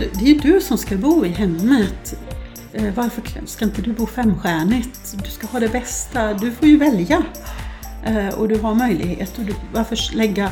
det 0.00 0.24
är 0.24 0.34
ju 0.34 0.34
du 0.34 0.60
som 0.60 0.78
ska 0.78 0.96
bo 0.96 1.26
i 1.26 1.28
hemmet. 1.28 2.18
Eh, 2.72 2.94
varför 2.94 3.22
ska 3.46 3.64
inte 3.64 3.82
du 3.82 3.92
bo 3.92 4.06
femstjärnigt? 4.06 5.16
Du 5.24 5.30
ska 5.30 5.46
ha 5.46 5.60
det 5.60 5.68
bästa. 5.68 6.34
Du 6.34 6.52
får 6.52 6.68
ju 6.68 6.76
välja. 6.76 7.22
Eh, 8.04 8.28
och 8.28 8.48
du 8.48 8.58
har 8.58 8.74
möjlighet. 8.74 9.38
Och 9.38 9.44
du, 9.44 9.54
varför 9.72 10.16
lägga, 10.16 10.50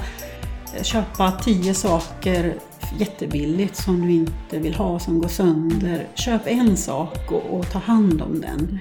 eh, 0.76 0.82
köpa 0.82 1.32
tio 1.32 1.74
saker 1.74 2.54
jättebilligt 2.98 3.76
som 3.76 4.06
du 4.06 4.12
inte 4.12 4.58
vill 4.58 4.74
ha, 4.74 4.98
som 4.98 5.20
går 5.20 5.28
sönder. 5.28 6.08
Köp 6.14 6.46
en 6.46 6.76
sak 6.76 7.32
och, 7.32 7.58
och 7.58 7.70
ta 7.70 7.78
hand 7.78 8.22
om 8.22 8.40
den. 8.40 8.78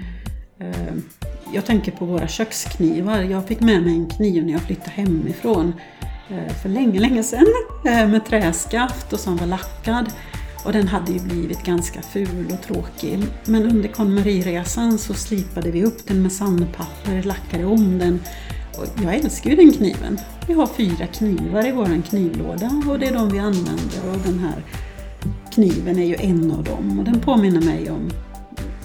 Jag 1.53 1.65
tänker 1.65 1.91
på 1.91 2.05
våra 2.05 2.27
köksknivar. 2.27 3.21
Jag 3.21 3.47
fick 3.47 3.59
med 3.59 3.83
mig 3.83 3.93
en 3.93 4.09
kniv 4.09 4.45
när 4.45 4.53
jag 4.53 4.61
flyttade 4.61 4.91
hemifrån 4.91 5.73
för 6.61 6.69
länge, 6.69 6.99
länge 6.99 7.23
sedan 7.23 7.45
med 7.83 8.25
träskaft 8.25 9.13
och 9.13 9.19
som 9.19 9.37
var 9.37 9.47
lackad. 9.47 10.11
Och 10.67 10.73
den 10.73 10.87
hade 10.87 11.11
ju 11.11 11.19
blivit 11.19 11.63
ganska 11.63 12.01
ful 12.01 12.45
och 12.53 12.61
tråkig. 12.61 13.19
Men 13.45 13.63
under 13.63 13.89
KonMari-resan 13.89 14.97
så 14.97 15.13
slipade 15.13 15.71
vi 15.71 15.83
upp 15.83 16.07
den 16.07 16.21
med 16.21 16.31
sandpapper, 16.31 17.23
lackade 17.23 17.65
om 17.65 17.97
den. 17.99 18.19
Och 18.77 19.03
jag 19.03 19.15
älskar 19.15 19.49
ju 19.49 19.55
den 19.55 19.71
kniven. 19.71 20.19
Vi 20.47 20.53
har 20.53 20.67
fyra 20.67 21.07
knivar 21.07 21.67
i 21.67 21.71
vår 21.71 22.01
knivlåda 22.01 22.81
och 22.89 22.99
det 22.99 23.07
är 23.07 23.13
de 23.13 23.29
vi 23.29 23.39
använder. 23.39 24.09
Och 24.11 24.17
den 24.25 24.39
här 24.39 24.63
kniven 25.53 25.99
är 25.99 26.05
ju 26.05 26.15
en 26.19 26.51
av 26.51 26.63
dem 26.63 26.99
och 26.99 27.05
den 27.05 27.19
påminner 27.19 27.61
mig 27.61 27.91
om 27.91 28.09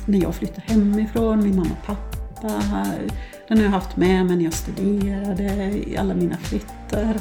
när 0.07 0.23
jag 0.23 0.35
flyttade 0.35 0.63
hemifrån, 0.67 1.43
min 1.43 1.57
mamma 1.57 1.71
och 1.81 1.87
pappa. 1.87 2.63
Den 3.49 3.59
har 3.59 3.65
jag 3.65 3.71
haft 3.71 3.97
med 3.97 4.27
mig 4.27 4.37
när 4.37 4.45
jag 4.45 4.53
studerade, 4.53 5.73
i 5.87 5.97
alla 5.97 6.15
mina 6.15 6.37
flyttar. 6.37 7.17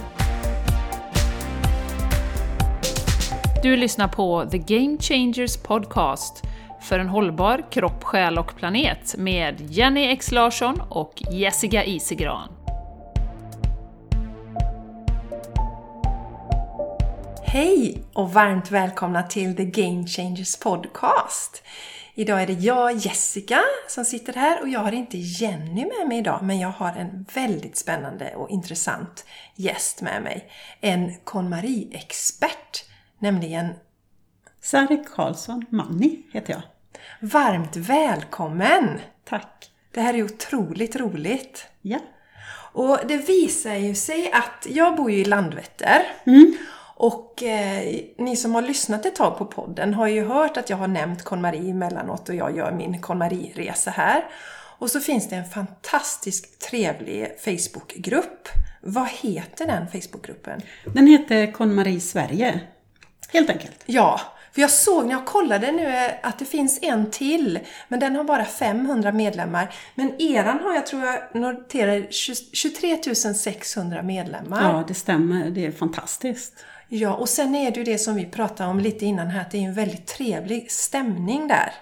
Du 3.63 3.75
lyssnar 3.75 4.07
på 4.07 4.45
The 4.51 4.57
Game 4.57 4.97
Changers 4.97 5.57
Podcast 5.57 6.43
för 6.81 6.99
en 6.99 7.07
hållbar 7.07 7.71
kropp, 7.71 8.03
själ 8.03 8.37
och 8.37 8.55
planet 8.55 9.15
med 9.17 9.61
Jenny 9.61 10.03
X 10.03 10.31
Larsson 10.31 10.81
och 10.89 11.23
Jessica 11.31 11.85
Isegran. 11.85 12.49
Hej 17.43 18.03
och 18.13 18.33
varmt 18.33 18.71
välkomna 18.71 19.23
till 19.23 19.55
The 19.55 19.65
Game 19.65 20.07
Changers 20.07 20.59
Podcast. 20.59 21.63
Idag 22.15 22.41
är 22.41 22.47
det 22.47 22.53
jag, 22.53 22.97
Jessica, 22.97 23.61
som 23.87 24.05
sitter 24.05 24.33
här 24.33 24.61
och 24.61 24.69
jag 24.69 24.79
har 24.79 24.91
inte 24.91 25.17
Jenny 25.17 25.85
med 25.85 26.07
mig 26.07 26.17
idag 26.17 26.39
men 26.43 26.59
jag 26.59 26.69
har 26.69 26.91
en 26.91 27.25
väldigt 27.33 27.77
spännande 27.77 28.35
och 28.35 28.49
intressant 28.49 29.25
gäst 29.55 30.01
med 30.01 30.23
mig. 30.23 30.51
En 30.81 31.15
KonMari-expert, 31.23 32.90
nämligen 33.21 33.73
Sari 34.61 35.03
Karlsson 35.15 35.65
Manni 35.69 36.23
heter 36.33 36.53
jag. 36.53 36.61
Varmt 37.19 37.75
välkommen! 37.75 38.99
Tack! 39.23 39.71
Det 39.91 40.01
här 40.01 40.13
är 40.13 40.23
otroligt 40.23 40.95
roligt. 40.95 41.67
Ja. 41.81 41.99
Och 42.73 42.99
det 43.07 43.17
visar 43.17 43.75
ju 43.75 43.95
sig 43.95 44.31
att 44.31 44.67
jag 44.69 44.95
bor 44.95 45.11
ju 45.11 45.17
i 45.17 45.25
Landvetter. 45.25 46.01
Mm. 46.25 46.57
Och 46.95 47.43
eh, 47.43 48.01
ni 48.17 48.35
som 48.35 48.55
har 48.55 48.61
lyssnat 48.61 49.05
ett 49.05 49.15
tag 49.15 49.37
på 49.37 49.45
podden 49.45 49.93
har 49.93 50.07
ju 50.07 50.25
hört 50.25 50.57
att 50.57 50.69
jag 50.69 50.77
har 50.77 50.87
nämnt 50.87 51.23
KonMari 51.23 51.69
emellanåt 51.69 52.29
och 52.29 52.35
jag 52.35 52.57
gör 52.57 52.71
min 52.71 53.01
KonMari-resa 53.01 53.91
här. 53.91 54.23
Och 54.77 54.91
så 54.91 54.99
finns 54.99 55.29
det 55.29 55.35
en 55.35 55.45
fantastiskt 55.45 56.61
trevlig 56.61 57.27
Facebookgrupp. 57.39 58.49
Vad 58.81 59.07
heter 59.07 59.65
den 59.67 59.87
Facebookgruppen? 59.87 60.61
Den 60.85 61.07
heter 61.07 61.51
KonMari 61.51 61.99
Sverige. 61.99 62.59
Helt 63.31 63.49
enkelt. 63.49 63.83
Ja, 63.85 64.21
för 64.51 64.61
jag 64.61 64.71
såg 64.71 65.05
när 65.05 65.11
jag 65.11 65.25
kollade 65.25 65.71
nu 65.71 66.09
att 66.23 66.39
det 66.39 66.45
finns 66.45 66.79
en 66.81 67.11
till, 67.11 67.59
men 67.87 67.99
den 67.99 68.15
har 68.15 68.23
bara 68.23 68.45
500 68.45 69.11
medlemmar. 69.11 69.73
Men 69.95 70.21
eran 70.21 70.59
har 70.59 70.73
jag 70.73 70.85
tror 70.85 71.03
jag 71.03 71.35
noterar 71.35 72.07
23 72.53 72.97
600 73.35 74.03
medlemmar. 74.03 74.73
Ja, 74.73 74.83
det 74.87 74.93
stämmer. 74.93 75.49
Det 75.49 75.65
är 75.65 75.71
fantastiskt. 75.71 76.65
Ja, 76.87 77.13
och 77.13 77.29
sen 77.29 77.55
är 77.55 77.71
det 77.71 77.77
ju 77.77 77.83
det 77.83 77.97
som 77.97 78.15
vi 78.15 78.25
pratade 78.25 78.69
om 78.69 78.79
lite 78.79 79.05
innan 79.05 79.27
här, 79.27 79.41
att 79.41 79.51
det 79.51 79.57
är 79.57 79.61
en 79.61 79.73
väldigt 79.73 80.07
trevlig 80.07 80.71
stämning 80.71 81.47
där. 81.47 81.73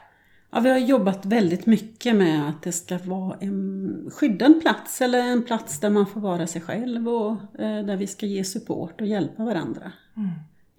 Ja, 0.51 0.59
vi 0.59 0.69
har 0.69 0.77
jobbat 0.77 1.25
väldigt 1.25 1.65
mycket 1.65 2.15
med 2.15 2.49
att 2.49 2.63
det 2.63 2.71
ska 2.71 2.97
vara 2.97 3.37
en 3.41 4.11
skyddad 4.13 4.61
plats 4.61 5.01
eller 5.01 5.19
en 5.19 5.43
plats 5.43 5.79
där 5.79 5.89
man 5.89 6.07
får 6.07 6.21
vara 6.21 6.47
sig 6.47 6.61
själv 6.61 7.09
och 7.09 7.31
eh, 7.61 7.85
där 7.85 7.95
vi 7.95 8.07
ska 8.07 8.25
ge 8.25 8.43
support 8.43 9.01
och 9.01 9.07
hjälpa 9.07 9.43
varandra. 9.43 9.91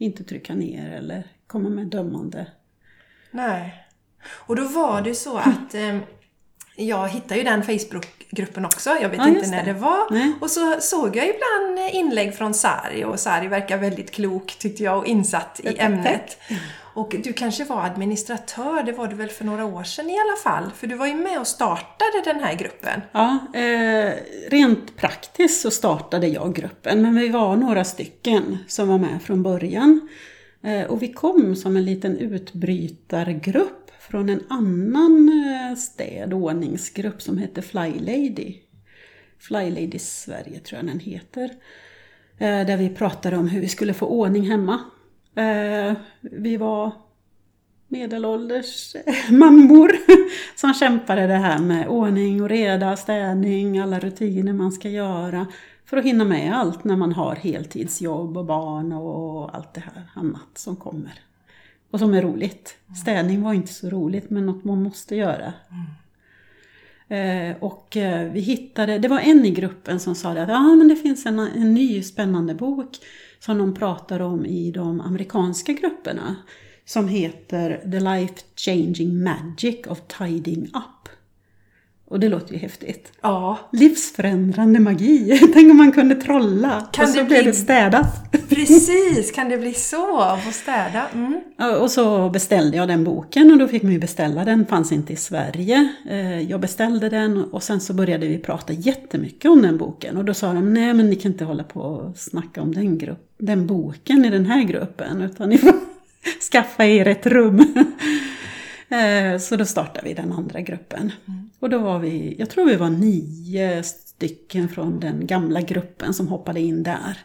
Inte 0.01 0.25
trycka 0.25 0.55
ner 0.55 0.91
eller 0.93 1.23
komma 1.47 1.69
med 1.69 1.87
dömande. 1.87 2.47
Nej. 3.31 3.87
Och 4.29 4.57
då 4.57 4.65
var 4.65 5.03
det 5.03 5.15
så 5.15 5.37
att 5.39 5.75
eh, 5.75 5.99
jag 6.77 7.09
hittade 7.09 7.37
ju 7.37 7.45
den 7.45 7.63
Facebookgruppen 7.63 8.65
också. 8.65 8.91
Jag 8.91 9.09
vet 9.09 9.19
Ja, 9.19 9.29
inte 9.29 9.51
när 9.51 9.65
det. 9.65 9.73
det 9.73 9.79
var. 9.79 10.11
Nej. 10.11 10.33
Och 10.41 10.51
så 10.51 10.77
såg 10.81 11.17
jag 11.17 11.27
ibland 11.27 11.79
inlägg 11.93 12.35
från 12.35 12.55
Sari 12.55 13.05
och 13.05 13.21
Sari 13.21 13.49
verkar 13.49 13.79
väldigt 13.79 14.11
klok 14.11 14.57
tyckte 14.59 14.83
jag 14.83 14.99
och 14.99 15.07
insatt 15.07 15.61
i 15.61 15.67
Tack, 15.67 15.77
ämnet. 15.79 16.39
Och 16.95 17.17
du 17.25 17.33
kanske 17.33 17.65
var 17.65 17.83
administratör, 17.85 18.83
det 18.83 18.93
var 18.93 19.09
du 19.09 19.17
väl 19.17 19.29
för 19.29 19.45
några 19.45 19.65
år 19.65 19.83
sedan 19.85 20.11
i 20.11 20.19
alla 20.19 20.37
fall? 20.37 20.71
För 20.77 20.87
du 20.87 20.95
var 20.95 21.07
ju 21.07 21.15
med 21.15 21.41
och 21.41 21.47
startade 21.47 22.23
den 22.25 22.41
här 22.41 22.55
gruppen. 22.55 23.01
Ja, 23.13 23.39
eh, 23.55 24.13
rent 24.51 24.97
praktiskt 24.97 25.61
så 25.61 25.71
startade 25.71 26.27
jag 26.27 26.55
gruppen, 26.55 27.03
men 27.03 27.15
vi 27.15 27.29
var 27.29 27.57
några 27.57 27.85
stycken 27.85 28.59
som 28.69 28.89
var 28.89 28.99
med 28.99 29.23
från 29.23 29.43
början. 29.43 30.09
Eh, 30.63 30.87
och 30.87 31.03
vi 31.03 31.13
kom 31.13 31.57
som 31.57 31.77
en 31.77 31.85
liten 31.85 32.19
utbrytargrupp 32.19 33.91
från 34.01 34.29
en 34.29 34.43
annan 34.49 35.29
eh, 35.29 35.77
städordningsgrupp 35.77 37.23
som 37.23 37.39
hette 37.39 37.63
Fly 37.63 37.99
Lady. 37.99 38.55
Fly 39.39 39.71
Lady 39.71 39.99
Sverige 39.99 40.59
tror 40.61 40.79
jag 40.79 40.87
den 40.87 41.01
heter. 41.01 41.51
Eh, 42.39 42.67
där 42.67 42.77
vi 42.77 42.89
pratade 42.89 43.37
om 43.37 43.49
hur 43.49 43.61
vi 43.61 43.69
skulle 43.69 43.95
få 43.95 44.07
ordning 44.07 44.51
hemma. 44.51 44.81
Eh, 45.35 45.97
vi 46.21 46.57
var 46.57 46.93
medelålders 47.89 48.97
mammor 49.31 49.93
som 50.57 50.75
kämpade 50.75 51.27
det 51.27 51.35
här 51.35 51.59
med 51.59 51.89
ordning 51.89 52.43
och 52.43 52.49
reda, 52.49 52.97
städning, 52.97 53.79
alla 53.79 53.99
rutiner 54.01 54.53
man 54.53 54.73
ska 54.73 54.89
göra 54.89 55.47
för 55.85 55.97
att 55.97 56.05
hinna 56.05 56.25
med 56.25 56.59
allt 56.59 56.85
när 56.85 56.97
man 56.97 57.13
har 57.13 57.35
heltidsjobb 57.35 58.37
och 58.37 58.45
barn 58.45 58.93
och 58.93 59.57
allt 59.57 59.75
det 59.75 59.81
här 59.81 60.11
annat 60.15 60.59
som 60.59 60.77
kommer. 60.77 61.13
Och 61.91 61.99
som 61.99 62.15
är 62.15 62.23
roligt. 62.23 62.77
Städning 63.03 63.43
var 63.43 63.53
inte 63.53 63.73
så 63.73 63.91
roligt 63.91 64.31
men 64.31 64.47
något 64.47 64.65
man 64.65 64.83
måste 64.83 65.17
göra. 65.17 65.53
Eh, 67.09 67.57
och 67.61 67.97
eh, 67.97 68.33
vi 68.33 68.41
hittade, 68.41 68.99
det 68.99 69.09
var 69.09 69.19
en 69.19 69.45
i 69.45 69.51
gruppen 69.51 70.01
som 70.01 70.15
sa 70.15 70.31
att 70.31 70.49
ja, 70.49 70.75
men 70.75 70.89
det 70.89 70.97
finns 70.97 71.27
en, 71.27 71.39
en 71.39 71.75
ny 71.75 72.03
spännande 72.03 72.55
bok 72.55 72.97
som 73.41 73.59
de 73.59 73.75
pratar 73.75 74.21
om 74.21 74.47
i 74.47 74.71
de 74.71 75.01
amerikanska 75.01 75.73
grupperna 75.73 76.37
som 76.85 77.09
heter 77.09 77.91
The 77.91 78.01
Life 78.01 78.35
Changing 78.57 79.23
Magic 79.23 79.87
of 79.87 80.01
Tidying 80.19 80.65
Up. 80.65 81.00
Och 82.11 82.21
det 82.21 82.29
låter 82.29 82.53
ju 82.53 82.59
häftigt. 82.59 83.13
Ja, 83.21 83.59
Livsförändrande 83.73 84.81
magi. 84.81 85.39
Tänk 85.55 85.71
om 85.71 85.77
man 85.77 85.93
kunde 85.93 86.15
trolla 86.15 86.89
Kan 86.93 87.05
och 87.05 87.11
så 87.11 87.19
det 87.19 87.25
blev 87.25 87.43
bli- 87.43 87.51
det 87.51 87.57
städat. 87.57 88.33
precis! 88.49 89.33
Kan 89.35 89.49
det 89.49 89.59
bli 89.59 89.75
så? 89.75 90.19
Att 90.21 90.45
få 90.45 90.53
städa? 90.53 91.07
Mm. 91.15 91.41
Och 91.81 91.91
så 91.91 92.31
beställde 92.31 92.77
jag 92.77 92.89
den 92.89 93.05
boken 93.05 93.53
och 93.53 93.59
då 93.59 93.69
fick 93.69 93.83
man 93.83 93.93
ju 93.93 93.99
beställa 93.99 94.45
den, 94.45 94.67
fanns 94.67 94.93
inte 94.93 95.13
i 95.13 95.17
Sverige. 95.17 95.89
Eh, 96.11 96.41
Jag 96.41 96.61
beställde 96.61 97.09
den 97.09 97.45
och 97.45 97.63
sen 97.63 97.81
så 97.81 97.93
började 97.95 98.27
vi 98.27 98.39
prata 98.39 98.73
jättemycket 98.73 99.51
om 99.51 99.63
den 99.63 99.77
boken. 99.79 100.17
Och 100.17 100.25
då 100.25 100.35
sa 100.35 100.53
de, 100.53 100.75
nej 100.75 100.95
men 100.95 101.11
ni 101.11 101.17
kan 101.17 101.33
inte 101.33 101.45
hålla 101.45 101.63
på 101.65 101.81
och 101.81 102.17
snacka 102.19 102.63
om 102.63 102.75
den, 102.75 102.99
grupp, 102.99 103.35
den 103.39 103.67
boken 103.67 104.25
i 104.25 104.31
den 104.31 104.47
här 104.47 104.63
gruppen, 104.63 105.23
utan 105.23 105.49
ni 105.49 105.59
får 105.59 105.73
skaffa 106.53 106.85
er 106.87 107.09
ett 107.09 107.27
rum. 107.27 107.65
Eh, 108.91 109.39
Så 109.39 109.57
då 109.57 109.65
startade 109.65 110.09
vi 110.09 110.15
den 110.15 110.33
andra 110.33 110.61
gruppen. 110.61 111.13
Och 111.59 111.71
då 111.71 111.79
var 111.79 111.99
vi, 111.99 112.37
jag 112.39 112.51
tror 112.51 112.67
vi 112.67 112.77
var 112.77 112.91
nio 112.91 113.83
stycken 113.83 114.69
från 114.69 115.01
den 115.01 115.27
gamla 115.27 115.61
gruppen 115.61 116.15
som 116.15 116.29
hoppade 116.29 116.61
in 116.61 116.83
där. 116.83 117.19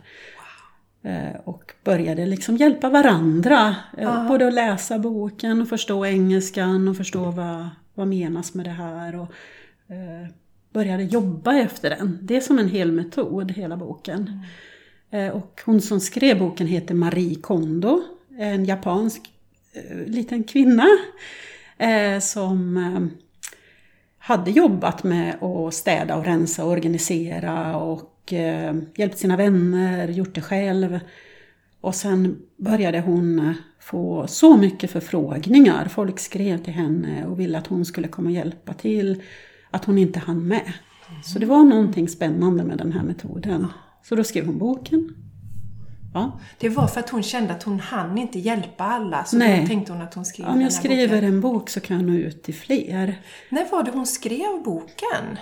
Eh, 1.03 1.39
Och 1.44 1.71
började 1.83 2.25
liksom 2.25 2.57
hjälpa 2.57 2.89
varandra. 2.89 3.75
eh, 3.97 4.27
Både 4.27 4.47
att 4.47 4.53
läsa 4.53 5.00
boken 5.00 5.62
och 5.62 5.69
förstå 5.69 6.06
engelskan 6.06 6.88
och 6.88 6.97
förstå 6.97 7.31
vad, 7.31 7.69
vad 7.94 8.07
menas 8.07 8.53
med 8.53 8.65
det 8.65 8.71
här. 8.71 9.15
Och 9.15 9.31
eh, 9.94 10.27
började 10.73 11.03
jobba 11.03 11.56
efter 11.57 11.89
den. 11.89 12.19
Det 12.21 12.35
är 12.38 12.41
som 12.41 12.59
en 12.59 12.69
hel 12.69 12.91
metod, 12.91 13.51
hela 13.51 13.77
boken. 13.77 14.39
Eh, 15.12 15.27
Och 15.29 15.62
hon 15.65 15.81
som 15.81 16.00
skrev 16.00 16.39
boken 16.39 16.67
heter 16.67 16.94
Marie 16.95 17.35
Kondo. 17.35 18.03
En 18.38 18.65
japansk 18.65 19.21
eh, 19.73 19.97
liten 20.07 20.44
kvinna. 20.44 20.85
Eh, 21.77 22.19
som 22.19 22.77
eh, 22.77 23.25
hade 24.18 24.51
jobbat 24.51 25.04
med 25.04 25.44
att 25.44 25.74
städa 25.74 26.16
och 26.16 26.25
rensa 26.25 26.66
och 26.66 26.72
organisera 26.72 27.77
och 27.77 28.33
eh, 28.33 28.75
hjälpt 28.95 29.18
sina 29.18 29.38
vänner, 29.38 30.07
gjort 30.07 30.36
det 30.36 30.42
själv. 30.42 31.00
Och 31.81 31.95
sen 31.95 32.42
började 32.57 33.00
hon 33.00 33.39
eh, 33.39 33.54
få 33.80 34.27
så 34.27 34.57
mycket 34.57 34.92
förfrågningar. 34.92 35.88
Folk 35.88 36.19
skrev 36.19 36.63
till 36.63 36.74
henne 36.74 37.25
och 37.25 37.39
ville 37.39 37.57
att 37.57 37.68
hon 37.68 37.86
skulle 37.86 38.07
komma 38.07 38.30
och 38.30 38.36
hjälpa 38.36 38.74
till. 38.74 39.22
Att 39.72 39.86
hon 39.86 39.98
inte 39.98 40.19
hann 40.19 40.48
med. 40.48 40.74
Så 41.24 41.39
det 41.39 41.45
var 41.45 41.63
någonting 41.63 42.07
spännande 42.10 42.63
med 42.63 42.77
den 42.77 42.92
här 42.92 43.04
metoden. 43.04 43.68
Så 44.04 44.16
då 44.16 44.24
skrev 44.24 44.45
hon 44.45 44.57
boken. 44.57 45.25
Ja. 46.15 46.39
Det 46.57 46.69
var 46.69 46.88
för 46.88 47.00
att 47.00 47.09
hon 47.09 47.23
kände 47.23 47.53
att 47.53 47.63
hon 47.63 47.79
hann 47.79 48.17
inte 48.17 48.39
hjälpa 48.39 48.83
alla. 48.83 49.25
Så 49.25 49.38
Nej. 49.38 49.62
då 49.62 49.67
tänkte 49.67 49.91
hon 49.91 50.01
att 50.01 50.13
hon 50.13 50.25
skrev 50.25 50.47
Om 50.47 50.62
jag 50.62 50.73
skriver 50.73 51.07
boken. 51.07 51.23
en 51.23 51.41
bok 51.41 51.69
så 51.69 51.79
kan 51.79 51.97
jag 51.97 52.06
nå 52.06 52.13
ut 52.13 52.44
till 52.44 52.56
fler. 52.56 53.21
När 53.50 53.69
var 53.71 53.83
det 53.83 53.91
hon 53.91 54.06
skrev 54.07 54.63
boken? 54.63 55.38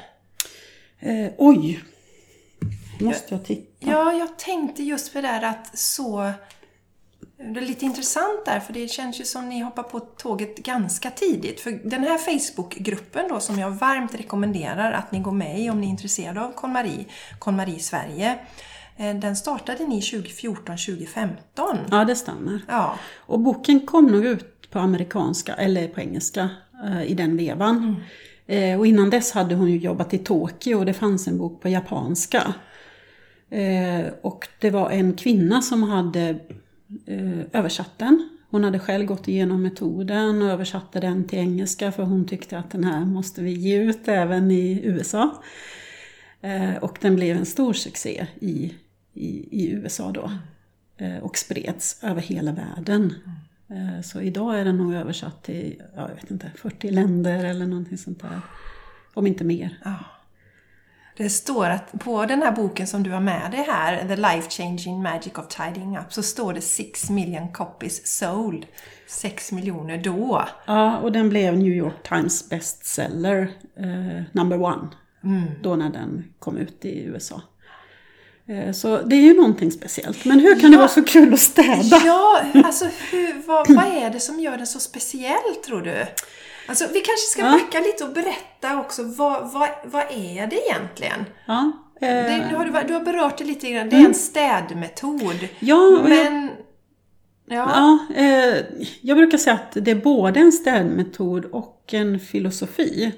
Eh, 0.99 1.31
oj! 1.37 1.83
Måste 2.99 3.35
jag 3.35 3.45
titta? 3.45 3.91
Ja, 3.91 4.13
jag 4.13 4.39
tänkte 4.39 4.83
just 4.83 5.13
på 5.13 5.21
det 5.21 5.27
där 5.27 5.41
att 5.41 5.77
så... 5.77 6.31
Det 7.37 7.59
är 7.59 7.65
lite 7.65 7.85
intressant 7.85 8.45
där, 8.45 8.59
för 8.59 8.73
det 8.73 8.87
känns 8.87 9.19
ju 9.19 9.23
som 9.23 9.49
ni 9.49 9.59
hoppar 9.59 9.83
på 9.83 9.99
tåget 9.99 10.57
ganska 10.57 11.11
tidigt. 11.11 11.59
För 11.59 11.71
den 11.71 12.03
här 12.03 12.17
Facebookgruppen 12.17 13.25
då, 13.29 13.39
som 13.39 13.59
jag 13.59 13.71
varmt 13.71 14.15
rekommenderar 14.15 14.91
att 14.91 15.11
ni 15.11 15.19
går 15.19 15.31
med 15.31 15.59
i 15.59 15.69
om 15.69 15.81
ni 15.81 15.87
är 15.87 15.89
intresserade 15.89 16.41
av 16.41 16.51
KonMari, 16.51 17.05
KonMari 17.39 17.79
Sverige. 17.79 18.39
Eh, 18.97 19.15
Den 19.15 19.35
startade 19.35 19.87
ni 19.87 19.99
2014-2015. 19.99 21.29
Ja, 21.91 22.05
det 22.05 22.15
stämmer. 22.15 22.61
Ja. 22.67 22.99
Och 23.15 23.39
boken 23.39 23.79
kom 23.79 24.05
nog 24.05 24.25
ut 24.25 24.69
på 24.69 24.79
amerikanska, 24.79 25.53
eller 25.53 25.87
på 25.87 26.01
engelska, 26.01 26.49
eh, 26.85 27.03
i 27.03 27.13
den 27.13 27.37
vevan. 27.37 28.03
Eh, 28.45 28.79
och 28.79 28.87
innan 28.87 29.09
dess 29.09 29.31
hade 29.31 29.55
hon 29.55 29.71
ju 29.71 29.77
jobbat 29.77 30.13
i 30.13 30.17
Tokyo 30.17 30.79
och 30.79 30.85
det 30.85 30.93
fanns 30.93 31.27
en 31.27 31.37
bok 31.37 31.61
på 31.61 31.69
japanska. 31.69 32.53
Och 34.21 34.47
det 34.59 34.69
var 34.69 34.89
en 34.89 35.13
kvinna 35.13 35.61
som 35.61 35.83
hade 35.83 36.39
översatt 37.51 37.91
den. 37.97 38.29
Hon 38.53 38.63
hade 38.63 38.79
själv 38.79 39.05
gått 39.05 39.27
igenom 39.27 39.61
metoden 39.61 40.41
och 40.41 40.49
översatte 40.49 40.99
den 40.99 41.27
till 41.27 41.39
engelska 41.39 41.91
för 41.91 42.03
hon 42.03 42.25
tyckte 42.27 42.57
att 42.57 42.71
den 42.71 42.83
här 42.83 43.05
måste 43.05 43.41
vi 43.41 43.51
ge 43.51 43.77
ut 43.83 44.07
även 44.07 44.51
i 44.51 44.81
USA. 44.83 45.43
Eh, 46.43 46.75
och 46.75 46.97
den 47.01 47.15
blev 47.15 47.37
en 47.37 47.45
stor 47.45 47.73
succé 47.73 48.27
i, 48.41 48.73
i, 49.13 49.27
i 49.61 49.71
USA 49.71 50.11
då. 50.11 50.31
Eh, 50.97 51.17
och 51.17 51.37
spreds 51.37 52.03
över 52.03 52.21
hela 52.21 52.51
världen. 52.51 53.13
Eh, 53.69 54.01
Så 54.01 54.21
idag 54.21 54.59
är 54.59 54.65
den 54.65 54.77
nog 54.77 54.93
översatt 54.93 55.43
till, 55.43 55.81
ja, 55.95 56.07
jag 56.09 56.15
vet 56.15 56.31
inte, 56.31 56.51
40 56.55 56.89
länder 56.91 57.45
eller 57.45 57.65
någonting 57.65 57.97
sånt 57.97 58.21
där. 58.21 58.41
Om 59.13 59.27
inte 59.27 59.43
mer. 59.43 59.77
Det 61.17 61.29
står 61.29 61.69
att 61.69 61.91
på 61.99 62.25
den 62.25 62.41
här 62.41 62.51
boken 62.51 62.87
som 62.87 63.03
du 63.03 63.11
har 63.11 63.19
med 63.19 63.51
dig 63.51 63.65
här, 63.69 64.07
The 64.07 64.15
Life 64.15 64.49
Changing 64.49 65.01
Magic 65.03 65.33
of 65.37 65.47
Tidying 65.47 65.97
Up, 65.97 66.13
så 66.13 66.23
står 66.23 66.53
det 66.53 66.61
6 66.61 67.09
million 67.09 67.51
copies 67.51 68.17
sold. 68.17 68.65
6 69.07 69.51
miljoner 69.51 69.97
då. 69.97 70.47
Ja, 70.67 70.97
och 70.97 71.11
den 71.11 71.29
blev 71.29 71.57
New 71.57 71.73
York 71.73 72.03
Times 72.09 72.49
bestseller, 72.49 73.51
eh, 73.77 74.23
number 74.31 74.61
one. 74.61 74.87
Då 75.61 75.75
när 75.75 75.89
den 75.89 76.23
kom 76.39 76.57
ut 76.57 76.85
i 76.85 77.03
USA. 77.03 77.41
Eh, 78.47 78.71
så 78.73 79.01
det 79.01 79.15
är 79.15 79.21
ju 79.21 79.33
någonting 79.33 79.71
speciellt. 79.71 80.25
Men 80.25 80.39
hur 80.39 80.59
kan 80.59 80.71
det 80.71 80.75
Ja. 80.75 80.79
vara 80.79 80.87
så 80.87 81.03
kul 81.03 81.33
att 81.33 81.39
städa? 81.39 82.01
Ja, 82.05 82.41
alltså 82.65 82.85
hur, 83.11 83.47
vad, 83.47 83.69
vad 83.75 83.85
är 83.85 84.09
det 84.09 84.19
som 84.19 84.39
gör 84.39 84.57
den 84.57 84.67
så 84.67 84.79
speciell 84.79 85.55
tror 85.65 85.81
du? 85.81 86.05
Alltså 86.67 86.85
vi 86.93 86.99
kanske 86.99 87.25
ska 87.31 87.41
Ja. 87.41 87.51
backa 87.51 87.79
lite 87.79 88.03
och 88.03 88.13
berätta 88.13 88.79
också, 88.79 89.03
vad, 89.03 89.51
vad, 89.53 89.69
vad 89.85 90.03
är 90.11 90.47
det 90.47 90.55
egentligen? 90.69 91.25
Ja, 91.47 91.71
eh, 92.01 92.07
Det, 92.07 92.47
nu 92.51 92.55
har 92.55 92.65
du, 92.65 92.87
du 92.87 92.93
har 92.93 93.01
berört 93.01 93.37
det 93.37 93.43
lite 93.43 93.71
grann, 93.71 93.89
det 93.89 93.95
är 93.95 94.05
en 94.05 94.13
städmetod. 94.13 95.47
ja, 95.59 95.77
och 95.87 96.09
jag, 96.09 96.09
Men... 96.09 96.49
Ja. 97.45 97.99
ja 98.15 98.15
eh, 98.23 98.55
jag 99.01 99.17
brukar 99.17 99.37
säga 99.37 99.53
att 99.53 99.71
det 99.85 99.91
är 99.91 99.95
både 99.95 100.39
en 100.39 100.51
städmetod 100.51 101.45
och 101.45 101.83
en 101.93 102.19
filosofi. 102.19 103.11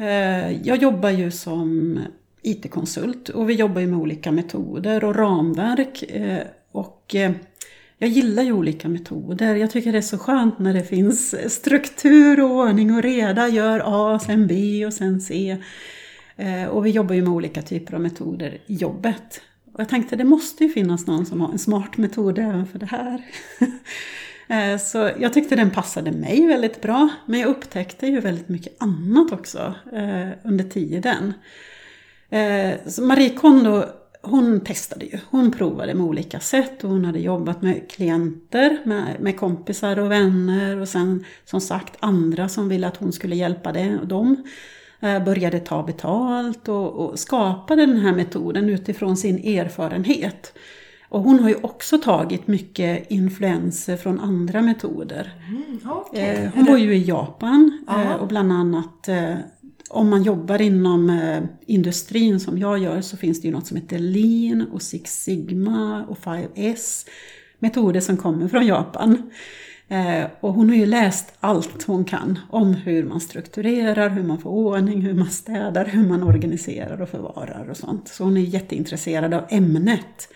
Eh, 0.00 0.66
jag 0.66 0.82
jobbar 0.82 1.10
ju 1.10 1.30
som 1.30 2.00
IT-konsult 2.42 3.28
och 3.28 3.50
vi 3.50 3.54
jobbar 3.54 3.80
ju 3.80 3.86
med 3.86 3.98
olika 3.98 4.32
metoder 4.32 5.04
och 5.04 5.16
ramverk. 5.16 6.02
Eh, 6.02 6.42
och 6.72 7.14
eh, 7.14 7.32
jag 7.98 8.10
gillar 8.10 8.42
ju 8.42 8.52
olika 8.52 8.88
metoder. 8.88 9.54
Jag 9.54 9.70
tycker 9.70 9.92
det 9.92 9.98
är 9.98 10.02
så 10.02 10.18
skönt 10.18 10.58
när 10.58 10.74
det 10.74 10.82
finns 10.82 11.52
struktur 11.54 12.40
och 12.40 12.50
ordning 12.50 12.94
och 12.94 13.02
reda. 13.02 13.48
Gör 13.48 13.82
A, 13.84 14.18
sen 14.18 14.46
B 14.46 14.86
och 14.86 14.92
sen 14.92 15.20
C. 15.20 15.56
Och 16.70 16.86
vi 16.86 16.90
jobbar 16.90 17.14
ju 17.14 17.22
med 17.22 17.32
olika 17.32 17.62
typer 17.62 17.94
av 17.94 18.00
metoder 18.00 18.58
i 18.66 18.74
jobbet. 18.74 19.40
Och 19.72 19.80
jag 19.80 19.88
tänkte 19.88 20.16
det 20.16 20.24
måste 20.24 20.64
ju 20.64 20.70
finnas 20.70 21.06
någon 21.06 21.26
som 21.26 21.40
har 21.40 21.52
en 21.52 21.58
smart 21.58 21.96
metod 21.96 22.38
även 22.38 22.66
för 22.66 22.78
det 22.78 22.86
här. 22.86 23.22
Eh, 24.48 24.78
så 24.78 25.10
jag 25.18 25.32
tyckte 25.32 25.56
den 25.56 25.70
passade 25.70 26.12
mig 26.12 26.46
väldigt 26.46 26.80
bra. 26.80 27.08
Men 27.26 27.40
jag 27.40 27.48
upptäckte 27.48 28.06
ju 28.06 28.20
väldigt 28.20 28.48
mycket 28.48 28.82
annat 28.82 29.32
också 29.32 29.74
eh, 29.92 30.28
under 30.44 30.64
tiden. 30.64 31.32
Eh, 32.30 32.74
så 32.86 33.02
Marie 33.02 33.30
Kondo, 33.30 33.84
hon 34.22 34.60
testade 34.60 35.04
ju. 35.04 35.18
Hon 35.30 35.52
provade 35.52 35.94
med 35.94 36.06
olika 36.06 36.40
sätt 36.40 36.84
och 36.84 36.90
hon 36.90 37.04
hade 37.04 37.18
jobbat 37.18 37.62
med 37.62 37.90
klienter, 37.90 38.78
med, 38.84 39.20
med 39.20 39.36
kompisar 39.36 39.98
och 39.98 40.10
vänner 40.10 40.80
och 40.80 40.88
sen 40.88 41.24
som 41.44 41.60
sagt 41.60 41.96
andra 42.00 42.48
som 42.48 42.68
ville 42.68 42.86
att 42.86 42.96
hon 42.96 43.12
skulle 43.12 43.36
hjälpa 43.36 43.72
det, 43.72 43.98
och 44.00 44.06
dem. 44.06 44.44
Eh, 45.00 45.24
Började 45.24 45.60
ta 45.60 45.82
betalt 45.82 46.68
och, 46.68 46.92
och 46.92 47.18
skapade 47.18 47.86
den 47.86 48.00
här 48.00 48.12
metoden 48.14 48.68
utifrån 48.68 49.16
sin 49.16 49.58
erfarenhet. 49.58 50.52
Och 51.08 51.22
hon 51.22 51.40
har 51.40 51.48
ju 51.48 51.54
också 51.54 51.98
tagit 51.98 52.46
mycket 52.46 53.10
influenser 53.10 53.96
från 53.96 54.20
andra 54.20 54.62
metoder. 54.62 55.32
Mm, 55.48 55.78
okej. 55.84 56.22
Eh, 56.44 56.50
hon 56.54 56.64
var 56.64 56.76
ju 56.76 56.94
i 56.94 57.02
Japan 57.04 57.84
Ja. 57.86 58.02
eh, 58.02 58.12
och 58.12 58.28
bland 58.28 58.52
annat 58.52 59.08
eh, 59.08 59.34
om 59.90 60.10
man 60.10 60.22
jobbar 60.22 60.60
inom 60.62 61.20
industrin 61.66 62.40
som 62.40 62.58
jag 62.58 62.78
gör 62.78 63.00
så 63.00 63.16
finns 63.16 63.40
det 63.42 63.48
ju 63.48 63.54
något 63.54 63.66
som 63.66 63.76
heter 63.76 63.98
Lean 63.98 64.66
och 64.72 64.82
Six 64.82 65.22
Sigma 65.22 66.04
och 66.08 66.18
5S. 66.18 67.06
Metoder 67.58 68.00
som 68.00 68.16
kommer 68.16 68.48
från 68.48 68.66
Japan. 68.66 69.30
Och 70.40 70.52
hon 70.54 70.68
har 70.68 70.76
ju 70.76 70.86
läst 70.86 71.32
allt 71.40 71.82
hon 71.82 72.04
kan 72.04 72.38
om 72.50 72.74
hur 72.74 73.04
man 73.04 73.20
strukturerar, 73.20 74.08
hur 74.10 74.22
man 74.22 74.38
får 74.38 74.50
ordning, 74.50 75.00
hur 75.00 75.14
man 75.14 75.30
städar, 75.30 75.84
hur 75.84 76.08
man 76.08 76.22
organiserar 76.22 77.02
och 77.02 77.08
förvarar 77.08 77.70
och 77.70 77.76
sånt. 77.76 78.08
Så 78.08 78.24
hon 78.24 78.36
är 78.36 78.40
jätteintresserad 78.40 79.34
av 79.34 79.44
ämnet. 79.48 80.28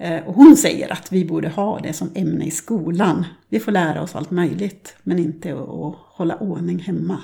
Eh, 0.00 0.24
Och 0.26 0.34
hon 0.34 0.56
säger 0.56 0.92
att 0.92 1.12
vi 1.12 1.24
borde 1.24 1.48
ha 1.48 1.78
det 1.78 1.92
som 1.92 2.10
ämne 2.14 2.44
i 2.44 2.50
skolan. 2.50 3.24
Vi 3.48 3.60
får 3.60 3.72
lära 3.72 4.02
oss 4.02 4.16
allt 4.16 4.30
möjligt, 4.30 4.96
men 5.02 5.18
inte 5.18 5.52
att 5.52 5.94
hålla 6.16 6.36
ordning 6.36 6.78
hemma. 6.78 7.18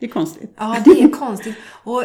Det 0.00 0.06
är 0.06 0.10
konstigt. 0.10 0.54
Ja, 0.58 0.76
det 0.84 1.02
är 1.02 1.08
konstigt. 1.08 1.56
Och 1.84 2.04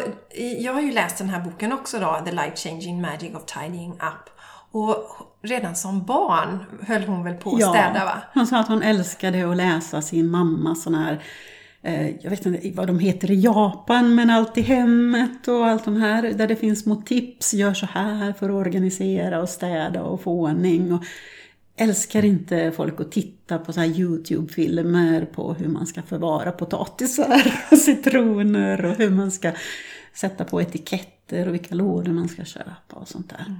jag 0.58 0.72
har 0.74 0.80
ju 0.80 0.92
läst 0.92 1.18
den 1.18 1.28
här 1.28 1.40
boken 1.40 1.72
också 1.72 1.98
då, 1.98 2.22
The 2.24 2.32
Life 2.32 2.56
Changing 2.56 3.00
Magic 3.00 3.34
of 3.34 3.44
Tidying 3.44 3.92
Up. 3.92 4.30
Och 4.72 4.96
redan 5.42 5.76
som 5.76 6.04
barn 6.04 6.58
höll 6.86 7.02
hon 7.02 7.24
väl 7.24 7.34
på 7.34 7.50
att 7.50 7.62
städa 7.62 8.04
va? 8.04 8.22
Hon 8.34 8.46
sa 8.46 8.58
att 8.58 8.68
hon 8.68 8.82
älskade 8.82 9.50
att 9.50 9.56
läsa 9.56 10.02
sin 10.02 10.30
mamma 10.30 10.74
sådana 10.74 11.04
här, 11.04 11.22
Eh, 11.82 12.10
jag 12.20 12.30
vet 12.30 12.46
inte 12.46 12.70
vad 12.74 12.86
de 12.86 12.98
heter 12.98 13.30
i 13.30 13.40
Japan, 13.40 14.14
men 14.14 14.30
allt 14.30 14.58
i 14.58 14.60
hemmet 14.60 15.48
och 15.48 15.66
allt 15.66 15.84
de 15.84 15.96
här, 15.96 16.22
där 16.22 16.48
det 16.48 16.56
finns 16.56 16.80
små 16.80 16.96
tips, 16.96 17.54
gör 17.54 17.74
så 17.74 17.86
här 17.86 18.32
för 18.32 18.48
att 18.48 18.66
organisera 18.66 19.42
och 19.42 19.48
städa 19.48 20.02
och 20.02 20.22
få 20.22 20.32
ordning. 20.32 20.92
Och 20.92 21.04
älskar 21.76 22.24
inte 22.24 22.72
folk 22.76 23.00
att 23.00 23.12
titta 23.12 23.58
på 23.58 23.72
så 23.72 23.80
här 23.80 23.86
YouTube-filmer 23.86 25.24
på 25.24 25.54
hur 25.54 25.68
man 25.68 25.86
ska 25.86 26.02
förvara 26.02 26.52
potatisar 26.52 27.54
och 27.70 27.78
citroner 27.78 28.84
och 28.84 28.94
hur 28.94 29.10
man 29.10 29.30
ska 29.30 29.52
sätta 30.14 30.44
på 30.44 30.62
etiketter 30.62 31.48
och 31.48 31.54
vilka 31.54 31.74
lådor 31.74 32.12
man 32.12 32.28
ska 32.28 32.44
köpa 32.44 32.96
och 32.96 33.08
sånt 33.08 33.30
där. 33.30 33.56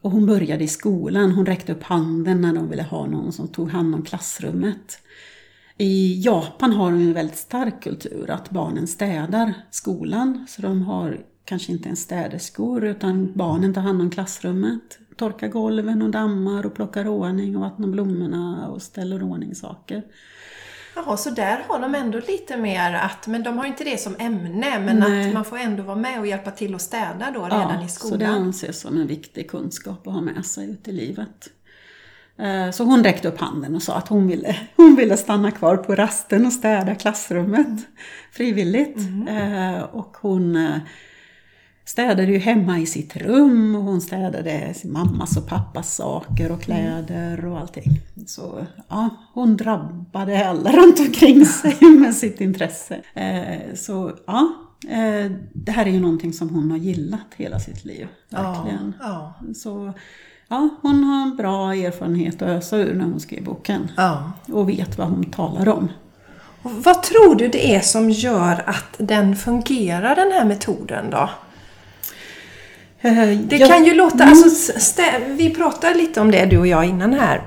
Och 0.00 0.10
hon 0.10 0.26
började 0.26 0.64
i 0.64 0.68
skolan, 0.68 1.32
hon 1.32 1.46
räckte 1.46 1.72
upp 1.72 1.82
handen 1.82 2.40
när 2.40 2.54
de 2.54 2.68
ville 2.70 2.82
ha 2.82 3.06
någon 3.06 3.32
som 3.32 3.48
tog 3.48 3.70
hand 3.70 3.94
om 3.94 4.04
klassrummet. 4.04 4.98
I 5.78 6.20
Japan 6.24 6.72
har 6.72 6.90
de 6.90 7.00
en 7.00 7.12
väldigt 7.12 7.38
stark 7.38 7.82
kultur 7.82 8.30
att 8.30 8.50
barnen 8.50 8.86
städar 8.86 9.54
skolan. 9.70 10.46
Så 10.48 10.62
de 10.62 10.82
har 10.82 11.20
kanske 11.44 11.72
inte 11.72 11.86
ens 11.86 12.00
städerskor 12.00 12.84
utan 12.84 13.32
barnen 13.32 13.74
tar 13.74 13.80
hand 13.80 14.00
om 14.00 14.10
klassrummet. 14.10 14.98
Torkar 15.16 15.48
golven 15.48 16.02
och 16.02 16.10
dammar 16.10 16.66
och 16.66 16.74
plockar 16.74 17.08
ordning 17.08 17.56
och 17.56 17.62
vattnar 17.62 17.88
blommorna 17.88 18.68
och 18.68 18.82
ställer 18.82 19.22
ordning 19.22 19.54
saker. 19.54 20.02
Jaha, 20.94 21.16
så 21.16 21.30
där 21.30 21.64
har 21.68 21.80
de 21.80 21.94
ändå 21.94 22.20
lite 22.28 22.56
mer 22.56 22.94
att, 22.94 23.26
men 23.26 23.42
de 23.42 23.58
har 23.58 23.66
inte 23.66 23.84
det 23.84 24.00
som 24.00 24.16
ämne, 24.18 24.78
men 24.78 24.96
Nej. 24.98 25.28
att 25.28 25.34
man 25.34 25.44
får 25.44 25.58
ändå 25.58 25.82
vara 25.82 25.96
med 25.96 26.20
och 26.20 26.26
hjälpa 26.26 26.50
till 26.50 26.74
att 26.74 26.82
städa 26.82 27.30
då 27.34 27.44
redan 27.44 27.84
i 27.84 27.88
Så 27.88 28.08
det 28.08 28.14
skolan. 28.14 28.30
anses 28.30 28.80
som 28.80 29.00
en 29.00 29.06
viktig 29.06 29.50
kunskap 29.50 30.06
att 30.06 30.12
ha 30.14 30.20
med 30.20 30.46
sig 30.46 30.70
ut 30.70 30.88
i 30.88 30.92
livet. 30.92 31.48
Eh, 32.38 32.70
Så 32.70 32.84
hon 32.84 33.04
räckte 33.04 33.28
upp 33.28 33.38
handen 33.40 33.74
och 33.74 33.82
sa 33.82 33.94
att 33.94 34.08
hon 34.08 34.26
ville, 34.26 34.56
hon 34.76 34.96
ville 34.96 35.16
stanna 35.16 35.50
kvar 35.50 35.76
på 35.76 35.94
rasten 35.94 36.46
och 36.46 36.52
städa 36.52 36.94
klassrummet 36.94 37.86
frivilligt. 38.32 38.96
Mm. 38.98 39.28
Eh, 39.74 39.82
Och 39.82 40.16
hon, 40.20 40.56
eh, 40.56 40.78
städade 41.84 42.22
ju 42.32 42.38
hemma 42.38 42.78
i 42.78 42.86
sitt 42.86 43.16
rum 43.16 43.74
och 43.76 43.82
hon 43.82 44.00
städade 44.00 44.74
sin 44.74 44.92
mammas 44.92 45.36
och 45.36 45.46
pappas 45.48 45.94
saker 45.96 46.52
och 46.52 46.62
kläder 46.62 47.44
och 47.46 47.58
allting. 47.58 48.00
Så 48.26 48.66
ja, 48.88 49.08
hon 49.34 49.56
drabbade 49.56 50.48
alla 50.48 50.72
runt 50.72 51.00
omkring 51.00 51.46
sig 51.46 51.76
med 52.00 52.14
sitt 52.14 52.40
intresse. 52.40 53.00
Så 53.74 54.12
ja, 54.26 54.48
det 55.52 55.72
här 55.72 55.86
är 55.86 55.90
ju 55.90 56.00
någonting 56.00 56.32
som 56.32 56.48
hon 56.48 56.70
har 56.70 56.78
gillat 56.78 57.26
hela 57.36 57.58
sitt 57.58 57.84
liv. 57.84 58.08
Verkligen. 58.30 58.94
Ja, 59.00 59.34
Så 59.54 59.92
ja, 60.48 60.68
hon 60.82 61.04
har 61.04 61.22
en 61.22 61.36
bra 61.36 61.74
erfarenhet 61.74 62.42
att 62.42 62.48
ösa 62.48 62.76
ur 62.76 62.94
när 62.94 63.04
hon 63.04 63.20
skrev 63.20 63.44
boken. 63.44 63.90
ja. 63.96 64.32
Och 64.52 64.68
vet 64.68 64.98
vad 64.98 65.08
hon 65.08 65.24
talar 65.30 65.68
om. 65.68 65.88
Och 66.62 66.70
vad 66.72 67.02
tror 67.02 67.34
du 67.34 67.48
det 67.48 67.74
är 67.74 67.80
som 67.80 68.10
gör 68.10 68.62
att 68.66 68.94
den 68.98 69.36
fungerar, 69.36 70.16
den 70.16 70.32
här 70.32 70.44
metoden 70.44 71.10
då? 71.10 71.30
Eh, 73.00 73.28
Det 73.40 73.58
kan 73.58 73.84
ju 73.84 73.94
låta, 73.94 74.24
alltså, 74.24 74.72
stä- 74.78 75.34
vi 75.36 75.54
pratade 75.54 75.94
lite 75.94 76.20
om 76.20 76.30
det 76.30 76.46
du 76.46 76.58
och 76.58 76.66
jag 76.66 76.84
innan 76.84 77.14
här. 77.14 77.42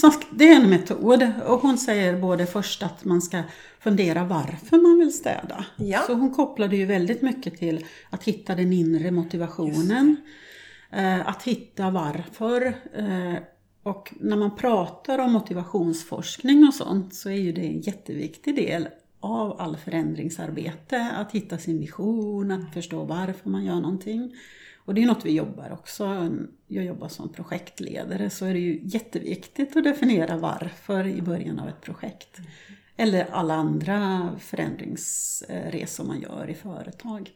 Sagt, 0.00 0.26
det 0.30 0.48
är 0.48 0.56
en 0.56 0.70
metod 0.70 1.26
och 1.46 1.60
hon 1.60 1.78
säger 1.78 2.16
både 2.20 2.46
först 2.46 2.82
att 2.82 3.04
man 3.04 3.22
ska 3.22 3.42
fundera 3.80 4.24
varför 4.24 4.82
man 4.82 4.98
vill 4.98 5.12
städa. 5.12 5.64
Ja. 5.76 5.98
Så 6.06 6.14
hon 6.14 6.34
kopplade 6.34 6.76
ju 6.76 6.86
väldigt 6.86 7.22
mycket 7.22 7.58
till 7.58 7.84
att 8.10 8.24
hitta 8.24 8.54
den 8.54 8.72
inre 8.72 9.10
motivationen. 9.10 10.16
Eh, 10.16 10.30
Eh, 10.92 11.28
att 11.28 11.42
hitta 11.42 11.90
varför. 11.90 12.66
Eh, 12.94 13.42
och 13.82 14.14
när 14.20 14.36
man 14.36 14.56
pratar 14.56 15.18
om 15.18 15.32
motivationsforskning 15.32 16.66
och 16.66 16.74
sånt 16.74 17.14
så 17.14 17.30
är 17.30 17.34
ju 17.34 17.52
det 17.52 17.66
en 17.66 17.80
jätteviktig 17.80 18.56
del 18.56 18.88
av 19.20 19.60
all 19.60 19.76
förändringsarbete. 19.76 21.10
Att 21.16 21.32
hitta 21.32 21.58
sin 21.58 21.80
vision, 21.80 22.50
att 22.50 22.74
förstå 22.74 23.04
varför 23.04 23.50
man 23.50 23.64
gör 23.64 23.80
någonting. 23.80 24.34
Och 24.84 24.94
det 24.94 25.02
är 25.02 25.06
något 25.06 25.24
vi 25.24 25.32
jobbar 25.32 25.72
också. 25.72 26.30
Jag 26.66 26.84
jobbar 26.84 27.08
som 27.08 27.28
projektledare 27.28 28.30
så 28.30 28.46
är 28.46 28.52
det 28.52 28.60
ju 28.60 28.80
jätteviktigt 28.84 29.76
att 29.76 29.84
definiera 29.84 30.36
varför 30.36 31.06
i 31.06 31.22
början 31.22 31.58
av 31.60 31.68
ett 31.68 31.80
projekt. 31.80 32.40
Eller 32.96 33.26
alla 33.30 33.54
andra 33.54 34.30
förändringsresor 34.38 36.04
man 36.04 36.20
gör 36.20 36.50
i 36.50 36.54
företag. 36.54 37.30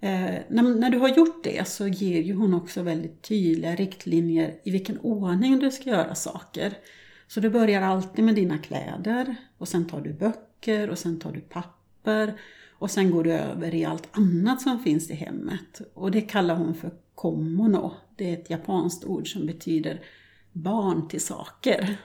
Eh, 0.00 0.34
när, 0.48 0.62
när 0.62 0.90
du 0.90 0.98
har 0.98 1.08
gjort 1.08 1.44
det 1.44 1.68
så 1.68 1.88
ger 1.88 2.22
ju 2.22 2.34
hon 2.34 2.54
också 2.54 2.82
väldigt 2.82 3.22
tydliga 3.22 3.74
riktlinjer 3.74 4.54
i 4.64 4.70
vilken 4.70 4.98
ordning 4.98 5.58
du 5.58 5.70
ska 5.70 5.90
göra 5.90 6.14
saker. 6.14 6.72
Så 7.28 7.40
du 7.40 7.50
börjar 7.50 7.82
alltid 7.82 8.24
med 8.24 8.34
dina 8.34 8.58
kläder 8.58 9.36
och 9.58 9.68
sen 9.68 9.88
tar 9.88 10.00
du 10.00 10.12
böcker 10.12 10.90
och 10.90 10.98
sen 10.98 11.20
tar 11.20 11.32
du 11.32 11.40
papper 11.40 12.40
och 12.78 12.90
sen 12.90 13.10
går 13.10 13.24
du 13.24 13.32
över 13.32 13.74
i 13.74 13.84
allt 13.84 14.08
annat 14.12 14.62
som 14.62 14.82
finns 14.82 15.10
i 15.10 15.14
hemmet. 15.14 15.80
Och 15.94 16.10
det 16.10 16.20
kallar 16.20 16.54
hon 16.54 16.74
för 16.74 16.90
komono. 17.14 17.94
Det 18.16 18.30
är 18.30 18.34
ett 18.34 18.50
japanskt 18.50 19.04
ord 19.04 19.32
som 19.32 19.46
betyder 19.46 20.00
barn 20.52 21.08
till 21.08 21.20
saker. 21.20 21.96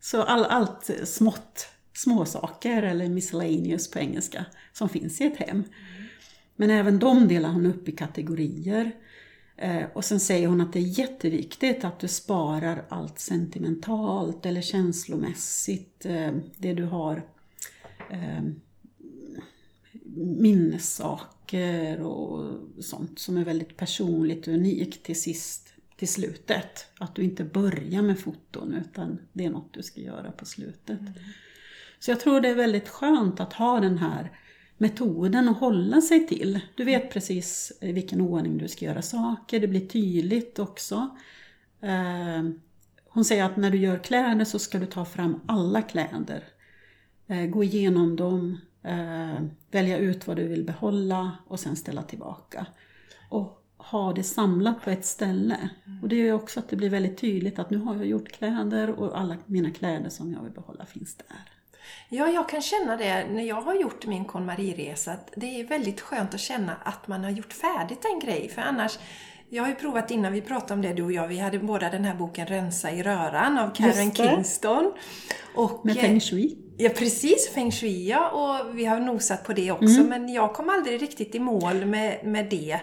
Så 0.00 0.22
all, 0.22 0.44
allt 0.44 0.90
smått, 1.04 1.68
små 1.92 2.24
saker 2.24 2.82
eller 2.82 3.08
miscellaneous 3.08 3.90
på 3.90 3.98
engelska 3.98 4.44
som 4.72 4.88
finns 4.88 5.20
i 5.20 5.24
ett 5.24 5.36
hem. 5.36 5.64
Men 6.56 6.70
även 6.70 6.98
de 6.98 7.28
delar 7.28 7.48
hon 7.48 7.66
upp 7.66 7.88
i 7.88 7.92
kategorier. 7.92 8.92
Eh, 9.56 9.84
och 9.92 10.04
sen 10.04 10.20
säger 10.20 10.48
hon 10.48 10.60
att 10.60 10.72
det 10.72 10.78
är 10.78 10.98
jätteviktigt 10.98 11.84
att 11.84 11.98
du 11.98 12.08
sparar 12.08 12.84
allt 12.88 13.18
sentimentalt 13.18 14.46
eller 14.46 14.60
känslomässigt. 14.60 16.06
Eh, 16.06 16.32
det 16.56 16.74
du 16.74 16.84
har 16.84 17.22
eh, 18.10 18.42
minnessaker 20.16 22.00
och 22.00 22.54
sånt 22.80 23.18
som 23.18 23.36
är 23.36 23.44
väldigt 23.44 23.76
personligt 23.76 24.48
och 24.48 24.54
unikt 24.54 25.02
till 25.02 25.20
sist, 25.20 25.68
till 25.96 26.08
slutet. 26.08 26.86
Att 26.98 27.14
du 27.14 27.22
inte 27.22 27.44
börjar 27.44 28.02
med 28.02 28.18
foton 28.18 28.74
utan 28.74 29.18
det 29.32 29.44
är 29.44 29.50
något 29.50 29.74
du 29.74 29.82
ska 29.82 30.00
göra 30.00 30.32
på 30.32 30.44
slutet. 30.44 31.00
Så 31.98 32.10
jag 32.10 32.20
tror 32.20 32.40
det 32.40 32.48
är 32.48 32.54
väldigt 32.54 32.88
skönt 32.88 33.40
att 33.40 33.52
ha 33.52 33.80
den 33.80 33.98
här 33.98 34.30
metoden 34.78 35.48
att 35.48 35.58
hålla 35.58 36.00
sig 36.00 36.26
till. 36.26 36.60
Du 36.74 36.84
vet 36.84 37.12
precis 37.12 37.72
i 37.80 37.92
vilken 37.92 38.20
ordning 38.20 38.58
du 38.58 38.68
ska 38.68 38.84
göra 38.84 39.02
saker, 39.02 39.60
det 39.60 39.68
blir 39.68 39.86
tydligt 39.86 40.58
också. 40.58 41.16
Eh, 41.80 42.50
hon 43.08 43.24
säger 43.24 43.44
att 43.44 43.56
när 43.56 43.70
du 43.70 43.78
gör 43.78 43.98
kläder 43.98 44.44
så 44.44 44.58
ska 44.58 44.78
du 44.78 44.86
ta 44.86 45.04
fram 45.04 45.40
alla 45.46 45.82
kläder. 45.82 46.44
Eh, 47.26 47.46
gå 47.46 47.64
igenom 47.64 48.16
dem, 48.16 48.58
eh, 48.82 49.44
välja 49.70 49.98
ut 49.98 50.26
vad 50.26 50.36
du 50.36 50.48
vill 50.48 50.64
behålla 50.64 51.32
och 51.46 51.60
sen 51.60 51.76
ställa 51.76 52.02
tillbaka. 52.02 52.66
Och 53.28 53.62
ha 53.76 54.12
det 54.12 54.22
samlat 54.22 54.82
på 54.82 54.90
ett 54.90 55.06
ställe. 55.06 55.68
Och 56.02 56.08
det 56.08 56.16
gör 56.16 56.34
också 56.34 56.60
att 56.60 56.68
det 56.68 56.76
blir 56.76 56.90
väldigt 56.90 57.18
tydligt 57.18 57.58
att 57.58 57.70
nu 57.70 57.78
har 57.78 57.96
jag 57.96 58.06
gjort 58.06 58.32
kläder 58.32 58.90
och 58.90 59.18
alla 59.20 59.36
mina 59.46 59.70
kläder 59.70 60.10
som 60.10 60.32
jag 60.32 60.42
vill 60.42 60.52
behålla 60.52 60.86
finns 60.86 61.14
där. 61.14 61.55
Ja, 62.08 62.28
jag 62.28 62.48
kan 62.48 62.62
känna 62.62 62.96
det 62.96 63.26
när 63.30 63.42
jag 63.42 63.60
har 63.60 63.74
gjort 63.74 64.06
min 64.06 64.24
KonMari-resa. 64.24 65.16
Det 65.36 65.60
är 65.60 65.64
väldigt 65.64 66.00
skönt 66.00 66.34
att 66.34 66.40
känna 66.40 66.76
att 66.84 67.08
man 67.08 67.24
har 67.24 67.30
gjort 67.30 67.52
färdigt 67.52 68.04
en 68.04 68.18
grej. 68.18 68.48
För 68.48 68.62
annars, 68.62 68.98
jag 69.48 69.62
har 69.62 69.70
ju 69.70 69.74
provat 69.74 70.10
innan 70.10 70.32
vi 70.32 70.40
pratade 70.40 70.74
om 70.74 70.82
det 70.82 70.92
du 70.92 71.02
och 71.02 71.12
jag. 71.12 71.28
Vi 71.28 71.38
hade 71.38 71.58
båda 71.58 71.90
den 71.90 72.04
här 72.04 72.14
boken 72.14 72.46
Rensa 72.46 72.90
i 72.90 73.02
röran 73.02 73.58
av 73.58 73.74
Karen. 73.74 74.12
Kingston. 74.14 74.92
Och, 75.54 75.86
Med 75.86 75.96
eh, 75.96 76.02
feng 76.02 76.20
shui. 76.20 76.58
Ja, 76.76 76.88
precis. 76.88 77.50
Feng 77.54 77.72
shui, 77.72 78.08
ja. 78.08 78.30
Och 78.30 78.78
vi 78.78 78.84
har 78.84 79.00
nosat 79.00 79.44
på 79.44 79.52
det 79.52 79.72
också. 79.72 80.00
Mm. 80.00 80.06
Men 80.06 80.28
jag 80.28 80.54
kom 80.54 80.68
aldrig 80.68 81.02
riktigt 81.02 81.34
i 81.34 81.38
mål 81.40 81.84
med, 81.84 82.24
med 82.24 82.46
det 82.50 82.80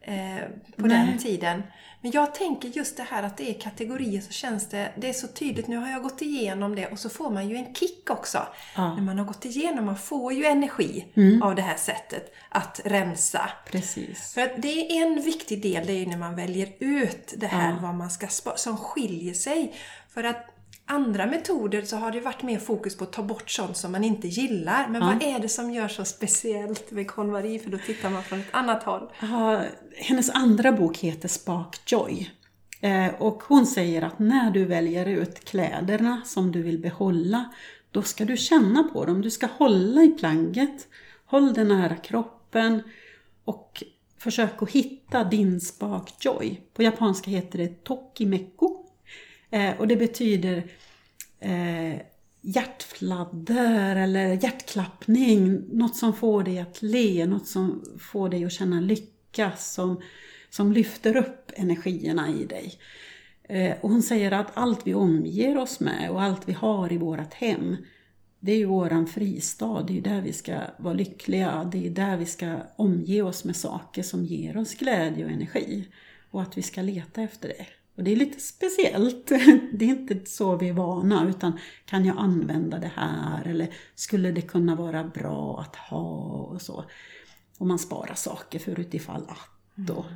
eh, 0.00 0.44
på 0.76 0.86
Nej. 0.86 1.06
den 1.06 1.18
tiden. 1.18 1.62
Men 2.02 2.10
jag 2.12 2.34
tänker 2.34 2.68
just 2.68 2.96
det 2.96 3.02
här 3.10 3.22
att 3.22 3.36
det 3.36 3.50
är 3.50 3.60
kategorier 3.60 4.20
så 4.20 4.32
känns 4.32 4.68
det, 4.68 4.92
det 4.96 5.08
är 5.08 5.12
så 5.12 5.26
tydligt. 5.28 5.66
Nu 5.68 5.76
har 5.76 5.88
jag 5.90 6.02
gått 6.02 6.22
igenom 6.22 6.74
det 6.74 6.86
och 6.86 6.98
så 6.98 7.08
får 7.08 7.30
man 7.30 7.48
ju 7.48 7.56
en 7.56 7.74
kick 7.74 8.10
också. 8.10 8.46
Ja. 8.76 8.94
När 8.94 9.02
man 9.02 9.18
har 9.18 9.24
gått 9.26 9.44
igenom, 9.44 9.84
man 9.86 9.96
får 9.98 10.32
ju 10.32 10.44
energi 10.44 11.06
Mm. 11.16 11.42
av 11.42 11.54
det 11.54 11.62
här 11.62 11.76
sättet 11.76 12.32
att 12.48 12.80
rensa. 12.84 13.50
Precis. 13.66 14.32
För 14.34 14.40
att 14.40 14.62
det 14.62 14.98
är 14.98 15.02
en 15.06 15.22
viktig 15.22 15.62
del, 15.62 15.86
det 15.86 15.92
är 15.92 15.98
ju 15.98 16.06
när 16.06 16.18
man 16.18 16.36
väljer 16.36 16.72
ut 16.78 17.34
det 17.36 17.46
här 17.46 17.70
Ja. 17.70 17.78
vad 17.82 17.94
man 17.94 18.10
ska 18.10 18.26
spara, 18.26 18.56
som 18.56 18.76
skiljer 18.76 19.34
sig. 19.34 19.74
För 20.14 20.24
att 20.24 20.49
andra 20.90 21.26
metoder 21.26 21.82
så 21.82 21.96
har 21.96 22.10
det 22.12 22.20
varit 22.20 22.42
mer 22.42 22.58
fokus 22.58 22.96
på 22.96 23.04
att 23.04 23.12
ta 23.12 23.22
bort 23.22 23.50
sånt 23.50 23.76
som 23.76 23.92
man 23.92 24.04
inte 24.04 24.28
gillar. 24.28 24.88
Men 24.88 25.02
Ja. 25.02 25.06
vad 25.08 25.22
är 25.22 25.38
det 25.38 25.48
som 25.48 25.70
gör 25.70 25.88
så 25.88 26.04
speciellt 26.04 26.90
med 26.90 27.06
KonMari? 27.08 27.58
För 27.58 27.70
då 27.70 27.78
tittar 27.78 28.10
man 28.10 28.22
från 28.22 28.40
ett 28.40 28.46
annat 28.50 28.82
håll. 28.82 29.10
Ja, 29.20 29.62
hennes 29.96 30.30
andra 30.30 30.72
bok 30.72 30.98
heter 30.98 31.28
Spark 31.28 31.80
Joy. 31.92 32.30
Eh, 32.80 33.14
och 33.18 33.42
hon 33.42 33.66
säger 33.66 34.02
att 34.02 34.18
när 34.18 34.50
du 34.50 34.64
väljer 34.64 35.06
ut 35.06 35.44
kläderna 35.44 36.20
som 36.24 36.52
du 36.52 36.62
vill 36.62 36.78
behålla, 36.78 37.44
då 37.90 38.02
ska 38.02 38.24
du 38.24 38.36
känna 38.36 38.82
på 38.92 39.04
dem. 39.04 39.22
Du 39.22 39.30
ska 39.30 39.46
hålla 39.46 40.02
i 40.02 40.08
plagget, 40.08 40.88
håll 41.26 41.52
det 41.54 41.64
nära 41.64 41.96
kroppen 41.96 42.82
och 43.44 43.82
försök 44.18 44.62
att 44.62 44.70
hitta 44.70 45.24
din 45.24 45.60
Spark 45.60 46.14
Joy. 46.24 46.60
På 46.74 46.82
japanska 46.82 47.30
heter 47.30 47.58
det 47.58 47.84
Tokimeko. 47.84 48.76
Eh, 49.50 49.80
och 49.80 49.88
det 49.88 49.96
betyder 49.96 50.64
eh, 51.40 52.00
hjärtfladder 52.40 53.96
eller 53.96 54.44
hjärtklappning. 54.44 55.62
Något 55.72 55.96
som 55.96 56.12
får 56.12 56.42
dig 56.42 56.58
att 56.58 56.82
le, 56.82 57.26
något 57.26 57.46
som 57.46 57.84
får 57.98 58.28
dig 58.28 58.44
att 58.44 58.52
känna 58.52 58.80
lycka, 58.80 59.52
som, 59.56 60.00
som 60.50 60.72
lyfter 60.72 61.16
upp 61.16 61.52
energierna 61.56 62.28
i 62.30 62.44
dig. 62.44 62.74
Eh, 63.42 63.76
och 63.80 63.90
hon 63.90 64.02
säger 64.02 64.32
att 64.32 64.50
allt 64.54 64.86
vi 64.86 64.94
omger 64.94 65.58
oss 65.58 65.80
med 65.80 66.10
och 66.10 66.22
allt 66.22 66.48
vi 66.48 66.52
har 66.52 66.92
i 66.92 66.98
vårt 66.98 67.34
hem, 67.34 67.76
det 68.40 68.52
är 68.52 68.56
ju 68.56 68.64
våran 68.64 69.06
fristad, 69.06 69.82
det 69.82 69.92
är 69.92 69.94
ju 69.94 70.00
där 70.00 70.20
vi 70.20 70.32
ska 70.32 70.60
vara 70.78 70.94
lyckliga, 70.94 71.70
det 71.72 71.86
är 71.86 71.90
där 71.90 72.16
vi 72.16 72.26
ska 72.26 72.56
omge 72.76 73.22
oss 73.22 73.44
med 73.44 73.56
saker 73.56 74.02
som 74.02 74.24
ger 74.24 74.56
oss 74.56 74.74
glädje 74.74 75.24
och 75.24 75.30
energi. 75.30 75.88
Och 76.30 76.42
att 76.42 76.58
vi 76.58 76.62
ska 76.62 76.82
leta 76.82 77.22
efter 77.22 77.48
det. 77.48 77.66
Och 78.00 78.04
det 78.04 78.12
är 78.12 78.16
lite 78.16 78.40
speciellt. 78.40 79.26
Det 79.72 79.84
är 79.84 79.88
inte 79.88 80.30
så 80.30 80.56
vi 80.56 80.68
är 80.68 80.72
vana, 80.72 81.28
utan 81.28 81.58
kan 81.84 82.04
jag 82.04 82.18
använda 82.18 82.78
det 82.78 82.92
här? 82.94 83.46
Eller 83.46 83.74
skulle 83.94 84.32
det 84.32 84.42
kunna 84.42 84.74
vara 84.74 85.04
bra 85.04 85.60
att 85.60 85.76
ha? 85.76 86.00
Och 86.52 86.62
så. 86.62 86.84
Och 87.58 87.66
man 87.66 87.78
sparar 87.78 88.14
saker 88.14 88.58
för 88.58 88.80
utifall 88.80 89.22
att 89.28 89.48
då. 89.74 90.06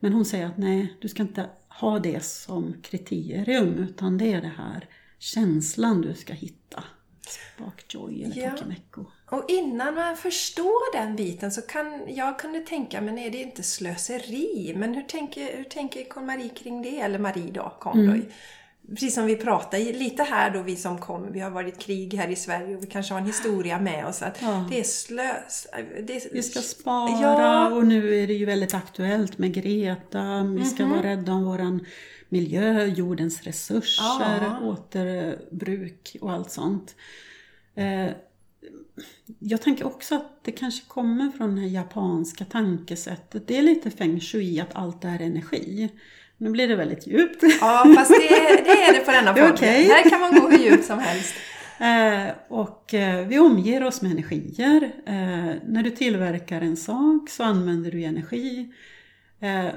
Men 0.00 0.12
hon 0.12 0.24
säger 0.24 0.46
att 0.46 0.58
nej, 0.58 0.96
du 1.00 1.08
ska 1.08 1.22
inte 1.22 1.50
ha 1.68 1.98
det 1.98 2.24
som 2.24 2.74
kriterium, 2.82 3.78
utan 3.78 4.18
det 4.18 4.32
är 4.32 4.40
det 4.40 4.52
här 4.56 4.88
känslan 5.18 6.00
du 6.00 6.14
ska 6.14 6.32
hitta. 6.32 6.84
Spark 7.28 7.84
joy 7.94 8.22
eller 8.24 8.36
Ja. 8.42 8.50
tokimeko. 8.50 9.04
Och 9.30 9.44
innan 9.48 9.94
man 9.94 10.16
förstår 10.16 10.96
den 11.02 11.16
biten 11.16 11.52
så 11.52 11.62
kan 11.62 12.00
jag 12.08 12.38
kunde 12.38 12.60
tänka, 12.60 13.00
men 13.00 13.18
är 13.18 13.30
det 13.30 13.38
inte 13.42 13.62
slöseri? 13.62 14.74
Men 14.76 14.94
hur 14.94 15.02
tänker, 15.02 15.56
hur 15.56 15.64
tänker 15.64 16.04
KonMari 16.08 16.48
kring 16.48 16.82
det? 16.82 17.00
Eller 17.00 17.18
Marie 17.18 17.50
då, 17.52 17.76
Kondoy? 17.80 18.22
precis 18.90 19.14
som 19.14 19.26
vi 19.26 19.36
pratar 19.36 19.78
lite 19.78 20.22
här 20.22 20.50
då, 20.50 20.62
vi 20.62 20.76
som 20.76 20.98
kommer, 20.98 21.30
vi 21.30 21.40
har 21.40 21.50
varit 21.50 21.78
krig 21.78 22.14
här 22.14 22.28
i 22.28 22.36
Sverige 22.36 22.76
och 22.76 22.82
vi 22.82 22.86
kanske 22.86 23.14
har 23.14 23.20
en 23.20 23.26
historia 23.26 23.78
med 23.80 24.06
oss. 24.06 24.22
Att 24.22 24.42
Ja. 24.42 24.66
Det 24.70 24.80
är 24.80 24.84
slös... 24.84 25.66
Det 26.06 26.16
är, 26.16 26.32
Vi 26.32 26.42
ska 26.42 26.60
spara 26.60 27.10
Ja. 27.22 27.68
och 27.74 27.86
nu 27.86 28.22
är 28.22 28.26
det 28.26 28.32
ju 28.34 28.44
väldigt 28.46 28.74
aktuellt 28.74 29.38
med 29.38 29.54
Greta. 29.54 30.42
Vi 30.58 30.64
ska 30.64 30.86
vara 30.86 31.02
rädda 31.02 31.32
om 31.32 31.44
våran 31.44 31.86
miljö, 32.28 32.84
jordens 32.86 33.42
resurser, 33.42 34.40
Ja. 34.42 34.58
återbruk 34.62 36.16
och 36.20 36.32
allt 36.32 36.50
sånt. 36.50 36.94
Eh, 37.74 38.06
Jag 39.38 39.62
tänker 39.62 39.86
också 39.86 40.14
att 40.14 40.44
det 40.44 40.52
kanske 40.52 40.86
kommer 40.88 41.30
från 41.30 41.54
det 41.54 41.60
här 41.60 41.68
japanska 41.68 42.44
tankesättet. 42.44 43.46
Det 43.48 43.58
är 43.58 43.62
lite 43.62 43.90
feng 43.90 44.20
shui 44.20 44.60
att 44.60 44.76
allt 44.76 45.04
är 45.04 45.20
energi. 45.22 45.88
Nu 46.36 46.50
blir 46.50 46.68
det 46.68 46.76
väldigt 46.76 47.06
djupt. 47.06 47.42
Ja, 47.60 47.92
fast 47.96 48.10
det, 48.10 48.28
det 48.64 48.70
är 48.70 48.92
det 48.92 49.04
på 49.04 49.10
denna 49.10 49.32
podden. 49.34 49.52
okej. 49.52 49.84
Här 49.84 50.10
kan 50.10 50.20
man 50.20 50.34
gå 50.40 50.48
hur 50.48 50.58
djupt 50.58 50.84
som 50.84 50.98
helst. 50.98 51.34
Eh, 51.80 52.34
och 52.48 52.94
eh, 52.94 53.26
vi 53.26 53.38
omger 53.38 53.84
oss 53.84 54.02
med 54.02 54.10
energier. 54.12 54.82
Eh, 55.06 55.54
när 55.66 55.82
du 55.82 55.90
tillverkar 55.90 56.60
en 56.60 56.76
sak 56.76 57.30
så 57.30 57.42
använder 57.42 57.90
du 57.90 58.02
energi. 58.02 58.72
Eh, 59.40 59.68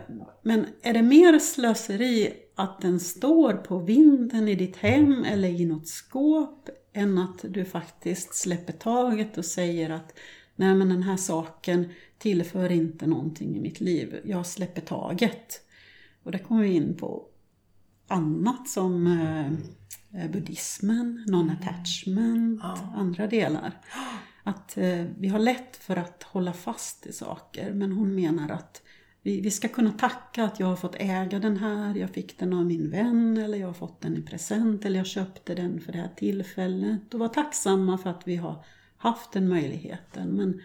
men 0.44 0.66
är 0.82 0.94
det 0.94 1.02
mer 1.02 1.40
slöseri 1.40 2.34
att 2.56 2.82
den 2.82 3.00
står 3.00 3.54
på 3.54 3.80
vinden 3.80 4.48
i 4.48 4.56
ditt 4.56 4.78
hem 4.78 5.24
eller 5.24 5.50
i 5.50 5.66
något 5.66 5.88
skåp 5.88 6.70
än 6.94 7.18
att 7.18 7.46
du 7.50 7.66
faktiskt 7.66 8.36
släpper 8.36 8.74
taget 8.74 9.38
och 9.38 9.46
säger 9.46 9.90
att 9.90 10.14
nej 10.56 10.76
men 10.76 10.90
den 10.90 11.04
här 11.04 11.18
saken 11.18 11.90
tillför 12.18 12.72
inte 12.72 13.08
någonting 13.08 13.58
i 13.58 13.60
mitt 13.60 13.80
liv. 13.80 14.20
Jag 14.26 14.46
släpper 14.46 14.82
taget. 14.82 15.62
Och 16.24 16.32
där 16.32 16.40
kommer 16.40 16.62
vi 16.62 16.70
in 16.74 16.98
på 16.98 17.26
annat 18.08 18.70
som 18.70 19.08
eh, 19.08 20.30
buddhismen, 20.30 21.26
non-attachment, 21.28 22.60
Ja. 22.64 22.94
andra 22.96 23.28
delar. 23.28 23.82
Att 24.44 24.78
eh, 24.78 25.06
vi 25.18 25.28
har 25.28 25.40
lätt 25.40 25.78
för 25.78 25.96
att 25.96 26.24
hålla 26.24 26.54
fast 26.54 27.06
i 27.06 27.14
saker 27.14 27.74
men 27.74 27.92
hon 27.92 28.16
menar 28.16 28.50
att 28.50 28.82
vi, 29.30 29.42
vi 29.42 29.52
ska 29.52 29.68
kunna 29.68 29.92
tacka 29.92 30.44
att 30.44 30.60
jag 30.60 30.68
har 30.68 30.76
fått 30.76 30.96
äga 30.96 31.40
den 31.40 31.58
här, 31.58 31.96
jag 31.96 32.10
fick 32.10 32.40
den 32.40 32.54
av 32.54 32.66
min 32.66 32.92
vän 32.92 33.38
eller 33.38 33.58
jag 33.58 33.68
har 33.68 33.74
fått 33.74 34.02
den 34.02 34.18
i 34.18 34.22
present 34.22 34.86
eller 34.86 34.98
jag 34.98 35.08
köpte 35.08 35.56
den 35.56 35.82
för 35.82 35.92
det 35.92 35.98
här 35.98 36.10
tillfället 36.16 37.14
och 37.14 37.20
vara 37.20 37.30
tacksamma 37.30 37.98
för 37.98 38.10
att 38.10 38.28
vi 38.28 38.36
har 38.36 38.66
haft 38.98 39.32
den 39.32 39.50
möjligheten. 39.50 40.30
Men 40.30 40.62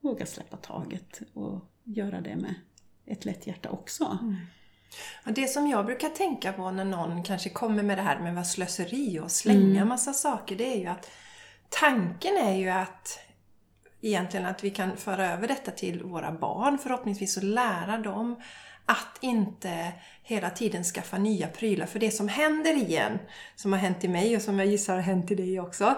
våga 0.00 0.26
släppa 0.26 0.56
taget 0.56 1.22
och 1.32 1.64
göra 1.84 2.20
det 2.20 2.36
med 2.36 2.54
ett 3.06 3.24
lätt 3.24 3.46
hjärta 3.46 3.70
också. 3.70 4.18
Ja, 5.24 5.32
det 5.32 5.46
som 5.46 5.68
jag 5.68 5.86
brukar 5.86 6.08
tänka 6.08 6.52
på 6.52 6.70
när 6.70 6.84
någon 6.84 7.22
kanske 7.22 7.50
kommer 7.50 7.82
med 7.82 7.98
det 7.98 8.02
här 8.02 8.20
med 8.20 8.34
vad 8.34 8.46
slöseri 8.46 9.20
och 9.20 9.30
slänga 9.30 9.84
massa 9.84 10.12
saker, 10.12 10.56
det 10.56 10.74
är 10.74 10.80
ju 10.80 10.86
att 10.86 11.10
tanken 11.68 12.36
är 12.36 12.56
ju 12.56 12.68
att 12.68 13.18
egentligen 14.04 14.46
att 14.46 14.64
vi 14.64 14.70
kan 14.70 14.96
föra 14.96 15.32
över 15.32 15.48
detta 15.48 15.70
till 15.70 16.02
våra 16.02 16.32
barn 16.32 16.78
förhoppningsvis 16.78 17.36
och 17.36 17.42
lära 17.44 17.98
dem 17.98 18.36
att 18.86 19.18
inte 19.20 19.92
hela 20.22 20.50
tiden 20.50 20.84
skaffa 20.84 21.18
nya 21.18 21.46
prylar. 21.46 21.86
För 21.86 21.98
det 21.98 22.10
som 22.10 22.28
händer 22.28 22.76
igen, 22.76 23.18
som 23.56 23.72
har 23.72 23.80
hänt 23.80 24.04
i 24.04 24.08
mig 24.08 24.36
och 24.36 24.42
som 24.42 24.58
jag 24.58 24.68
gissar 24.68 24.94
har 24.94 25.02
hänt 25.02 25.30
i 25.30 25.34
dig 25.34 25.60
också, 25.60 25.94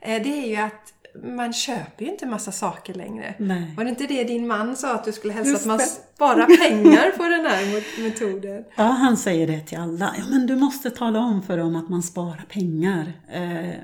eh, 0.00 0.22
det 0.22 0.44
är 0.44 0.46
ju 0.46 0.56
att 0.56 0.94
man 1.24 1.52
köper 1.52 2.04
ju 2.04 2.10
inte 2.10 2.26
massa 2.26 2.52
saker 2.52 2.94
längre. 2.94 3.34
Nej. 3.38 3.74
Var 3.76 3.84
det 3.84 3.90
inte 3.90 4.06
det 4.06 4.24
din 4.24 4.46
man 4.46 4.76
sa 4.76 4.94
att 4.94 5.04
du 5.04 5.12
skulle 5.12 5.32
hälsa 5.32 5.50
Just 5.50 5.62
att 5.62 5.66
man 5.68 5.78
det. 5.78 5.84
sparar 5.84 6.68
pengar 6.68 7.10
på 7.16 7.22
den 7.22 7.46
här 7.46 8.02
metoden? 8.02 8.64
Ja, 8.76 8.82
han 8.82 9.16
säger 9.16 9.46
det 9.46 9.60
till 9.60 9.78
alla. 9.78 10.14
Ja, 10.18 10.24
men 10.30 10.46
du 10.46 10.56
måste 10.56 10.90
tala 10.90 11.18
om 11.18 11.42
för 11.42 11.58
dem 11.58 11.76
att 11.76 11.88
man 11.88 12.02
sparar 12.02 12.44
pengar. 12.48 13.12
Eh, 13.32 13.74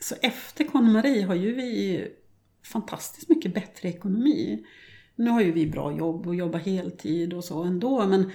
så 0.00 0.14
efter 0.20 0.64
KonMari 0.64 1.22
har 1.22 1.34
ju 1.34 1.54
vi 1.54 2.08
fantastiskt 2.62 3.28
mycket 3.28 3.54
bättre 3.54 3.88
ekonomi. 3.88 4.64
Nu 5.16 5.30
har 5.30 5.40
ju 5.40 5.52
vi 5.52 5.66
bra 5.66 5.92
jobb 5.92 6.26
och 6.26 6.34
jobbar 6.34 6.58
heltid 6.58 7.34
och 7.34 7.44
så 7.44 7.62
ändå, 7.62 8.06
men 8.06 8.30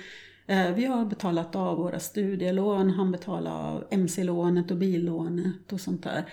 eh, 0.47 0.71
vi 0.71 0.85
har 0.85 1.05
betalat 1.05 1.55
av 1.55 1.77
våra 1.77 1.99
studielån, 1.99 2.89
han 2.89 3.11
betalar 3.11 3.51
av 3.51 3.87
MC-lånet 3.89 4.71
och 4.71 4.77
billånet 4.77 5.73
och 5.73 5.81
sånt 5.81 6.03
där. 6.03 6.25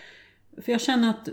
För 0.63 0.73
jag 0.73 0.81
känner 0.81 1.11
att 1.11 1.29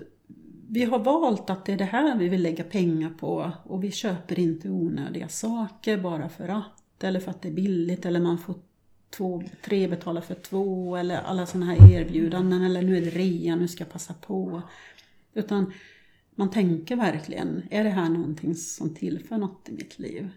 vi 0.70 0.84
har 0.84 1.00
valt 1.00 1.50
att 1.50 1.66
det 1.66 1.74
är 1.74 1.78
det 1.78 1.84
här 1.84 2.18
vi 2.18 2.30
vill 2.30 2.42
lägga 2.42 2.64
pengar 2.64 3.10
på 3.10 3.52
och 3.64 3.84
vi 3.84 3.92
köper 3.92 4.40
inte 4.40 4.70
onödiga 4.70 5.28
saker 5.28 5.98
bara 5.98 6.30
för 6.30 6.48
att 6.48 7.04
eller 7.04 7.20
för 7.20 7.32
att 7.32 7.42
det 7.42 7.50
är 7.50 7.54
billigt 7.54 8.06
eller 8.06 8.20
man 8.20 8.38
får 8.38 8.56
två, 9.10 9.44
tre 9.66 9.88
betala 9.88 10.22
för 10.22 10.36
två 10.36 10.96
eller 10.96 11.22
alla 11.22 11.46
sådana 11.46 11.74
här 11.74 11.94
erbjudanden 11.94 12.62
eller 12.62 12.82
nu 12.82 12.98
är 12.98 13.02
det 13.02 13.10
rea, 13.10 13.56
nu 13.56 13.68
ska 13.68 13.84
jag 13.84 13.92
passa 13.92 14.14
på. 14.14 14.62
Utan 15.34 15.74
man 16.36 16.52
tänker 16.52 16.96
verkligen, 16.96 17.64
är 17.70 17.84
det 17.84 17.90
här 17.90 18.10
någonting 18.10 18.56
som 18.56 18.96
tillför 18.96 19.38
något 19.38 19.70
i 19.70 19.72
mitt 19.72 20.00
liv? 20.00 20.30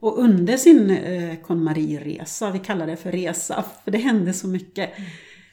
Och 0.00 0.18
under 0.18 0.56
sin 0.56 0.90
eh, 0.90 1.40
KonMari-resa, 1.40 2.50
vi 2.50 2.58
kallar 2.58 2.86
det 2.86 2.96
för 2.96 3.12
resa, 3.12 3.64
för 3.84 3.90
det 3.90 3.98
hände 3.98 4.32
så 4.32 4.48
mycket, 4.48 4.90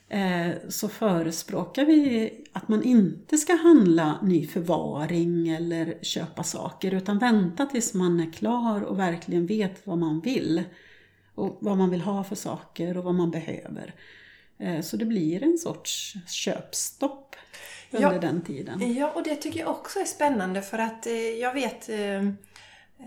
eh, 0.10 0.50
så 0.70 0.88
förespråkar 0.88 1.86
vi 1.86 2.32
att 2.54 2.68
man 2.68 2.84
inte 2.84 3.38
ska 3.38 3.54
handla 3.56 4.20
ny 4.24 4.48
förvaring 4.48 5.50
eller 5.50 5.98
köpa 6.02 6.44
saker, 6.44 6.94
utan 6.94 7.20
vänta 7.20 7.66
tills 7.66 7.94
man 7.94 8.20
är 8.20 8.32
klar 8.32 8.82
och 8.82 9.00
verkligen 9.00 9.46
vet 9.46 9.88
vad 9.88 9.98
man 9.98 10.20
vill. 10.20 10.64
Och 11.36 11.58
vad 11.62 11.78
man 11.78 11.90
vill 11.90 12.02
ha 12.02 12.24
för 12.24 12.36
saker 12.36 12.98
och 12.98 13.04
vad 13.04 13.16
man 13.16 13.32
behöver. 13.32 13.94
Eh, 14.58 14.82
så 14.82 14.98
det 14.98 15.06
blir 15.06 15.44
en 15.44 15.58
sorts 15.58 16.14
köpstopp 16.28 17.36
under 17.96 18.14
Ja. 18.14 18.20
den 18.22 18.42
tiden. 18.42 18.94
Ja, 18.96 19.12
och 19.16 19.24
det 19.24 19.36
tycker 19.36 19.60
jag 19.60 19.70
också 19.70 20.00
är 20.00 20.06
spännande 20.06 20.62
för 20.62 20.78
att 20.78 21.08
eh, 21.08 21.14
jag 21.14 21.54
vet 21.54 21.90
eh, 21.90 21.98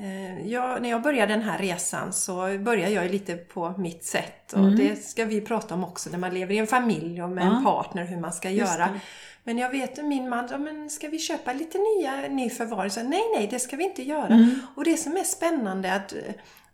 eh, 0.03 0.46
jag, 0.48 0.83
när 0.83 0.88
jag 0.90 1.03
började 1.03 1.33
den 1.33 1.42
här 1.42 1.59
resan 1.59 2.12
så 2.12 2.59
började 2.59 2.92
jag 2.92 3.11
lite 3.11 3.37
på 3.37 3.74
mitt 3.79 4.05
sätt 4.05 4.53
och 4.53 4.70
det 4.77 4.96
ska 4.96 5.24
vi 5.24 5.40
prata 5.40 5.74
om 5.74 5.85
också 5.85 6.11
när 6.11 6.18
man 6.18 6.35
lever 6.35 6.55
i 6.55 6.59
en 6.59 6.66
familj 6.66 7.22
och 7.22 7.31
med 7.31 7.46
Ja. 7.46 7.57
en 7.57 7.64
partner 7.64 8.05
hur 8.05 8.16
man 8.20 8.33
ska 8.33 8.51
Just 8.51 8.72
göra. 8.79 8.87
det. 8.87 9.01
Men 9.44 9.59
jag 9.59 9.70
vet 9.70 10.05
min 10.05 10.29
man, 10.29 10.48
ja, 10.51 10.59
men 10.59 10.90
ska 10.90 11.09
vi 11.09 11.18
köpa 11.18 11.53
lite 11.53 11.79
nya, 11.79 12.29
ny 12.29 12.51
förvaring? 12.51 12.90
Så, 12.90 13.03
nej, 13.03 13.22
nej, 13.37 13.48
det 13.51 13.59
ska 13.59 13.77
vi 13.77 13.85
inte 13.85 14.03
göra. 14.03 14.27
Mm. 14.27 14.61
Och 14.74 14.85
det 14.85 14.96
som 14.96 15.16
är 15.16 15.24
spännande 15.24 15.88
är 15.88 15.96
att 15.96 16.14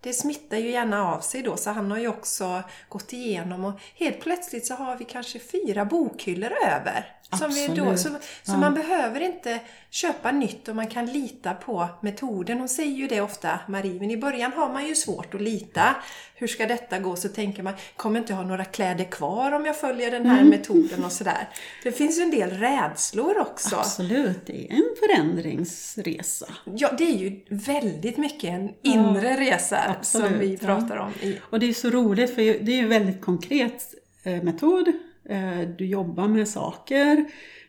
det 0.01 0.13
smittar 0.13 0.57
ju 0.57 0.71
gärna 0.71 1.13
av 1.15 1.21
sig 1.21 1.43
då, 1.43 1.57
så 1.57 1.71
han 1.71 1.91
har 1.91 1.99
ju 1.99 2.09
också 2.09 2.63
gått 2.89 3.13
igenom 3.13 3.65
och 3.65 3.73
helt 3.99 4.21
plötsligt 4.21 4.67
så 4.67 4.75
har 4.75 4.97
vi 4.97 5.05
kanske 5.05 5.39
fyra 5.39 5.85
bokhyllor 5.85 6.51
över. 6.67 7.07
Som 7.33 7.51
vi 7.51 7.67
då, 7.67 7.97
så 7.97 8.09
så 8.43 8.53
man 8.53 8.75
behöver 8.75 9.21
inte 9.21 9.61
köpa 9.91 10.33
nytt 10.33 10.69
och 10.69 10.77
man 10.77 10.87
kan 10.87 11.07
lita 11.07 11.55
på 11.55 11.89
metoden. 12.01 12.59
Hon 12.59 12.69
säger 12.69 12.97
ju 12.97 13.07
det 13.07 13.21
ofta, 13.21 13.59
Marie, 13.69 14.01
men 14.01 14.11
i 14.11 14.17
början 14.17 14.53
har 14.53 14.73
man 14.73 14.87
ju 14.87 14.95
svårt 14.95 15.35
att 15.35 15.41
lita. 15.41 15.97
Hur 16.35 16.47
ska 16.47 16.67
detta 16.67 16.99
gå? 16.99 17.17
Så 17.17 17.29
tänker 17.29 17.63
man, 17.63 17.75
kommer 17.97 18.21
inte 18.21 18.35
ha 18.35 18.43
några 18.43 18.65
kläder 18.65 19.05
kvar 19.05 19.53
om 19.53 19.67
jag 19.67 19.77
följer 19.77 20.11
den 20.11 20.27
här 20.27 20.45
metoden 20.45 21.05
och 21.05 21.13
sådär. 21.13 21.49
Det 21.83 21.93
finns 21.93 22.19
ju 22.19 22.23
en 22.23 22.31
del 22.31 22.51
rädslor 22.51 23.39
också. 23.39 23.77
Absolut, 23.77 24.47
det 24.47 24.67
är 24.67 24.75
en 24.75 24.95
förändringsresa. 25.01 26.47
Ja, 26.65 26.91
det 26.99 27.05
är 27.05 27.17
ju 27.17 27.41
väldigt 27.49 28.17
mycket 28.17 28.51
en 28.51 28.71
inre 28.83 29.41
resa 29.41 29.79
absolut, 29.99 30.29
som 30.29 30.39
vi 30.39 30.59
ja. 30.61 30.67
pratar 30.67 30.97
om. 30.97 31.13
I, 31.21 31.41
Och 31.51 31.61
det 31.61 31.69
är 31.69 31.73
så 31.73 31.91
roligt 31.91 32.35
för 32.35 32.43
det 32.43 32.73
är 32.73 32.77
ju 32.77 32.83
en 32.83 32.89
väldigt 32.89 33.21
konkret 33.21 33.95
eh, 34.23 34.43
metod. 34.43 34.93
Eh, 35.29 35.61
Du 35.79 35.87
jobbar 35.87 36.29
med 36.29 36.49
saker 36.49 37.25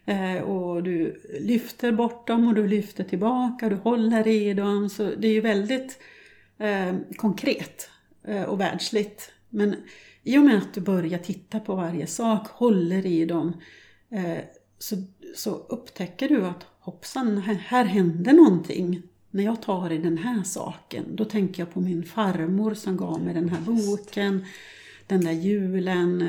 eh, 0.06 0.42
och 0.42 0.84
du 0.84 1.22
lyfter 1.40 1.92
bort 1.92 2.28
dem 2.28 2.48
och 2.48 2.56
du 2.56 2.68
lyfter 2.68 3.04
tillbaka, 3.04 3.70
du 3.70 3.76
håller 3.76 4.28
i 4.28 4.54
dem. 4.54 4.90
Så 4.90 5.12
det 5.18 5.28
är 5.28 5.34
ju 5.34 5.42
väldigt 5.42 6.00
eh, 6.58 6.96
konkret 7.16 7.90
och 8.48 8.60
världsligt. 8.60 9.32
Men 9.50 9.76
i 10.24 10.38
och 10.38 10.44
med 10.44 10.58
att 10.58 10.74
du 10.74 10.82
börjar 10.82 11.20
titta 11.20 11.60
på 11.60 11.76
varje 11.76 12.08
sak, 12.08 12.48
håller 12.48 13.06
i 13.06 13.26
dem, 13.26 13.54
så, 14.80 14.96
så 15.36 15.50
upptäcker 15.50 16.30
du 16.30 16.46
att 16.46 16.66
hoppsan, 16.80 17.38
här, 17.38 17.54
här 17.54 17.86
hände 17.86 18.34
någonting. 18.34 19.02
När 19.32 19.44
jag 19.44 19.62
tar 19.62 19.92
i 19.92 19.98
den 19.98 20.18
här 20.18 20.44
saken, 20.44 21.16
då 21.16 21.26
tänker 21.26 21.62
jag 21.62 21.74
på 21.74 21.82
min 21.82 22.04
farmor 22.04 22.74
som 22.74 22.98
gav 22.98 23.22
mig 23.22 23.34
den 23.34 23.50
här 23.50 23.62
boken, 23.62 24.46
den 25.08 25.22
där 25.22 25.32
julen, 25.32 26.22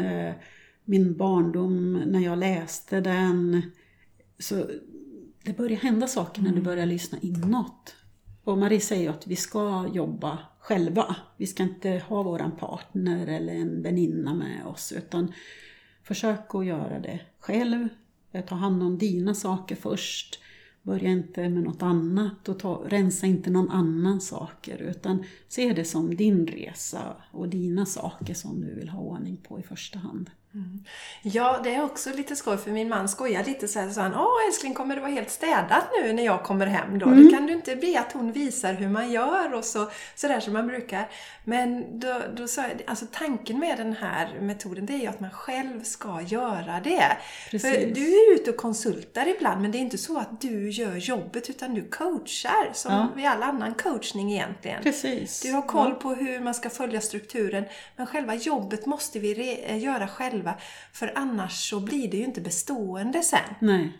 min 0.86 1.16
barndom 1.16 1.92
när 1.92 2.20
jag 2.20 2.38
läste 2.38 3.00
den. 3.00 3.62
Så 4.38 4.66
det 5.42 5.56
börjar 5.56 5.76
hända 5.76 6.06
saker 6.06 6.42
när 6.42 6.52
du 6.52 6.60
börjar 6.60 6.86
lyssna 6.86 7.18
inåt. 7.22 7.96
Och 8.44 8.58
Marie 8.58 8.80
säger 8.80 9.10
att 9.10 9.26
vi 9.26 9.36
ska 9.36 9.88
jobba 9.94 10.38
själva. 10.60 11.16
Vi 11.36 11.46
ska 11.46 11.62
inte 11.62 12.02
ha 12.08 12.22
våran 12.22 12.56
partner 12.56 13.26
eller 13.26 13.54
en 13.54 13.82
väninna 13.82 14.34
med 14.34 14.66
oss 14.66 14.92
utan 14.92 15.32
försök 16.02 16.54
att 16.54 16.66
göra 16.66 16.98
det 16.98 17.20
själv. 17.38 17.88
Ta 18.48 18.54
hand 18.54 18.82
om 18.82 18.98
dina 18.98 19.34
saker 19.34 19.76
först. 19.76 20.40
Börja 20.82 21.10
inte 21.10 21.48
med 21.48 21.62
något 21.62 21.82
annat 21.82 22.48
och 22.48 22.58
ta, 22.58 22.82
rensa 22.88 23.26
inte 23.26 23.50
någon 23.50 23.70
annan 23.70 24.20
saker 24.20 24.78
utan 24.78 25.24
se 25.48 25.72
det 25.72 25.84
som 25.84 26.16
din 26.16 26.46
resa 26.46 27.16
och 27.32 27.48
dina 27.48 27.86
saker 27.86 28.34
som 28.34 28.60
du 28.60 28.74
vill 28.74 28.88
ha 28.88 29.00
ordning 29.00 29.36
på 29.36 29.60
i 29.60 29.62
första 29.62 29.98
hand. 29.98 30.30
Ja, 31.22 31.60
det 31.64 31.74
är 31.74 31.84
också 31.84 32.10
lite 32.12 32.36
skoj 32.36 32.56
för 32.56 32.70
min 32.70 32.88
man 32.88 33.08
skojar 33.08 33.44
lite 33.44 33.68
så 33.68 33.80
här, 33.80 33.90
så 33.90 34.00
han, 34.00 34.14
Åh 34.14 34.46
älskling, 34.48 34.74
kommer 34.74 34.94
det 34.94 35.00
vara 35.00 35.10
helt 35.10 35.30
städat 35.30 35.84
nu 36.02 36.12
när 36.12 36.22
jag 36.24 36.42
kommer 36.42 36.66
hem 36.66 36.98
då? 36.98 37.06
Mm. 37.06 37.24
Då 37.24 37.30
kan 37.36 37.46
du 37.46 37.52
inte 37.52 37.76
be 37.76 38.00
att 38.00 38.12
hon 38.12 38.32
visar 38.32 38.72
hur 38.74 38.88
man 38.88 39.10
gör 39.12 39.54
och 39.54 39.64
så, 39.64 39.90
så 40.14 40.28
där 40.28 40.40
som 40.40 40.52
man 40.52 40.66
brukar. 40.66 41.08
Men 41.44 42.00
då, 42.00 42.22
då 42.36 42.48
sa 42.48 42.62
jag, 42.62 42.82
alltså 42.86 43.06
tanken 43.12 43.58
med 43.58 43.76
den 43.78 43.92
här 43.92 44.40
metoden 44.40 44.86
det 44.86 44.92
är 44.92 44.98
ju 44.98 45.06
att 45.06 45.20
man 45.20 45.30
själv 45.30 45.82
ska 45.82 46.20
göra 46.26 46.80
det. 46.84 47.16
Precis. 47.50 47.70
För 47.74 47.86
du 47.94 48.14
är 48.14 48.34
ute 48.34 48.50
och 48.50 48.56
konsultar 48.56 49.28
ibland, 49.28 49.62
men 49.62 49.72
det 49.72 49.78
är 49.78 49.80
inte 49.80 49.98
så 49.98 50.18
att 50.18 50.40
du 50.40 50.70
gör 50.70 50.96
jobbet 50.96 51.50
utan 51.50 51.74
du 51.74 51.88
coachar 51.88 52.70
som 52.72 52.92
Ja. 52.92 53.08
vid 53.16 53.26
all 53.26 53.42
annan 53.42 53.74
coachning 53.74 54.32
egentligen. 54.32 54.82
Precis. 54.82 55.40
Du 55.42 55.52
har 55.52 55.62
koll 55.62 55.90
Ja. 55.90 55.94
på 55.94 56.14
hur 56.14 56.40
man 56.40 56.54
ska 56.54 56.70
följa 56.70 57.00
strukturen. 57.00 57.64
Men 57.96 58.06
själva 58.06 58.34
jobbet 58.34 58.86
måste 58.86 59.18
vi 59.18 59.60
eh, 59.66 59.78
göra 59.78 60.08
själva. 60.08 60.45
För 60.92 61.12
annars 61.14 61.70
så 61.70 61.80
blir 61.80 62.10
det 62.10 62.16
ju 62.16 62.24
inte 62.24 62.40
bestående 62.40 63.22
sen. 63.22 63.54
Nej. 63.60 63.92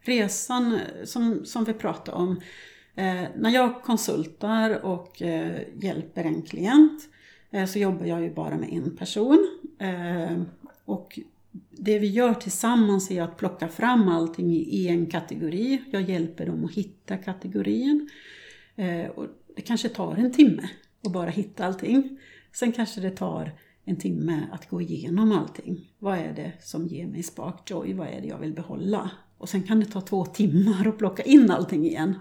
Resan 0.00 0.74
eh, 0.74 1.04
som, 1.04 1.44
som 1.44 1.64
vi 1.64 1.72
pratade 1.72 2.16
om. 2.16 2.40
Eh, 2.94 3.24
när 3.36 3.50
jag 3.50 3.82
konsultar 3.82 4.84
och 4.84 5.22
eh, 5.22 5.60
hjälper 5.74 6.24
en 6.24 6.42
klient 6.42 7.08
eh, 7.50 7.66
så 7.66 7.78
jobbar 7.78 8.06
jag 8.06 8.22
ju 8.22 8.34
bara 8.34 8.56
med 8.56 8.72
en 8.72 8.96
person. 8.96 9.48
Eh, 9.78 10.42
och 10.84 11.18
det 11.70 11.98
vi 11.98 12.06
gör 12.06 12.34
tillsammans 12.34 13.10
är 13.10 13.22
att 13.22 13.36
plocka 13.36 13.68
fram 13.68 14.08
allting 14.08 14.52
i 14.52 14.88
en 14.88 15.06
kategori. 15.06 15.82
Jag 15.90 16.02
hjälper 16.02 16.46
dem 16.46 16.64
att 16.64 16.74
hitta 16.74 17.16
kategorin. 17.16 18.10
Eh, 18.76 19.06
och 19.06 19.26
det 19.56 19.62
kanske 19.62 19.88
tar 19.88 20.16
en 20.16 20.32
timme 20.32 20.68
att 21.06 21.12
bara 21.12 21.30
hitta 21.30 21.66
allting. 21.66 22.18
Sen 22.52 22.72
kanske 22.72 23.00
det 23.00 23.10
tar 23.10 23.52
en 23.88 23.96
timme 23.96 24.48
att 24.52 24.68
gå 24.68 24.80
igenom 24.80 25.32
allting. 25.32 25.92
Vad 25.98 26.18
är 26.18 26.32
det 26.32 26.52
som 26.60 26.86
ger 26.86 27.06
mig 27.06 27.22
spark 27.22 27.70
joy? 27.70 27.94
Vad 27.94 28.08
är 28.08 28.20
det 28.20 28.28
jag 28.28 28.38
vill 28.38 28.52
behålla? 28.52 29.10
Och 29.38 29.48
sen 29.48 29.62
kan 29.62 29.80
det 29.80 29.86
ta 29.86 30.00
två 30.00 30.24
timmar 30.24 30.88
att 30.88 30.98
plocka 30.98 31.22
in 31.22 31.50
allting 31.50 31.86
igen. 31.86 32.14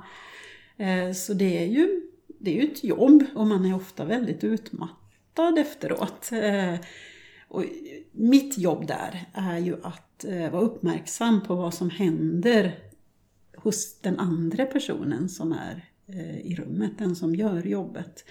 Eh, 0.77 1.11
så 1.11 1.33
det 1.33 1.63
är 1.63 1.67
ju 1.67 2.01
det 2.39 2.51
är 2.51 2.61
ju 2.63 2.71
ett 2.71 2.83
jobb 2.83 3.23
och 3.35 3.47
man 3.47 3.65
är 3.65 3.75
ofta 3.75 4.05
väldigt 4.05 4.43
utmattad 4.43 5.57
efteråt. 5.57 6.31
Eh, 6.31 6.75
och 7.47 7.63
mitt 8.11 8.57
jobb 8.57 8.87
där 8.87 9.25
är 9.33 9.57
ju 9.57 9.75
att 9.83 10.25
eh, 10.25 10.51
vara 10.51 10.61
uppmärksam 10.61 11.43
på 11.43 11.55
vad 11.55 11.73
som 11.73 11.89
händer 11.89 12.79
hos 13.57 14.01
den 14.01 14.19
andra 14.19 14.65
personen 14.65 15.29
som 15.29 15.51
är 15.51 15.83
i 16.43 16.55
rummet, 16.55 16.91
den 16.97 17.15
som 17.15 17.35
gör 17.35 17.63
jobbet. 17.63 18.25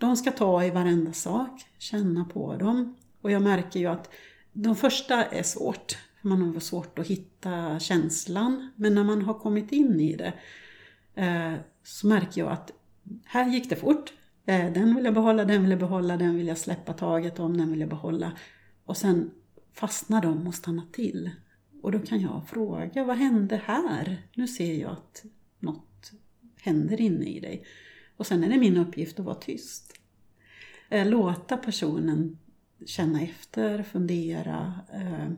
De 0.00 0.16
ska 0.16 0.30
ta 0.30 0.64
i 0.64 0.70
varenda 0.70 1.12
sak, 1.12 1.66
känna 1.78 2.24
på 2.24 2.56
dem. 2.56 2.96
Och 3.20 3.30
jag 3.30 3.42
märker 3.42 3.80
ju 3.80 3.86
att 3.86 4.10
de 4.52 4.76
första 4.76 5.24
är 5.24 5.42
svårt, 5.42 5.98
man 6.22 6.42
har 6.42 6.60
svårt 6.60 6.98
att 6.98 7.06
hitta 7.06 7.78
känslan. 7.78 8.70
Men 8.76 8.94
när 8.94 9.04
man 9.04 9.22
har 9.22 9.34
kommit 9.34 9.72
in 9.72 10.00
i 10.00 10.16
det 10.16 10.32
eh, 11.14 11.54
så 11.82 12.06
märker 12.06 12.40
jag 12.40 12.52
att 12.52 12.70
här 13.24 13.50
gick 13.50 13.70
det 13.70 13.76
fort. 13.76 14.12
Eh, 14.46 14.72
den 14.72 14.94
vill 14.94 15.04
jag 15.04 15.14
behålla, 15.14 15.44
den 15.44 15.62
vill 15.62 15.70
jag 15.70 15.80
behålla, 15.80 16.16
den 16.16 16.36
vill 16.36 16.46
jag 16.46 16.58
släppa 16.58 16.92
taget 16.92 17.38
om, 17.38 17.56
den 17.56 17.70
vill 17.70 17.80
jag 17.80 17.88
behålla. 17.88 18.32
Och 18.84 18.96
sen 18.96 19.30
fastnar 19.74 20.22
de 20.22 20.46
och 20.46 20.54
stannar 20.54 20.86
till. 20.92 21.30
Och 21.82 21.92
då 21.92 21.98
kan 21.98 22.20
jag 22.20 22.48
fråga, 22.48 23.04
vad 23.04 23.16
hände 23.16 23.60
här? 23.64 24.22
Nu 24.34 24.48
ser 24.48 24.74
jag 24.74 24.90
att 24.90 25.24
något 25.58 26.12
händer 26.60 27.00
inne 27.00 27.26
i 27.26 27.40
dig. 27.40 27.64
Och 28.20 28.26
sen 28.26 28.44
är 28.44 28.48
det 28.48 28.58
min 28.58 28.76
uppgift 28.76 29.18
att 29.18 29.24
vara 29.24 29.34
tyst. 29.34 29.92
Eh, 30.88 31.08
låta 31.08 31.56
personen 31.56 32.38
känna 32.86 33.20
efter, 33.22 33.82
fundera 33.82 34.80
eh, 34.92 35.30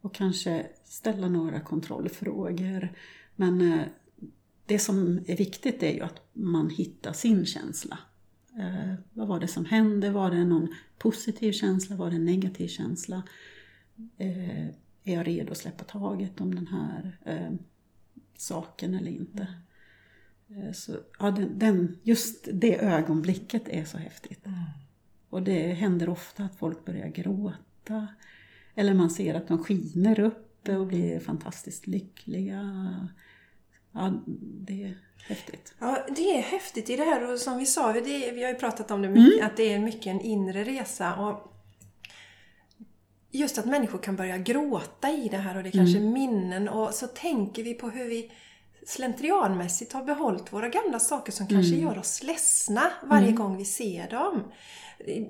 och 0.00 0.14
kanske 0.14 0.66
ställa 0.84 1.28
några 1.28 1.60
kontrollfrågor. 1.60 2.92
Men 3.36 3.72
eh, 3.72 3.86
det 4.66 4.78
som 4.78 5.18
är 5.26 5.36
viktigt 5.36 5.82
är 5.82 5.92
ju 5.92 6.00
att 6.00 6.28
man 6.32 6.70
hittar 6.70 7.12
sin 7.12 7.46
känsla. 7.46 7.98
Vad 9.12 9.28
var 9.28 9.40
det 9.40 9.48
som 9.48 9.64
hände? 9.64 10.10
Var 10.10 10.30
det 10.30 10.44
någon 10.44 10.74
positiv 10.98 11.52
känsla? 11.52 11.96
Var 11.96 12.10
det 12.10 12.16
en 12.16 12.24
negativ 12.24 12.68
känsla? 12.68 13.22
Är 14.18 14.74
jag 15.02 15.26
redo 15.26 15.52
att 15.52 15.58
släppa 15.58 15.84
taget 15.84 16.40
om 16.40 16.54
den 16.54 16.66
här 16.66 17.18
saken 18.36 18.94
eller 18.94 19.10
inte? 19.10 19.48
Eh, 20.50 20.72
så, 20.72 20.92
ja, 21.18 21.30
den, 21.30 21.98
just 22.02 22.48
det 22.52 22.78
ögonblicket 22.78 23.68
är 23.68 23.84
så 23.84 23.98
häftigt. 23.98 24.44
Och 25.30 25.42
det 25.42 25.72
händer 25.72 26.08
ofta 26.08 26.44
att 26.44 26.56
folk 26.56 26.84
börjar 26.84 27.08
gråta. 27.08 28.08
Eller 28.74 28.94
man 28.94 29.10
ser 29.10 29.34
att 29.34 29.48
de 29.48 29.64
skiner 29.64 30.20
upp 30.20 30.68
och 30.68 30.86
blir 30.86 31.20
fantastiskt 31.20 31.86
lyckliga. 31.86 32.60
Ja, 33.92 34.12
det 34.38 34.84
är 34.84 34.98
häftigt. 35.28 35.74
Ja, 35.78 36.06
det 36.16 36.38
är 36.38 36.42
häftigt 36.42 36.90
i 36.90 36.96
det 36.96 37.04
här 37.04 37.32
och 37.32 37.38
som 37.38 37.58
vi 37.58 37.66
sa, 37.66 37.92
det 37.92 38.32
vi 38.32 38.42
har 38.42 38.50
ju 38.50 38.58
pratat 38.58 38.90
om 38.90 39.02
det 39.02 39.08
mycket, 39.08 39.44
att 39.44 39.56
det 39.56 39.72
är 39.72 39.78
mycket 39.78 40.06
en 40.06 40.20
inre 40.20 40.64
resa. 40.64 41.14
Och 41.14 41.52
just 43.30 43.58
att 43.58 43.66
människor 43.66 43.98
kan 43.98 44.16
börja 44.16 44.38
gråta 44.38 45.10
i 45.10 45.28
det 45.28 45.36
här 45.36 45.56
och 45.56 45.62
det 45.62 45.68
är 45.68 45.72
kanske 45.72 46.00
minnen 46.00 46.68
och 46.68 46.94
så 46.94 47.06
tänker 47.06 47.62
vi 47.62 47.74
på 47.74 47.90
hur 47.90 48.08
vi 48.08 48.32
slentrianmässigt 48.88 49.92
har 49.92 50.04
behållit 50.04 50.52
våra 50.52 50.68
gamla 50.68 50.98
saker 50.98 51.32
som 51.32 51.46
kanske 51.46 51.76
gör 51.76 51.98
oss 51.98 52.22
ledsna 52.22 52.90
varje 53.02 53.32
gång 53.32 53.56
vi 53.56 53.64
ser 53.64 54.10
dem. 54.10 54.44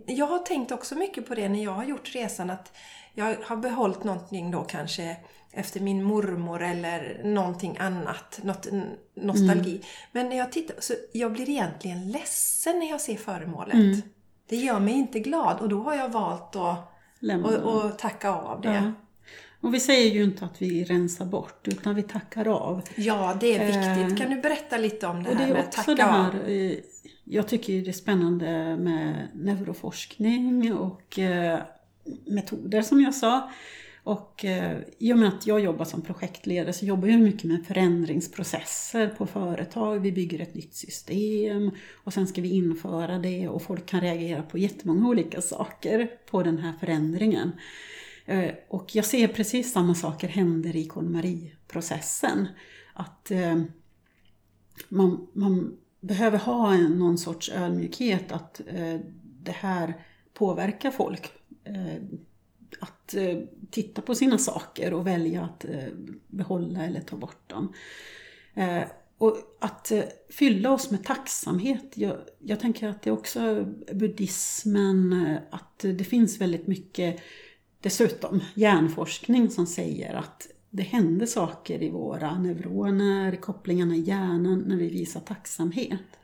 Jag 0.06 0.26
har 0.26 0.38
tänkt 0.38 0.72
också 0.72 0.94
mycket 0.94 1.28
på 1.28 1.34
det 1.34 1.48
när 1.48 1.64
jag 1.64 1.72
har 1.72 1.84
gjort 1.84 2.14
resan 2.14 2.50
att 2.50 2.76
jag 3.14 3.36
har 3.44 3.56
behållit 3.56 4.04
någonting 4.04 4.50
då 4.50 4.62
kanske 4.64 5.16
efter 5.52 5.80
min 5.80 6.02
mormor 6.02 6.62
eller 6.62 7.20
någonting 7.24 7.76
annat, 7.78 8.40
något 8.42 8.66
nostalgi. 9.14 9.80
Men 10.12 10.28
när 10.28 10.36
jag 10.36 10.52
tittar 10.52 10.74
så 10.80 10.94
jag 11.12 11.32
blir 11.32 11.48
egentligen 11.50 12.10
ledsen 12.12 12.78
när 12.78 12.90
jag 12.90 13.00
ser 13.00 13.16
föremålet. 13.16 14.04
Det 14.48 14.56
gör 14.56 14.80
mig 14.80 14.94
inte 14.94 15.20
glad 15.20 15.60
och 15.60 15.68
då 15.68 15.82
har 15.82 15.94
jag 15.94 16.08
valt 16.08 16.56
att 16.56 16.92
och, 17.44 17.52
och 17.54 17.98
tacka 17.98 18.30
av 18.30 18.60
det. 18.60 18.74
Ja. 18.74 18.92
Ja. 19.60 19.68
Och 19.68 19.74
vi 19.74 19.80
säger 19.80 20.14
ju 20.14 20.24
inte 20.24 20.44
att 20.44 20.62
vi 20.62 20.84
rensar 20.84 21.24
bort, 21.24 21.68
utan 21.68 21.94
vi 21.94 22.02
tackar 22.02 22.48
av. 22.48 22.82
det 23.40 23.54
är 23.56 23.66
viktigt. 23.66 24.12
Eh, 24.20 24.26
Kan 24.26 24.36
du 24.36 24.42
berätta 24.42 24.76
lite 24.76 25.06
om 25.06 25.22
det 25.22 25.34
här 25.34 25.48
är 25.48 25.52
med 25.52 25.64
också 25.66 25.80
tacka 25.80 25.94
det 25.94 26.04
av? 26.04 26.10
här, 26.10 26.48
eh, 26.50 26.72
jag 27.24 27.48
tycker 27.48 27.72
det 27.72 27.90
är 27.90 27.92
spännande 27.92 28.76
med 28.76 29.28
neuroforskning 29.34 30.74
och 30.74 31.18
eh, 31.18 31.58
metoder 32.26 32.82
som 32.82 33.00
jag 33.00 33.14
sa. 33.14 33.50
Och 34.02 34.44
eh, 34.44 34.78
i 34.98 35.12
och 35.12 35.18
med 35.18 35.28
att 35.28 35.46
jag 35.46 35.60
jobbar 35.60 35.84
som 35.84 36.02
projektledare 36.02 36.72
så 36.72 36.86
jobbar 36.86 37.08
jag 37.08 37.20
mycket 37.20 37.44
med 37.44 37.66
förändringsprocesser 37.66 39.08
på 39.08 39.26
företag. 39.26 39.98
Vi 40.00 40.12
bygger 40.12 40.40
ett 40.40 40.54
nytt 40.54 40.74
system 40.74 41.70
och 42.04 42.12
sen 42.12 42.26
ska 42.26 42.40
vi 42.42 42.48
införa 42.48 43.18
det 43.18 43.48
och 43.48 43.62
folk 43.62 43.86
kan 43.86 44.00
reagera 44.00 44.42
på 44.42 44.58
jättemånga 44.58 45.08
olika 45.08 45.40
saker 45.40 46.10
på 46.30 46.42
den 46.42 46.58
här 46.58 46.72
förändringen. 46.80 47.52
Eh, 48.26 48.54
och 48.68 48.96
jag 48.96 49.04
ser 49.04 49.28
precis 49.28 49.72
samma 49.72 49.94
saker 49.94 50.28
händer 50.28 50.76
i 50.76 50.84
KonMari-processen. 50.84 52.48
Att 52.94 53.30
eh, 53.30 53.62
man, 54.88 55.26
man 55.32 55.76
behöver 56.00 56.38
ha 56.38 56.74
en, 56.74 56.98
någon 56.98 57.18
sorts 57.18 57.50
ödmjukhet 57.50 58.32
att 58.32 58.60
eh, 58.66 59.00
det 59.42 59.52
här 59.52 59.94
påverkar 60.34 60.90
folk. 60.90 61.32
Eh, 61.64 62.02
att 62.80 63.14
eh, 63.14 63.38
titta 63.70 64.02
på 64.02 64.14
sina 64.14 64.38
saker 64.38 64.92
och 64.92 65.06
välja 65.06 65.42
att 65.42 65.64
eh, 65.64 65.88
behålla 66.26 66.84
eller 66.84 67.00
ta 67.00 67.16
bort 67.16 67.50
dem. 67.50 67.72
Eh, 68.54 68.82
och 69.18 69.36
att 69.60 69.90
eh, 69.90 70.04
fylla 70.30 70.72
oss 70.72 70.90
med 70.90 71.04
tacksamhet. 71.04 71.92
Jag, 71.94 72.16
jag 72.38 72.60
tänker 72.60 72.88
att 72.88 73.02
det 73.02 73.10
är 73.10 73.14
också 73.14 73.66
buddhismen, 73.92 75.26
eh, 75.26 75.38
att 75.50 75.78
det 75.78 76.04
finns 76.04 76.40
väldigt 76.40 76.66
mycket 76.66 77.20
dessutom 77.80 78.40
hjärnforskning 78.54 79.50
som 79.50 79.66
säger 79.66 80.14
att 80.14 80.48
det 80.70 80.82
händer 80.82 81.26
saker 81.26 81.82
i 81.82 81.90
våra 81.90 82.38
neuroner, 82.38 83.36
kopplingarna 83.36 83.96
i 83.96 84.00
hjärnan 84.00 84.64
när 84.66 84.76
vi 84.76 84.88
visar 84.88 85.20
tacksamhet. 85.20 86.18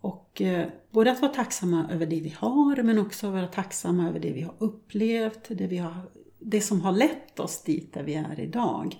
Och 0.00 0.42
eh, 0.42 0.68
både 0.90 1.12
att 1.12 1.22
vara 1.22 1.32
tacksamma 1.32 1.88
över 1.90 2.06
det 2.06 2.20
vi 2.20 2.34
har 2.38 2.82
men 2.82 2.98
också 2.98 3.26
att 3.26 3.32
vara 3.32 3.46
tacksamma 3.46 4.08
över 4.08 4.20
det 4.20 4.32
vi 4.32 4.42
har 4.42 4.54
upplevt, 4.58 5.48
det, 5.48 5.66
vi 5.66 5.78
har, 5.78 6.10
det 6.38 6.60
som 6.60 6.80
har 6.80 6.92
lett 6.92 7.40
oss 7.40 7.62
dit 7.62 7.94
där 7.94 8.02
vi 8.02 8.14
är 8.14 8.40
idag. 8.40 8.96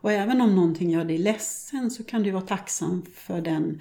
Och 0.00 0.12
även 0.12 0.40
om 0.40 0.54
någonting 0.54 0.90
gör 0.90 1.04
dig 1.04 1.18
ledsen 1.18 1.90
så 1.90 2.04
kan 2.04 2.22
du 2.22 2.30
vara 2.30 2.42
tacksam 2.42 3.02
för, 3.14 3.40
den, 3.40 3.80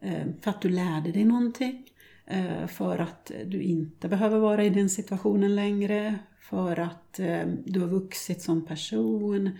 eh, 0.00 0.26
för 0.40 0.50
att 0.50 0.60
du 0.60 0.68
lärde 0.68 1.12
dig 1.12 1.24
någonting. 1.24 1.88
Eh, 2.26 2.66
för 2.66 2.98
att 2.98 3.30
du 3.46 3.62
inte 3.62 4.08
behöver 4.08 4.38
vara 4.38 4.64
i 4.64 4.70
den 4.70 4.90
situationen 4.90 5.56
längre. 5.56 6.18
För 6.42 6.78
att 6.80 7.18
eh, 7.20 7.46
du 7.64 7.80
har 7.80 7.88
vuxit 7.88 8.42
som 8.42 8.64
person. 8.66 9.50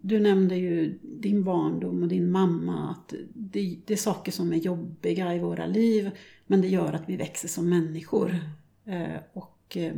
Du 0.00 0.20
nämnde 0.20 0.56
ju 0.56 0.98
din 1.02 1.44
barndom 1.44 2.02
och 2.02 2.08
din 2.08 2.30
mamma. 2.30 2.90
Att 2.90 3.14
det, 3.34 3.78
det 3.84 3.92
är 3.92 3.96
saker 3.96 4.32
som 4.32 4.52
är 4.52 4.56
jobbiga 4.56 5.34
i 5.34 5.38
våra 5.38 5.66
liv. 5.66 6.10
Men 6.46 6.60
det 6.60 6.68
gör 6.68 6.92
att 6.92 7.08
vi 7.08 7.16
växer 7.16 7.48
som 7.48 7.68
människor. 7.68 8.36
Eh, 8.84 9.20
Och 9.32 9.76
eh, 9.76 9.92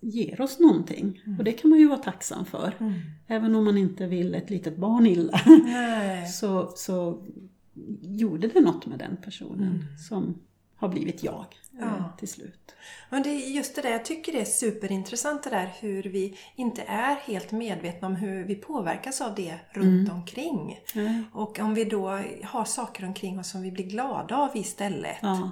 ger 0.00 0.40
oss 0.40 0.58
någonting. 0.60 1.20
Och 1.38 1.44
det 1.44 1.52
kan 1.52 1.70
man 1.70 1.78
ju 1.78 1.88
vara 1.88 1.98
tacksam 1.98 2.44
för. 2.44 2.74
Mm. 2.80 2.92
Även 3.26 3.54
om 3.54 3.64
man 3.64 3.78
inte 3.78 4.06
vill 4.06 4.34
ett 4.34 4.50
litet 4.50 4.76
barn 4.76 5.06
illa. 5.06 5.40
Så, 6.32 6.72
så 6.76 7.24
gjorde 8.02 8.48
det 8.48 8.60
något 8.60 8.86
med 8.86 8.98
den 8.98 9.16
personen 9.24 9.84
som 10.08 10.34
har 10.82 10.88
blivit 10.88 11.22
jag 11.22 11.44
eh, 11.80 11.86
Ja. 11.98 12.12
till 12.18 12.28
slut. 12.28 12.74
Men 13.10 13.22
det 13.22 13.28
är 13.30 13.48
just 13.50 13.74
det 13.76 13.82
där, 13.82 13.90
jag 13.90 14.04
tycker 14.04 14.32
det 14.32 14.40
är 14.40 14.44
superintressant 14.44 15.42
det 15.42 15.50
där 15.50 15.72
hur 15.80 16.02
vi 16.02 16.38
inte 16.56 16.82
är 16.82 17.14
helt 17.14 17.52
medvetna 17.52 18.06
om 18.08 18.16
hur 18.16 18.44
vi 18.44 18.54
påverkas 18.54 19.20
av 19.20 19.34
det 19.34 19.54
runt 19.70 20.10
omkring. 20.12 20.80
Nej. 20.94 21.22
Och 21.32 21.58
om 21.58 21.74
vi 21.74 21.84
då 21.84 22.08
har 22.44 22.64
saker 22.64 23.04
omkring 23.06 23.38
oss 23.38 23.50
som 23.50 23.62
vi 23.62 23.70
blir 23.72 23.84
glada 23.86 24.36
av 24.36 24.56
istället 24.56 25.16
Ja. 25.22 25.50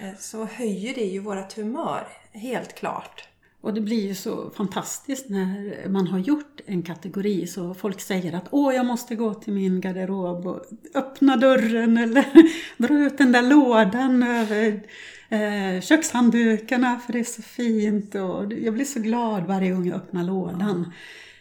eh, 0.00 0.14
så 0.18 0.44
höjer 0.44 0.94
det 0.94 1.04
ju 1.04 1.18
vårt 1.18 1.52
humör, 1.52 2.06
helt 2.32 2.74
klart. 2.74 3.28
Och 3.62 3.74
det 3.74 3.80
blir 3.80 4.08
ju 4.08 4.14
så 4.14 4.50
fantastiskt 4.50 5.28
när 5.28 5.88
man 5.88 6.06
har 6.06 6.18
gjort 6.18 6.60
en 6.66 6.82
kategori 6.82 7.46
så 7.46 7.74
folk 7.74 8.00
säger 8.00 8.32
att 8.32 8.48
åh, 8.50 8.74
jag 8.74 8.86
måste 8.86 9.14
gå 9.14 9.34
till 9.34 9.52
min 9.52 9.80
garderob 9.80 10.46
och 10.46 10.64
öppna 10.94 11.36
dörren 11.36 11.98
eller 11.98 12.24
dra 12.76 12.94
ut 12.94 13.18
den 13.18 13.32
där 13.32 13.42
lådan 13.42 14.22
över 14.22 14.80
eh, 15.28 15.80
kökshanddukarna 15.80 17.00
för 17.06 17.12
det 17.12 17.18
är 17.18 17.24
så 17.24 17.42
fint 17.42 18.14
och 18.14 18.52
jag 18.52 18.74
blir 18.74 18.84
så 18.84 19.00
glad 19.00 19.46
varje 19.46 19.70
gång 19.70 19.86
jag 19.86 19.96
öppnar 19.96 20.24
lådan. 20.24 20.92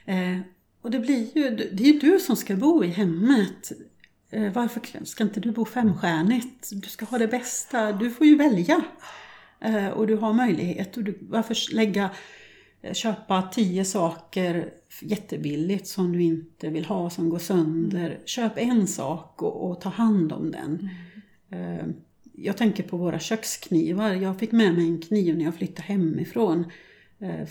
Eh, 0.06 0.40
och 0.82 0.92
det 0.92 1.00
blir 1.00 1.38
ju, 1.38 1.50
det 1.50 1.84
är 1.84 1.94
ju 1.94 2.00
du 2.00 2.20
som 2.20 2.36
ska 2.36 2.56
bo 2.56 2.84
i 2.84 2.88
hemmet. 2.88 3.72
Eh, 4.32 4.54
varför 4.54 5.06
ska 5.06 5.24
inte 5.24 5.40
du 5.40 5.52
bo 5.52 5.66
femstjärnigt? 5.66 6.70
Du 6.72 6.90
ska 6.90 7.06
ha 7.06 7.18
det 7.18 7.28
bästa, 7.28 7.92
du 7.92 8.12
får 8.12 8.28
ju 8.28 8.36
välja. 8.36 8.84
Eh, 9.62 9.88
och 9.88 10.08
du 10.08 10.16
har 10.16 10.34
möjlighet. 10.34 10.98
Och 10.98 11.04
du, 11.04 11.18
varför 11.22 11.74
lägga, 11.76 12.10
eh, 12.82 12.94
köpa 12.94 13.42
tio 13.42 13.86
saker 13.86 14.74
jättebilligt 15.02 15.88
som 15.88 16.12
du 16.12 16.24
inte 16.24 16.70
vill 16.70 16.86
ha, 16.86 17.10
som 17.10 17.30
går 17.30 17.40
sönder. 17.40 18.20
Köp 18.26 18.58
en 18.58 18.88
sak 18.88 19.42
och, 19.42 19.72
och 19.72 19.82
ta 19.82 19.90
hand 19.90 20.32
om 20.32 20.52
den. 20.52 20.90
Eh, 21.52 21.86
jag 22.34 22.58
tänker 22.58 22.84
på 22.84 22.98
våra 22.98 23.20
köksknivar. 23.20 24.14
Jag 24.14 24.40
fick 24.40 24.52
med 24.52 24.74
mig 24.74 24.88
en 24.88 25.02
kniv 25.02 25.38
när 25.38 25.46
jag 25.46 25.56
flyttade 25.56 25.88
hemifrån 25.88 26.72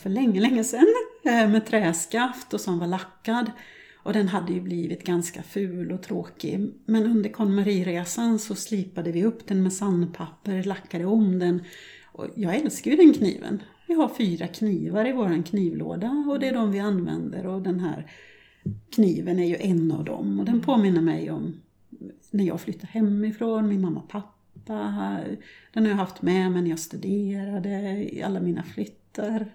för 0.03 0.09
länge, 0.09 0.41
länge 0.41 0.65
sedan. 0.65 0.87
Med 1.25 1.67
träskaft 1.67 2.55
och 2.55 2.61
som 2.61 2.79
var 2.79 2.87
lackad. 2.87 3.51
Och 4.03 4.13
den 4.13 4.29
hade 4.29 4.53
ju 4.53 4.61
blivit 4.61 5.05
ganska 5.05 5.43
ful 5.43 5.93
och 5.93 6.03
tråkig. 6.03 6.71
Men 6.85 7.05
under 7.05 7.31
konmariresan 7.31 8.39
så 8.39 8.55
slipade 8.55 9.13
vi 9.13 9.25
upp 9.25 9.47
den 9.47 9.63
med 9.63 9.73
sandpapper, 9.73 10.63
lackade 10.63 11.05
om 11.05 11.39
den. 11.39 11.65
Och 12.13 12.27
jag 12.37 12.57
älskar 12.57 12.91
ju 12.91 12.97
den 12.97 13.15
kniven. 13.15 13.63
Vi 13.89 13.95
har 13.95 14.09
fyra 14.09 14.47
knivar 14.47 15.09
i 15.09 15.13
våran 15.13 15.43
knivlåda 15.43 16.25
och 16.29 16.41
det 16.41 16.49
är 16.49 16.55
de 16.55 16.73
vi 16.73 16.79
använder. 16.79 17.47
Och 17.47 17.63
den 17.63 17.81
här 17.81 18.11
kniven 18.91 19.39
är 19.39 19.47
ju 19.47 19.57
en 19.61 19.93
av 19.93 20.05
dem. 20.05 20.39
Och 20.39 20.45
den 20.45 20.61
påminner 20.61 21.01
mig 21.03 21.31
om 21.31 21.61
när 22.31 22.45
jag 22.45 22.61
flyttade 22.61 22.87
hemifrån, 22.93 23.69
min 23.69 23.81
mamma 23.81 24.01
och 24.01 24.09
pappa. 24.09 25.21
Den 25.73 25.83
har 25.85 25.91
jag 25.91 25.97
haft 25.97 26.23
med 26.23 26.53
mig 26.53 26.63
när 26.63 26.71
jag 26.71 26.79
studerade, 26.79 27.69
i 28.15 28.23
alla 28.23 28.41
mina 28.41 28.63
flyttar. 28.63 29.51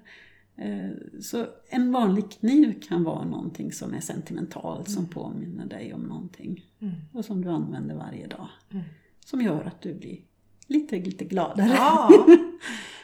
Eh, 0.56 0.90
Så 1.22 1.46
en 1.70 1.92
vanlig 1.92 2.32
kniv 2.32 2.82
kan 2.82 3.04
vara 3.04 3.26
någonting 3.26 3.72
som 3.72 3.94
är 3.94 4.00
sentimentalt, 4.00 4.90
som 4.90 5.06
påminner 5.08 5.66
dig 5.66 5.94
om 5.94 6.02
någonting. 6.02 6.66
Och 7.14 7.26
som 7.26 7.42
du 7.42 7.50
använder 7.50 7.96
varje 7.96 8.28
dag. 8.28 8.48
Som 9.26 9.42
gör 9.42 9.64
att 9.64 9.82
du 9.82 9.94
blir 9.94 10.18
lite, 10.68 10.96
lite 10.96 11.26
gladare. 11.26 11.76
Ja. 11.78 12.26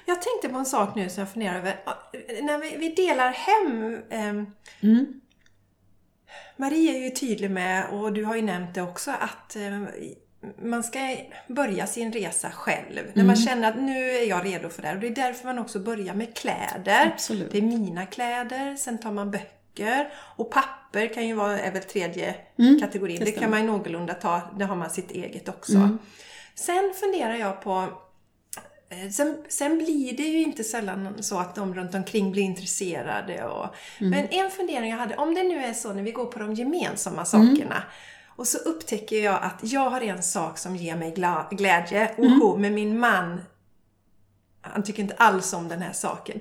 Jag 0.05 0.21
tänkte 0.21 0.49
på 0.49 0.57
en 0.57 0.65
sak 0.65 0.95
nu 0.95 1.09
som 1.09 1.21
jag 1.21 1.31
funderar 1.31 1.57
över. 1.57 1.75
När 2.41 2.57
vi, 2.57 2.77
vi 2.77 2.89
delar 2.89 3.31
hem 3.31 3.97
ehm, 4.09 4.47
Mm. 4.83 5.21
Marie 6.57 6.95
är 6.95 6.99
ju 6.99 7.09
tydlig 7.09 7.51
med, 7.51 7.89
och 7.89 8.13
du 8.13 8.23
har 8.23 8.35
ju 8.35 8.41
nämnt 8.41 8.75
det 8.75 8.81
också, 8.81 9.11
att 9.11 9.55
eh, 9.55 9.81
man 10.61 10.83
ska 10.83 11.17
börja 11.47 11.87
sin 11.87 12.13
resa 12.13 12.51
själv. 12.51 12.99
När 13.13 13.23
man 13.23 13.35
känner 13.35 13.69
att 13.69 13.81
nu 13.81 14.09
är 14.09 14.29
jag 14.29 14.45
redo 14.45 14.69
för 14.69 14.81
det 14.81 14.87
här. 14.87 14.95
Och 14.95 15.01
det 15.01 15.07
är 15.07 15.15
därför 15.15 15.45
man 15.45 15.59
också 15.59 15.79
börjar 15.79 16.13
med 16.13 16.35
kläder. 16.35 17.11
Absolut. 17.13 17.51
Det 17.51 17.57
är 17.57 17.61
mina 17.61 18.05
kläder, 18.05 18.75
sen 18.75 18.97
tar 18.97 19.11
man 19.11 19.31
böcker. 19.31 20.13
Och 20.35 20.51
papper 20.51 21.13
kan 21.13 21.27
ju 21.27 21.33
vara, 21.33 21.59
är 21.59 21.71
väl 21.71 21.83
tredje 21.83 22.35
kategorin. 22.79 23.19
det 23.19 23.25
Det, 23.25 23.31
kan 23.31 23.49
man 23.49 23.59
ju 23.59 23.65
någorlunda 23.65 24.13
ta, 24.13 24.41
där 24.57 24.65
har 24.65 24.75
man 24.75 24.89
sitt 24.89 25.11
eget 25.11 25.49
också. 25.49 25.97
Sen 26.55 26.93
funderar 26.99 27.35
jag 27.35 27.61
på 27.61 27.87
Eh, 28.91 29.09
Sen, 29.09 29.37
sen 29.47 29.77
blir 29.77 30.17
det 30.17 30.23
ju 30.23 30.41
inte 30.41 30.63
sällan 30.63 31.23
så 31.23 31.39
att 31.39 31.55
de 31.55 31.73
runt 31.73 31.95
omkring 31.95 32.31
blir 32.31 32.43
intresserade. 32.43 33.45
Och, 33.45 33.75
Men 33.99 34.27
en 34.29 34.51
fundering 34.51 34.91
jag 34.91 34.97
hade, 34.97 35.15
om 35.15 35.33
det 35.35 35.43
nu 35.43 35.63
är 35.63 35.73
så 35.73 35.93
när 35.93 36.03
vi 36.03 36.11
går 36.11 36.25
på 36.25 36.39
de 36.39 36.53
gemensamma 36.53 37.25
sakerna 37.25 37.83
och 38.35 38.47
så 38.47 38.57
upptäcker 38.57 39.23
jag 39.23 39.39
att 39.43 39.59
jag 39.61 39.89
har 39.89 40.01
en 40.01 40.23
sak 40.23 40.57
som 40.57 40.75
ger 40.75 40.95
mig 40.95 41.13
glädje, 41.51 42.15
oho, 42.17 42.57
men 42.57 42.73
min 42.73 42.99
man 42.99 43.41
han 44.61 44.83
tycker 44.83 45.01
inte 45.01 45.15
alls 45.17 45.53
om 45.53 45.67
den 45.67 45.81
här 45.81 45.93
saken. 45.93 46.39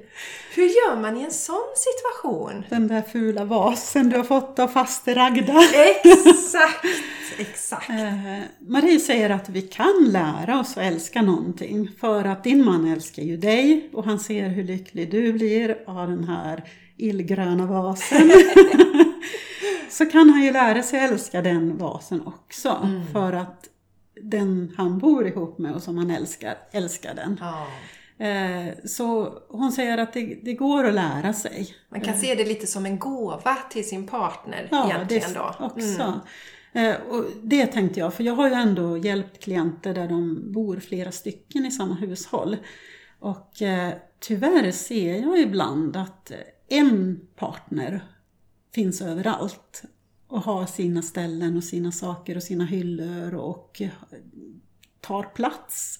Hur 0.55 0.65
gör 0.65 1.01
man 1.01 1.17
i 1.17 1.23
en 1.23 1.31
sån 1.31 1.69
situation? 1.77 2.65
Den 2.71 2.89
där 2.89 3.03
fula 3.03 3.45
vasen 3.45 4.09
du 4.11 4.17
har 4.17 4.25
fått 4.25 4.59
av 4.59 4.69
faster 4.69 5.15
Ragda. 5.15 5.63
Exakt! 5.75 6.85
Exakt. 7.39 7.91
Eh, 7.91 8.39
Marie 8.59 9.01
säger 9.01 9.31
att 9.31 9.49
vi 9.49 9.63
kan 9.63 10.07
lära 10.09 10.61
oss 10.61 10.77
att 10.77 10.85
älska 10.85 11.23
någonting 11.23 11.91
för 12.01 12.25
att 12.25 12.45
din 12.45 12.65
man 12.65 12.93
älskar 12.93 13.23
ju 13.23 13.37
dig 13.37 13.91
och 13.93 14.05
han 14.05 14.19
ser 14.19 14.49
hur 14.49 14.65
lycklig 14.65 15.11
du 15.11 15.33
blir 15.33 15.79
av 15.87 16.09
den 16.09 16.25
här 16.25 16.65
illgröna 16.97 17.67
vasen. 17.67 18.33
Så 19.91 20.07
kan 20.07 20.31
han 20.31 20.43
ju 20.43 20.53
lära 20.53 20.83
sig 20.83 21.01
älska 21.01 21.43
den 21.43 21.79
vasen 21.79 22.27
också 22.27 22.89
för 23.13 23.33
att 23.33 23.69
den 24.23 24.75
han 24.77 24.99
bor 24.99 25.27
ihop 25.27 25.59
med 25.59 25.75
och 25.75 25.83
som 25.83 25.99
han 25.99 26.11
älskar, 26.11 26.55
älskar 26.73 27.15
den. 27.15 27.37
Ja. 27.41 27.67
Eh, 28.21 28.75
Så 28.85 29.39
hon 29.49 29.73
säger 29.73 29.99
att 29.99 30.13
det, 30.13 30.39
det 30.43 30.55
går 30.55 30.85
att 30.85 30.95
lära 30.95 31.33
sig. 31.33 31.75
Man 31.89 32.01
kan 32.01 32.19
se 32.19 32.35
det 32.35 32.45
lite 32.45 32.67
som 32.67 32.87
en 32.87 32.99
gåva 32.99 33.57
till 33.71 33.89
sin 33.89 34.07
partner 34.07 34.69
Ja, 34.71 34.91
egentligen 34.91 35.33
då. 35.35 35.55
Mm. 35.59 35.71
också. 35.71 36.21
Eh, 36.73 36.95
Och 37.09 37.25
det 37.43 37.67
tänkte 37.67 38.01
jag, 38.01 38.15
för 38.15 38.25
jag 38.25 38.35
har 38.35 38.49
ju 38.49 38.55
ändå 38.55 38.99
hjälpt 38.99 39.43
klienter 39.43 39.95
där 39.95 40.09
de 40.09 40.53
bor 40.53 40.77
flera 40.81 41.13
stycken 41.13 41.67
i 41.67 41.71
samma 41.71 41.95
hushåll. 41.95 42.57
Och 43.19 43.63
eh, 43.63 43.93
tyvärr 44.21 44.71
ser 44.71 45.23
jag 45.23 45.39
ibland 45.41 45.97
att 45.97 46.33
en 46.69 47.21
partner 47.37 48.05
finns 48.75 49.03
överallt 49.03 49.83
och 50.29 50.41
har 50.41 50.67
sina 50.67 51.03
ställen 51.03 51.57
och 51.57 51.65
sina 51.65 51.93
saker 51.93 52.37
och 52.37 52.43
sina 52.43 52.65
hyllor 52.65 53.35
och 53.35 53.83
eh, 53.83 53.89
tar 55.01 55.23
plats. 55.23 55.99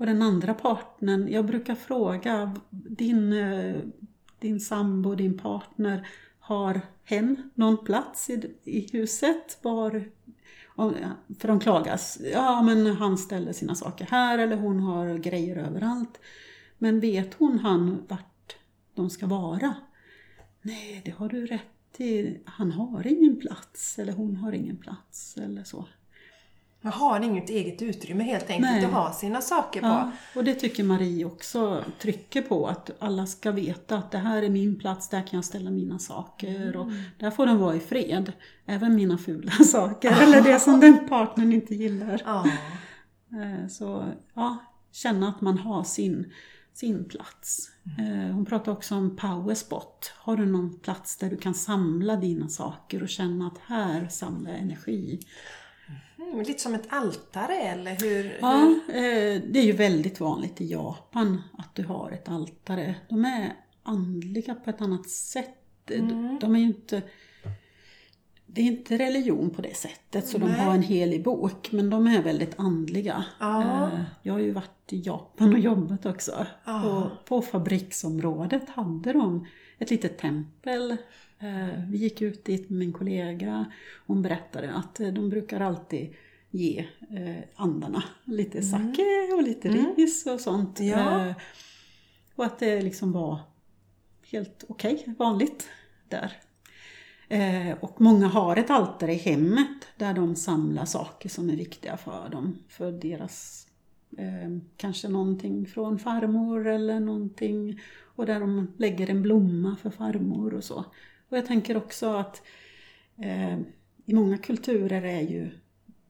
Och 0.00 0.06
den 0.06 0.22
andra 0.22 0.54
partnern, 0.54 1.28
jag 1.28 1.46
brukar 1.46 1.74
fråga 1.74 2.54
din, 2.70 3.32
eh, 3.32 3.76
din 4.38 4.60
sambo, 4.60 5.14
din 5.14 5.38
partner, 5.38 6.08
har 6.38 6.80
hen 7.04 7.50
någon 7.54 7.84
plats 7.84 8.30
i, 8.30 8.56
i 8.64 8.88
huset? 8.92 9.58
Var, 9.62 10.04
för 11.38 11.48
de 11.48 11.60
klagas, 11.60 12.18
ja 12.32 12.62
men 12.62 12.86
han 12.86 13.18
ställer 13.18 13.52
sina 13.52 13.74
saker 13.74 14.06
här 14.10 14.38
eller 14.38 14.56
hon 14.56 14.80
har 14.80 15.18
grejer 15.18 15.56
överallt. 15.56 16.20
Men 16.78 17.00
vet 17.00 17.34
hon 17.34 17.58
han 17.58 18.06
vart 18.08 18.56
de 18.94 19.10
ska 19.10 19.26
vara? 19.26 19.74
Nej, 20.62 21.02
det 21.04 21.10
har 21.10 21.28
du 21.28 21.46
rätt 21.46 22.00
i. 22.00 22.40
Han 22.44 22.72
har 22.72 23.06
ingen 23.06 23.40
plats 23.40 23.98
eller 23.98 24.12
hon 24.12 24.36
har 24.36 24.52
ingen 24.52 24.76
plats 24.76 25.36
eller 25.36 25.64
så. 25.64 25.88
Man 26.82 26.92
har 26.92 27.20
inget 27.20 27.50
eget 27.50 27.82
utrymme 27.82 28.24
helt 28.24 28.50
enkelt 28.50 28.70
Nej. 28.72 28.84
att 28.84 28.92
ha 28.92 29.12
sina 29.12 29.40
saker 29.40 29.80
på. 29.80 29.86
Ja, 29.86 30.10
och 30.34 30.44
det 30.44 30.54
tycker 30.54 30.84
Marie 30.84 31.24
också 31.24 31.84
trycker 32.02 32.42
på, 32.42 32.66
att 32.66 32.90
alla 32.98 33.26
ska 33.26 33.50
veta 33.50 33.98
att 33.98 34.10
det 34.10 34.18
här 34.18 34.42
är 34.42 34.48
min 34.50 34.78
plats, 34.78 35.08
där 35.08 35.20
kan 35.26 35.36
jag 35.36 35.44
ställa 35.44 35.70
mina 35.70 35.98
saker 35.98 36.76
och 36.76 36.86
där 37.18 37.30
får 37.30 37.46
de 37.46 37.58
vara 37.58 37.74
i 37.76 37.80
fred. 37.80 38.32
Även 38.66 38.94
mina 38.94 39.18
fula 39.18 39.50
saker, 39.72 40.22
eller 40.22 40.42
det 40.42 40.60
som 40.60 40.80
den 40.80 41.08
partnern 41.08 41.52
inte 41.52 41.74
gillar. 41.74 42.22
Ja. 42.24 42.46
Eh, 43.32 43.68
Så 43.68 44.12
ja, 44.34 44.56
känna 44.92 45.28
att 45.28 45.40
man 45.40 45.58
har 45.58 45.84
sin, 45.84 46.32
sin 46.74 47.04
plats. 47.04 47.70
Eh, 47.98 48.34
Hon 48.34 48.44
pratar 48.44 48.72
också 48.72 48.94
om 48.94 49.16
powerspot. 49.16 50.12
Har 50.16 50.36
du 50.36 50.46
någon 50.46 50.78
plats 50.78 51.16
där 51.16 51.30
du 51.30 51.36
kan 51.36 51.54
samla 51.54 52.16
dina 52.16 52.48
saker 52.48 53.02
och 53.02 53.08
känna 53.08 53.46
att 53.46 53.58
här 53.66 54.08
samlar 54.08 54.50
jag 54.50 54.60
energi? 54.60 55.20
Mm, 56.32 56.42
lite 56.44 56.60
som 56.62 56.74
ett 56.74 56.86
altare 56.88 57.56
eller 57.56 57.96
hur? 58.00 58.38
Ja, 58.40 58.62
eh, 58.88 59.42
det 59.52 59.58
är 59.58 59.62
ju 59.64 59.72
väldigt 59.72 60.20
vanligt 60.20 60.60
i 60.60 60.66
Japan 60.66 61.42
att 61.58 61.74
du 61.74 61.84
har 61.84 62.10
ett 62.10 62.28
altare. 62.28 62.94
De 63.08 63.24
är 63.24 63.52
andliga 63.82 64.54
på 64.54 64.70
ett 64.70 64.80
annat 64.80 65.08
sätt. 65.08 65.56
De- 65.84 66.38
De 66.40 66.54
är 66.54 66.58
ju 66.60 66.66
inte... 66.66 67.02
det 68.46 68.60
är 68.60 68.64
inte 68.66 68.98
religion 68.98 69.50
på 69.50 69.62
det 69.62 69.76
sättet, 69.76 70.26
så 70.28 70.38
de 70.38 70.46
Nej. 70.50 70.60
har 70.60 70.74
en 70.74 70.82
helig 70.82 71.24
bok, 71.24 71.72
men 71.72 71.90
de 71.90 72.06
är 72.06 72.22
väldigt 72.22 72.58
andliga. 72.58 73.24
Ja. 73.40 73.62
Eh, 73.92 74.00
Jag 74.22 74.32
har 74.32 74.40
ju 74.40 74.50
varit 74.50 74.92
i 74.92 75.00
Japan 75.00 75.52
och 75.52 75.58
jobbat 75.58 76.06
också. 76.06 76.46
Ja. 76.64 76.84
Och 76.96 77.24
på 77.28 77.42
fabriksområdet 77.42 78.68
hade 78.68 79.12
de 79.12 79.46
ett 79.78 79.90
litet 79.90 80.18
tempel. 80.18 80.96
Eh, 81.42 81.84
Vi 81.88 81.98
gick 81.98 82.22
ut 82.22 82.44
dit 82.44 82.70
med 82.70 82.78
min 82.78 82.92
kollega. 82.92 83.72
Hon 84.06 84.22
berättade 84.22 84.74
att 84.74 85.00
eh, 85.00 85.08
de 85.08 85.28
brukar 85.28 85.60
alltid 85.60 86.14
ge 86.50 86.78
eh, 87.10 87.44
andarna 87.54 88.02
lite 88.24 88.62
sake 88.62 89.28
och 89.34 89.42
lite 89.42 89.68
ris 89.68 90.26
och 90.26 90.40
sånt. 90.40 90.80
Mm. 90.80 90.90
Ja. 90.90 91.34
Och 92.34 92.44
att 92.44 92.58
det 92.58 92.82
liksom 92.82 93.12
var 93.12 93.38
helt 94.32 94.64
okej, 94.68 95.14
vanligt 95.18 95.68
där. 96.08 96.32
Och 97.80 98.00
många 98.00 98.26
har 98.26 98.56
ett 98.56 98.70
altare 98.70 99.12
i 99.12 99.16
hemmet 99.16 99.86
där 99.96 100.14
de 100.14 100.36
samlar 100.36 100.84
saker 100.84 101.28
som 101.28 101.50
är 101.50 101.56
viktiga 101.56 101.96
för 101.96 102.28
dem. 102.28 102.58
För 102.68 102.92
deras, 102.92 103.66
kanske 104.76 105.08
någonting 105.08 105.66
från 105.66 105.98
farmor 105.98 106.68
eller 106.68 107.00
någonting. 107.00 107.80
Och 108.16 108.26
där 108.26 108.40
de 108.40 108.72
lägger 108.76 109.10
en 109.10 109.22
blomma 109.22 109.76
för 109.82 109.90
farmor 109.90 110.54
och 110.54 110.64
så. 110.64 110.84
Och 111.30 111.36
jag 111.36 111.46
tänker 111.46 111.76
också 111.76 112.06
att 112.14 112.42
eh, 113.22 113.58
i 114.06 114.14
många 114.14 114.38
kulturer 114.38 115.02
är 115.02 115.20
ju 115.20 115.50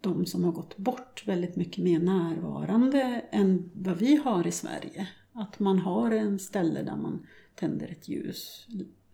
de 0.00 0.26
som 0.26 0.44
har 0.44 0.52
gått 0.52 0.76
bort 0.76 1.22
väldigt 1.26 1.56
mycket 1.56 1.84
mer 1.84 1.98
närvarande 1.98 3.22
än 3.30 3.70
vad 3.74 3.96
vi 3.98 4.16
har 4.16 4.46
i 4.46 4.52
Sverige. 4.52 5.08
Att 5.32 5.58
man 5.58 5.78
har 5.78 6.10
en 6.10 6.38
ställe 6.38 6.82
där 6.82 6.96
man 6.96 7.26
tänder 7.54 7.88
ett 7.88 8.08
ljus, 8.08 8.66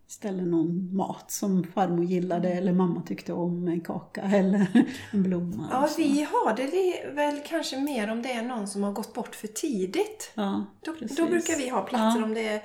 ställer 0.08 0.42
någon 0.42 0.96
mat 0.96 1.30
som 1.30 1.64
farmor 1.64 2.04
gillade 2.04 2.48
eller 2.52 2.72
mamma 2.72 3.02
tyckte 3.02 3.32
om, 3.32 3.68
en 3.68 3.80
kaka 3.80 4.22
eller 4.22 4.66
en 5.12 5.22
blomma. 5.22 5.68
Ja, 5.70 5.88
vi 5.96 6.22
har 6.22 6.56
det 6.56 7.10
väl 7.14 7.40
kanske 7.46 7.80
mer 7.80 8.10
om 8.10 8.22
det 8.22 8.32
är 8.32 8.42
någon 8.42 8.68
som 8.68 8.82
har 8.82 8.92
gått 8.92 9.14
bort 9.14 9.34
för 9.34 9.46
tidigt. 9.48 10.32
ja, 10.34 10.64
Då, 10.84 10.94
då 11.16 11.26
brukar 11.26 11.56
vi 11.58 11.68
ha 11.68 11.82
platser 11.82 12.20
Ja. 12.20 12.24
om 12.24 12.34
det 12.34 12.48
är 12.48 12.62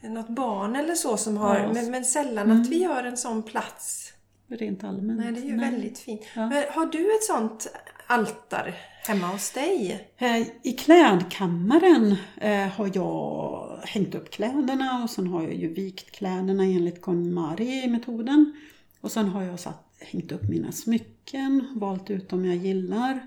något 0.00 0.28
barn 0.28 0.76
eller 0.76 0.94
så 0.94 1.16
som 1.16 1.36
har, 1.36 1.58
Ja. 1.58 1.72
men, 1.72 1.90
men 1.90 2.04
sällan 2.04 2.50
att 2.50 2.68
vi 2.68 2.84
har 2.84 3.02
en 3.04 3.16
sån 3.16 3.42
plats. 3.42 4.12
Rent 4.48 4.84
allmänt. 4.84 5.20
Nej, 5.20 5.32
det 5.32 5.40
är 5.40 5.44
ju 5.50 5.56
väldigt 5.58 5.98
fint. 5.98 6.22
Ja. 6.36 6.48
Men 6.48 6.64
har 6.70 6.86
du 6.86 7.14
ett 7.16 7.24
sånt 7.24 7.66
altare 8.06 8.74
hemma 9.06 9.26
hos 9.26 9.50
dig? 9.50 10.08
Eh, 10.18 10.40
I 10.62 10.72
klädkammaren 10.78 12.16
eh, 12.40 12.68
har 12.68 12.90
jag 12.94 13.78
hängt 13.84 14.14
upp 14.14 14.30
kläderna 14.30 15.02
och 15.04 15.10
sen 15.10 15.26
har 15.26 15.42
jag 15.42 15.54
ju 15.54 15.74
vikt 15.74 16.10
kläderna 16.10 16.62
enligt 16.64 17.00
KonMari-metoden. 17.02 18.52
Och 19.00 19.12
sen 19.12 19.28
har 19.28 19.42
jag 19.42 19.60
satt, 19.60 19.84
hängt 20.00 20.32
upp 20.32 20.48
mina 20.48 20.72
smycken, 20.72 21.68
valt 21.76 22.10
ut 22.10 22.28
dem 22.28 22.44
jag 22.44 22.56
gillar. 22.56 23.20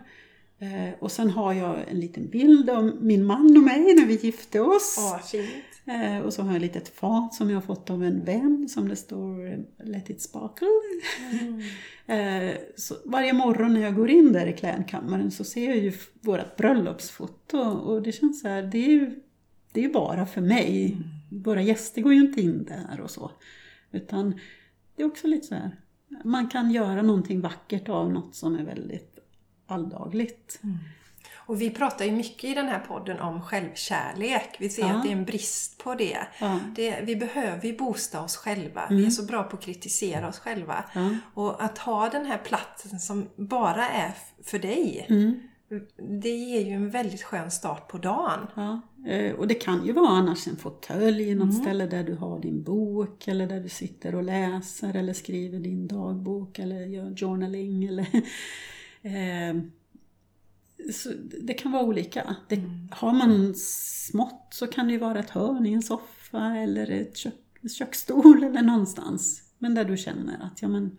Eh, 0.59 0.93
och 0.99 1.11
sen 1.11 1.29
har 1.29 1.53
jag 1.53 1.75
en 1.91 1.99
liten 1.99 2.27
bild 2.29 2.69
av 2.69 2.97
min 3.01 3.25
man 3.25 3.57
och 3.57 3.63
mig 3.63 3.95
när 3.95 4.05
vi 4.05 4.15
gifte 4.15 4.59
oss. 4.61 4.95
Åh, 4.99 5.19
fint. 5.27 5.49
Eh, 5.89 6.19
och 6.19 6.33
så 6.33 6.41
har 6.41 6.49
jag 6.49 6.55
ett 6.55 6.61
litet 6.61 6.89
fat 6.89 7.33
som 7.33 7.49
jag 7.49 7.57
har 7.57 7.61
fått 7.61 7.89
av 7.89 8.03
en 8.03 8.25
vän 8.25 8.69
som 8.69 8.87
det 8.87 8.95
står 8.95 9.51
eh, 9.51 9.59
Let 9.77 10.09
it 10.09 10.21
sparkle. 10.21 10.67
eh, 12.15 12.55
så 12.75 12.95
varje 13.05 13.33
morgon 13.33 13.73
när 13.73 13.81
jag 13.81 13.95
går 13.95 14.09
in 14.09 14.33
där 14.33 14.47
i 14.47 14.53
klädkammaren 14.53 15.31
så 15.31 15.43
ser 15.43 15.67
jag 15.67 15.77
ju 15.77 15.93
vårt 16.21 16.55
bröllopsfoto 16.57 17.57
och 17.59 18.01
det 18.01 18.11
känns 18.11 18.41
så 18.41 18.47
här, 18.47 18.63
det 18.63 18.77
är 18.77 18.89
ju 18.89 19.19
det 19.71 19.85
är 19.85 19.89
bara 19.89 20.25
för 20.25 20.41
mig. 20.41 20.97
Våra 21.31 21.61
gäster 21.61 22.01
går 22.01 22.13
ju 22.13 22.19
inte 22.19 22.41
in 22.41 22.63
där 22.63 23.01
och 23.01 23.11
så. 23.11 23.31
Utan 23.91 24.39
det 24.95 25.03
är 25.03 25.07
också 25.07 25.27
lite 25.27 25.47
så 25.47 25.55
här, 25.55 25.71
man 26.23 26.49
kan 26.49 26.71
göra 26.71 27.01
någonting 27.01 27.41
vackert 27.41 27.89
av 27.89 28.11
något 28.11 28.35
som 28.35 28.55
är 28.55 28.63
väldigt 28.63 29.19
alldagligt. 29.65 30.61
Och 31.49 31.61
vi 31.61 31.69
pratar 31.69 32.05
ju 32.05 32.11
mycket 32.11 32.43
i 32.43 32.53
den 32.53 32.67
här 32.67 32.79
podden 32.79 33.19
om 33.19 33.41
självkärlek. 33.41 34.55
Vi 34.59 34.69
ser 34.69 34.81
Ja. 34.81 34.93
att 34.95 35.03
det 35.03 35.09
är 35.09 35.13
en 35.13 35.25
brist 35.25 35.83
på 35.83 35.95
det. 35.95 36.17
Ja. 36.39 36.59
det 36.75 37.01
vi 37.03 37.15
behöver 37.15 37.65
ju 37.67 37.77
boosta 37.77 38.21
oss 38.21 38.35
själva. 38.35 38.87
Vi 38.89 39.05
är 39.05 39.09
så 39.09 39.23
bra 39.23 39.43
på 39.43 39.57
att 39.57 39.63
kritisera 39.63 40.27
oss 40.29 40.39
själva. 40.39 40.83
Ja. 40.95 41.09
Och 41.33 41.63
att 41.63 41.77
ha 41.77 42.09
den 42.09 42.25
här 42.25 42.37
platsen 42.37 42.99
som 42.99 43.29
bara 43.35 43.89
är 43.89 44.11
för 44.43 44.59
dig. 44.59 45.05
Mm. 45.09 45.39
Det 46.21 46.29
ger 46.29 46.65
ju 46.65 46.71
en 46.71 46.89
väldigt 46.89 47.23
skön 47.23 47.51
start 47.51 47.87
på 47.87 47.97
dagen. 47.97 48.47
Ja, 48.55 48.81
eh, 49.11 49.35
och 49.35 49.47
det 49.47 49.55
kan 49.55 49.85
ju 49.85 49.93
vara 49.93 50.07
annars 50.09 50.47
en 50.47 50.55
fåtölj, 50.55 51.35
något 51.35 51.53
ställe 51.61 51.85
där 51.85 52.03
du 52.03 52.15
har 52.15 52.39
din 52.39 52.63
bok 52.63 53.27
eller 53.27 53.47
där 53.47 53.59
du 53.59 53.69
sitter 53.69 54.15
och 54.15 54.23
läser 54.23 54.95
eller 54.95 55.13
skriver 55.13 55.59
din 55.59 55.87
dagbok 55.87 56.59
eller 56.59 56.85
gör 56.85 57.15
journaling 57.15 57.83
eller 57.85 58.07
eh, 59.01 59.61
så 60.93 61.09
det 61.41 61.53
kan 61.53 61.71
vara 61.71 61.83
olika. 61.83 62.35
Det, 62.47 62.61
Har 62.91 63.11
man 63.13 63.53
smått 63.55 64.47
så 64.51 64.67
kan 64.67 64.87
det 64.87 64.93
ju 64.93 64.99
vara 64.99 65.19
ett 65.19 65.29
hörn 65.29 65.65
i 65.65 65.73
en 65.73 65.81
soffa 65.81 66.55
eller 66.57 66.91
ett 66.91 67.17
kök, 67.17 67.33
en 67.61 67.69
köksstol 67.69 68.43
eller 68.43 68.61
någonstans. 68.61 69.43
Men 69.57 69.75
där 69.75 69.85
du 69.85 69.97
känner 69.97 70.43
att 70.45 70.61
ja, 70.61 70.67
men, 70.67 70.97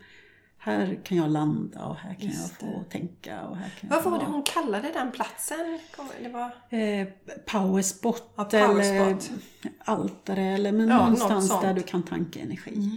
här 0.59 1.01
kan 1.05 1.19
jag 1.19 1.31
landa 1.31 1.85
och 1.85 1.97
här 1.97 2.15
kan 2.15 2.31
jag 2.31 2.51
få 2.51 2.85
tänka 2.91 3.43
och 3.43 3.57
här 3.57 3.71
kan 3.81 3.89
jag 3.91 4.03
Vad 4.03 4.13
var 4.13 4.19
det 4.19 4.25
hon 4.25 4.43
kallade 4.43 4.89
den 4.93 5.13
platsen? 5.13 5.79
Det 6.23 6.29
var... 6.29 6.79
Eh, 6.81 7.09
powerspot 7.47 8.33
Ja, 8.37 8.49
eller 8.53 8.69
powerspot. 8.69 9.31
altare 9.79 10.43
eller 10.43 10.73
men 10.73 10.89
Ja, 10.89 10.99
någonstans 10.99 11.49
där 11.61 11.75
du 11.75 11.83
kan 11.83 12.03
tanka 12.03 12.41
energi. 12.41 12.91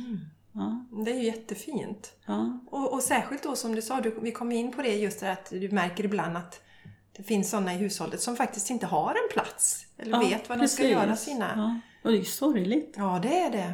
Ja, 0.52 0.86
Det 1.06 1.12
är 1.12 1.16
ju 1.16 1.24
jättefint. 1.26 2.14
ja, 2.26 2.60
Och, 2.72 2.94
och 2.94 3.04
särskilt 3.04 3.44
då 3.44 3.56
som 3.56 3.76
du 3.76 3.82
sa, 3.82 4.02
du, 4.02 4.16
vi 4.22 4.32
kom 4.32 4.52
in 4.52 4.72
på 4.72 4.82
det 4.82 4.96
just 4.96 5.20
det 5.20 5.32
att 5.32 5.50
du 5.50 5.70
märker 5.70 6.04
ibland 6.06 6.38
att 6.38 6.62
det 7.16 7.24
finns 7.24 7.50
sådana 7.50 7.74
i 7.74 7.78
hushållet 7.78 8.22
som 8.22 8.36
faktiskt 8.36 8.70
inte 8.70 8.86
har 8.86 9.10
en 9.10 9.34
plats. 9.34 9.88
Eller 9.98 10.12
ja, 10.12 10.20
vet 10.20 10.50
vad 10.50 10.60
de 10.60 10.68
ska 10.68 10.84
precis. 10.84 10.92
göra 10.92 11.16
sina... 11.16 11.54
Ja, 11.56 11.80
och 12.04 12.12
det 12.12 12.18
är 12.18 12.24
sorgligt. 12.24 12.94
Ja, 12.98 13.20
det 13.24 13.40
är 13.40 13.52
det. 13.52 13.74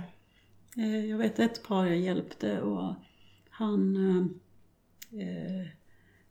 Eh, 0.81 1.05
jag 1.05 1.17
vet 1.17 1.39
ett 1.39 1.63
par 1.63 1.85
jag 1.85 1.97
hjälpte 1.97 2.61
och 2.61 2.93
han, 3.49 3.95
eh, 3.95 5.21
eh, 5.21 5.67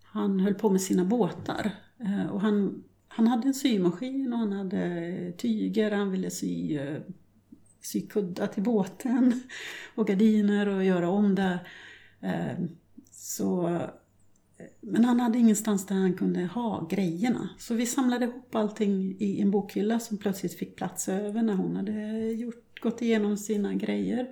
han 0.03 0.41
höll 0.41 0.55
på 0.55 0.71
med 0.71 0.81
sina 0.81 1.05
båtar. 1.05 1.71
Eh, 2.01 2.27
och 2.27 2.41
han, 2.41 2.85
han 3.09 3.27
hade 3.27 3.49
en 3.49 3.55
symaskin 3.55 4.33
och 4.33 4.39
han 4.39 4.53
hade 4.53 5.33
tyger, 5.39 5.91
han 5.91 6.11
ville 6.11 6.31
sy, 6.31 6.79
sy 7.81 8.07
kuddar 8.07 8.47
till 8.47 8.63
båten 8.63 9.43
och 9.95 10.07
gardiner 10.07 10.69
och 10.69 10.85
göra 10.85 11.09
om 11.09 11.35
där. 11.35 11.69
Eh, 12.21 12.59
så, 13.11 13.81
men 14.81 15.05
han 15.05 15.21
hade 15.21 15.39
ingenstans 15.39 15.87
där 15.87 15.97
han 15.97 16.15
kunde 16.15 16.45
ha 16.45 16.87
grejerna. 16.91 17.49
Så 17.59 17.75
vi 17.75 17.87
samlade 17.87 18.25
ihop 18.25 18.55
allting 18.55 19.17
i 19.19 19.41
en 19.41 19.51
bokhylla 19.51 20.01
som 20.01 20.19
plötsligt 20.19 20.55
fick 20.55 20.77
plats 20.77 21.09
över 21.09 21.43
när 21.43 21.55
hon 21.55 21.77
hade 21.77 22.33
gjort, 22.33 22.81
gått 22.81 23.03
igenom 23.03 23.37
sina 23.37 23.75
grejer. 23.75 24.27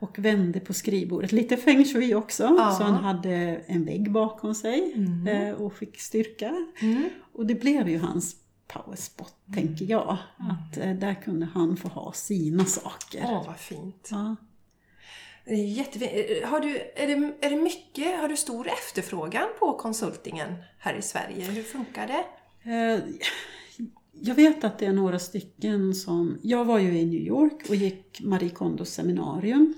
Och 0.00 0.18
vände 0.18 0.60
på 0.60 0.74
skrivbordet. 0.74 1.32
Lite 1.32 1.56
feng 1.56 1.84
shui 1.84 2.14
också. 2.14 2.42
Ja. 2.42 2.74
Så 2.78 2.84
han 2.84 3.04
hade 3.04 3.30
en 3.66 3.84
vägg 3.84 4.12
bakom 4.12 4.54
sig 4.54 4.94
eh, 5.28 5.54
och 5.54 5.74
fick 5.74 6.00
styrka. 6.00 6.66
Mm. 6.80 7.08
Och 7.32 7.46
det 7.46 7.54
blev 7.54 7.88
ju 7.88 7.98
hans 7.98 8.36
powerspot, 8.68 9.34
tänker 9.54 9.84
jag. 9.84 10.18
Att 10.36 10.76
eh, 10.76 10.94
där 10.94 11.14
kunde 11.14 11.46
han 11.54 11.76
få 11.76 11.88
ha 11.88 12.12
sina 12.12 12.64
saker. 12.64 13.20
Åh, 13.24 13.46
vad 13.46 13.56
fint. 13.56 14.08
Ja. 14.10 14.36
Det 15.44 15.52
är 15.52 15.64
jättefint. 15.64 16.12
Eh, 16.14 16.48
har 16.48 16.60
du, 16.60 16.76
är, 16.94 17.06
det, 17.06 17.46
är 17.46 17.50
det 17.50 17.62
mycket, 17.62 18.20
har 18.20 18.28
du 18.28 18.36
stor 18.36 18.68
efterfrågan 18.68 19.48
på 19.58 19.72
konsultingen 19.72 20.54
här 20.78 20.94
i 20.94 21.02
Sverige? 21.02 21.44
Hur 21.44 21.62
funkar 21.62 22.06
det? 22.06 22.24
Eh, 22.70 23.00
jag 24.12 24.34
vet 24.34 24.64
att 24.64 24.78
det 24.78 24.86
är 24.86 24.92
några 24.92 25.18
stycken 25.18 25.94
som... 25.94 26.38
Jag 26.42 26.64
var 26.64 26.78
ju 26.78 26.98
i 26.98 27.06
New 27.06 27.20
York 27.20 27.66
och 27.68 27.74
gick 27.74 28.20
Marie 28.20 28.50
Kondos 28.50 28.90
seminarium. 28.90 29.74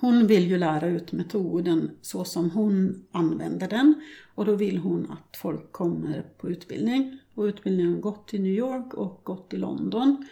Hon 0.00 0.26
vill 0.26 0.50
ju 0.50 0.58
lära 0.58 0.86
ut 0.86 1.12
metoden 1.12 1.90
så 2.00 2.24
som 2.24 2.50
hon 2.50 3.04
använder 3.12 3.68
den. 3.68 3.94
Och 4.34 4.44
då 4.44 4.54
vill 4.54 4.78
hon 4.78 5.10
att 5.10 5.36
folk 5.36 5.72
kommer 5.72 6.22
på 6.38 6.48
utbildning. 6.48 7.18
Och 7.34 7.42
utbildningen 7.42 7.92
har 7.94 8.00
gått 8.00 8.34
i 8.34 8.38
New 8.38 8.52
York 8.52 8.94
och 8.94 9.20
gått 9.24 9.54
i 9.54 9.56
London. 9.56 10.26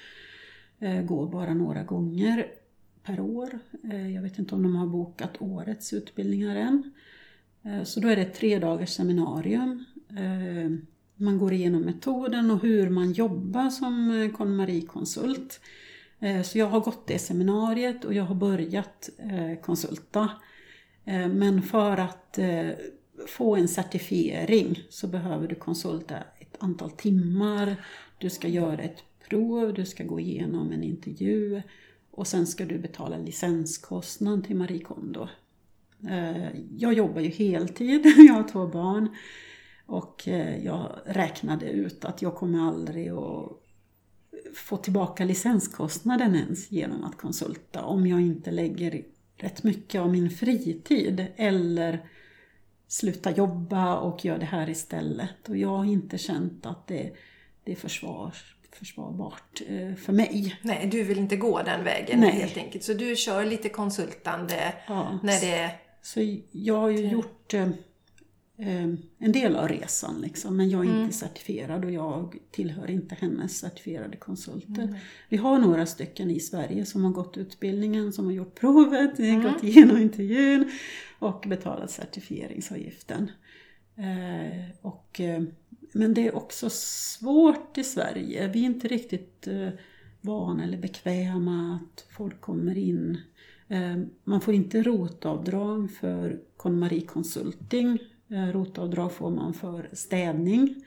Eh, 0.79 1.03
går 1.03 1.31
bara 1.31 1.55
några 1.55 1.83
gånger 1.83 2.47
per 3.05 3.21
år. 3.21 3.59
Eh, 3.91 4.15
jag 4.15 4.23
vet 4.23 4.39
inte 4.39 4.55
om 4.55 4.63
de 4.63 4.77
har 4.77 4.87
bokat 4.87 5.43
årets 5.43 5.93
utbildningar 5.93 6.57
än. 6.57 6.93
Eh, 7.63 7.83
så 7.83 8.01
då 8.01 8.09
är 8.09 8.17
det 8.17 8.23
ett 8.23 8.35
tre 8.35 8.59
dagars 8.59 8.91
seminarium. 8.91 9.85
Eh, 10.11 10.71
man 11.17 11.39
går 11.39 11.53
igenom 11.53 11.83
metoden 11.83 12.51
och 12.51 12.63
hur 12.63 12.91
man 12.91 13.13
jobbar 13.13 13.71
som 13.71 14.31
KonMari-konsult. 14.37 15.61
Så 16.45 16.59
jag 16.59 16.67
har 16.67 16.81
gått 16.81 17.07
det 17.07 17.19
seminariet 17.19 18.05
och 18.05 18.15
jag 18.15 18.25
har 18.25 18.35
börjat 18.35 19.11
konsulta. 19.63 20.31
Men 21.31 21.63
för 21.63 21.97
att 21.97 22.39
få 23.27 23.57
en 23.57 23.69
certifiering 23.69 24.83
så 24.89 25.07
behöver 25.07 25.49
du 25.49 25.55
konsulta 25.55 26.17
ett 26.39 26.57
antal 26.59 26.91
timmar. 26.91 27.77
Du 28.19 28.31
ska 28.31 28.49
göra 28.49 28.83
ett 28.83 29.05
prov, 29.29 29.75
du 29.75 29.87
ska 29.87 30.05
gå 30.05 30.21
igenom 30.21 30.73
en 30.73 30.83
intervju 30.83 31.63
och 32.13 32.27
sen 32.27 32.47
ska 32.47 32.65
du 32.65 32.79
betala 32.79 33.17
licenskostnad 33.17 34.45
till 34.45 34.57
Marie 34.57 34.83
Kondo. 34.83 35.29
Eh, 36.09 36.49
jag 36.79 36.93
jobbar 36.93 37.21
ju 37.21 37.29
heltid, 37.29 38.07
jag 38.17 38.35
har 38.35 38.49
två 38.49 38.67
barn. 38.67 39.17
Och 39.87 40.29
eh, 40.29 40.65
jag 40.65 40.99
räknade 41.07 41.71
ut 41.71 42.05
att 42.05 42.23
jag 42.23 42.35
kommer 42.35 42.69
aldrig 42.69 43.09
att 43.09 43.59
få 44.55 44.77
tillbaka 44.77 45.25
licenskostnaden 45.25 46.35
ens 46.35 46.71
genom 46.71 47.05
att 47.05 47.19
konsulta 47.19 47.85
om 47.85 48.07
jag 48.07 48.21
inte 48.21 48.51
lägger 48.51 49.05
rätt 49.37 49.63
mycket 49.63 50.01
av 50.01 50.13
min 50.13 50.31
fritid 50.31 51.27
eller 51.37 52.09
sluta 52.89 53.31
jobba 53.31 53.99
och 53.99 54.25
gör 54.25 54.39
det 54.39 54.47
här 54.47 54.71
istället. 54.71 55.49
Och 55.49 55.57
jag 55.57 55.69
har 55.69 55.85
inte 55.85 56.19
känt 56.19 56.67
att 56.67 56.87
det, 56.87 57.13
det 57.65 57.73
är 57.73 57.77
försvars, 57.77 58.57
försvarbart 58.77 59.63
eh, 59.69 59.95
för 59.95 60.13
mig. 60.13 60.57
Nej, 60.63 60.89
du 60.93 61.03
vill 61.03 61.19
inte 61.19 61.37
gå 61.37 61.63
den 61.63 61.85
vägen 61.85 62.21
Nej. 62.21 62.31
helt 62.31 62.57
enkelt. 62.57 62.85
Så 62.85 62.93
du 62.95 63.17
kör 63.17 63.45
lite 63.45 63.69
konsultande 63.69 64.75
Ja. 64.89 65.19
när 65.23 65.41
det... 65.41 65.71
Så 66.03 66.39
jag 66.53 66.79
har 66.81 66.91
ju 66.91 67.07
gjort 67.09 67.55
eh, 67.55 67.63
eh, 68.59 68.85
en 69.19 69.33
del 69.33 69.57
av 69.57 69.69
resan 69.69 70.21
liksom, 70.21 70.57
men 70.57 70.71
jag 70.71 70.85
är 70.87 70.91
Mm. 70.91 71.03
inte 71.03 71.15
certifierad 71.17 71.85
och 71.85 71.91
jag 71.91 72.37
tillhör 72.51 72.91
inte 72.91 73.15
hennes 73.21 73.59
certifierade 73.59 74.17
konsulter. 74.17 74.83
Mm. 74.83 74.95
Vi 75.29 75.37
har 75.37 75.59
några 75.59 75.87
stycken 75.87 76.31
i 76.31 76.41
Sverige 76.41 76.85
som 76.85 77.05
har 77.05 77.11
gått 77.11 77.37
utbildningen, 77.37 78.13
som 78.13 78.25
har 78.25 78.33
gjort 78.33 78.61
provet, 78.61 79.19
Mm. 79.19 79.43
gått 79.43 79.63
igenom 79.65 79.99
intervjun 79.99 80.71
och 81.19 81.45
betalat 81.49 81.91
certifieringsavgiften. 81.91 83.31
Och, 84.83 85.21
men 85.93 86.15
det 86.15 86.27
är 86.27 86.37
också 86.37 86.71
svårt 86.71 87.79
i 87.79 87.85
Sverige. 87.85 88.49
Vi 88.49 88.61
är 88.61 88.67
inte 88.67 88.89
riktigt 88.89 89.47
eh, 89.47 89.69
vana 90.21 90.65
eller 90.65 90.79
bekväma 90.79 91.75
att 91.83 92.07
folk 92.17 92.41
kommer 92.41 92.79
in. 92.79 93.19
Eh, 93.69 93.97
man 94.25 94.41
får 94.41 94.55
inte 94.55 94.83
rotavdrag 94.83 95.91
för 95.91 96.41
KonMari 96.57 97.01
Consulting. 97.01 97.99
Eh, 98.29 98.47
rotavdrag 98.47 99.13
får 99.13 99.31
man 99.31 99.55
för 99.55 99.89
städning. 99.93 100.85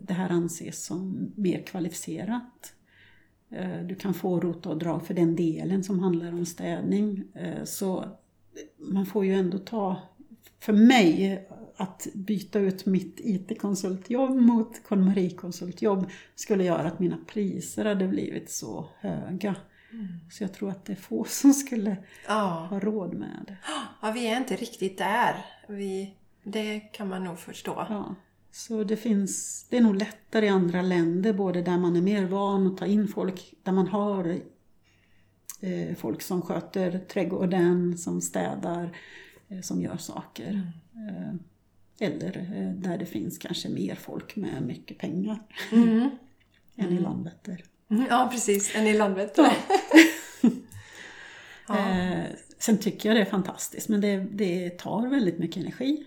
Det 0.00 0.12
här 0.12 0.30
anses 0.30 0.84
som 0.84 1.32
mer 1.36 1.62
kvalificerat. 1.62 2.74
Du 3.88 3.94
kan 3.94 4.14
få 4.14 4.40
rotavdrag 4.40 5.06
för 5.06 5.14
den 5.14 5.36
delen 5.36 5.84
som 5.84 5.98
handlar 5.98 6.32
om 6.32 6.46
städning. 6.46 7.24
Så 7.64 8.04
man 8.76 9.06
får 9.06 9.24
ju 9.24 9.34
ändå 9.34 9.58
ta, 9.58 10.02
för 10.62 10.72
mig, 10.72 11.46
att 11.76 12.06
byta 12.14 12.58
ut 12.58 12.86
mitt 12.86 13.20
IT-konsultjobb 13.24 14.36
mot 14.36 14.82
KonMari-konsultjobb 14.88 16.10
skulle 16.34 16.64
göra 16.64 16.82
att 16.88 16.98
mina 16.98 17.18
priser 17.26 17.84
hade 17.84 18.08
blivit 18.08 18.50
så 18.50 18.88
höga. 19.00 19.54
Så 20.30 20.44
jag 20.44 20.52
tror 20.54 20.70
att 20.70 20.84
det 20.84 20.92
är 20.92 20.96
få 20.96 21.24
som 21.28 21.52
skulle 21.52 21.96
Ja. 22.28 22.66
ha 22.70 22.80
råd 22.80 23.14
med 23.14 23.44
det. 23.46 23.56
ja, 24.02 24.12
vi 24.12 24.26
är 24.26 24.36
inte 24.36 24.56
riktigt 24.56 24.98
där. 24.98 25.34
Vi, 25.68 26.14
det 26.42 26.80
kan 26.80 27.08
man 27.08 27.24
nog 27.24 27.38
förstå. 27.38 27.86
Ja. 27.88 28.14
Så 28.50 28.84
det 28.84 28.96
finns, 28.96 29.66
det 29.70 29.76
är 29.76 29.80
nog 29.80 29.96
lättare 29.96 30.46
i 30.46 30.48
andra 30.48 30.82
länder, 30.82 31.32
både 31.32 31.62
där 31.62 31.78
man 31.78 31.96
är 31.96 32.02
mer 32.02 32.24
van 32.26 32.66
att 32.66 32.76
ta 32.78 32.86
in 32.86 33.08
folk, 33.08 33.54
där 33.62 33.72
man 33.72 33.86
har 33.88 34.38
eh, 35.60 35.96
folk 35.96 36.22
som 36.22 36.42
sköter 36.42 36.98
trädgården, 36.98 37.98
som 37.98 38.20
städar, 38.20 38.96
som 39.60 39.82
gör 39.82 39.96
saker. 39.96 40.62
Eh, 40.94 41.34
eller 42.08 42.36
eh, 42.38 42.72
där 42.74 42.98
det 42.98 43.06
finns 43.06 43.38
kanske 43.38 43.68
mer 43.68 43.94
folk 43.94 44.36
med 44.36 44.62
mycket 44.62 44.98
pengar 44.98 45.42
Mm. 45.72 46.10
än 46.76 46.92
i 46.92 46.98
Landvetter. 47.00 47.64
Mm, 47.90 48.06
Ja, 48.10 48.28
precis. 48.32 48.76
En 48.76 48.86
i 48.86 48.92
Landvetter. 48.98 49.52
Ja. 51.68 51.78
Eh, 51.78 52.24
sen 52.58 52.78
tycker 52.78 53.08
jag 53.08 53.16
det 53.16 53.20
är 53.20 53.30
fantastiskt, 53.30 53.88
men 53.88 54.00
det, 54.00 54.16
det 54.32 54.78
tar 54.78 55.06
väldigt 55.08 55.38
mycket 55.38 55.56
energi. 55.56 56.04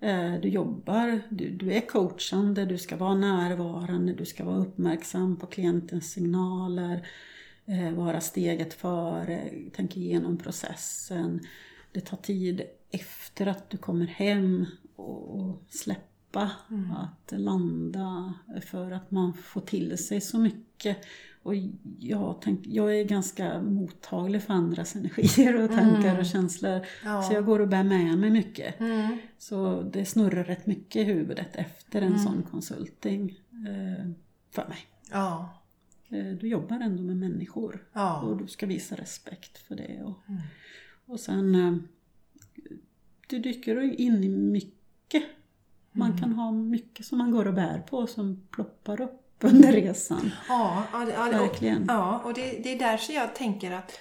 Eh, 0.00 0.34
du 0.34 0.48
jobbar, 0.48 1.20
du, 1.28 1.50
du 1.50 1.72
är 1.72 1.80
coachande, 1.80 2.64
du 2.64 2.78
ska 2.78 2.96
vara 2.96 3.14
närvarande, 3.14 4.12
du 4.12 4.24
ska 4.24 4.44
vara 4.44 4.56
uppmärksam 4.56 5.36
på 5.36 5.46
klientens 5.46 6.12
signaler, 6.12 7.06
eh, 7.66 7.90
vara 7.90 8.20
steget 8.20 8.74
före, 8.74 9.50
tänka 9.72 10.00
igenom 10.00 10.36
processen. 10.38 11.40
Det 11.92 12.00
tar 12.00 12.16
tid 12.16 12.62
efter 12.96 13.46
att 13.46 13.70
du 13.70 13.76
kommer 13.76 14.06
hem 14.06 14.66
och, 14.96 15.62
släppa, 15.68 16.50
att 16.96 17.32
landa 17.40 18.34
för 18.66 18.90
att 18.90 19.10
man 19.10 19.34
får 19.34 19.60
till 19.60 19.98
sig 19.98 20.20
så 20.20 20.38
mycket. 20.38 20.98
Och 21.42 21.54
jag, 21.98 22.38
tänk, 22.40 22.66
jag 22.66 23.00
är 23.00 23.04
ganska 23.04 23.62
mottaglig 23.62 24.42
för 24.42 24.54
andras 24.54 24.96
energier 24.96 25.62
och 25.64 25.70
tankar 25.70 26.18
och 26.18 26.26
känslor. 26.26 26.86
Ja. 27.04 27.22
Så 27.22 27.34
jag 27.34 27.44
går 27.44 27.60
och 27.60 27.68
bär 27.68 27.84
med 27.84 28.18
mig 28.18 28.30
mycket. 28.30 28.80
Mm. 28.80 29.18
Så 29.38 29.82
det 29.82 30.04
snurrar 30.04 30.44
rätt 30.44 30.66
mycket 30.66 30.96
i 30.96 31.04
huvudet 31.04 31.56
efter 31.56 32.02
en 32.02 32.18
sån 32.18 32.42
konsulting 32.42 33.40
eh, 33.68 34.10
för 34.50 34.68
mig. 34.68 34.78
Ja. 35.10 35.62
Eh, 36.08 36.26
du 36.26 36.48
jobbar 36.48 36.80
ändå 36.80 37.02
med 37.02 37.16
människor 37.16 37.86
Ja. 37.92 38.20
och 38.20 38.36
du 38.36 38.46
ska 38.46 38.66
visa 38.66 38.94
respekt 38.96 39.58
för 39.58 39.76
det. 39.76 40.02
Och, 40.02 40.18
och 41.06 41.20
sen, 41.20 41.54
eh, 41.54 41.76
du 43.26 43.38
dyker 43.38 44.00
in 44.00 44.24
i 44.24 44.28
mycket. 44.28 45.22
Man 45.92 46.18
kan 46.18 46.32
ha 46.32 46.50
mycket 46.52 47.06
som 47.06 47.18
man 47.18 47.30
går 47.30 47.46
och 47.46 47.54
bär 47.54 47.78
på 47.78 48.06
som 48.06 48.46
ploppar 48.50 49.00
upp 49.00 49.22
under 49.40 49.72
resan. 49.72 50.30
Ja, 50.48 50.82
ja, 50.92 50.98
det- 50.98 51.12
ja, 51.12 51.24
det- 51.24 51.40
och, 51.40 51.46
Verkligen. 51.46 51.84
ja, 51.88 52.18
och 52.24 52.34
det, 52.34 52.50
det 52.62 52.74
är 52.74 52.78
därför 52.78 53.12
jag 53.12 53.34
tänker 53.34 53.70
att, 53.72 53.98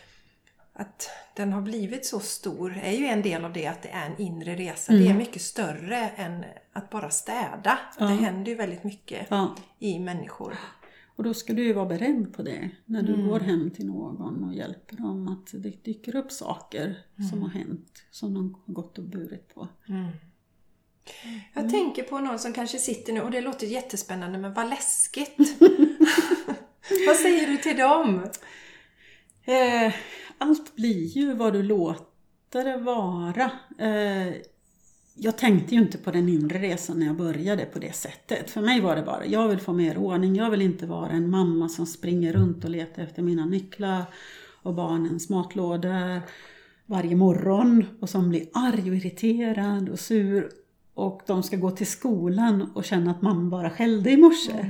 att 0.73 1.09
den 1.35 1.53
har 1.53 1.61
blivit 1.61 2.05
så 2.05 2.19
stor 2.19 2.77
är 2.83 2.91
ju 2.91 3.05
en 3.05 3.21
del 3.21 3.45
av 3.45 3.53
det 3.53 3.67
att 3.67 3.81
det 3.83 3.89
är 3.89 4.05
en 4.05 4.21
inre 4.21 4.55
resa. 4.55 4.93
Det 4.93 5.07
är 5.07 5.13
mycket 5.13 5.41
större 5.41 6.09
än 6.09 6.45
att 6.73 6.89
bara 6.89 7.09
städa. 7.09 7.77
Det 7.97 8.05
händer 8.05 8.51
ju 8.51 8.55
väldigt 8.57 8.83
mycket 8.83 9.27
Ja. 9.29 9.55
i 9.79 9.99
människor. 9.99 10.57
Och 11.15 11.23
då 11.23 11.33
ska 11.33 11.53
du 11.53 11.63
ju 11.63 11.73
vara 11.73 11.85
beredd 11.85 12.33
på 12.33 12.43
det 12.43 12.69
när 12.85 13.03
du 13.03 13.27
går 13.27 13.39
hem 13.39 13.71
till 13.71 13.85
någon 13.85 14.43
och 14.43 14.53
hjälper 14.53 14.95
dem 14.95 15.27
att 15.27 15.63
det 15.63 15.83
dyker 15.83 16.15
upp 16.15 16.31
saker 16.31 16.97
som 17.31 17.41
har 17.41 17.49
hänt, 17.49 18.03
som 18.11 18.33
de 18.33 18.57
har 18.65 18.73
gått 18.73 18.97
och 18.97 19.03
burit 19.03 19.53
på. 19.55 19.67
Jag 21.53 21.69
tänker 21.69 22.03
på 22.03 22.19
någon 22.19 22.39
som 22.39 22.53
kanske 22.53 22.77
sitter 22.77 23.13
nu 23.13 23.21
och 23.21 23.31
det 23.31 23.41
låter 23.41 23.67
jättespännande 23.67 24.39
men 24.39 24.53
vad 24.53 24.69
läskigt. 24.69 25.37
vad 27.07 27.15
säger 27.15 27.47
du 27.47 27.57
till 27.57 27.77
dem? 27.77 28.27
Eh, 29.45 29.93
allt 30.37 30.75
blir 30.75 31.05
ju 31.05 31.33
vad 31.33 31.53
du 31.53 31.63
låter 31.63 32.63
det 32.63 32.77
vara. 32.77 33.51
Eh, 33.77 34.33
jag 35.17 35.37
tänkte 35.37 35.75
ju 35.75 35.81
inte 35.81 35.97
på 35.97 36.11
den 36.11 36.29
inre 36.29 36.59
resan 36.59 36.99
när 36.99 37.05
jag 37.05 37.17
började 37.17 37.65
på 37.65 37.79
det 37.79 37.95
sättet. 37.95 38.49
För 38.49 38.61
mig 38.61 38.81
var 38.81 38.95
det 38.95 39.01
bara, 39.01 39.25
jag 39.25 39.47
vill 39.47 39.59
få 39.59 39.73
mer 39.73 39.97
ordning. 39.97 40.35
Jag 40.35 40.49
vill 40.49 40.61
inte 40.61 40.85
vara 40.85 41.09
en 41.09 41.29
mamma 41.29 41.69
som 41.69 41.85
springer 41.85 42.33
runt 42.33 42.63
och 42.63 42.69
letar 42.69 43.03
efter 43.03 43.21
mina 43.21 43.45
nycklar 43.45 44.03
och 44.61 44.73
barnens 44.73 45.29
matlådor 45.29 46.21
varje 46.85 47.15
morgon 47.15 47.85
och 47.99 48.09
som 48.09 48.29
blir 48.29 48.45
arg 48.53 48.89
och 48.89 48.95
irriterad 48.95 49.89
och 49.89 49.99
sur. 49.99 50.49
Och 50.93 51.21
de 51.27 51.43
ska 51.43 51.57
gå 51.57 51.71
till 51.71 51.87
skolan 51.87 52.71
och 52.75 52.85
känna 52.85 53.11
att 53.11 53.21
mamma 53.21 53.49
bara 53.49 53.69
skällde 53.69 54.11
i 54.11 54.17
morse. 54.17 54.69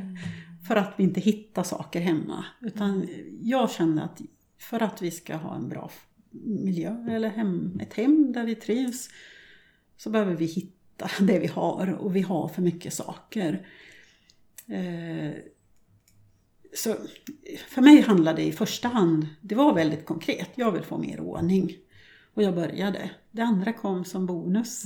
För 0.67 0.75
att 0.75 0.93
vi 0.97 1.03
inte 1.03 1.21
hittar 1.21 1.63
saker 1.63 1.99
hemma. 1.99 2.45
Utan 2.61 3.07
jag 3.41 3.71
kände 3.71 4.01
att 4.01 4.21
för 4.59 4.83
att 4.83 5.01
vi 5.01 5.11
ska 5.11 5.35
ha 5.35 5.55
en 5.55 5.69
bra 5.69 5.89
miljö 6.43 7.05
eller 7.09 7.29
hem, 7.29 7.79
ett 7.81 7.93
hem 7.93 8.31
där 8.33 8.45
vi 8.45 8.55
trivs 8.55 9.09
så 9.97 10.09
behöver 10.09 10.33
vi 10.33 10.45
hitta 10.45 11.09
det 11.19 11.39
vi 11.39 11.47
har 11.47 11.93
och 11.93 12.15
vi 12.15 12.21
har 12.21 12.47
för 12.47 12.61
mycket 12.61 12.93
saker. 12.93 13.67
Eh, 14.67 15.31
så 16.73 16.95
för 17.67 17.81
mig 17.81 18.01
handlade 18.01 18.41
det 18.41 18.47
i 18.47 18.51
första 18.51 18.87
hand, 18.87 19.27
det 19.41 19.55
var 19.55 19.73
väldigt 19.73 20.05
konkret, 20.05 20.49
jag 20.55 20.71
vill 20.71 20.83
få 20.83 20.97
mer 20.97 21.19
ordning. 21.19 21.77
Och 22.33 22.43
jag 22.43 22.55
började. 22.55 23.09
Det 23.31 23.41
andra 23.41 23.73
kom 23.73 24.05
som 24.05 24.25
bonus. 24.25 24.83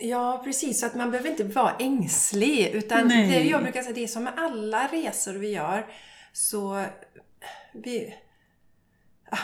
Ja, 0.00 0.40
precis. 0.44 0.80
Så 0.80 0.86
att 0.86 0.94
man 0.94 1.10
behöver 1.10 1.30
inte 1.30 1.44
vara 1.44 1.76
ängslig. 1.78 2.70
Utan 2.72 3.08
Nej. 3.08 3.28
det 3.28 3.42
jag 3.42 3.62
brukar 3.62 3.82
säga, 3.82 3.94
det 3.94 4.02
är 4.02 4.08
som 4.08 4.24
med 4.24 4.32
alla 4.36 4.86
resor 4.86 5.32
vi 5.32 5.48
gör. 5.48 5.86
Så 6.32 6.84
vi, 7.72 8.14
ah, 9.30 9.38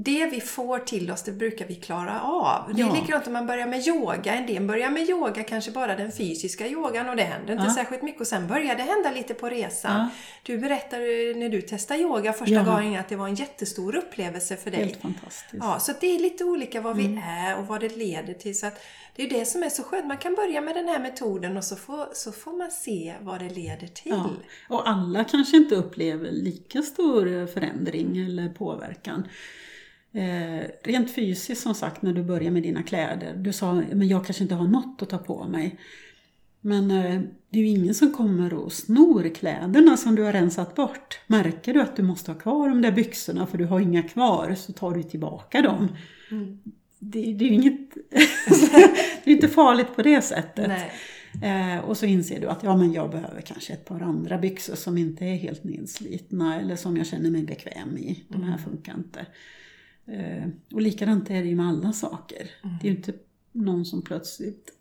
det 0.00 0.26
vi 0.26 0.40
får 0.40 0.78
till 0.78 1.10
oss, 1.10 1.22
det 1.22 1.32
brukar 1.32 1.66
vi 1.66 1.74
klara 1.74 2.20
av. 2.22 2.74
Det 2.74 2.82
är 2.82 2.86
Ja. 2.86 2.94
likadant 2.94 3.26
om 3.26 3.32
man 3.32 3.46
börjar 3.46 3.66
med 3.66 3.86
yoga. 3.86 4.34
En 4.34 4.46
del 4.46 4.62
börjar 4.62 4.90
med 4.90 5.08
yoga, 5.10 5.42
kanske 5.42 5.70
bara 5.70 5.96
den 5.96 6.12
fysiska 6.12 6.68
yogan 6.68 7.08
och 7.08 7.16
det 7.16 7.22
händer 7.22 7.52
inte 7.52 7.64
Ja. 7.68 7.74
särskilt 7.74 8.02
mycket. 8.02 8.20
Och 8.20 8.26
sen 8.26 8.46
börjar 8.48 8.74
det 8.76 8.82
hända 8.82 9.10
lite 9.10 9.34
på 9.34 9.48
resan. 9.48 9.96
Ja. 9.96 10.08
Du 10.42 10.58
berättade 10.58 11.04
när 11.36 11.48
du 11.48 11.62
testade 11.62 12.00
yoga 12.00 12.32
första 12.32 12.54
Ja. 12.54 12.62
gången 12.62 13.00
att 13.00 13.08
det 13.08 13.16
var 13.16 13.28
en 13.28 13.34
jättestor 13.34 13.96
upplevelse 13.96 14.56
för 14.56 14.70
dig. 14.70 14.80
Helt 14.80 15.00
fantastiskt. 15.00 15.54
Ja, 15.62 15.78
så 15.80 15.92
det 16.00 16.06
är 16.14 16.18
lite 16.18 16.44
olika 16.44 16.80
vad 16.80 16.98
Mm. 17.00 17.12
vi 17.12 17.20
är 17.26 17.58
och 17.58 17.66
vad 17.66 17.80
det 17.80 17.96
leder 17.96 18.34
till. 18.34 18.58
Så 18.58 18.66
att 18.66 18.80
det 19.16 19.22
är 19.22 19.30
det 19.30 19.44
som 19.44 19.62
är 19.62 19.68
så 19.68 19.82
skönt. 19.82 20.06
Man 20.06 20.16
kan 20.18 20.34
börja 20.34 20.60
med 20.60 20.74
den 20.76 20.88
här 20.88 20.98
metoden 20.98 21.56
och 21.56 21.64
så 21.64 21.76
får, 21.76 22.06
så 22.12 22.32
får 22.32 22.52
man 22.58 22.70
se 22.70 23.14
vad 23.20 23.38
det 23.40 23.48
leder 23.48 23.86
till. 23.86 24.12
Ja. 24.12 24.30
Och 24.68 24.88
alla 24.88 25.24
kanske 25.24 25.56
inte 25.56 25.74
upplever 25.74 26.30
lika 26.30 26.82
stor 26.82 27.46
förändring 27.46 28.18
eller 28.18 28.48
påverkan. 28.48 29.28
Eh, 30.12 30.66
rent 30.82 31.14
fysiskt 31.14 31.62
som 31.62 31.74
sagt 31.74 32.02
när 32.02 32.12
du 32.12 32.22
börjar 32.22 32.50
med 32.50 32.62
dina 32.62 32.82
kläder. 32.82 33.34
Du 33.36 33.52
sa 33.52 33.74
men 33.74 34.08
jag 34.08 34.26
kanske 34.26 34.42
inte 34.42 34.54
har 34.54 34.68
något 34.68 35.02
att 35.02 35.08
ta 35.08 35.18
på 35.18 35.44
mig. 35.44 35.78
Men 36.60 36.90
eh, 36.90 37.20
det 37.50 37.58
är 37.58 37.62
ju 37.62 37.68
ingen 37.68 37.94
som 37.94 38.12
kommer 38.12 38.54
och 38.54 38.72
snor 38.72 39.34
kläderna 39.34 39.96
som 39.96 40.14
du 40.14 40.22
har 40.22 40.32
rensat 40.32 40.74
bort. 40.74 41.20
Märker 41.26 41.74
du 41.74 41.80
att 41.80 41.96
du 41.96 42.02
måste 42.02 42.32
ha 42.32 42.38
kvar 42.38 42.68
de 42.68 42.82
där 42.82 42.92
byxorna 42.92 43.46
för 43.46 43.58
du 43.58 43.64
har 43.64 43.80
inga 43.80 44.02
kvar 44.02 44.54
så 44.54 44.72
tar 44.72 44.94
du 44.94 45.02
tillbaka 45.02 45.62
dem. 45.62 45.88
Mm. 46.30 46.58
Det, 46.98 47.32
det, 47.32 47.44
är 47.44 47.48
ju 47.48 47.54
inget, 47.54 47.94
det 49.24 49.30
är 49.30 49.34
inte 49.34 49.48
farligt 49.48 49.96
på 49.96 50.02
det 50.02 50.22
sättet. 50.22 50.72
Eh, 51.42 51.84
och 51.84 51.96
så 51.96 52.06
inser 52.06 52.40
du 52.40 52.46
att 52.46 52.62
ja, 52.62 52.76
men 52.76 52.92
jag 52.92 53.10
behöver 53.10 53.40
kanske 53.40 53.72
ett 53.72 53.84
par 53.84 54.00
andra 54.00 54.38
byxor 54.38 54.74
som 54.74 54.98
inte 54.98 55.24
är 55.24 55.36
helt 55.36 55.64
nedslitna 55.64 56.60
eller 56.60 56.76
som 56.76 56.96
jag 56.96 57.06
känner 57.06 57.30
mig 57.30 57.42
bekväm 57.42 57.98
i. 57.98 58.24
De 58.28 58.42
här 58.42 58.58
mm. 58.58 58.64
funkar 58.64 58.94
inte. 58.94 59.26
Eh, 60.08 60.48
och 60.74 60.82
likadant 60.82 61.30
är 61.30 61.42
det 61.42 61.48
ju 61.48 61.56
med 61.56 61.68
alla 61.68 61.92
saker. 61.92 62.50
Mm. 62.64 62.76
Det 62.80 62.88
är 62.88 62.90
ju 62.90 62.96
inte 62.96 63.12
någon 63.52 63.84
som 63.84 64.02
plötsligt 64.02 64.78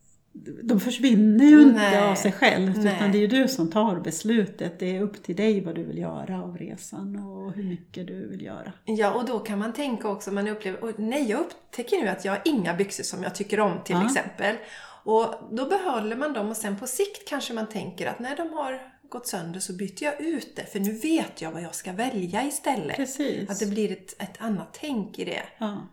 de 0.64 0.80
försvinner 0.80 1.46
ju 1.46 1.62
inte 1.62 1.76
Nej. 1.76 2.00
av 2.00 2.16
sig 2.16 2.32
själv 2.32 2.78
Nej. 2.78 2.96
utan 2.96 3.12
det 3.12 3.18
är 3.18 3.20
ju 3.20 3.28
du 3.28 3.48
som 3.48 3.72
tar 3.72 4.00
beslutet. 4.00 4.80
Det 4.80 4.98
är 4.98 5.02
upp 5.02 5.24
till 5.24 5.36
dig 5.36 5.62
vad 5.62 5.76
du 5.76 5.84
vill 5.84 5.98
göra 5.98 6.44
av 6.44 6.58
resan 6.58 7.16
och 7.16 7.54
hur 7.54 7.64
mycket 7.64 8.08
du 8.08 8.28
vill 8.28 8.42
göra. 8.42 8.74
Ja, 8.86 9.14
och 9.14 9.26
då 9.26 9.40
kan 9.40 9.60
man 9.60 9.74
tänka 9.74 10.10
också, 10.10 10.32
man 10.32 10.48
upplever, 10.48 10.94
nej 10.98 11.30
jag 11.30 11.40
upptäcker 11.40 11.98
nu 12.02 12.08
att 12.08 12.26
jag 12.26 12.32
har 12.32 12.42
inga 12.46 12.74
byxor 12.74 13.04
som 13.04 13.24
jag 13.24 13.36
tycker 13.36 13.60
om 13.60 13.74
till 13.86 13.96
ja. 13.96 14.06
exempel. 14.06 14.56
Och 15.04 15.36
då 15.52 15.66
behåller 15.66 16.16
man 16.16 16.34
dem 16.34 16.50
och 16.50 16.58
sen 16.58 16.78
på 16.78 16.88
sikt 16.88 17.30
kanske 17.30 17.54
man 17.54 17.68
tänker 17.70 18.08
att 18.08 18.20
när 18.20 18.38
de 18.38 18.54
har 18.54 18.97
gått 19.10 19.28
sönder 19.28 19.60
så 19.60 19.74
byter 19.74 20.04
jag 20.04 20.22
ut 20.22 20.56
det 20.56 20.66
för 20.66 20.80
nu 20.80 20.92
vet 20.92 21.42
jag 21.42 21.52
vad 21.52 21.62
jag 21.62 21.76
ska 21.76 21.94
välja 21.94 22.44
istället. 22.44 22.96
Precis. 22.96 23.50
Att 23.50 23.60
det 23.60 23.66
blir 23.66 23.92
ett, 23.92 24.22
ett 24.22 24.42
annat 24.42 24.78
tänk 24.82 25.20
i 25.20 25.26
det. 25.26 25.44
Ja. 25.58 25.88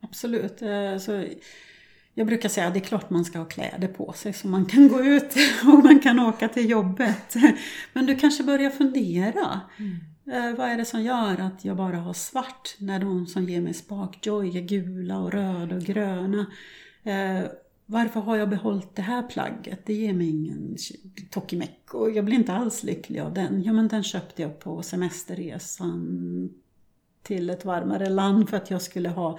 Absolut. 0.00 0.62
Alltså, 0.62 1.24
jag 2.14 2.26
brukar 2.26 2.48
säga 2.48 2.66
att 2.66 2.74
det 2.74 2.80
är 2.80 2.84
klart 2.84 3.10
man 3.10 3.24
ska 3.24 3.38
ha 3.38 3.44
kläder 3.44 3.88
på 3.88 4.12
sig 4.12 4.32
så 4.32 4.48
man 4.48 4.66
kan 4.66 4.88
gå 4.88 5.04
ut 5.04 5.34
och 5.62 5.84
man 5.84 6.00
kan 6.00 6.20
åka 6.20 6.48
till 6.48 6.70
jobbet. 6.70 7.34
Men 7.92 8.06
du 8.06 8.16
kanske 8.16 8.42
börjar 8.42 8.70
fundera. 8.70 9.60
Mm. 9.78 10.00
Eh, 10.32 10.56
vad 10.58 10.68
är 10.68 10.76
det 10.76 10.84
som 10.84 11.02
gör 11.02 11.40
att 11.40 11.64
jag 11.64 11.76
bara 11.76 11.96
har 11.96 12.12
svart 12.12 12.76
när 12.78 13.00
de 13.00 13.26
som 13.26 13.48
ger 13.48 13.60
mig 13.60 13.74
sparkjoy 13.74 14.56
är 14.56 14.60
gula 14.60 15.18
och 15.18 15.32
röda 15.32 15.76
och 15.76 15.82
gröna? 15.82 16.46
Eh, 17.90 17.92
varför 17.92 18.20
har 18.20 18.36
jag 18.36 18.48
behållit 18.48 18.96
det 18.96 19.02
här 19.02 19.22
plagget? 19.22 19.86
Det 19.86 19.94
ger 19.94 20.12
mig 20.12 20.28
ingen 20.28 20.76
Tokimekko. 21.30 22.08
Jag 22.08 22.24
blir 22.24 22.36
inte 22.36 22.52
alls 22.52 22.82
lycklig 22.82 23.20
av 23.20 23.34
den. 23.34 23.62
Ja, 23.62 23.72
men 23.72 23.88
den 23.88 24.02
köpte 24.02 24.42
jag 24.42 24.58
på 24.58 24.82
semesterresan 24.82 26.50
till 27.22 27.50
ett 27.50 27.64
varmare 27.64 28.08
land 28.08 28.48
för 28.48 28.56
att 28.56 28.70
jag 28.70 28.82
skulle 28.82 29.08
ha 29.08 29.38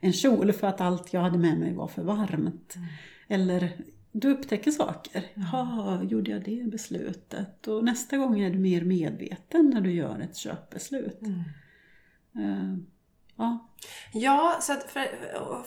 en 0.00 0.12
kjol 0.12 0.52
för 0.52 0.66
att 0.66 0.80
allt 0.80 1.12
jag 1.12 1.20
hade 1.20 1.38
med 1.38 1.58
mig 1.58 1.74
var 1.74 1.88
för 1.88 2.02
varmt. 2.02 2.76
Mm. 2.76 2.88
Eller 3.28 3.72
du 4.12 4.30
upptäcker 4.30 4.70
saker. 4.70 5.24
Mm. 5.34 5.48
Jaha, 5.52 6.04
gjorde 6.04 6.30
jag 6.30 6.44
det 6.44 6.70
beslutet? 6.70 7.66
Och 7.66 7.84
nästa 7.84 8.16
gång 8.16 8.40
är 8.40 8.50
du 8.50 8.58
mer 8.58 8.84
medveten 8.84 9.70
när 9.70 9.80
du 9.80 9.92
gör 9.92 10.20
ett 10.20 10.36
köpbeslut. 10.36 11.20
Mm. 12.34 12.86
Ja. 13.42 13.68
Ja, 14.12 14.58
så 14.60 14.74
för, 14.88 15.08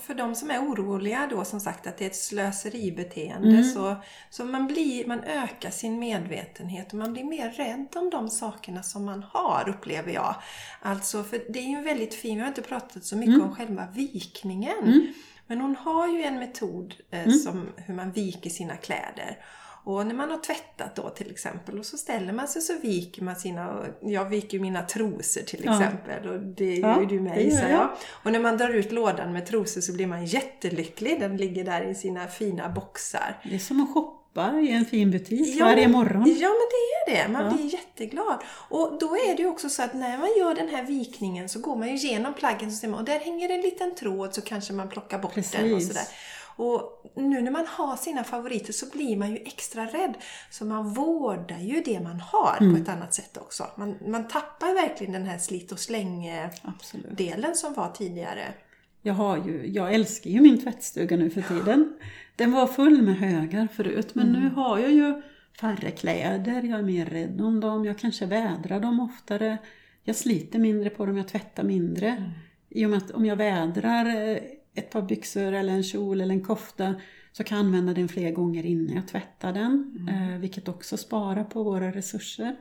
för 0.01 0.13
de 0.13 0.35
som 0.35 0.51
är 0.51 0.59
oroliga 0.59 1.27
då 1.31 1.45
som 1.45 1.59
sagt 1.59 1.87
att 1.87 1.97
det 1.97 2.05
är 2.05 2.09
ett 2.09 2.15
slöseribeteende 2.15 3.49
mm. 3.49 3.63
så, 3.63 3.95
så 4.29 4.45
man, 4.45 4.67
blir, 4.67 5.07
man 5.07 5.23
ökar 5.23 5.69
sin 5.69 5.99
medvetenhet 5.99 6.93
och 6.93 6.99
man 6.99 7.13
blir 7.13 7.23
mer 7.23 7.49
rädd 7.49 7.87
om 7.95 8.09
de 8.09 8.29
sakerna 8.29 8.83
som 8.83 9.05
man 9.05 9.25
har 9.29 9.69
upplever 9.69 10.11
jag. 10.11 10.35
Alltså, 10.81 11.23
för 11.23 11.41
det 11.49 11.59
är 11.59 11.69
ju 11.69 11.81
väldigt 11.81 12.13
fin, 12.13 12.35
vi 12.35 12.41
har 12.41 12.47
inte 12.47 12.61
pratat 12.61 13.05
så 13.05 13.17
mycket 13.17 13.35
mm. 13.35 13.47
om 13.47 13.55
själva 13.55 13.87
vikningen. 13.93 14.83
Mm. 14.83 15.13
Men 15.47 15.61
hon 15.61 15.75
har 15.75 16.07
ju 16.07 16.23
en 16.23 16.39
metod 16.39 16.95
eh, 17.11 17.19
mm. 17.19 17.31
som 17.31 17.67
hur 17.75 17.93
man 17.93 18.11
viker 18.11 18.49
sina 18.49 18.77
kläder. 18.77 19.37
Och 19.85 20.07
när 20.07 20.15
man 20.15 20.31
har 20.31 20.37
tvättat 20.37 20.95
då 20.95 21.09
till 21.09 21.31
exempel 21.31 21.79
och 21.79 21.85
så 21.85 21.97
ställer 21.97 22.33
man 22.33 22.47
sig 22.47 22.61
så 22.61 22.73
viker 22.81 23.23
man 23.23 23.35
sina, 23.35 23.85
jag 24.01 24.25
viker 24.25 24.59
mina 24.59 24.81
trosor 24.81 25.41
till 25.41 25.69
exempel 25.69 26.29
och 26.29 26.39
det 26.39 26.75
gör 26.75 26.99
ju 26.99 27.05
du 27.05 27.19
med 27.19 27.43
gissar 27.43 27.69
jag. 27.69 27.89
Och 28.23 28.31
när 28.31 28.39
man 28.39 28.57
drar 28.57 28.69
ut 28.69 28.91
lådan 28.91 29.33
med 29.33 29.45
trosor 29.45 29.81
så 29.81 29.93
blir 29.93 30.07
man 30.07 30.25
jättelycklig. 30.25 31.19
Den 31.19 31.37
ligger 31.37 31.63
där 31.63 31.89
i 31.89 31.95
sina 31.95 32.27
fina 32.27 32.69
boxar. 32.69 33.41
Det 33.43 33.55
är 33.55 33.59
som 33.59 33.81
att 33.83 33.93
shoppa 33.93 34.59
i 34.59 34.71
en 34.71 34.85
fin 34.85 35.11
butik 35.11 35.55
ja, 35.55 35.65
varje 35.65 35.87
morgon. 35.87 36.35
Ja, 36.39 36.49
men 36.49 36.67
det 36.71 37.11
är 37.11 37.23
det. 37.23 37.33
Man 37.33 37.45
ja. 37.45 37.51
blir 37.51 37.73
jätteglad. 37.73 38.39
Och 38.69 38.97
då 38.99 39.15
är 39.15 39.35
det 39.37 39.41
ju 39.41 39.47
också 39.47 39.69
så 39.69 39.83
att 39.83 39.93
när 39.93 40.17
man 40.17 40.29
gör 40.37 40.55
den 40.55 40.69
här 40.69 40.83
vikningen 40.83 41.49
så 41.49 41.59
går 41.59 41.75
man 41.75 41.87
ju 41.87 41.95
igenom 41.95 42.33
plaggen 42.33 42.71
och 42.83 42.99
och 42.99 43.05
där 43.05 43.19
hänger 43.19 43.49
en 43.49 43.61
liten 43.61 43.95
tråd 43.95 44.33
så 44.33 44.41
kanske 44.41 44.73
man 44.73 44.89
plockar 44.89 45.19
bort 45.19 45.33
Precis. 45.33 45.51
den 45.51 45.73
och 45.73 45.81
sådär. 45.81 46.07
Och 46.55 47.11
nu 47.15 47.41
när 47.41 47.51
man 47.51 47.65
har 47.67 47.95
sina 47.95 48.23
favoriter 48.23 48.73
så 48.73 48.85
blir 48.93 49.17
man 49.17 49.31
ju 49.31 49.37
extra 49.37 49.85
rädd. 49.85 50.13
Så 50.51 50.65
man 50.65 50.93
vårdar 50.93 51.59
ju 51.59 51.81
det 51.81 51.99
man 51.99 52.19
har 52.19 52.57
mm. 52.61 52.75
på 52.75 52.81
ett 52.81 52.89
annat 52.89 53.13
sätt 53.13 53.37
också. 53.37 53.67
Man, 53.77 53.95
man 54.07 54.27
tappar 54.27 54.73
verkligen 54.73 55.13
den 55.13 55.25
här 55.25 55.37
slit 55.37 55.71
och 55.71 55.79
släng-delen 55.79 57.55
som 57.55 57.73
var 57.73 57.89
tidigare. 57.91 58.53
Jag, 59.01 59.13
har 59.13 59.37
ju, 59.37 59.67
jag 59.67 59.93
älskar 59.93 60.29
ju 60.29 60.41
min 60.41 60.61
tvättstuga 60.61 61.17
nu 61.17 61.29
för 61.29 61.41
tiden. 61.41 61.99
Den 62.35 62.51
var 62.51 62.67
full 62.67 63.01
med 63.01 63.17
högar 63.17 63.67
förut 63.75 64.15
men 64.15 64.29
mm. 64.29 64.41
nu 64.41 64.49
har 64.49 64.79
jag 64.79 64.91
ju 64.91 65.21
färre 65.59 65.91
kläder, 65.91 66.63
jag 66.63 66.79
är 66.79 66.83
mer 66.83 67.05
rädd 67.05 67.41
om 67.41 67.59
dem, 67.59 67.85
jag 67.85 67.99
kanske 67.99 68.25
vädrar 68.25 68.79
dem 68.79 68.99
oftare. 68.99 69.57
Jag 70.03 70.15
sliter 70.15 70.59
mindre 70.59 70.89
på 70.89 71.05
dem, 71.05 71.17
jag 71.17 71.27
tvättar 71.27 71.63
mindre. 71.63 72.07
Mm. 72.07 72.29
I 72.69 72.85
och 72.85 72.89
med 72.89 72.97
att 72.97 73.11
om 73.11 73.25
jag 73.25 73.35
vädrar 73.35 74.05
eh, 74.05 74.37
ett 74.75 74.89
par 74.89 75.01
byxor 75.01 75.53
eller 75.53 75.73
en 75.73 75.83
kjol 75.83 76.21
eller 76.21 76.33
en 76.33 76.43
kofta 76.43 76.95
så 77.31 77.43
kan 77.43 77.57
jag 77.57 77.65
använda 77.65 77.93
den 77.93 78.07
fler 78.07 78.31
gånger 78.31 78.65
innan 78.65 78.95
jag 78.95 79.07
tvättar 79.07 79.53
den. 79.53 79.95
Mm. 79.99 80.33
Eh, 80.33 80.39
vilket 80.39 80.67
också 80.67 80.97
sparar 80.97 81.43
på 81.43 81.63
våra 81.63 81.91
resurser. 81.91 82.55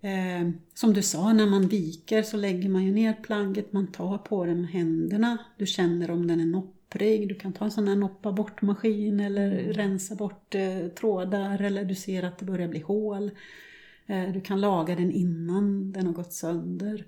Eh, 0.00 0.50
som 0.74 0.92
du 0.92 1.02
sa, 1.02 1.32
när 1.32 1.46
man 1.46 1.68
viker 1.68 2.22
så 2.22 2.36
lägger 2.36 2.68
man 2.68 2.84
ju 2.84 2.92
ner 2.92 3.12
plagget, 3.12 3.72
man 3.72 3.86
tar 3.86 4.18
på 4.18 4.44
den 4.44 4.60
med 4.60 4.70
händerna. 4.70 5.38
Du 5.56 5.66
känner 5.66 6.10
om 6.10 6.26
den 6.26 6.40
är 6.40 6.46
nopprig, 6.46 7.28
du 7.28 7.34
kan 7.34 7.52
ta 7.52 7.64
en 7.64 7.70
sån 7.70 7.88
här 7.88 7.96
noppa 7.96 8.32
bort-maskin 8.32 9.20
eller 9.20 9.52
mm. 9.52 9.72
rensa 9.72 10.14
bort 10.14 10.54
eh, 10.54 10.88
trådar 10.88 11.60
eller 11.62 11.84
du 11.84 11.94
ser 11.94 12.22
att 12.22 12.38
det 12.38 12.44
börjar 12.44 12.68
bli 12.68 12.80
hål. 12.80 13.30
Eh, 14.06 14.32
du 14.32 14.40
kan 14.40 14.60
laga 14.60 14.94
den 14.94 15.12
innan 15.12 15.92
den 15.92 16.06
har 16.06 16.12
gått 16.12 16.32
sönder. 16.32 17.04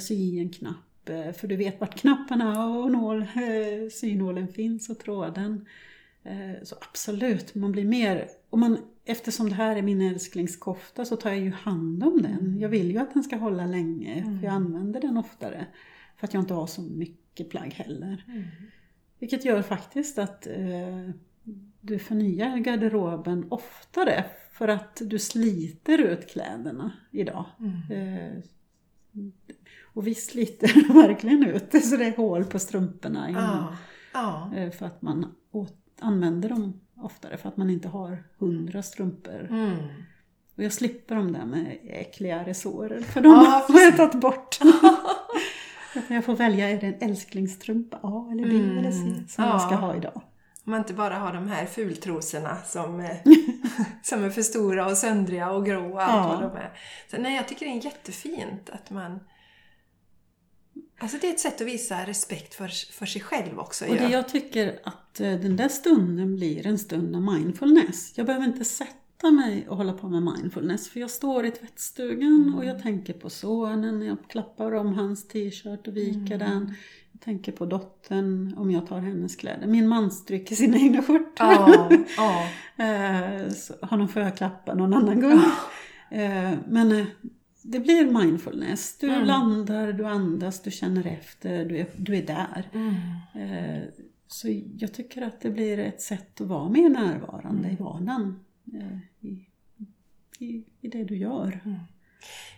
Sy 0.00 0.14
i 0.14 0.38
en 0.38 0.50
knapp 0.50 0.91
för 1.06 1.46
du 1.46 1.56
vet 1.56 1.80
vart 1.80 1.98
knapparna 1.98 2.66
och 2.66 2.92
nål, 2.92 3.22
eh, 3.22 3.88
synålen 3.92 4.48
finns 4.48 4.90
och 4.90 4.98
tråden. 4.98 5.66
Eh, 6.22 6.62
så 6.62 6.76
absolut, 6.80 7.54
man 7.54 7.72
blir 7.72 7.84
mer... 7.84 8.28
Och 8.50 8.58
man, 8.58 8.78
eftersom 9.04 9.48
det 9.48 9.54
här 9.54 9.76
är 9.76 9.82
min 9.82 10.00
älsklingskofta 10.00 11.04
så 11.04 11.16
tar 11.16 11.30
jag 11.30 11.40
ju 11.40 11.50
hand 11.50 12.04
om 12.04 12.22
den. 12.22 12.38
Mm. 12.38 12.60
Jag 12.60 12.68
vill 12.68 12.90
ju 12.90 12.98
att 12.98 13.14
den 13.14 13.22
ska 13.22 13.36
hålla 13.36 13.66
länge, 13.66 14.14
mm. 14.14 14.38
för 14.38 14.46
jag 14.46 14.54
använder 14.54 15.00
den 15.00 15.16
oftare. 15.16 15.66
För 16.16 16.26
att 16.26 16.34
jag 16.34 16.42
inte 16.42 16.54
har 16.54 16.66
så 16.66 16.82
mycket 16.82 17.50
plagg 17.50 17.72
heller. 17.72 18.24
Mm. 18.28 18.44
Vilket 19.18 19.44
gör 19.44 19.62
faktiskt 19.62 20.18
att 20.18 20.46
eh, 20.46 21.10
du 21.80 21.98
förnyar 21.98 22.56
garderoben 22.58 23.46
oftare 23.48 24.24
för 24.52 24.68
att 24.68 25.02
du 25.04 25.18
sliter 25.18 25.98
ut 25.98 26.28
kläderna 26.28 26.92
idag. 27.10 27.44
Mm. 27.60 27.74
Eh, 27.90 28.42
och 29.92 30.06
vi 30.06 30.14
sliter 30.14 30.94
verkligen 31.02 31.44
ut 31.44 31.84
så 31.84 31.96
det 31.96 32.06
är 32.06 32.16
hål 32.16 32.44
på 32.44 32.58
strumporna 32.58 33.28
innan. 33.28 33.74
Ja, 34.12 34.50
ja. 34.52 34.58
Eh, 34.58 34.70
för 34.70 34.86
att 34.86 35.02
man 35.02 35.34
använder 36.00 36.48
dem 36.48 36.80
oftare 36.96 37.36
för 37.36 37.48
att 37.48 37.56
man 37.56 37.70
inte 37.70 37.88
har 37.88 38.24
hundra 38.38 38.82
strumpor. 38.82 39.46
Mm. 39.50 39.76
Och 40.56 40.62
jag 40.62 40.72
slipper 40.72 41.14
de 41.14 41.32
där 41.32 41.44
med 41.44 41.78
äckliga 41.84 42.44
resårer 42.44 43.00
för 43.00 43.20
de 43.20 43.32
ja, 43.32 43.64
har 43.68 43.80
jag 43.80 43.96
tagit 43.96 44.20
bort. 44.20 44.58
jag 46.08 46.24
får 46.24 46.36
välja, 46.36 46.70
är 46.70 46.80
det 46.80 46.86
en 46.86 47.10
älsklingsstrumpa 47.10 47.98
A 48.02 48.28
eller 48.32 48.44
B 48.44 48.54
mm. 48.54 48.78
eller 48.78 48.90
C 48.90 48.98
som 49.28 49.44
ja. 49.44 49.50
jag 49.50 49.60
ska 49.60 49.74
ha 49.74 49.96
idag. 49.96 50.22
Om 50.64 50.70
man 50.70 50.80
inte 50.80 50.94
bara 50.94 51.14
har 51.14 51.32
de 51.32 51.48
här 51.48 51.66
fultrosorna 51.66 52.56
som, 52.56 53.00
eh, 53.00 53.16
som 54.02 54.24
är 54.24 54.30
för 54.30 54.42
stora 54.42 54.86
och 54.86 54.96
söndriga 54.96 55.50
och 55.50 55.66
grå 55.66 55.92
och 55.92 56.02
allt 56.02 56.12
ja. 56.12 56.40
vad 56.40 56.50
de 56.50 56.56
är. 56.56 56.72
Så, 57.10 57.18
nej, 57.18 57.36
jag 57.36 57.48
tycker 57.48 57.66
det 57.66 57.72
är 57.72 57.84
jättefint 57.84 58.70
att 58.70 58.90
man 58.90 59.20
Alltså 61.02 61.18
det 61.20 61.26
är 61.26 61.30
ett 61.30 61.40
sätt 61.40 61.60
att 61.60 61.66
visa 61.66 62.06
respekt 62.06 62.54
för, 62.54 62.92
för 62.92 63.06
sig 63.06 63.22
själv 63.22 63.58
också. 63.58 63.86
Och 63.86 63.96
det 63.96 64.08
jag 64.08 64.28
tycker 64.28 64.78
att 64.82 65.20
eh, 65.20 65.32
den 65.32 65.56
där 65.56 65.68
stunden 65.68 66.36
blir 66.36 66.66
en 66.66 66.78
stund 66.78 67.16
av 67.16 67.22
mindfulness. 67.22 68.12
Jag 68.16 68.26
behöver 68.26 68.46
inte 68.46 68.64
sätta 68.64 69.30
mig 69.30 69.68
och 69.68 69.76
hålla 69.76 69.92
på 69.92 70.08
med 70.08 70.22
mindfulness 70.22 70.88
för 70.88 71.00
jag 71.00 71.10
står 71.10 71.46
i 71.46 71.50
tvättstugan 71.50 72.42
mm. 72.42 72.54
och 72.54 72.64
jag 72.64 72.82
tänker 72.82 73.12
på 73.12 73.30
sonen, 73.30 74.02
jag 74.02 74.16
klappar 74.28 74.72
om 74.72 74.94
hans 74.94 75.28
t-shirt 75.28 75.88
och 75.88 75.96
viker 75.96 76.34
mm. 76.34 76.38
den. 76.38 76.74
Jag 77.12 77.20
tänker 77.20 77.52
på 77.52 77.66
dottern 77.66 78.54
om 78.58 78.70
jag 78.70 78.86
tar 78.86 79.00
hennes 79.00 79.36
kläder. 79.36 79.66
Min 79.66 79.88
man 79.88 80.10
stryker 80.10 80.54
sina 80.56 80.76
egna 80.76 81.02
skjortor. 81.02 81.44
Oh, 81.44 81.92
oh. 82.18 82.46
Honom 83.88 84.08
får 84.08 84.22
jag 84.22 84.36
klappa 84.36 84.74
någon 84.74 84.94
annan 84.94 85.20
gång. 85.20 85.32
Oh. 85.32 86.54
Men 86.68 87.06
det 87.62 87.80
blir 87.80 88.04
mindfulness. 88.04 88.98
Du 88.98 89.08
Mm. 89.08 89.24
landar, 89.26 89.92
du 89.92 90.06
andas, 90.06 90.62
du 90.62 90.70
känner 90.70 91.06
efter, 91.06 91.64
du 91.64 91.78
är, 91.78 91.86
du 91.96 92.16
är 92.16 92.22
där. 92.22 92.70
Mm. 92.74 92.94
Eh, 93.34 93.82
Så 94.26 94.48
jag 94.78 94.94
tycker 94.94 95.22
att 95.22 95.40
det 95.40 95.50
blir 95.50 95.78
ett 95.78 96.00
sätt 96.02 96.40
att 96.40 96.46
vara 96.46 96.68
mer 96.68 96.88
närvarande 96.88 97.68
Mm. 97.68 97.72
i 97.72 97.76
vardagen. 97.82 98.40
eh, 98.74 98.98
I, 99.30 99.46
i, 100.38 100.64
I 100.80 100.88
det 100.88 101.04
du 101.04 101.16
gör. 101.16 101.60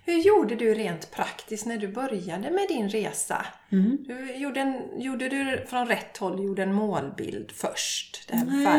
Hur 0.05 0.19
gjorde 0.19 0.55
du 0.55 0.75
rent 0.75 1.11
praktiskt 1.11 1.67
när 1.67 1.79
du 1.79 1.89
började 1.89 2.51
med 2.51 2.67
din 2.69 2.89
resa? 2.89 3.47
Mm. 3.71 3.99
Du 4.07 4.35
gjorde, 4.37 4.61
en, 4.61 5.01
gjorde 5.01 5.29
du 5.29 5.65
från 5.67 5.87
rätt 5.87 6.17
håll 6.17 6.45
gjorde 6.45 6.63
en 6.63 6.73
målbild 6.75 7.51
först? 7.53 8.31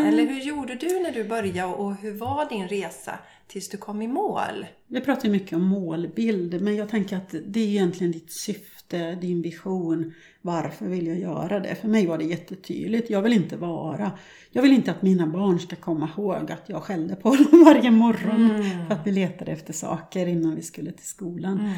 Eller 0.07 0.25
hur 0.27 0.39
gjorde 0.41 0.75
du 0.75 0.99
när 0.99 1.11
du 1.11 1.23
började 1.23 1.73
och 1.73 1.95
hur 1.95 2.13
var 2.17 2.49
din 2.49 2.67
resa 2.67 3.19
tills 3.47 3.69
du 3.69 3.77
kom 3.77 4.01
i 4.01 4.07
mål? 4.07 4.65
Vi 4.87 5.01
pratar 5.01 5.25
ju 5.25 5.31
mycket 5.31 5.53
om 5.53 5.63
målbild, 5.63 6.61
men 6.61 6.75
jag 6.75 6.89
tänker 6.89 7.17
att 7.17 7.35
det 7.47 7.59
är 7.59 7.67
egentligen 7.67 8.11
ditt 8.11 8.31
syfte, 8.39 9.15
din 9.15 9.41
vision. 9.41 10.13
Varför 10.41 10.85
vill 10.85 11.07
jag 11.07 11.19
göra 11.19 11.59
det? 11.59 11.75
För 11.75 11.87
mig 11.87 12.05
var 12.07 12.17
det 12.17 12.23
jättetydligt. 12.23 13.09
Jag 13.09 13.21
vill 13.21 13.33
inte 13.33 13.57
vara... 13.57 14.11
Jag 14.51 14.61
vill 14.61 14.73
inte 14.73 14.91
att 14.91 15.01
mina 15.01 15.27
barn 15.27 15.59
ska 15.59 15.75
komma 15.75 16.09
ihåg 16.17 16.51
att 16.51 16.63
jag 16.69 16.83
skällde 16.83 17.15
på 17.15 17.35
dem 17.35 17.63
varje 17.65 17.91
morgon 17.91 18.51
Mm. 18.51 18.87
för 18.87 18.95
att 18.95 19.07
vi 19.07 19.11
letade 19.11 19.51
efter 19.51 19.73
saker 19.73 20.27
innan 20.27 20.55
vi 20.55 20.61
skulle 20.61 20.91
till 20.91 21.07
skolan. 21.07 21.69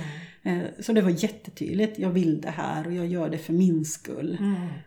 Eh, 0.43 0.57
Så 0.79 0.93
det 0.93 1.01
var 1.01 1.23
jättetydligt. 1.23 1.99
Jag 1.99 2.09
vill 2.09 2.41
det 2.41 2.49
här 2.49 2.87
och 2.87 2.93
jag 2.93 3.07
gör 3.07 3.29
det 3.29 3.37
för 3.37 3.53
min 3.53 3.85
skull. 3.85 4.37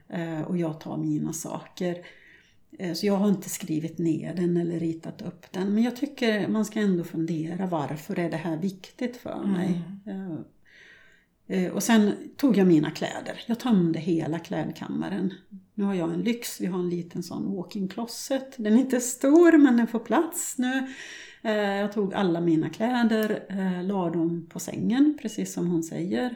Eh, 0.09 0.41
Och 0.41 0.59
jag 0.59 0.81
tar 0.81 0.97
mina 0.97 1.33
saker. 1.33 1.97
Eh, 2.79 2.93
Så 2.95 3.07
jag 3.07 3.17
har 3.17 3.29
inte 3.29 3.49
skrivit 3.51 3.99
ner 3.99 4.35
den 4.35 4.57
eller 4.57 4.79
ritat 4.81 5.23
upp 5.23 5.53
den. 5.53 5.75
Men 5.75 5.83
jag 5.83 5.97
tycker 5.97 6.49
man 6.49 6.65
ska 6.65 6.81
ändå 6.81 7.05
fundera 7.05 7.67
varför 7.67 8.19
är 8.19 8.31
det 8.31 8.37
här 8.37 8.57
viktigt 8.57 9.17
för 9.17 9.45
mig. 9.47 9.83
Eh, 10.07 11.65
eh, 11.65 11.73
Och 11.73 11.83
sen 11.83 12.13
tog 12.37 12.57
jag 12.57 12.67
mina 12.67 12.91
kläder. 12.91 13.41
Jag 13.47 13.59
tömde 13.61 13.99
hela 13.99 14.39
klädkammaren. 14.39 15.35
Nu 15.75 15.85
har 15.85 15.95
jag 15.95 16.13
en 16.15 16.21
lyx. 16.23 16.61
Vi 16.61 16.67
har 16.67 16.79
en 16.79 16.91
liten 16.91 17.23
sån 17.23 17.57
walk-in 17.57 17.89
closet. 17.89 18.55
Den 18.57 18.73
är 18.75 18.81
inte 18.81 19.01
stor 19.01 19.59
men 19.59 19.77
den 19.77 19.87
får 19.87 19.99
plats 19.99 20.59
nu. 20.59 20.87
Jag 21.43 21.93
tog 21.93 22.15
alla 22.15 22.41
mina 22.41 22.71
kläder, 22.71 23.43
la 23.83 24.11
dem 24.11 24.47
på 24.53 24.59
sängen 24.59 25.19
precis 25.23 25.53
som 25.53 25.67
hon 25.71 25.83
säger. 25.83 26.35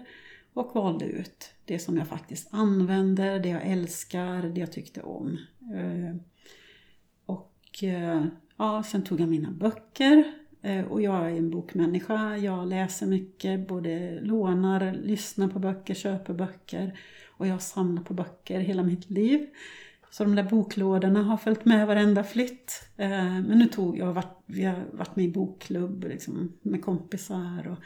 Och 0.55 0.75
valde 0.75 1.05
ut 1.05 1.55
det 1.65 1.79
som 1.79 1.97
jag 1.97 2.09
faktiskt 2.09 2.49
använder, 2.51 3.39
det 3.39 3.49
jag 3.49 3.67
älskar, 3.67 4.43
det 4.43 4.61
jag 4.61 4.73
tyckte 4.73 5.03
om. 5.03 5.39
Eh, 5.75 6.17
och 7.27 7.83
eh, 7.83 8.25
ja, 8.57 8.83
sen 8.83 9.05
tog 9.05 9.21
jag 9.21 9.29
mina 9.29 9.51
böcker. 9.51 10.25
Eh, 10.63 10.85
och 10.85 11.03
jag 11.03 11.31
är 11.31 11.37
en 11.37 11.51
bokmänniska. 11.51 12.37
Jag 12.37 12.69
läser 12.69 13.07
mycket, 13.07 13.69
både 13.69 14.21
lånar, 14.21 14.93
lyssnar 14.93 15.49
på 15.49 15.59
böcker, 15.59 15.95
köper 15.95 16.35
böcker. 16.35 16.99
Och 17.37 17.47
jag 17.47 17.63
samlar 17.63 18.03
på 18.03 18.15
böcker 18.15 18.61
hela 18.61 18.83
mitt 18.83 19.11
liv. 19.11 19.47
Så 20.11 20.25
de 20.25 20.35
där 20.35 20.51
boklådorna 20.51 21.23
har 21.23 21.37
följt 21.37 21.65
med 21.65 21.87
varenda 21.87 22.25
flytt. 22.25 22.89
Men 22.97 23.59
nu 23.59 23.67
tog 23.67 23.99
jag, 23.99 24.13
varit, 24.13 24.43
vi 24.47 24.65
har 24.65 24.85
varit 24.93 25.17
med 25.17 25.25
i 25.25 25.33
bokklubb 25.33 26.05
liksom, 26.05 26.53
med 26.63 26.85
kompisar. 26.85 27.69
Och 27.69 27.79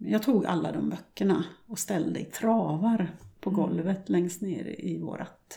jag 0.00 0.22
tog 0.22 0.46
alla 0.46 0.72
de 0.72 0.88
böckerna 0.88 1.44
och 1.66 1.78
ställde 1.78 2.20
i 2.20 2.24
travar 2.24 3.10
på 3.40 3.50
golvet 3.50 4.08
längst 4.08 4.40
ner 4.40 4.80
i 4.80 4.98
vårt 4.98 5.54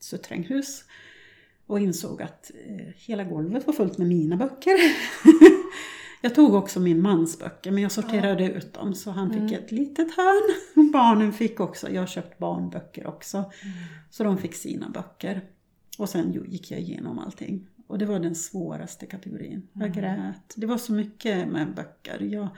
suterränghus. 0.00 0.84
Och 1.66 1.80
insåg 1.80 2.22
att 2.22 2.50
eh, 2.66 2.86
hela 2.96 3.24
golvet 3.24 3.66
var 3.66 3.74
fullt 3.74 3.98
med 3.98 4.08
mina 4.08 4.36
böcker. 4.36 4.76
jag 6.22 6.34
tog 6.34 6.54
också 6.54 6.80
min 6.80 7.02
mans 7.02 7.38
böcker 7.38 7.70
men 7.70 7.82
jag 7.82 7.92
sorterade 7.92 8.44
ut 8.44 8.74
dem 8.74 8.94
så 8.94 9.10
han 9.10 9.32
fick 9.32 9.58
ett 9.58 9.72
litet 9.72 10.16
hörn. 10.16 10.90
Barnen 10.92 11.32
fick 11.32 11.60
också, 11.60 11.90
jag 11.90 12.02
har 12.02 12.06
köpt 12.06 12.38
barnböcker 12.38 13.06
också. 13.06 13.44
Så 14.10 14.24
de 14.24 14.38
fick 14.38 14.54
sina 14.54 14.88
böcker. 14.88 15.40
Och 15.98 16.08
sen 16.08 16.44
gick 16.48 16.70
jag 16.70 16.80
igenom 16.80 17.18
allting. 17.18 17.66
Och 17.86 17.98
det 17.98 18.06
var 18.06 18.18
den 18.18 18.34
svåraste 18.34 19.06
kategorin. 19.06 19.68
Jag 19.72 19.94
grät. 19.94 20.54
Det 20.56 20.66
var 20.66 20.78
så 20.78 20.92
mycket 20.92 21.48
med 21.48 21.74
böcker. 21.74 22.20
Jag, 22.20 22.48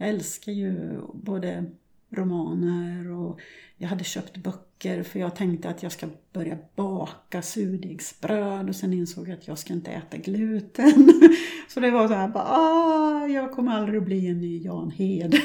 jag 0.00 0.08
älskar 0.08 0.52
ju 0.52 1.00
både 1.14 1.64
romaner 2.10 3.10
och 3.10 3.40
jag 3.76 3.88
hade 3.88 4.04
köpt 4.04 4.36
böcker 4.36 5.02
för 5.02 5.18
jag 5.18 5.36
tänkte 5.36 5.68
att 5.68 5.82
jag 5.82 5.92
ska 5.92 6.06
börja 6.32 6.58
baka 6.76 7.42
surdegsbröd 7.42 8.68
och 8.68 8.76
sen 8.76 8.92
insåg 8.92 9.28
jag 9.28 9.38
att 9.38 9.48
jag 9.48 9.58
ska 9.58 9.72
inte 9.72 9.90
äta 9.90 10.16
gluten. 10.16 11.12
Så 11.68 11.80
det 11.80 11.90
var 11.90 12.08
så 12.08 12.14
här, 12.14 12.28
bara, 12.28 12.44
ah, 12.44 13.26
jag 13.26 13.52
kommer 13.52 13.72
aldrig 13.72 13.98
att 13.98 14.04
bli 14.04 14.26
en 14.26 14.40
ny 14.40 14.62
Jan 14.62 14.90
Hed. 14.90 15.34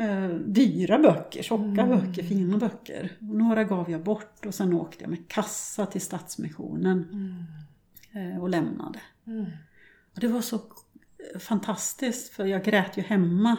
Eh, 0.00 0.28
Dyra 0.28 0.98
böcker, 0.98 1.42
tjocka 1.42 1.86
böcker, 1.86 2.22
fina 2.22 2.58
böcker. 2.58 3.12
Några 3.18 3.64
gav 3.64 3.90
jag 3.90 4.02
bort 4.02 4.46
och 4.46 4.54
sen 4.54 4.72
åkte 4.72 5.04
jag 5.04 5.10
med 5.10 5.28
kassa 5.28 5.86
till 5.86 6.00
Stadsmissionen 6.00 7.06
eh, 8.12 8.42
och 8.42 8.48
lämnade. 8.48 9.00
Och 10.14 10.20
det 10.20 10.28
var 10.28 10.40
så 10.40 10.60
fantastiskt 11.40 12.28
för 12.28 12.46
jag 12.46 12.64
grät 12.64 12.96
ju 12.96 13.02
hemma. 13.02 13.56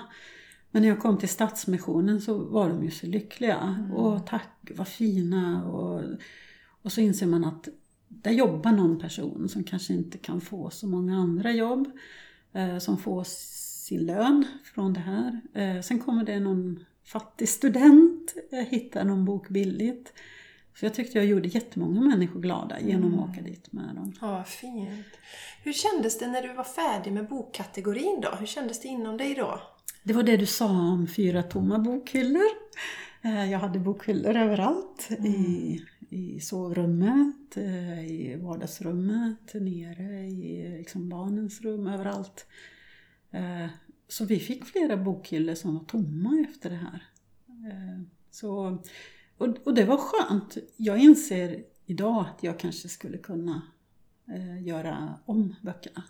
Men 0.72 0.82
när 0.82 0.90
jag 0.90 1.00
kom 1.00 1.18
till 1.18 1.30
Stadsmissionen 1.30 2.22
så 2.22 2.38
var 2.38 2.70
de 2.70 2.84
ju 2.84 2.92
så 2.92 3.08
lyckliga. 3.08 3.86
Och 3.94 4.28
tack, 4.28 4.72
vad 4.76 4.88
fina. 4.88 5.66
Och, 5.66 6.04
och 6.82 6.92
så 6.92 7.02
inser 7.02 7.28
man 7.28 7.46
att 7.46 7.68
där 8.08 8.32
jobbar 8.32 8.72
någon 8.72 9.00
person 9.00 9.50
som 9.50 9.64
kanske 9.64 9.94
inte 9.94 10.18
kan 10.18 10.42
få 10.42 10.70
så 10.70 10.88
många 10.88 11.18
andra 11.18 11.52
jobb. 11.52 11.88
Eh, 12.54 12.78
som 12.78 12.98
får 12.98 13.24
sin 13.90 14.06
lön 14.06 14.46
från 14.64 14.94
det 14.94 15.00
här. 15.00 15.42
Eh, 15.54 15.82
sen 15.82 16.00
kommer 16.00 16.24
det 16.24 16.40
någon 16.40 16.86
fattig 17.04 17.50
student, 17.50 18.36
eh, 18.52 18.60
hittar 18.60 19.04
någon 19.04 19.26
bok 19.26 19.50
billigt. 19.50 20.14
Så 20.80 20.86
jag 20.86 20.94
tyckte 20.94 21.18
jag 21.18 21.26
gjorde 21.28 21.48
jättemånga 21.48 22.02
människor 22.02 22.40
glada 22.42 22.80
genom 22.80 23.20
att 23.20 23.30
åka 23.30 23.42
dit 23.42 23.72
med 23.72 23.96
dem. 23.96 24.14
Ja, 24.22 24.44
fint. 24.44 25.06
Hur 25.64 25.74
kändes 25.74 26.20
det 26.20 26.28
när 26.28 26.42
du 26.42 26.54
var 26.54 26.64
färdig 26.64 27.14
med 27.14 27.28
bokkategorin 27.28 28.20
då? 28.22 28.30
Hur 28.40 28.46
kändes 28.46 28.82
det 28.82 28.88
inom 28.88 29.18
dig 29.18 29.36
då? 29.36 29.62
Det 30.04 30.14
var 30.14 30.24
det 30.24 30.38
du 30.38 30.46
sa 30.46 30.66
om 30.70 31.08
fyra 31.08 31.44
tomma 31.44 31.80
bokhyllor. 31.80 32.50
Eh, 33.22 33.52
Jag 33.52 33.60
hade 33.60 33.80
bokhyllor 33.80 34.36
överallt. 34.38 35.10
I, 35.26 35.82
I 36.10 36.40
sovrummet, 36.40 37.58
eh, 37.58 38.06
i 38.06 38.36
vardagsrummet, 38.42 39.54
nere 39.54 40.20
i 40.28 40.76
liksom 40.78 41.10
barnens 41.10 41.62
rum, 41.62 41.88
överallt. 41.88 42.46
Eh, 43.32 43.68
Så 44.08 44.26
vi 44.26 44.40
fick 44.40 44.66
flera 44.66 44.98
bokhyllor 44.98 45.56
som 45.56 45.74
var 45.74 45.84
tomma 45.84 46.46
efter 46.50 46.70
det 46.70 46.76
här. 46.76 47.06
Så, 48.32 48.78
och, 49.40 49.48
och 49.68 49.74
det 49.74 49.86
var 49.86 49.98
skönt. 49.98 50.58
Jag 50.78 50.98
inser 51.00 51.64
idag 51.86 52.26
att 52.36 52.44
jag 52.44 52.60
kanske 52.60 52.90
skulle 52.90 53.18
kunna 53.18 53.62
eh, 54.28 54.64
göra 54.68 55.14
om 55.26 55.56
böckerna. 55.62 56.04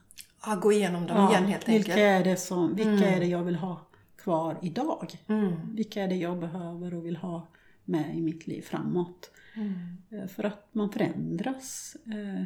Ja, 0.46 0.56
gå 0.56 0.72
igenom 0.72 1.08
dem 1.08 1.30
igen 1.30 1.46
helt 1.46 1.70
vilka 1.70 1.92
enkelt. 1.92 1.98
är 2.00 2.24
det 2.24 2.38
som, 2.38 2.76
vilka 2.76 3.10
är 3.10 3.20
det 3.20 3.26
jag 3.26 3.44
vill 3.44 3.56
ha 3.56 3.88
kvar 4.18 4.58
idag? 4.62 5.24
Mm. 5.28 5.76
Vilka 5.76 6.04
är 6.04 6.08
det 6.08 6.16
jag 6.16 6.40
behöver 6.40 6.94
och 6.94 7.06
vill 7.06 7.16
ha 7.18 7.48
med 7.86 8.18
i 8.18 8.22
mitt 8.22 8.48
liv 8.48 8.62
framåt? 8.62 9.32
Mm. 9.56 9.98
Eh, 10.10 10.28
För 10.28 10.44
att 10.44 10.70
man 10.72 10.90
förändras. 10.92 11.96
Eh, 12.06 12.44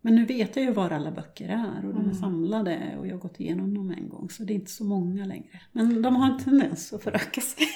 Men 0.00 0.14
nu 0.14 0.24
vet 0.24 0.56
jag 0.56 0.64
ju 0.64 0.72
var 0.72 0.90
alla 0.90 1.10
böcker 1.10 1.48
är 1.48 1.86
och 1.86 1.94
de 1.94 1.98
Mm. 2.00 2.10
är 2.10 2.14
samlade 2.14 2.96
och 2.98 3.06
jag 3.06 3.12
har 3.14 3.18
gått 3.20 3.40
igenom 3.40 3.74
dem 3.74 3.90
en 3.90 4.08
gång 4.08 4.30
så 4.30 4.44
det 4.44 4.52
är 4.52 4.54
inte 4.54 4.70
så 4.70 4.84
många 4.84 5.24
längre. 5.26 5.60
Men 5.72 6.02
de 6.02 6.16
har 6.16 6.32
en 6.32 6.38
tendens 6.38 6.92
att 6.92 7.02
föröka 7.02 7.40
sig. 7.40 7.66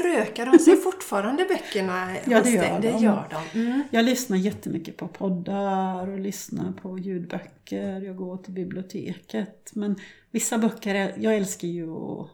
Förökar 0.00 0.46
de 0.46 0.58
sig 0.58 0.76
fortfarande 0.76 1.44
böckerna 1.44 2.16
Ja, 2.26 2.42
det 2.42 2.50
gör 2.50 2.80
Det 2.80 2.90
de. 2.90 2.98
gör 3.04 3.28
de. 3.52 3.60
Mm. 3.60 3.82
Jag 3.90 4.04
lyssnar 4.04 4.36
jättemycket 4.36 4.96
på 4.96 5.08
poddar 5.08 6.08
och 6.08 6.18
lyssnar 6.20 6.72
på 6.72 6.98
ljudböcker. 6.98 8.00
Jag 8.00 8.16
går 8.16 8.36
till 8.36 8.52
biblioteket. 8.52 9.70
Men 9.74 9.96
vissa 10.30 10.58
böcker, 10.58 11.14
jag 11.18 11.36
älskar 11.36 11.68
ju 11.68 11.90
att 11.92 12.28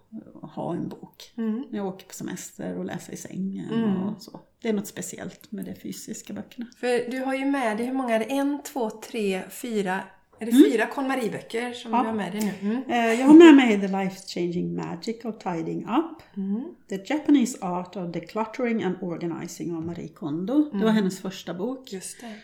ha 0.55 0.75
en 0.75 0.89
bok. 0.89 1.33
Mm. 1.37 1.65
När 1.71 1.79
jag 1.79 1.87
åker 1.87 2.07
på 2.07 2.15
semester 2.15 2.77
och 2.79 2.85
läser 2.85 3.13
i 3.13 3.17
sängen 3.17 3.69
Mm. 3.75 4.03
och 4.03 4.23
så. 4.23 4.41
Det 4.63 4.69
är 4.69 4.73
något 4.73 4.87
speciellt 4.87 5.53
med 5.53 5.65
de 5.65 5.75
fysiska 5.75 6.33
böckerna. 6.33 6.67
För 6.77 7.11
du 7.11 7.19
har 7.21 7.35
ju 7.35 7.45
med 7.45 7.77
dig, 7.77 7.87
hur 7.87 7.93
många 7.95 8.15
är 8.15 8.19
det? 8.19 8.25
En, 8.25 8.63
två, 8.63 8.91
tre, 8.91 9.43
fyra? 9.51 10.01
Är 10.39 10.47
det 10.47 10.53
fyra 10.53 10.87
KonMari-böcker 10.87 11.73
som 11.73 11.91
Ja. 11.93 12.01
du 12.03 12.07
har 12.07 12.15
med 12.15 12.33
dig 12.33 12.55
nu? 12.63 12.71
Mm. 12.71 12.83
Eh, 12.89 13.21
Jag 13.21 13.27
har 13.27 13.35
med 13.35 13.55
mig 13.55 13.81
The 13.81 13.89
Life 13.89 14.17
Changing 14.27 14.77
Magic 14.77 15.25
of 15.25 15.39
Tidying 15.39 15.83
Up. 15.85 16.37
Mm. 16.37 16.65
The 16.89 16.99
Japanese 17.15 17.59
Art 17.61 17.97
of 17.97 18.13
Decluttering 18.13 18.83
and 18.83 18.97
Organizing 19.01 19.75
av 19.77 19.87
Marie 19.87 20.09
Kondo. 20.09 20.71
Det 20.73 20.85
var 20.85 20.91
hennes 20.93 21.21
första 21.21 21.55
bok. 21.55 21.93
Just 21.93 22.17
det. 22.21 22.35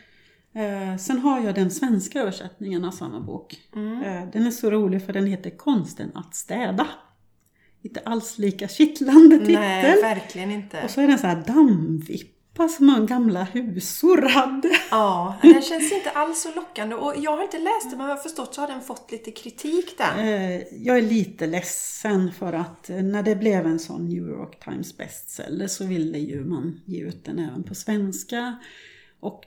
Eh, 0.61 0.97
Sen 0.97 1.19
har 1.19 1.41
jag 1.41 1.55
den 1.55 1.71
svenska 1.71 2.21
översättningen 2.21 2.85
av 2.85 2.91
samma 2.91 3.21
bok. 3.21 3.61
Eh, 3.77 4.29
Den 4.33 4.47
är 4.47 4.51
så 4.51 4.71
rolig 4.71 5.07
för 5.07 5.13
den 5.13 5.27
heter 5.27 5.51
Konsten 5.51 6.11
att 6.15 6.35
städa. 6.35 6.87
Inte 7.83 8.01
alls 8.05 8.39
lika 8.39 8.69
kittlande 8.69 9.39
titel. 9.39 9.53
Nej, 9.55 10.03
verkligen 10.03 10.51
inte. 10.51 10.83
Och 10.85 10.91
så 10.91 11.01
är 11.01 11.09
den 11.09 11.19
så 11.19 11.27
här 11.27 11.43
dammvipp 11.47 12.34
soppa 12.55 12.69
som 12.69 13.07
gamla 13.07 13.45
husor 13.45 14.23
hade. 14.23 14.71
Ja, 14.91 15.39
den 15.43 15.63
känns 15.63 15.93
inte 15.93 16.11
alls 16.11 16.43
så 16.43 16.55
lockande. 16.55 16.95
Och 16.95 17.15
jag 17.17 17.37
har 17.37 17.43
inte 17.43 17.59
läst 17.59 17.91
den, 17.91 17.99
men 17.99 18.09
jag 18.09 18.17
har 18.17 18.23
förstått 18.23 18.55
så 18.55 18.61
har 18.61 18.69
den 18.69 18.81
fått 18.81 19.13
lite 19.13 19.31
kritik 19.31 19.99
där. 19.99 20.19
Eh, 20.19 20.63
jag 20.73 20.99
är 20.99 21.03
lite 21.03 21.47
ledsen 21.47 22.33
för 22.33 22.53
att 22.53 22.91
eh, 22.91 23.03
när 23.03 23.23
det 23.23 23.37
blev 23.37 23.67
en 23.67 23.79
sån 23.79 24.09
New 24.09 24.29
York 24.29 24.65
Times 24.65 24.97
bestseller 24.97 25.67
så 25.67 25.87
ville 25.87 26.19
ju 26.19 26.45
man 26.45 26.81
ge 26.85 27.01
ut 27.01 27.25
den 27.25 27.39
även 27.39 27.63
på 27.63 27.75
svenska. 27.75 28.59
Och 29.21 29.45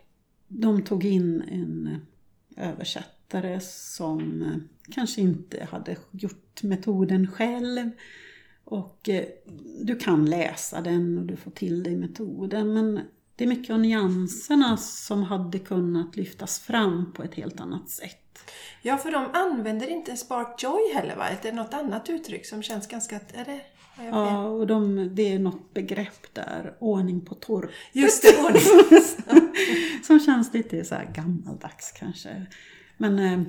de 0.47 0.83
tog 0.83 1.05
in 1.05 1.41
en 1.51 2.01
översättare 2.57 3.59
som 3.61 4.41
eh, 4.41 4.93
kanske 4.93 5.21
inte 5.21 5.67
hade 5.71 5.95
gjort 6.11 6.63
metoden 6.63 7.27
själv. 7.31 7.89
Och 8.69 9.09
eh, 9.09 9.25
du 9.81 9.95
kan 9.95 10.25
läsa 10.25 10.81
den 10.81 11.17
och 11.17 11.25
du 11.25 11.35
får 11.35 11.51
till 11.51 11.83
dig 11.83 11.95
metoden 11.95 12.73
men 12.73 13.01
det 13.35 13.43
är 13.43 13.47
mycket 13.47 13.73
av 13.73 13.79
nyanserna 13.79 14.77
som 14.77 15.23
hade 15.23 15.59
kunnat 15.59 16.15
lyftas 16.15 16.59
fram 16.59 17.13
på 17.13 17.23
ett 17.23 17.35
helt 17.35 17.59
annat 17.59 17.89
sätt. 17.89 18.39
Ja, 18.81 18.97
för 18.97 19.11
de 19.11 19.25
använder 19.33 19.87
inte 19.87 20.17
Spark 20.17 20.63
Joy 20.63 20.93
heller 20.93 21.15
va? 21.15 21.25
Det 21.41 21.49
är 21.49 21.53
något 21.53 21.73
annat 21.73 22.09
uttryck 22.09 22.45
som 22.45 22.63
känns 22.63 22.87
ganska... 22.87 23.15
Är 23.15 23.45
det, 23.45 23.61
ja, 24.09 24.47
och 24.47 24.67
de, 24.67 25.09
det 25.15 25.33
är 25.33 25.39
något 25.39 25.73
begrepp 25.73 26.33
där, 26.33 26.75
ordning 26.79 27.25
på 27.25 27.35
torpet. 27.35 27.71
Just 27.91 28.23
det, 28.23 28.37
ordning. 28.43 28.63
som 30.03 30.19
känns 30.19 30.53
lite 30.53 30.85
så 30.85 30.95
här 30.95 31.11
gammaldags 31.15 31.91
kanske. 31.91 32.45
Men 32.97 33.19
eh, 33.19 33.41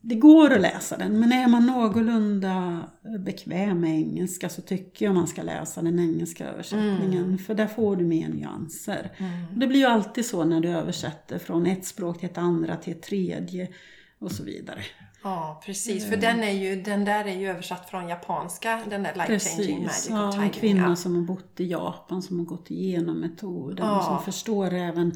det 0.00 0.14
går 0.14 0.54
att 0.54 0.60
läsa 0.60 0.96
den, 0.96 1.20
men 1.20 1.32
är 1.32 1.48
man 1.48 1.66
någorlunda 1.66 2.82
bekväm 3.18 3.80
med 3.80 3.90
engelska 3.90 4.48
så 4.48 4.62
tycker 4.62 5.06
jag 5.06 5.14
man 5.14 5.26
ska 5.26 5.42
läsa 5.42 5.82
den 5.82 5.98
engelska 5.98 6.48
översättningen. 6.48 7.24
Mm. 7.24 7.38
För 7.38 7.54
där 7.54 7.66
får 7.66 7.96
du 7.96 8.04
mer 8.04 8.28
nyanser. 8.28 9.10
Mm. 9.16 9.60
det 9.60 9.66
blir 9.66 9.80
ju 9.80 9.86
alltid 9.86 10.26
så 10.26 10.44
när 10.44 10.60
du 10.60 10.68
översätter 10.68 11.38
från 11.38 11.66
ett 11.66 11.86
språk 11.86 12.18
till 12.18 12.28
ett 12.28 12.38
andra 12.38 12.76
till 12.76 12.92
ett 12.92 13.02
tredje 13.02 13.68
och 14.18 14.32
så 14.32 14.44
vidare. 14.44 14.80
Ja, 15.22 15.62
precis. 15.64 16.08
För 16.08 16.16
den, 16.16 16.42
är 16.42 16.52
ju, 16.52 16.82
den 16.82 17.04
där 17.04 17.24
är 17.24 17.34
ju 17.34 17.48
översatt 17.48 17.90
från 17.90 18.08
japanska, 18.08 18.82
den 18.90 19.02
där 19.02 19.14
Life 19.14 19.38
Changing 19.38 19.82
Magic 19.82 20.06
ja, 20.10 20.28
of 20.28 20.38
en 20.38 20.50
kvinna 20.50 20.96
som 20.96 21.14
har 21.14 21.22
bott 21.22 21.60
i 21.60 21.66
Japan, 21.66 22.22
som 22.22 22.38
har 22.38 22.46
gått 22.46 22.70
igenom 22.70 23.20
metoden, 23.20 23.86
ja. 23.86 24.02
som 24.02 24.32
förstår 24.32 24.74
även 24.74 25.12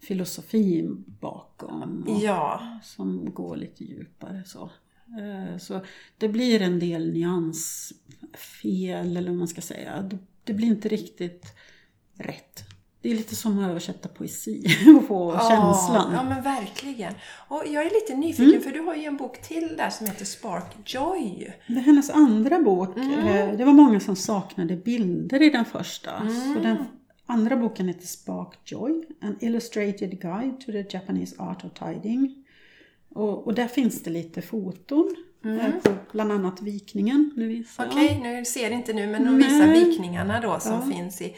filosofin 0.00 1.04
bakom. 1.20 2.04
ja. 2.22 2.78
Som 2.82 3.34
går 3.34 3.56
lite 3.56 3.84
djupare 3.84 4.42
så. 4.46 4.70
Eh, 5.20 5.58
så 5.58 5.80
det 6.18 6.28
blir 6.28 6.62
en 6.62 6.78
del 6.78 7.12
nyansfel, 7.12 7.96
eller 9.16 9.28
vad 9.28 9.38
man 9.38 9.48
ska 9.48 9.60
säga. 9.60 10.10
Det 10.44 10.52
blir 10.52 10.68
inte 10.68 10.88
riktigt 10.88 11.46
rätt. 12.14 12.64
Det 13.00 13.10
är 13.10 13.14
lite 13.14 13.36
som 13.36 13.58
att 13.58 13.70
översätta 13.70 14.08
poesi 14.08 14.64
och 14.98 15.06
få 15.08 15.32
ja, 15.32 15.48
känslan. 15.48 16.12
Ja, 16.12 16.24
men 16.24 16.42
verkligen. 16.42 17.14
Och 17.48 17.62
jag 17.66 17.86
är 17.86 17.90
lite 17.90 18.14
nyfiken, 18.16 18.48
mm. 18.48 18.62
för 18.62 18.70
du 18.70 18.80
har 18.80 18.94
ju 18.94 19.04
en 19.04 19.16
bok 19.16 19.42
till 19.42 19.76
där 19.76 19.90
som 19.90 20.06
heter 20.06 20.24
Spark 20.24 20.76
Joy. 20.84 21.52
Det 21.66 21.74
är 21.74 21.80
hennes 21.80 22.10
andra 22.10 22.58
bok. 22.58 22.96
Mm. 22.96 23.18
Eh, 23.18 23.56
det 23.56 23.64
var 23.64 23.72
många 23.72 24.00
som 24.00 24.16
saknade 24.16 24.76
bilder 24.76 25.42
i 25.42 25.50
den 25.50 25.64
första. 25.64 26.16
Mm. 26.16 26.54
Så 26.54 26.60
den 26.60 26.76
Andra 27.30 27.56
boken 27.56 27.88
heter 27.88 28.06
Spark 28.06 28.58
Joy, 28.64 29.04
An 29.20 29.36
Illustrated 29.40 30.20
Guide 30.20 30.60
to 30.60 30.72
the 30.72 30.84
Japanese 30.90 31.36
Art 31.38 31.64
of 31.64 31.72
Tiding. 31.72 32.44
Och, 33.08 33.46
och 33.46 33.54
där 33.54 33.68
finns 33.68 34.02
det 34.02 34.10
lite 34.10 34.42
foton 34.42 35.16
mm. 35.44 35.60
Eh, 35.60 35.72
på 35.82 35.90
bland 36.12 36.32
annat 36.32 36.62
vikningen. 36.62 37.30
Okej, 37.78 38.04
okay, 38.06 38.18
nu 38.18 38.44
ser 38.44 38.70
inte 38.70 38.92
nu 38.92 39.06
men 39.06 39.24
de 39.24 39.36
visar 39.36 39.66
Nej. 39.66 39.84
vikningarna 39.84 40.40
då 40.40 40.60
som 40.60 40.72
ja. 40.72 40.96
finns 40.96 41.22
i... 41.22 41.36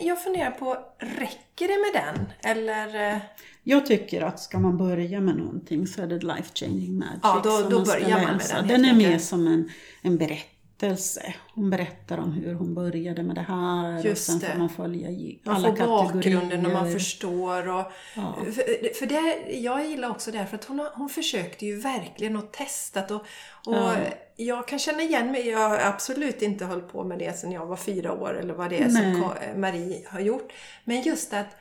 Jag 0.00 0.22
funderar 0.22 0.50
på, 0.50 0.76
räcker 0.98 1.68
det 1.68 1.78
med 1.78 2.04
den? 2.04 2.26
Eller? 2.52 3.14
Eh? 3.14 3.18
Jag 3.62 3.86
tycker 3.86 4.22
att 4.22 4.40
ska 4.40 4.58
man 4.58 4.78
börja 4.78 5.20
med 5.20 5.36
någonting 5.36 5.86
så 5.86 6.02
är 6.02 6.06
det 6.06 6.18
Life 6.18 6.50
Changing 6.54 6.98
Magic 6.98 7.20
Ja, 7.22 7.40
då, 7.44 7.68
då 7.70 7.84
börjar 7.84 8.22
man 8.22 8.36
med 8.36 8.46
den. 8.54 8.68
Den 8.68 8.84
är 8.84 8.94
mer 8.94 9.18
som 9.18 9.46
en, 9.46 9.70
en 10.02 10.16
berättelse 10.16 10.57
berättelse. 10.78 11.34
Hon 11.54 11.70
berättar 11.70 12.18
om 12.18 12.32
hur 12.32 12.54
hon 12.54 12.74
började 12.74 13.22
med 13.22 13.34
det 13.34 13.46
här 13.48 14.04
Just 14.04 14.28
och 14.28 14.40
sen 14.40 14.50
får 14.50 14.58
man 14.58 14.68
följa 14.68 15.08
alla 15.44 15.68
kategorier. 15.68 15.86
Man 15.86 16.08
får 16.08 16.14
bakgrunden 16.14 16.66
och 16.66 16.72
man 16.72 16.92
förstår. 16.92 17.68
Och, 17.68 17.92
ja. 18.16 18.36
För, 18.44 18.94
för 18.94 19.06
det, 19.06 19.52
jag 19.58 19.86
gillar 19.86 20.10
också 20.10 20.30
det, 20.30 20.46
för 20.46 20.56
att 20.56 20.64
hon, 20.64 20.88
hon 20.94 21.08
försökte 21.08 21.66
ju 21.66 21.80
verkligen 21.80 22.36
och 22.36 22.52
testat 22.52 23.10
och, 23.10 23.20
och 23.66 23.74
ja. 23.74 23.96
jag 24.36 24.68
kan 24.68 24.78
känna 24.78 25.02
igen 25.02 25.32
mig. 25.32 25.48
Jag 25.48 25.68
har 25.68 25.78
absolut 25.78 26.42
inte 26.42 26.64
hållit 26.64 26.92
på 26.92 27.04
med 27.04 27.18
det 27.18 27.38
sedan 27.38 27.52
jag 27.52 27.66
var 27.66 27.76
fyra 27.76 28.12
år 28.12 28.38
eller 28.38 28.54
vad 28.54 28.70
det 28.70 28.82
är 28.82 28.88
Nej. 28.88 29.14
som 29.14 29.60
Marie 29.60 30.08
har 30.08 30.20
gjort. 30.20 30.52
Men 30.84 31.02
just 31.02 31.32
att 31.32 31.56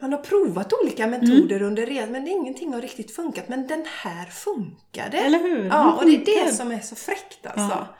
man 0.00 0.12
har 0.12 0.18
provat 0.18 0.72
olika 0.82 1.06
metoder 1.06 1.56
mm. 1.56 1.68
under 1.68 1.86
resan 1.86 2.12
men 2.12 2.28
ingenting 2.28 2.72
har 2.72 2.80
riktigt 2.80 3.10
funkat. 3.10 3.48
Men 3.48 3.66
den 3.66 3.84
här 4.02 4.26
funkade. 4.26 5.18
Eller 5.18 5.38
hur? 5.38 5.64
Ja, 5.64 5.92
och 5.92 6.04
det 6.04 6.16
är 6.16 6.46
det 6.46 6.52
som 6.52 6.70
är 6.70 6.80
så 6.80 6.96
fräckt 6.96 7.46
alltså. 7.46 7.60
Ja. 7.60 7.96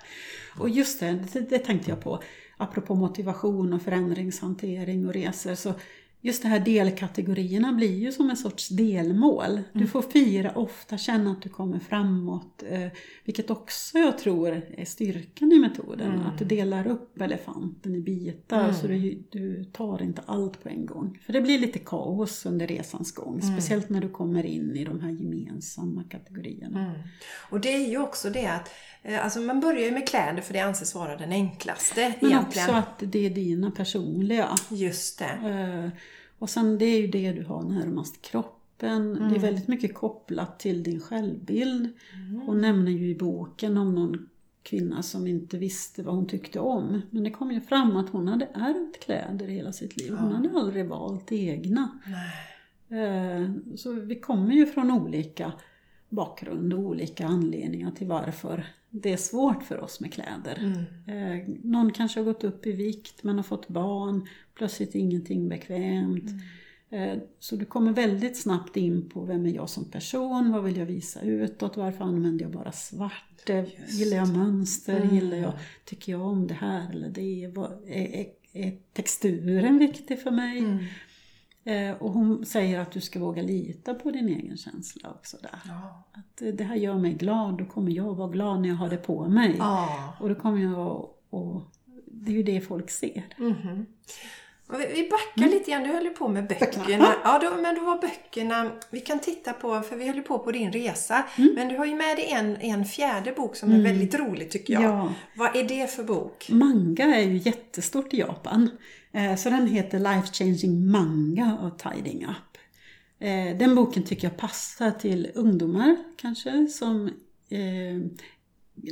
Och 0.59 0.69
just 0.69 1.01
det, 1.01 1.25
det, 1.33 1.41
det 1.41 1.59
tänkte 1.59 1.91
jag 1.91 2.01
på. 2.01 2.23
Apropå 2.57 2.95
motivation 2.95 3.73
och 3.73 3.83
förändringshantering 3.83 5.07
och 5.07 5.13
resor. 5.15 5.55
Så 5.55 5.73
just 6.23 6.43
de 6.43 6.49
här 6.49 6.61
delkategorierna 6.61 7.73
blir 7.73 7.99
ju 7.99 8.13
som 8.13 8.31
en 8.31 8.37
sorts 8.37 8.69
delmål. 8.69 9.61
Du 9.73 9.79
mm. 9.79 9.89
får 9.89 10.03
fira 10.03 10.51
ofta, 10.51 10.99
känna 10.99 11.33
att 11.33 11.43
du 11.43 11.49
kommer 11.49 11.79
framåt. 11.79 12.63
Eh, 12.69 12.89
vilket 13.25 13.51
också 13.51 13.99
jag 13.99 14.19
tror 14.19 14.63
är 14.77 14.85
styrkan 14.85 15.53
i 15.53 15.59
metoden. 15.59 16.13
Mm. 16.13 16.27
Att 16.27 16.39
du 16.39 16.45
delar 16.45 16.87
upp 16.87 17.21
elefanten 17.21 17.95
i 17.95 18.01
bitar 18.01 18.65
mm. 18.65 18.75
så 18.75 18.87
du, 18.87 19.23
du 19.31 19.65
tar 19.65 20.03
inte 20.03 20.23
allt 20.27 20.63
på 20.63 20.69
en 20.69 20.87
gång. 20.87 21.19
För 21.27 21.33
det 21.33 21.41
blir 21.41 21.59
lite 21.59 21.79
kaos 21.79 22.47
under 22.47 22.67
resans 22.67 23.15
gång. 23.15 23.41
Mm. 23.41 23.53
Speciellt 23.53 23.89
när 23.89 24.01
du 24.01 24.09
kommer 24.09 24.47
in 24.47 24.77
i 24.77 24.85
de 24.85 25.01
här 25.01 25.11
gemensamma 25.11 26.05
kategorierna. 26.11 26.81
Mm. 26.81 27.01
Och 27.51 27.61
det 27.61 27.75
är 27.75 27.89
ju 27.89 27.99
också 27.99 28.31
det 28.31 28.47
att 28.47 28.71
eh, 29.03 29.25
Alltså 29.25 29.41
man 29.41 29.61
börjar 29.61 29.81
ju 29.81 29.91
med 29.91 30.09
kläder 30.09 30.43
för 30.43 30.53
det 30.53 30.61
anses 30.61 30.95
vara 30.95 31.17
den 31.17 31.33
enklaste. 31.33 32.15
Men 32.21 32.31
egentligen. 32.31 32.69
också 32.69 32.73
att 32.73 33.13
det 33.13 33.27
är 33.27 33.31
dina 33.31 33.71
personliga. 33.71 34.49
Just 34.71 35.19
det. 35.19 35.91
Och 36.41 36.51
sen 36.51 36.79
det 36.79 36.85
är 36.85 37.01
ju 37.01 37.07
det 37.07 37.33
du 37.33 37.45
har 37.45 37.63
närmast 37.63 38.23
kroppen. 38.23 39.03
Mm. 39.03 39.15
Det 39.15 39.25
är 39.25 39.29
mm. 39.29 39.41
väldigt 39.41 39.69
mycket 39.69 39.95
kopplat 39.95 40.59
till 40.59 40.83
din 40.83 41.01
självbild. 41.01 41.89
Mm. 42.15 42.41
Hon 42.47 42.61
nämner 42.61 42.93
ju 42.93 43.11
i 43.11 43.15
boken 43.15 43.77
om 43.77 43.95
någon 43.95 44.29
kvinna 44.63 45.03
som 45.03 45.27
inte 45.27 45.59
visste 45.59 46.03
vad 46.03 46.15
hon 46.15 46.27
tyckte 46.27 46.61
om. 46.61 47.03
Men 47.11 47.25
det 47.25 47.31
kom 47.31 47.53
ju 47.53 47.61
fram 47.61 47.97
att 47.97 48.11
hon 48.11 48.29
hade 48.29 48.45
ärvt 48.55 49.01
kläder 49.01 49.49
hela 49.49 49.73
sitt 49.73 49.97
liv. 49.97 50.15
Hon 50.15 50.31
ja. 50.31 50.37
hade 50.37 50.51
aldrig 50.59 50.89
valt 50.89 51.33
egna. 51.33 51.99
Nej. 52.07 53.05
Eh, 53.05 53.51
så 53.77 53.93
vi 53.93 54.21
kommer 54.21 54.55
ju 54.55 54.67
från 54.67 54.91
olika 54.91 55.53
bakgrund 56.09 56.75
och 56.75 56.81
olika 56.81 57.27
anledningar 57.27 57.91
till 57.91 58.07
varför 58.07 58.67
det 58.91 59.13
är 59.13 59.17
svårt 59.17 59.63
för 59.63 59.81
oss 59.81 60.01
med 60.01 60.13
kläder. 60.13 60.59
Mm. 61.07 61.41
Eh, 61.41 61.49
någon 61.63 61.93
kanske 61.93 62.21
har 62.21 62.25
gått 62.25 62.45
upp 62.45 62.67
i 62.67 62.73
vikt, 62.73 63.23
men 63.23 63.37
har 63.37 63.43
fått 63.43 63.69
barn, 63.69 64.29
plötsligt 64.55 64.95
ingenting 64.95 65.49
bekvämt. 65.49 66.31
Mm. 66.31 66.41
Eh, 66.91 67.23
så 67.39 67.57
du 67.57 67.65
kommer 67.65 67.93
väldigt 67.93 68.37
snabbt 68.37 68.77
in 68.77 69.09
på 69.09 69.25
vem 69.25 69.47
är 69.47 69.51
jag 69.51 69.69
som 69.69 69.85
person, 69.85 70.53
vad 70.53 70.65
vill 70.65 70.77
jag 70.77 70.87
visa 70.87 71.21
utåt, 71.21 71.77
varför 71.77 72.05
använder 72.05 72.45
jag 72.45 72.53
bara 72.53 72.73
svart, 72.73 73.49
eh, 73.49 73.61
Just. 73.61 73.93
gillar 73.93 74.17
jag 74.17 74.37
mönster, 74.37 75.01
mm. 75.01 75.15
gillar 75.15 75.37
jag, 75.37 75.53
tycker 75.85 76.13
jag 76.13 76.21
om 76.21 76.47
det 76.47 76.55
här 76.55 76.91
eller 76.91 77.09
det, 77.09 77.45
är, 77.45 77.59
är, 77.89 78.27
är 78.53 78.79
texturen 78.93 79.79
viktig 79.79 80.23
för 80.23 80.31
mig? 80.31 80.63
Eh, 81.65 81.93
och 81.93 82.11
hon 82.13 82.47
säger 82.47 82.81
att 82.81 82.93
du 82.93 83.01
ska 83.01 83.19
våga 83.19 83.43
lita 83.43 83.95
på 83.95 84.11
din 84.11 84.29
egen 84.29 84.57
känsla 84.57 85.11
också 85.11 85.37
där. 85.43 85.61
Ja. 85.67 86.05
Att 86.13 86.43
eh, 86.43 86.49
det 86.49 86.65
här 86.65 86.77
gör 86.77 86.95
mig 86.95 87.13
glad, 87.15 87.59
då 87.59 87.65
kommer 87.65 87.93
jag 87.93 88.15
vara 88.15 88.29
glad 88.29 88.61
när 88.61 88.69
jag 88.69 88.77
har 88.77 88.89
det 88.89 88.97
på 88.97 89.29
mig. 89.29 89.55
Ja. 89.59 90.15
Och 90.21 90.29
då 90.29 90.35
kommer 90.35 90.63
jag 90.63 91.09
och 91.31 91.63
Det 92.07 92.33
är 92.33 92.37
ju 92.37 92.43
det 92.43 92.61
folk 92.61 92.91
ser. 92.91 93.23
Mm 93.39 93.53
-hmm. 93.53 93.87
Vi 94.73 95.09
backar 95.11 95.43
mm. 95.43 95.51
lite 95.51 95.71
grann, 95.71 95.83
du 95.83 95.89
höll 95.89 96.05
ju 96.05 96.11
på 96.11 96.29
med 96.29 96.47
böckerna. 96.47 96.85
böckerna. 96.85 97.15
Ja, 97.25 97.39
då, 97.39 97.63
men 97.63 97.75
då 97.75 97.85
var 97.85 98.01
böckerna, 98.01 98.71
vi 98.91 99.01
kan 99.01 99.19
titta 99.19 99.53
på, 99.53 99.81
för 99.81 99.97
vi 99.97 100.07
höll 100.07 100.17
ju 100.17 100.23
på 100.23 100.39
på 100.39 100.53
din 100.53 100.73
resa. 100.73 101.25
Mm. 101.37 101.55
Men 101.55 101.69
du 101.69 101.77
har 101.77 101.87
ju 101.87 101.95
med 101.95 102.17
dig 102.17 102.29
en, 102.31 102.57
en 102.57 102.85
fjärde 102.85 103.33
bok 103.33 103.57
som 103.57 103.69
mm. 103.69 103.81
är 103.81 103.85
väldigt 103.85 104.15
rolig 104.15 104.51
tycker 104.51 104.73
jag. 104.73 104.83
Ja. 104.83 105.13
Vad 105.35 105.57
är 105.57 105.65
det 105.65 105.91
för 105.91 106.05
bok? 106.05 106.49
Manga 106.51 107.05
är 107.05 107.23
ju 107.23 107.37
jättestort 107.37 108.15
i 108.15 108.19
Japan. 108.19 108.71
Eh, 109.13 109.37
så 109.37 109.51
den 109.51 109.67
heter 109.67 109.99
Life 109.99 110.33
Changing 110.33 110.87
Manga 110.91 111.59
av 111.61 111.71
Tiding 111.71 112.25
Up. 112.25 112.59
Eh, 113.19 113.59
den 113.59 113.75
boken 113.75 114.03
tycker 114.03 114.29
jag 114.29 114.37
passar 114.37 114.91
till 114.91 115.31
ungdomar 115.35 115.97
kanske 116.17 116.67
som 116.67 117.07
eh, 117.49 118.01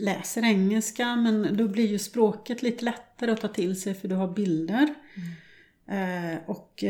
läser 0.00 0.44
engelska 0.44 1.16
men 1.16 1.56
då 1.56 1.68
blir 1.68 1.86
ju 1.86 1.98
språket 1.98 2.62
lite 2.62 2.84
lättare 2.84 3.30
att 3.30 3.40
ta 3.40 3.48
till 3.48 3.80
sig 3.80 3.94
för 3.94 4.08
du 4.08 4.14
har 4.14 4.28
bilder. 4.28 4.94
Mm. 5.14 6.38
Och 6.46 6.84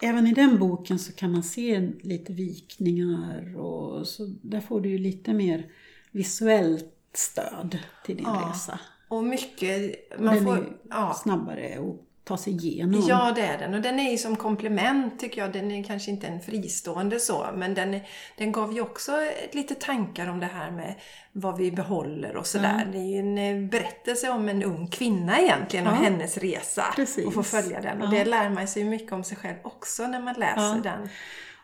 även 0.00 0.26
i 0.26 0.34
den 0.34 0.58
boken 0.58 0.98
så 0.98 1.12
kan 1.12 1.32
man 1.32 1.42
se 1.42 1.90
lite 2.00 2.32
vikningar 2.32 3.56
och 3.56 4.06
så 4.06 4.26
där 4.42 4.60
får 4.60 4.80
du 4.80 4.88
ju 4.88 4.98
lite 4.98 5.32
mer 5.32 5.70
visuellt 6.10 6.94
stöd 7.12 7.78
till 8.04 8.16
din 8.16 8.26
ja. 8.26 8.50
resa. 8.50 8.80
Och 9.08 9.24
mycket... 9.24 9.96
Man 10.18 10.34
den 10.34 10.44
får, 10.44 10.56
är 10.56 10.76
ja. 10.90 11.14
snabbare 11.22 11.78
och 11.78 12.09
ta 12.30 12.36
sig 12.36 12.52
igenom. 12.52 13.04
Ja, 13.08 13.32
det 13.36 13.40
är 13.42 13.58
den. 13.58 13.74
Och 13.74 13.80
den 13.80 14.00
är 14.00 14.10
ju 14.10 14.18
som 14.18 14.36
komplement 14.36 15.20
tycker 15.20 15.40
jag. 15.40 15.52
Den 15.52 15.70
är 15.70 15.82
kanske 15.84 16.10
inte 16.10 16.26
en 16.26 16.40
fristående 16.40 17.20
så, 17.20 17.46
men 17.56 17.74
den, 17.74 18.00
den 18.38 18.52
gav 18.52 18.72
ju 18.74 18.80
också 18.80 19.12
lite 19.52 19.74
tankar 19.74 20.26
om 20.28 20.40
det 20.40 20.46
här 20.46 20.70
med 20.70 20.94
vad 21.32 21.58
vi 21.58 21.72
behåller 21.72 22.36
och 22.36 22.46
sådär. 22.46 22.88
Det 22.92 22.98
är 22.98 23.04
ju 23.06 23.18
en 23.18 23.38
eh, 23.64 23.70
berättelse 23.70 24.30
om 24.30 24.48
en 24.48 24.62
ung 24.62 24.86
kvinna 24.86 25.40
egentligen 25.40 25.86
och 25.86 25.92
Ja. 25.92 25.96
hennes 25.96 26.36
resa. 26.38 26.84
Precis. 26.96 27.26
Och 27.26 27.34
få 27.34 27.42
följa 27.42 27.80
den. 27.80 28.02
Och 28.02 28.06
Ja. 28.14 28.18
det 28.18 28.24
lär 28.24 28.50
man 28.50 28.68
sig 28.68 28.84
mycket 28.84 29.12
om 29.12 29.24
sig 29.24 29.36
själv 29.36 29.56
också 29.62 30.06
när 30.06 30.20
man 30.20 30.34
läser 30.34 30.60
Ja. 30.76 30.80
den 30.82 31.08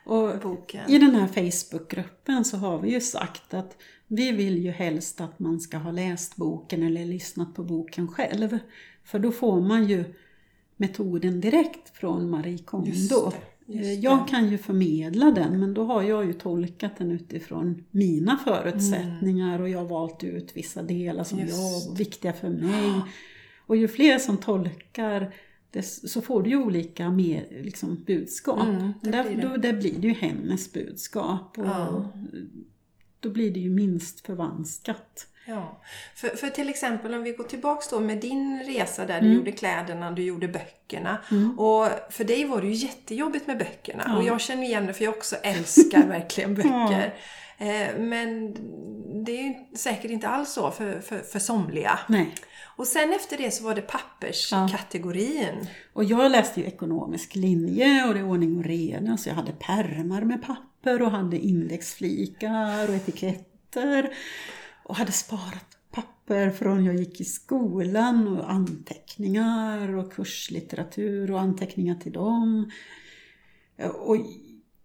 Och 0.05 0.39
boken. 0.41 0.91
I 0.91 0.99
den 0.99 1.15
här 1.15 1.27
Facebookgruppen 1.27 2.45
så 2.45 2.57
har 2.57 2.79
vi 2.79 2.91
ju 2.91 3.01
sagt 3.01 3.55
att 3.55 3.77
vi 4.09 4.33
vill 4.33 4.59
ju 4.65 4.71
helst 4.71 5.21
att 5.21 5.39
man 5.39 5.61
ska 5.61 5.77
ha 5.77 5.91
läst 5.91 6.37
boken 6.37 6.83
eller 6.83 7.05
lyssnat 7.05 7.55
på 7.55 7.63
boken 7.63 8.09
själv. 8.09 8.59
För 9.05 9.19
då 9.19 9.33
får 9.33 9.61
man 9.61 9.85
ju 9.85 10.05
metoden 10.77 11.41
direkt 11.41 11.97
från 11.97 12.31
Marie 12.31 12.59
Kondo. 12.59 12.89
Just 12.89 13.11
det, 13.11 13.17
just 13.17 13.37
Eh, 13.69 13.81
det. 13.81 13.95
Jag 13.95 14.29
kan 14.29 14.51
ju 14.51 14.59
förmedla 14.59 15.31
den 15.31 15.61
men 15.61 15.75
då 15.75 15.85
har 15.85 16.03
jag 16.03 16.27
ju 16.27 16.33
tolkat 16.33 16.99
den 16.99 17.13
utifrån 17.13 17.85
mina 17.91 18.39
förutsättningar 18.39 19.61
och 19.61 19.69
jag 19.69 19.79
har 19.79 19.89
valt 19.89 20.25
ut 20.25 20.57
vissa 20.57 20.83
delar 20.83 21.25
som 21.25 21.39
Just. 21.39 21.53
jag 21.53 21.93
är 21.93 21.99
viktiga 21.99 22.33
för 22.33 22.51
mig. 22.51 23.01
Och 23.67 23.77
ju 23.77 23.89
fler 23.89 24.19
som 24.19 24.37
tolkar 24.37 25.35
det, 25.71 25.83
så 25.83 26.21
får 26.21 26.43
du 26.43 26.51
ju 26.51 26.57
olika 26.57 27.11
mer, 27.11 27.47
liksom, 27.63 28.05
budskap. 28.07 28.69
Mm, 28.69 28.93
det 29.03 29.11
där, 29.11 29.25
blir 29.25 29.37
det. 29.37 29.49
Då, 29.49 29.57
där 29.57 29.73
blir 29.73 29.99
det 29.99 30.09
ju 30.09 30.15
hennes 30.15 30.73
budskap. 30.73 31.59
Och 31.59 31.67
Ja. 31.67 32.13
Då 33.21 33.31
blir 33.31 33.51
det 33.51 33.61
ju 33.61 33.71
minst 33.71 34.21
förvanskat. 34.21 35.27
Ja, 35.49 35.81
för, 36.15 36.29
för 36.29 36.51
till 36.51 36.69
exempel 36.69 37.15
om 37.15 37.23
vi 37.23 37.31
går 37.33 37.45
tillbaks 37.45 37.89
då 37.89 38.01
med 38.01 38.19
din 38.19 38.63
resa 38.67 39.07
där 39.07 39.21
du 39.21 39.27
Mm. 39.27 39.39
gjorde 39.39 39.53
kläderna, 39.53 40.11
du 40.11 40.23
gjorde 40.23 40.49
böckerna. 40.49 41.19
Och 41.57 41.89
för 42.11 42.25
dig 42.25 42.45
var 42.45 42.61
det 42.61 42.67
ju 42.67 42.73
jättejobbigt 42.73 43.47
med 43.47 43.59
böckerna. 43.59 44.05
Ja. 44.07 44.17
Och 44.17 44.25
jag 44.25 44.41
känner 44.41 44.63
igen 44.63 44.87
det 44.87 44.93
för 44.95 45.05
jag 45.05 45.15
också 45.17 45.37
älskar 45.37 46.07
verkligen 46.09 46.55
böcker. 46.55 47.15
Eh, 47.59 47.99
Men 47.99 48.55
det 49.25 49.33
är 49.33 49.43
ju 49.43 49.55
säkert 49.77 50.11
inte 50.11 50.29
alls 50.29 50.53
så 50.53 50.71
för, 50.71 51.01
för, 51.01 51.19
för 51.19 51.39
somliga. 51.39 51.99
Nej. 52.09 52.35
Och 52.77 52.87
sen 52.87 53.13
efter 53.13 53.37
det 53.37 53.51
så 53.51 53.65
var 53.65 53.75
det 53.75 53.83
papperskategorin. 53.83 55.67
Och 55.93 56.05
jag 56.05 56.31
läste 56.31 56.61
ju 56.61 56.67
ekonomisk 56.67 57.35
linje 57.35 58.05
och 58.09 58.15
det 58.15 58.21
är 58.21 58.25
ordning 58.25 58.59
och 58.59 58.65
reda 58.65 59.17
så 59.17 59.29
jag 59.29 59.35
hade 59.37 59.53
pärmar 59.53 60.21
med 60.23 60.43
papper 60.43 61.03
och 61.03 61.11
hade 61.11 61.39
indexflikar 61.39 62.89
och 62.89 62.95
etiketter. 62.95 64.11
Och 64.87 64.97
hade 64.97 65.13
sparat 65.13 65.79
papper 65.91 66.51
från 66.51 66.85
jag 66.85 66.97
gick 66.97 67.21
i 67.21 67.25
skolan 67.25 68.29
och 68.29 68.51
anteckningar 68.51 69.95
och 69.95 70.13
kurslitteratur 70.13 71.31
och 71.31 71.41
anteckningar 71.41 71.95
till 71.95 72.13
dem. 72.13 72.71
Och 73.95 74.17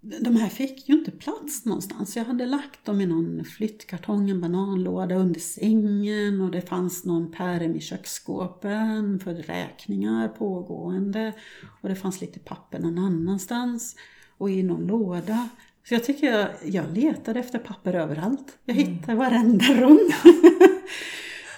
de 0.02 0.36
här 0.36 0.50
fick 0.50 0.90
ju 0.90 0.96
inte 0.96 1.12
plats 1.12 1.66
någonstans. 1.66 2.18
Jag 2.18 2.26
hade 2.26 2.46
lagt 2.46 2.86
dem 2.86 3.02
i 3.02 3.06
någon 3.06 3.46
flyttkartong, 3.46 4.30
en 4.30 4.42
bananlåda 4.42 5.16
under 5.16 5.40
sängen 5.40 6.42
och 6.42 6.52
det 6.52 6.62
fanns 6.62 7.06
någon 7.06 7.32
pärm 7.32 7.76
i 7.76 7.80
köksskåpen 7.80 9.20
för 9.20 9.34
räkningar 9.34 10.28
pågående. 10.28 11.34
Och 11.82 11.90
det 11.90 11.96
fanns 11.96 12.22
lite 12.22 12.40
papper 12.40 12.80
någon 12.80 12.98
annanstans 12.98 13.96
och 14.38 14.50
i 14.50 14.64
någon 14.64 14.88
låda. 14.88 15.50
Så 15.92 15.96
jag 15.96 16.04
tycker 16.04 16.32
jag, 16.32 16.48
jag 16.64 16.98
letade 16.98 17.40
efter 17.40 17.60
papper 17.60 17.94
överallt. 17.94 18.58
Jag 18.66 18.76
hittade 18.76 19.18
varenda 19.18 19.66
rum. 19.66 20.12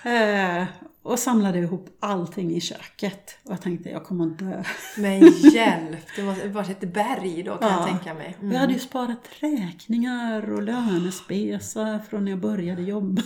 eh, 0.14 0.66
och 1.04 1.20
samlade 1.20 1.60
ihop 1.60 1.98
allting 2.00 2.52
i 2.56 2.62
köket. 2.62 3.38
Och 3.44 3.52
jag 3.52 3.62
tänkte 3.62 3.90
jag 3.90 4.04
kommer 4.06 4.26
att 4.28 4.40
dö. 4.40 4.64
Men 4.98 5.22
hjälp! 5.54 6.08
Det 6.16 6.22
var 6.22 6.48
var 6.50 6.62
ett 6.72 6.94
berg 6.94 7.44
då 7.44 7.58
kan 7.58 7.70
jag 7.72 7.82
Ja. 7.82 7.86
tänka 7.86 8.14
mig. 8.14 8.38
Mm. 8.40 8.52
Jag 8.52 8.60
hade 8.60 8.74
ju 8.74 8.80
sparat 8.80 9.30
räkningar 9.40 10.52
och 10.54 10.64
lönespesar 10.64 12.00
från 12.10 12.26
när 12.26 12.32
jag 12.32 12.40
började 12.40 12.82
jobba. 12.82 13.22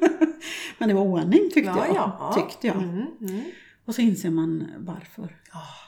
Men 0.78 0.88
det 0.88 0.94
var 0.94 1.02
ordning 1.02 1.40
tyckte 1.54 1.60
Ja, 1.76 1.86
jag. 1.86 1.96
ja. 1.96 2.32
Tyckte 2.34 2.66
jag. 2.66 2.76
Mm, 2.76 3.06
mm. 3.20 3.42
Och 3.84 3.94
så 3.94 4.00
inser 4.00 4.30
man 4.30 4.68
varför. 4.78 5.36
Ah. 5.52 5.83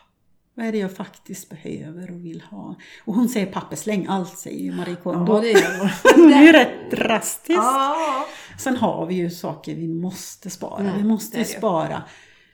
Vad 0.57 0.67
är 0.67 0.73
det 0.73 0.79
jag 0.79 0.93
faktiskt 0.93 1.49
behöver 1.49 2.11
och 2.11 2.25
vill 2.25 2.41
ha? 2.41 2.77
Och 3.05 3.15
hon 3.15 3.29
säger 3.29 3.47
pappersläng, 3.47 4.07
allt 4.09 4.39
säger 4.39 4.65
ju 4.65 4.73
Marie 4.73 4.97
Kondo. 4.97 5.35
Ja, 5.35 5.41
det 5.41 5.51
gör 5.51 5.79
hon. 5.79 5.91
Hon 6.15 6.33
är 6.33 6.43
ju 6.43 6.53
rätt 6.53 6.91
drastisk. 6.91 7.59
Ja. 7.59 8.27
Sen 8.59 8.77
har 8.77 9.07
vi 9.07 9.15
ju 9.15 9.31
saker 9.31 9.75
vi 9.75 9.89
måste 9.89 10.51
spara. 10.51 10.81
Mm, 10.81 10.97
vi 10.97 11.05
måste 11.05 11.37
det 11.37 11.43
det. 11.43 11.49
spara. 11.49 12.03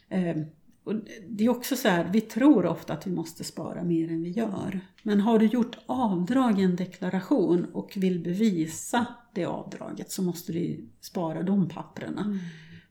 Eh, 0.09 0.37
och 0.85 0.95
det 1.29 1.45
är 1.45 1.49
också 1.49 1.77
så 1.77 1.89
här, 1.89 2.11
vi 2.13 2.21
tror 2.21 2.67
ofta 2.67 2.93
att 2.93 3.07
vi 3.07 3.11
måste 3.11 3.45
spara 3.45 3.83
mer 3.83 4.09
än 4.09 4.23
vi 4.23 4.31
gör. 4.31 4.81
Men 5.03 5.21
har 5.21 5.39
du 5.39 5.47
gjort 5.47 5.79
avdrag 5.87 6.61
i 6.61 6.63
en 6.63 6.77
deklaration 6.77 7.67
och 7.73 7.93
vill 7.97 8.19
bevisa 8.19 9.07
det 9.35 9.45
avdraget 9.45 10.11
så 10.11 10.23
måste 10.23 10.53
du 10.53 10.89
spara 11.01 11.43
de 11.43 11.69
papperna. 11.69 12.21
Mm. 12.21 12.39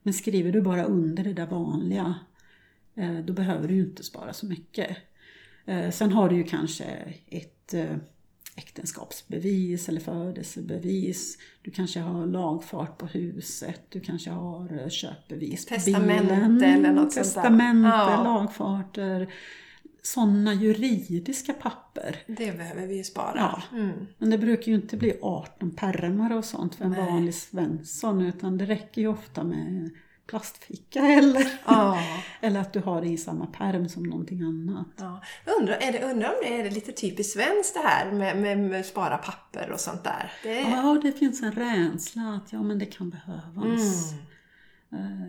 Men 0.04 0.14
skriver 0.14 0.52
du 0.52 0.62
bara 0.62 0.84
under 0.84 1.24
det 1.24 1.34
där 1.34 1.48
vanliga, 1.48 2.16
då 3.26 3.34
behöver 3.34 3.68
du 3.68 3.76
ju 3.76 3.82
inte 3.84 4.04
spara 4.04 4.34
så 4.34 4.46
mycket. 4.46 4.98
Eh, 5.66 5.90
Sen 5.92 6.12
har 6.12 6.30
du 6.30 6.36
ju 6.36 6.44
kanske 6.44 6.84
ett 7.28 7.74
eh, 7.74 7.96
äktenskapsbevis 8.56 9.90
eller 9.90 10.00
födelsebevis. 10.02 11.38
Du 11.62 11.72
kanske 11.72 12.00
har 12.00 12.26
lagfart 12.26 12.98
på 12.98 13.06
huset. 13.06 13.82
Du 13.90 14.00
kanske 14.00 14.30
har 14.30 14.82
eh, 14.84 14.90
köpbevis 14.90 15.66
på 15.66 15.76
Testamente 15.76 16.66
eller 16.66 16.92
något 16.92 17.14
sånt 17.14 17.16
där. 17.16 17.22
Testamente, 17.24 17.88
Ja. 17.90 18.24
lagfarter. 18.24 19.34
Sådana 20.04 20.54
juridiska 20.54 21.54
papper. 21.54 22.16
Det 22.28 22.58
behöver 22.58 22.88
vi 22.88 22.98
ju 22.98 23.04
spara. 23.04 23.34
Ja. 23.36 23.78
Mm. 23.78 24.08
Men 24.18 24.30
det 24.30 24.38
brukar 24.38 24.72
ju 24.72 24.76
inte 24.76 24.98
bli 24.98 25.20
18 25.22 25.72
pärmar 25.72 26.38
och 26.38 26.46
sånt 26.46 26.76
för 26.76 26.86
en 26.86 26.92
Nej. 26.92 27.00
vanlig 27.06 27.36
Svensson 27.36 28.22
utan 28.22 28.58
det 28.58 28.66
räcker 28.66 29.02
ju 29.02 29.08
ofta 29.08 29.44
med 29.44 29.90
plastficka 30.32 31.00
eller, 31.00 31.48
Ja. 31.66 32.00
eller 32.42 32.60
att 32.60 32.74
du 32.74 32.80
har 32.80 33.02
det 33.02 33.08
i 33.08 33.18
samma 33.18 33.46
pärm 33.48 33.90
som 33.90 34.04
någonting 34.04 34.42
annat. 34.42 34.88
Ja. 34.98 35.22
Jag 35.46 35.58
Undrar, 35.60 35.74
är 35.76 35.92
det, 35.92 36.12
undrar 36.12 36.30
om 36.30 36.36
det 36.44 36.62
är 36.62 36.72
lite 36.72 36.92
typiskt 36.92 37.34
svenskt 37.34 37.74
det 37.74 37.80
här 37.88 38.12
med, 38.12 38.38
med, 38.38 38.60
med 38.60 38.86
spara 38.86 39.18
papper 39.18 39.72
och 39.72 39.80
sånt 39.80 40.04
där? 40.04 40.32
Det, 40.44 40.62
Ja, 40.62 41.00
det 41.04 41.12
finns 41.12 41.42
en 41.44 41.52
rädsla 41.52 42.22
att 42.46 42.54
ja, 42.54 42.64
men 42.64 42.80
det 42.80 42.86
kan 42.86 43.10
behövas. 43.10 44.12
Mm. 44.12 44.26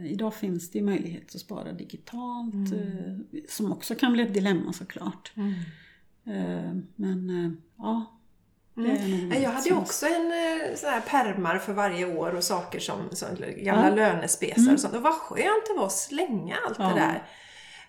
Eh, 0.02 0.12
idag 0.12 0.34
finns 0.34 0.70
det 0.70 0.82
möjlighet 0.82 1.34
att 1.34 1.40
spara 1.40 1.72
digitalt 1.72 2.54
Mm. 2.54 3.24
eh, 3.32 3.40
som 3.48 3.72
också 3.72 3.94
kan 3.94 4.12
bli 4.12 4.22
ett 4.22 4.34
dilemma 4.34 4.72
såklart. 4.72 5.32
Mm. 5.36 5.52
Eh, 6.26 6.74
men 6.96 7.56
ja, 7.78 8.18
Mm. 8.76 9.42
Jag 9.42 9.50
hade 9.50 9.72
också 9.74 10.06
en 10.06 10.32
eh, 10.32 10.74
sån 10.76 10.90
här 10.90 11.00
pärmar 11.00 11.58
för 11.58 11.72
varje 11.72 12.16
år 12.16 12.34
och 12.34 12.44
saker 12.44 12.80
som, 12.80 12.96
som 13.12 13.28
gamla 13.56 13.88
Ja. 13.88 13.94
lönespesar 13.94 14.72
och 14.74 14.80
sånt. 14.80 14.94
Och 14.94 15.02
vad 15.02 15.14
skönt 15.14 15.66
det 15.68 15.74
var 15.78 15.86
att 15.86 15.92
slänga 15.92 16.56
allt 16.66 16.76
Ja. 16.78 16.84
det 16.88 16.94
där. 17.00 17.22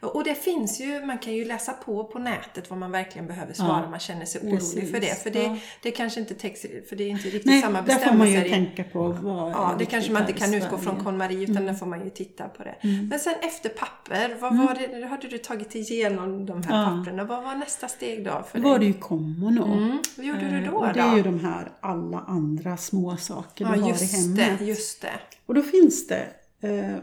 Och 0.08 0.24
det 0.24 0.36
finns 0.36 0.82
ju, 0.82 1.06
man 1.06 1.18
kan 1.18 1.34
ju 1.34 1.46
läsa 1.46 1.74
på 1.74 2.04
på 2.04 2.20
nätet 2.20 2.70
vad 2.70 2.80
man 2.80 2.92
verkligen 2.92 3.28
behöver 3.28 3.54
spara 3.54 3.68
Ja. 3.80 3.84
om 3.86 3.92
man 3.92 4.00
känner 4.00 4.26
sig 4.26 4.42
orolig 4.42 4.60
Precis. 4.60 4.92
för 4.92 5.00
det. 5.00 5.24
För 5.24 5.30
det, 5.30 5.44
Ja. 5.44 5.58
det 5.82 5.92
kanske 5.92 6.20
inte 6.20 6.34
täcks, 6.34 6.62
för 6.90 6.96
det 6.96 7.04
är 7.04 7.08
inte 7.10 7.24
riktigt 7.28 7.46
Nej, 7.46 7.62
samma 7.62 7.82
där 7.82 7.94
får 7.94 8.00
bestämmelser. 8.00 8.18
man 8.18 8.42
ju 8.44 8.46
i- 8.48 8.50
tänka 8.50 8.84
på 8.84 9.08
vad 9.08 9.52
Ja, 9.52 9.76
det 9.80 9.86
kanske 9.86 10.12
man 10.12 10.22
inte 10.22 10.34
kan 10.34 10.54
utgå 10.54 10.78
från. 10.78 11.04
KonMari 11.04 11.44
utan 11.44 11.56
Mm. 11.58 11.66
där 11.66 11.74
får 11.74 11.86
man 11.86 12.04
ju 12.04 12.10
titta 12.10 12.48
på 12.48 12.64
det. 12.64 12.76
Men 13.10 13.20
sen 13.20 13.34
efter 13.42 13.70
papper, 13.70 14.38
vad 14.40 14.58
var 14.58 15.00
det, 15.00 15.06
hade 15.08 15.28
du 15.28 15.38
tagit 15.38 15.76
igenom 15.76 16.46
de 16.46 16.64
här 16.64 16.82
Ja. 16.84 16.98
papperna. 16.98 17.24
Vad 17.24 17.44
var 17.44 17.56
nästa 17.56 17.88
steg 17.88 18.26
då 18.26 18.44
för 18.52 18.60
Då 18.60 18.70
var 18.70 18.80
det 18.80 18.86
ju 18.86 18.94
Kommono. 18.94 19.66
Mm. 19.78 19.98
Vad 20.18 20.26
gjorde 20.26 20.40
du 20.50 20.58
Eh, 20.66 20.72
då? 20.72 20.78
Och 20.78 20.88
det 20.88 20.94
då? 21.02 21.08
är 21.08 21.16
ju 21.18 21.24
de 21.24 21.40
här 21.40 21.72
alla 21.80 22.20
andra 22.28 22.78
små 22.78 23.18
saker 23.18 23.66
du 23.66 23.72
har 23.72 23.78
i 23.78 24.06
hemmet. 24.06 24.60
det, 24.60 24.66
just 24.66 25.02
det. 25.02 25.20
Och 25.46 25.54
då 25.54 25.62
finns 25.62 26.08
det, 26.08 26.28
eh, 26.62 26.96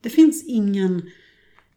det 0.00 0.10
finns 0.10 0.44
ingen 0.46 1.10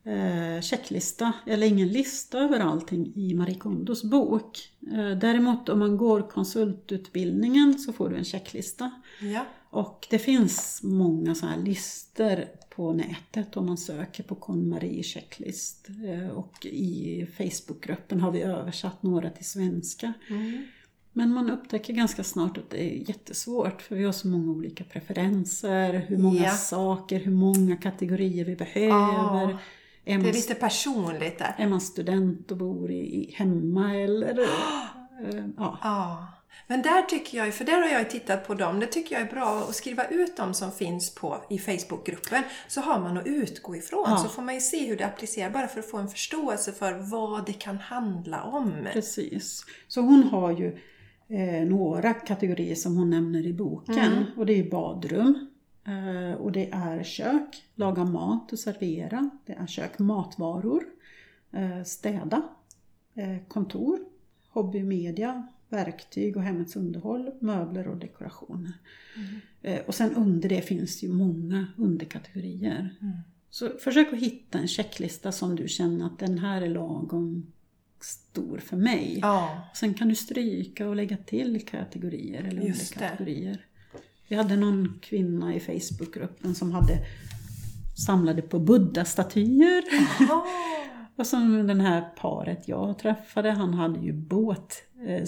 eh, 0.10 0.62
checklista 0.62 1.34
eller 1.46 1.68
ingen 1.68 1.88
lista 1.88 2.38
över 2.40 2.60
allting 2.60 3.14
i 3.16 3.34
Marie 3.34 3.56
Kondos 3.56 4.04
bok. 4.04 4.60
Eh, 4.92 5.18
däremot 5.18 5.70
om 5.70 5.80
man 5.80 5.98
går 5.98 6.22
konsultutbildningen 6.30 7.80
så 7.80 7.94
får 7.94 8.10
du 8.10 8.18
en 8.18 8.26
checklista. 8.26 8.92
Ja. 9.22 9.46
Och 9.70 10.08
det 10.10 10.20
finns 10.20 10.80
många 10.84 11.36
sådana 11.36 11.56
här 11.56 11.64
listor 11.64 12.46
på 12.76 12.94
nätet 12.94 13.58
om 13.58 13.66
man 13.66 13.78
söker 13.78 14.24
på 14.24 14.36
KonMarie 14.36 15.04
checklist. 15.04 15.88
Eh, 16.06 16.30
och 16.30 16.66
i 16.66 17.28
Facebookgruppen 17.38 18.20
har 18.22 18.32
vi 18.32 18.42
översatt 18.42 19.04
några 19.04 19.30
till 19.30 19.46
svenska. 19.46 20.14
Mm. 20.30 20.64
Men 21.14 21.34
man 21.34 21.50
upptäcker 21.52 21.94
ganska 21.94 22.24
snart 22.24 22.58
att 22.58 22.70
det 22.70 22.84
är 22.84 23.10
jättesvårt 23.10 23.82
för 23.82 23.96
vi 23.96 24.04
har 24.04 24.12
så 24.12 24.28
många 24.28 24.52
olika 24.52 24.84
preferenser, 24.84 25.94
hur 26.08 26.18
många 26.18 26.44
Ja. 26.44 26.52
saker, 26.52 27.20
hur 27.20 27.32
många 27.32 27.78
kategorier 27.78 28.46
vi 28.46 28.56
behöver. 28.56 29.50
Ja, 29.52 29.58
är, 30.06 30.18
Det 30.20 30.30
är 30.30 30.34
lite 30.34 30.56
personligt 30.56 31.40
där. 31.40 31.56
är 31.58 31.68
man 31.68 31.82
student 31.82 32.52
och 32.52 32.58
bor 32.58 32.92
i, 32.92 33.34
hemma 33.38 33.96
eller... 33.96 34.40
eh, 35.24 35.46
ja. 35.58 35.78
Ja. 35.84 36.28
Men 36.68 36.82
där 36.82 37.02
tycker 37.02 37.38
jag, 37.38 37.54
för 37.54 37.66
där 37.66 37.82
har 37.82 37.88
jag 37.90 38.10
tittat 38.10 38.48
på 38.48 38.54
dem, 38.54 38.80
det 38.80 38.86
tycker 38.86 39.16
jag 39.16 39.28
är 39.28 39.32
bra 39.32 39.66
att 39.70 39.76
skriva 39.76 40.06
ut 40.08 40.38
dem 40.38 40.54
som 40.54 40.72
finns 40.72 41.16
på, 41.16 41.38
i 41.50 41.60
Facebookgruppen. 41.60 42.44
Så 42.68 42.82
har 42.82 43.00
man 43.00 43.18
att 43.18 43.28
utgå 43.28 43.76
ifrån, 43.76 44.06
Ja. 44.08 44.18
så 44.18 44.30
får 44.30 44.42
man 44.42 44.54
ju 44.56 44.62
se 44.62 44.88
hur 44.88 44.98
det 44.98 45.06
applicerar, 45.06 45.50
bara 45.50 45.68
för 45.68 45.80
att 45.80 45.90
få 45.92 45.98
en 45.98 46.08
förståelse 46.08 46.72
för 46.72 46.94
vad 47.12 47.46
det 47.46 47.54
kan 47.54 47.78
handla 47.78 48.44
om. 48.44 48.74
Precis. 48.94 49.66
Så 49.88 50.02
hon 50.02 50.24
har 50.24 50.52
ju 50.52 50.78
eh, 51.30 51.68
några 51.68 52.14
kategorier 52.14 52.76
som 52.76 52.98
hon 52.98 53.10
nämner 53.10 53.46
i 53.48 53.54
boken. 53.54 54.26
Och 54.38 54.46
det 54.46 54.60
är 54.60 54.70
badrum. 54.72 55.48
Eh, 55.90 56.34
och 56.34 56.52
det 56.52 56.70
är 56.72 57.04
kök, 57.04 57.64
laga 57.76 58.06
mat 58.06 58.54
och 58.54 58.60
servera. 58.60 59.30
Det 59.46 59.54
är 59.54 59.68
kök, 59.68 60.00
matvaror. 60.00 60.84
Eh, 61.52 61.84
städa. 61.84 62.42
Eh, 63.14 63.38
kontor. 63.48 64.00
Hobby, 64.50 64.84
media. 64.84 65.48
Verktyg 65.70 66.38
och 66.38 66.44
hemmets 66.44 66.76
underhåll. 66.76 67.32
Möbler 67.40 67.88
och 67.88 67.98
dekorationer. 67.98 68.74
Eh, 69.62 69.80
och 69.88 69.96
sen 69.96 70.16
under 70.16 70.50
det 70.50 70.62
finns 70.62 71.04
ju 71.04 71.10
många 71.10 71.68
underkategorier. 71.78 72.96
Så 73.50 73.70
försök 73.70 74.14
att 74.14 74.20
hitta 74.20 74.60
en 74.60 74.68
checklista 74.68 75.32
som 75.32 75.56
du 75.56 75.68
känner 75.68 76.06
att 76.06 76.20
den 76.20 76.40
här 76.40 76.62
är 76.62 76.70
lagom 76.70 77.52
stor 78.04 78.58
för 78.58 78.78
mig. 78.78 79.20
Ja, 79.22 79.70
Sen 79.74 79.94
kan 79.94 80.10
du 80.10 80.16
stryka 80.16 80.90
och 80.90 80.96
lägga 80.96 81.18
till 81.18 81.66
kategorier 81.66 82.44
eller 82.44 82.62
Just 82.62 82.96
underkategorier. 82.96 83.66
Vi 84.30 84.36
hade 84.36 84.56
någon 84.56 85.00
kvinna 85.02 85.56
i 85.56 85.60
Facebookgruppen 85.60 86.56
som 86.56 86.72
hade 86.72 86.98
samlade 88.06 88.42
på 88.42 88.60
buddha-statyer. 88.60 89.84
Och 91.16 91.28
som 91.28 91.68
den 91.68 91.82
här 91.82 92.02
paret 92.02 92.68
jag 92.68 92.98
träffade, 93.00 93.52
han 93.52 93.74
hade 93.74 94.00
ju 94.00 94.14
båt, 94.14 94.76
eh. 95.08 95.24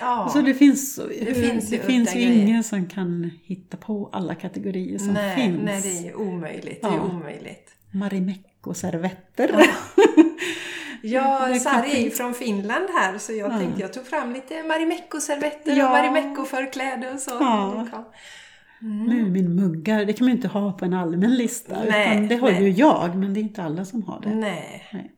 Ja. 0.00 0.28
Så 0.32 0.40
det 0.40 0.54
finns, 0.54 0.96
det 0.96 1.34
finns 1.34 1.72
ju 1.72 1.76
det 1.76 1.82
finns 1.82 2.14
ju 2.16 2.20
ingen 2.20 2.64
som 2.64 2.86
kan 2.86 3.30
hitta 3.44 3.76
på 3.76 4.08
alla 4.12 4.34
kategorier 4.34 4.98
som 4.98 5.12
nej, 5.12 5.36
finns. 5.36 5.60
nej, 5.64 5.80
det 5.82 5.98
är 5.98 6.02
ju 6.04 6.14
omöjligt. 6.14 6.82
Det 6.82 6.88
är 6.88 6.92
Ja. 6.92 7.10
omöjligt. 7.12 7.70
Marimekko-servetter. 7.90 9.50
Ja, 9.52 9.64
Det 11.54 11.60
Sari 11.60 11.90
är 11.96 12.04
ju 12.04 12.10
från 12.10 12.34
Finland 12.34 12.84
här 12.94 13.18
så 13.18 13.32
jag 13.32 13.52
Ja. 13.52 13.58
tänkte 13.58 13.80
jag 13.82 13.92
tog 13.92 14.06
fram 14.06 14.32
lite 14.32 14.62
Marimekko-servetter 14.62 15.76
Ja. 15.76 15.84
och 15.86 15.90
Marimekko-förkläde 15.92 17.12
och 17.12 17.20
så. 17.20 17.30
Ja. 17.40 17.86
Muminmuggar, 18.80 20.04
det 20.04 20.12
kan 20.12 20.24
man 20.24 20.30
ju 20.30 20.36
inte 20.36 20.48
ha 20.48 20.72
på 20.72 20.84
en 20.84 20.94
allmän 20.94 21.34
lista. 21.34 21.76
Nej, 21.88 22.10
utan 22.16 22.28
det 22.28 22.36
har 22.36 22.50
nej. 22.50 22.62
ju 22.62 22.70
jag, 22.70 23.16
men 23.16 23.34
det 23.34 23.40
är 23.40 23.42
inte 23.42 23.62
alla 23.62 23.84
som 23.84 24.02
har 24.02 24.20
det. 24.22 24.34
Nej. 24.34 24.88
Nej. 24.92 25.12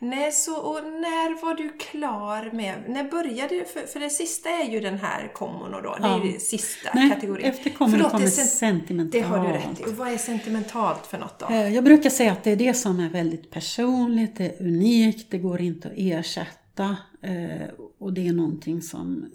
Nej, 0.00 0.32
så 0.32 0.56
och 0.56 0.84
när 0.84 1.42
var 1.42 1.54
du 1.54 1.68
klar 1.78 2.50
med, 2.52 2.74
när 2.88 3.10
började 3.10 3.54
du, 3.54 3.64
för, 3.64 3.80
för 3.80 4.00
det 4.00 4.10
sista 4.10 4.48
är 4.48 4.70
ju 4.70 4.80
den 4.80 4.98
här 4.98 5.30
komono 5.34 5.80
då, 5.80 5.96
det 6.00 6.06
är 6.06 6.08
Ja. 6.08 6.24
ju 6.24 6.38
sista 6.38 6.90
Nej, 6.94 7.10
kategorin. 7.10 7.46
efter 7.46 7.70
Förlåt, 7.70 8.10
kommer 8.10 8.24
är 8.24 8.26
sen- 8.30 8.46
sentimentalt. 8.46 9.12
Det 9.12 9.20
har 9.20 9.46
du 9.46 9.52
rätt 9.52 9.80
i. 9.80 9.84
Och 9.84 9.88
vad 9.96 10.08
är 10.08 10.16
sentimentalt 10.18 11.06
för 11.06 11.18
något 11.18 11.38
då? 11.38 11.46
Eh, 11.46 11.74
Jag 11.74 11.84
brukar 11.84 12.10
säga 12.10 12.32
att 12.32 12.44
det 12.44 12.50
är 12.50 12.56
det 12.56 12.74
som 12.74 13.00
är 13.00 13.08
väldigt 13.08 13.50
personligt, 13.50 14.36
det 14.36 14.44
är 14.46 14.62
unikt, 14.66 15.30
det 15.30 15.38
går 15.38 15.60
inte 15.60 15.88
att 15.88 15.94
ersätta. 15.96 16.96
eh, 17.22 17.68
Och 17.98 18.12
det 18.12 18.28
är 18.28 18.32
någonting 18.32 18.82
som 18.82 19.30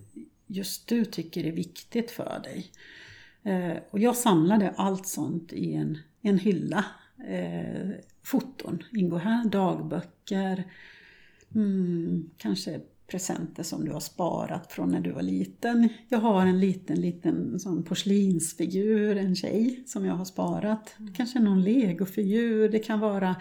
just 0.48 0.88
du 0.88 1.06
tycker 1.06 1.44
är 1.46 1.52
viktigt 1.52 2.12
för 2.12 2.42
dig. 2.44 2.72
Eh, 3.54 3.78
Och 3.92 4.00
jag 4.00 4.16
samlade 4.16 4.74
allt 4.78 5.08
sånt 5.08 5.54
i 5.54 5.74
en, 5.74 5.98
en 6.22 6.40
hylla. 6.40 6.86
Foton 8.24 8.84
ingår 8.92 9.20
här, 9.20 9.46
dagböcker, 9.46 10.64
mm, 11.56 12.30
kanske 12.38 12.82
presenter 13.08 13.64
som 13.64 13.86
du 13.86 13.92
har 13.92 14.00
sparat 14.00 14.72
från 14.72 14.90
när 14.90 15.00
du 15.00 15.12
var 15.12 15.22
liten. 15.22 15.90
Jag 16.10 16.20
har 16.20 16.42
en 16.46 16.60
liten, 16.60 17.02
liten 17.02 17.60
sån 17.60 17.84
porslinsfigur, 17.84 19.18
en 19.18 19.36
tjej 19.36 19.84
som 19.86 20.06
jag 20.06 20.14
har 20.14 20.26
sparat. 20.26 20.96
Kanske 21.16 21.40
någon 21.40 21.64
legofigur, 21.64 22.70
det 22.70 22.80
kan 22.80 23.00
vara 23.00 23.36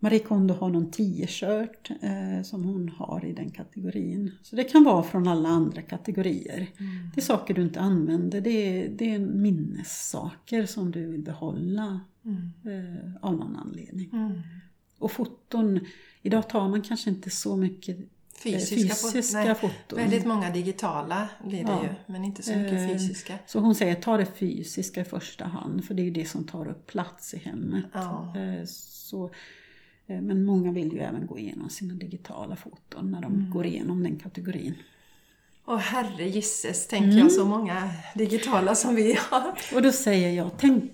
Marie 0.00 0.18
Kondo 0.18 0.54
har 0.54 0.70
någon 0.70 0.90
t-shirt 0.90 1.90
eh, 2.02 2.42
som 2.42 2.64
hon 2.64 2.88
har 2.88 3.24
i 3.24 3.32
den 3.32 3.50
kategorin. 3.50 4.32
Så 4.42 4.56
det 4.56 4.64
kan 4.64 4.84
vara 4.84 5.02
från 5.02 5.28
alla 5.28 5.48
andra 5.48 5.82
kategorier. 5.82 6.66
Det 7.14 7.20
är 7.20 7.24
saker 7.24 7.54
du 7.54 7.62
inte 7.62 7.80
använder, 7.80 8.40
det 8.40 8.50
är, 8.50 8.88
det 8.88 9.14
är 9.14 9.18
minnessaker 9.18 10.66
som 10.66 10.90
du 10.90 11.06
vill 11.06 11.22
behålla 11.22 12.00
eh, 12.64 13.14
av 13.22 13.34
någon 13.36 13.56
anledning. 13.56 14.10
Mm. 14.12 14.40
Och 14.98 15.12
foton, 15.12 15.80
idag 16.22 16.48
tar 16.48 16.68
man 16.68 16.82
kanske 16.82 17.10
inte 17.10 17.30
så 17.30 17.56
mycket 17.56 17.98
eh, 17.98 18.04
Fysiska, 18.42 18.94
fysiska 18.94 19.38
nej, 19.44 19.54
foton. 19.54 19.98
Väldigt 19.98 20.26
många 20.26 20.50
digitala 20.50 21.28
blir 21.44 21.64
det 21.64 21.70
Ja. 21.70 21.82
ju, 21.82 22.12
men 22.12 22.24
inte 22.24 22.42
så 22.42 22.56
mycket 22.56 22.72
Eh, 22.72 22.88
fysiska. 22.88 23.38
Så 23.46 23.60
hon 23.60 23.74
säger 23.74 23.94
ta 23.94 24.16
det 24.16 24.26
fysiska 24.26 25.00
i 25.00 25.04
första 25.04 25.44
hand, 25.44 25.84
för 25.84 25.94
det 25.94 26.02
är 26.02 26.04
ju 26.04 26.10
det 26.10 26.24
som 26.28 26.44
tar 26.44 26.68
upp 26.68 26.86
plats 26.86 27.34
i 27.34 27.38
hemmet. 27.38 27.84
Ja. 27.92 28.34
Eh, 28.36 28.64
Så, 28.66 29.30
men 30.08 30.44
många 30.44 30.72
vill 30.72 30.92
ju 30.92 30.98
även 30.98 31.26
gå 31.26 31.38
igenom 31.38 31.70
sina 31.70 31.94
digitala 31.94 32.56
foton 32.56 33.10
när 33.10 33.20
de 33.22 33.34
Mm. 33.34 33.50
går 33.50 33.66
igenom 33.66 34.02
den 34.02 34.16
kategorin. 34.18 34.74
Och 35.64 35.80
herre 35.80 36.28
gisses, 36.28 36.86
tänker 36.86 37.08
Mm. 37.08 37.18
jag, 37.18 37.32
så 37.32 37.44
många 37.44 37.90
digitala 38.14 38.74
som 38.74 38.94
vi 38.94 39.18
har. 39.30 39.52
Och 39.74 39.82
då 39.82 39.92
säger 39.92 40.30
jag, 40.30 40.50
tänk 40.58 40.92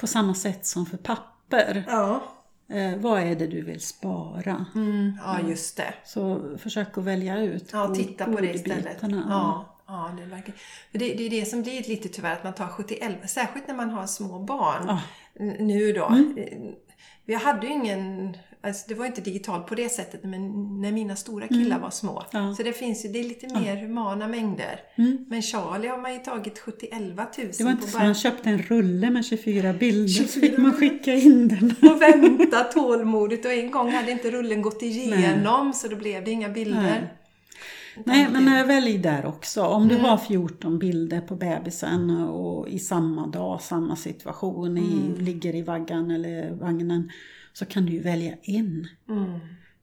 på 0.00 0.06
samma 0.06 0.34
sätt 0.34 0.66
som 0.66 0.86
för 0.86 0.96
papper. 0.96 1.84
Ja, 1.88 2.22
Eh, 2.70 2.96
vad 2.96 3.20
är 3.22 3.36
det 3.36 3.46
du 3.46 3.62
vill 3.62 3.80
spara? 3.80 4.66
mm, 4.74 5.12
ja 5.24 5.40
just 5.48 5.76
det. 5.76 5.94
Så 6.04 6.40
försök 6.58 6.98
att 6.98 7.04
välja 7.04 7.42
ut 7.42 7.68
Ja, 7.72 7.94
titta 7.94 8.24
på 8.24 8.40
det 8.40 8.54
istället. 8.54 8.98
Ja, 9.02 9.76
ja 9.86 10.10
det. 10.18 10.52
För 10.92 10.98
det, 10.98 11.14
det 11.14 11.26
är 11.26 11.30
det 11.30 11.44
som 11.44 11.62
blir 11.62 11.82
lite 11.88 12.08
tyvärr, 12.08 12.32
att 12.32 12.44
man 12.44 12.52
tar 12.54 12.66
70 12.68 12.98
särskilt 13.28 13.68
när 13.68 13.74
man 13.74 13.90
har 13.90 14.06
små 14.06 14.38
barn. 14.38 14.84
Ja. 14.86 15.00
N- 15.40 15.56
Nu 15.60 15.92
då. 15.92 16.06
Mm. 16.06 16.38
Eh, 16.38 16.58
Vi 17.24 17.34
hade 17.34 17.66
ju 17.66 17.72
ingen, 17.72 18.36
alltså 18.62 18.84
det 18.88 18.94
var 18.94 19.06
inte 19.06 19.20
digitalt 19.20 19.66
på 19.66 19.74
det 19.74 19.88
sättet, 19.88 20.24
men 20.24 20.40
när 20.80 20.92
mina 20.92 21.16
stora 21.16 21.48
killar 21.48 21.78
var 21.78 21.90
små. 21.90 22.24
Mm. 22.32 22.46
Ja. 22.46 22.54
Så 22.54 22.62
det 22.62 22.72
finns 22.72 23.04
ju, 23.04 23.08
det 23.08 23.18
är 23.18 23.24
lite 23.24 23.60
mer 23.60 23.76
humana 23.76 24.28
mängder. 24.28 24.80
Mm. 24.96 25.24
Men 25.28 25.42
Charlie 25.42 25.88
har 25.88 25.98
man 25.98 26.12
ju 26.14 26.18
tagit 26.18 26.58
70 26.58 26.88
000 26.92 27.16
Det 27.58 27.64
var 27.64 27.70
inte 27.70 27.82
på 27.82 27.88
så 27.88 27.98
bara 27.98 28.04
man 28.04 28.14
köpte 28.14 28.50
en 28.50 28.62
rulle 28.62 29.10
med 29.10 29.24
24 29.24 29.72
bilder 29.72 30.08
så 30.08 30.32
24 30.32 30.40
fick 30.40 30.58
man 30.58 30.72
skicka 30.72 31.14
in 31.14 31.48
den. 31.48 31.74
och 31.90 32.02
vänta 32.02 32.64
tålmodigt 32.64 33.44
och 33.46 33.52
en 33.52 33.70
gång 33.70 33.90
hade 33.92 34.10
inte 34.12 34.30
rullen 34.30 34.62
gått 34.62 34.82
igenom 34.82 35.72
så 35.72 35.88
då 35.88 35.96
blev 35.96 36.24
det 36.24 36.30
inga 36.30 36.48
bilder. 36.48 36.82
Nej. 36.82 37.14
Nej, 38.04 38.28
men 38.30 38.68
välj 38.68 38.98
där 38.98 39.26
också. 39.26 39.62
Om 39.62 39.82
Mm. 39.82 39.96
du 39.96 40.02
har 40.02 40.16
14 40.16 40.78
bilder 40.78 41.20
på 41.20 41.34
bebisen 41.36 42.10
och 42.10 42.68
i 42.68 42.78
samma 42.78 43.26
dag, 43.26 43.60
samma 43.60 43.96
situation, 43.96 44.78
i, 44.78 44.92
Mm. 44.92 45.24
ligger 45.24 45.54
i 45.54 45.62
vaggan 45.62 46.10
eller 46.10 46.50
vagnen, 46.54 47.10
så 47.58 47.64
kan 47.66 47.86
du 47.86 47.92
ju 47.92 48.00
välja 48.02 48.34
en. 48.42 48.88
Mm. 49.08 49.38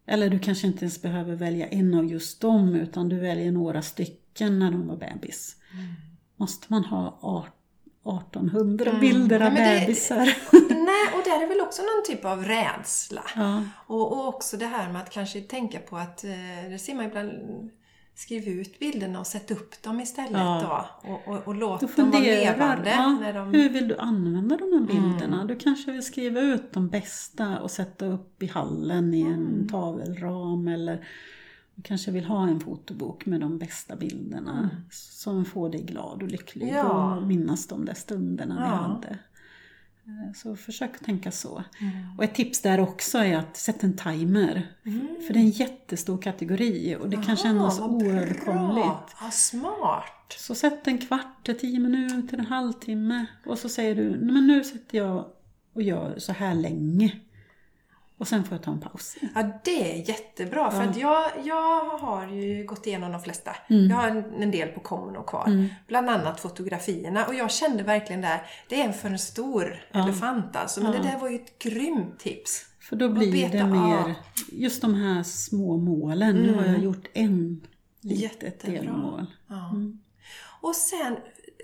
Eller 0.07 0.29
du 0.29 0.39
kanske 0.39 0.67
inte 0.67 0.79
ens 0.85 1.01
behöver 1.01 1.35
välja 1.35 1.67
en 1.67 1.93
av 1.93 2.05
just 2.05 2.41
dem, 2.41 2.75
utan 2.75 3.09
du 3.09 3.19
väljer 3.19 3.51
några 3.51 3.81
stycken 3.81 4.59
när 4.59 4.71
de 4.71 4.87
var 4.87 4.97
bebis. 4.97 5.55
Mm. 5.73 5.85
Måste 6.37 6.65
man 6.69 6.85
ha 6.85 7.19
art- 7.21 7.51
1800 8.05 8.97
bilder 9.01 9.39
av 9.39 9.53
Nej, 9.53 9.73
det- 9.79 9.85
bebisar? 9.85 10.25
Nej, 10.69 11.05
och 11.13 11.23
där 11.25 11.43
är 11.43 11.47
väl 11.47 11.61
också 11.61 11.81
någon 11.81 12.03
typ 12.15 12.25
av 12.25 12.43
rädsla. 12.45 13.23
Ja. 13.35 13.63
Och, 13.87 14.11
och 14.11 14.27
också 14.27 14.57
det 14.57 14.65
här 14.65 14.91
med 14.91 15.01
att 15.01 15.09
kanske 15.09 15.41
tänka 15.41 15.79
på 15.79 15.97
att, 15.97 16.23
eh, 16.23 16.69
det 16.69 16.79
ser 16.79 16.95
man 16.95 17.05
ibland, 17.05 17.31
skriv 18.15 18.47
ut 18.47 18.79
bilderna 18.79 19.19
och 19.19 19.27
sätt 19.27 19.51
upp 19.51 19.81
dem 19.83 19.99
istället 19.99 20.31
Ja. 20.31 20.87
då. 21.03 21.09
Och, 21.09 21.27
och, 21.27 21.47
och 21.47 21.55
låt 21.55 21.79
Du 21.79 21.85
dem 21.85 22.11
vara 22.11 22.11
funderar, 22.11 22.53
levande. 22.53 22.89
ja, 22.89 23.17
när 23.21 23.33
de... 23.33 23.53
hur 23.53 23.69
vill 23.69 23.87
du 23.87 23.97
använda 23.97 24.57
de 24.57 24.63
här 24.73 24.87
bilderna? 24.87 25.35
Mm. 25.35 25.47
Du 25.47 25.55
kanske 25.55 25.91
vill 25.91 26.03
skriva 26.05 26.39
ut 26.39 26.73
de 26.73 26.87
bästa 26.89 27.59
och 27.61 27.71
sätta 27.71 28.05
upp 28.05 28.43
i 28.43 28.47
hallen 28.47 29.13
i 29.13 29.21
en 29.21 29.33
Mm. 29.33 29.67
tavelram 29.67 30.67
eller 30.67 31.07
du 31.75 31.81
kanske 31.81 32.11
vill 32.11 32.25
ha 32.25 32.47
en 32.47 32.59
fotobok 32.59 33.25
med 33.25 33.41
de 33.41 33.57
bästa 33.57 33.95
bilderna 33.95 34.69
som 34.91 35.45
får 35.45 35.69
dig 35.69 35.81
glad 35.83 36.23
och 36.23 36.27
lycklig 36.31 36.69
Mm. 36.69 36.75
Ja. 36.75 37.15
och 37.15 37.23
minnas 37.27 37.67
de 37.67 37.85
där 37.85 37.93
stunderna 37.93 38.55
vi 38.55 38.61
Ja. 38.61 38.67
hade. 38.75 39.19
Eh, 40.07 40.33
Så 40.35 40.55
försök 40.55 40.99
tänka 40.99 41.31
så. 41.31 41.63
Mm. 41.81 41.93
Och 42.17 42.23
ett 42.23 42.35
tips 42.35 42.61
där 42.61 42.79
också 42.79 43.17
är 43.17 43.37
att 43.37 43.57
sätta 43.57 43.87
en 43.87 43.95
timer. 43.97 44.67
För 45.27 45.33
det 45.33 45.39
är 45.39 45.43
en 45.43 45.49
jättestor 45.49 46.17
kategori 46.17 46.95
och 46.99 47.09
det 47.09 47.17
kan 47.23 47.35
kännas 47.37 47.79
oöverkomligt. 47.79 49.15
Ja, 49.21 49.31
smart. 49.31 50.35
Så 50.39 50.55
sätt 50.55 50.87
en 50.87 50.97
kvart, 50.97 51.49
tio 51.59 51.79
minuter, 51.79 52.37
en 52.37 52.45
halvtimme 52.45 53.25
och 53.45 53.57
så 53.59 53.69
säger 53.69 53.95
du, 53.95 54.09
"Nej, 54.09 54.31
men 54.33 54.47
nu 54.47 54.63
sätter 54.63 54.97
jag 54.97 55.25
och 55.73 55.81
gör 55.81 56.19
så 56.19 56.31
här 56.31 56.55
länge. 56.55 57.11
Och 58.17 58.27
sen 58.27 58.43
får 58.43 58.55
jag 58.55 58.63
ta 58.63 58.71
en 58.71 58.79
paus. 58.79 59.15
Ja, 59.35 59.49
det 59.63 59.91
är 60.01 60.09
jättebra. 60.09 60.71
För 60.71 60.83
Ja. 60.83 60.89
att 60.89 60.97
jag, 60.97 61.25
jag 61.43 61.85
har 61.85 62.27
ju 62.27 62.63
gått 62.65 62.87
igenom 62.87 63.11
de 63.11 63.21
flesta. 63.21 63.55
Mm. 63.69 63.89
Jag 63.89 63.95
har 63.95 64.07
en, 64.07 64.41
en 64.43 64.51
del 64.51 64.67
på 64.69 64.79
Kommuno 64.79 65.23
kvar. 65.23 65.69
Bland 65.87 66.09
annat 66.09 66.39
fotografierna. 66.39 67.25
Och 67.25 67.35
jag 67.35 67.51
kände 67.51 67.83
verkligen 67.83 68.21
där, 68.21 68.41
det 68.69 68.81
är 68.81 68.85
en 68.85 68.93
för 68.93 69.09
en 69.09 69.19
stor 69.19 69.75
elefant 69.93 70.55
alltså. 70.55 70.81
Men 70.83 70.93
Ja. 70.93 70.97
det 70.99 71.07
där 71.07 71.19
var 71.19 71.29
ju 71.29 71.35
ett 71.35 71.59
grymt 71.59 72.19
tips. 72.19 72.65
För 72.79 72.95
då 72.95 73.09
blir 73.09 73.49
det 73.49 73.63
mer, 73.67 74.15
just 74.51 74.81
de 74.81 74.93
här 74.95 75.23
små 75.23 75.77
målen. 75.77 76.35
Nu 76.35 76.53
har 76.53 76.65
jag 76.65 76.79
gjort 76.83 77.07
en 77.13 77.61
litet 78.01 78.43
Jättebra. 78.43 78.81
delmål. 78.81 79.25
Ja. 79.47 79.69
Mm. 79.69 79.99
Och 80.61 80.75
sen, 80.75 81.17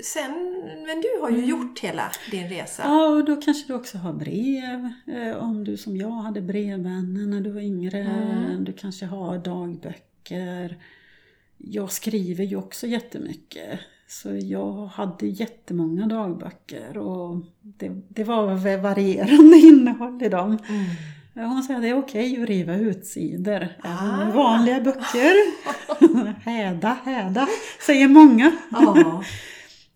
sen, 0.04 0.64
men 0.88 1.02
du 1.02 1.22
har 1.22 1.30
ju 1.30 1.46
gjort 1.46 1.80
hela 1.80 2.12
din 2.32 2.50
resa. 2.50 2.84
Ja, 2.86 3.08
och 3.08 3.26
då 3.26 3.36
kanske 3.36 3.68
du 3.68 3.74
också 3.74 3.98
har 3.98 4.14
brev. 4.14 4.90
Eh, 5.08 5.38
om 5.38 5.64
du 5.64 5.78
som 5.78 5.98
jag 5.98 6.12
hade 6.12 6.42
brevvänner 6.42 7.26
när 7.26 7.42
du 7.42 7.52
var 7.52 7.62
yngre. 7.62 8.00
Mm. 8.00 8.64
Du 8.64 8.74
kanske 8.74 9.06
har 9.06 9.38
dagböcker. 9.38 10.78
Jag 11.58 11.92
skriver 11.92 12.44
ju 12.44 12.56
också 12.56 12.88
jättemycket. 12.88 13.80
Så 14.08 14.30
jag 14.42 14.86
hade 14.86 15.28
jättemånga 15.28 16.06
dagböcker 16.06 16.98
och 16.98 17.38
det, 17.62 18.02
det 18.10 18.24
var 18.24 18.78
varierande 18.78 19.58
innehåll 19.68 20.24
i 20.24 20.30
dem. 20.30 20.58
Mm. 20.70 21.50
Hon 21.50 21.64
säger 21.64 21.78
att 21.78 21.84
det 21.84 21.90
är 21.90 21.98
okej 21.98 22.42
att 22.42 22.50
riva 22.50 22.76
ut 22.76 23.06
sidor. 23.06 23.68
Ah. 23.84 24.22
Även 24.22 24.36
vanliga 24.36 24.82
böcker. 24.82 25.34
häda, 26.46 26.98
häda, 27.06 27.48
säger 27.86 28.08
många. 28.08 28.52
Ja. 28.72 29.24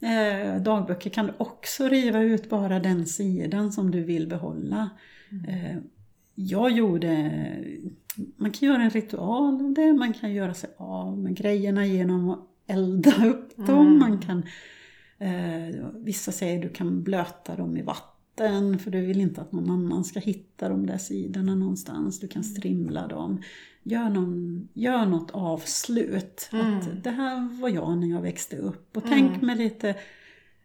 Eh, 0.01 0.61
dagböcker 0.61 1.09
kan 1.09 1.27
du 1.27 1.33
också 1.37 1.87
riva 1.87 2.21
ut 2.21 2.49
bara 2.49 2.79
den 2.79 3.05
sidan 3.05 3.71
som 3.71 3.91
du 3.91 4.03
vill 4.03 4.27
behålla. 4.27 4.89
Eh, 5.47 5.77
jag 6.35 6.71
gjorde, 6.71 7.31
man 8.35 8.51
kan 8.51 8.69
göra 8.69 8.81
en 8.81 8.89
ritual 8.89 9.65
av 9.65 9.73
det, 9.73 9.93
man 9.93 10.13
kan 10.13 10.33
göra 10.33 10.53
sig 10.53 10.69
av 10.77 11.17
med 11.17 11.35
grejerna 11.37 11.85
genom 11.85 12.29
att 12.29 12.39
elda 12.67 13.25
upp 13.25 13.57
dem. 13.57 13.87
Mm. 13.87 13.99
Man 13.99 14.19
kan, 14.19 14.43
eh, 15.17 15.75
vissa 15.93 16.31
säger 16.31 16.61
du 16.61 16.69
kan 16.69 17.03
blöta 17.03 17.55
dem 17.55 17.77
i 17.77 17.81
vatten 17.81 18.79
för 18.79 18.91
du 18.91 19.01
vill 19.01 19.21
inte 19.21 19.41
att 19.41 19.51
någon 19.51 19.69
annan 19.69 20.03
ska 20.03 20.19
hitta 20.19 20.69
de 20.69 20.85
där 20.85 20.97
sidorna 20.97 21.55
någonstans. 21.55 22.19
Du 22.19 22.27
kan 22.27 22.43
strimla 22.43 23.07
dem. 23.07 23.41
Gör, 23.88 24.09
någon, 24.09 24.67
gör 24.73 25.05
något 25.05 25.31
avslut. 25.31 26.49
Mm. 26.53 26.77
Att 26.77 27.03
det 27.03 27.09
här 27.11 27.61
var 27.61 27.69
jag 27.69 27.97
när 27.97 28.07
jag 28.07 28.21
växte 28.21 28.57
upp. 28.57 28.97
Och 28.97 29.05
Mm. 29.05 29.17
tänk 29.19 29.41
med 29.41 29.57
lite 29.57 29.89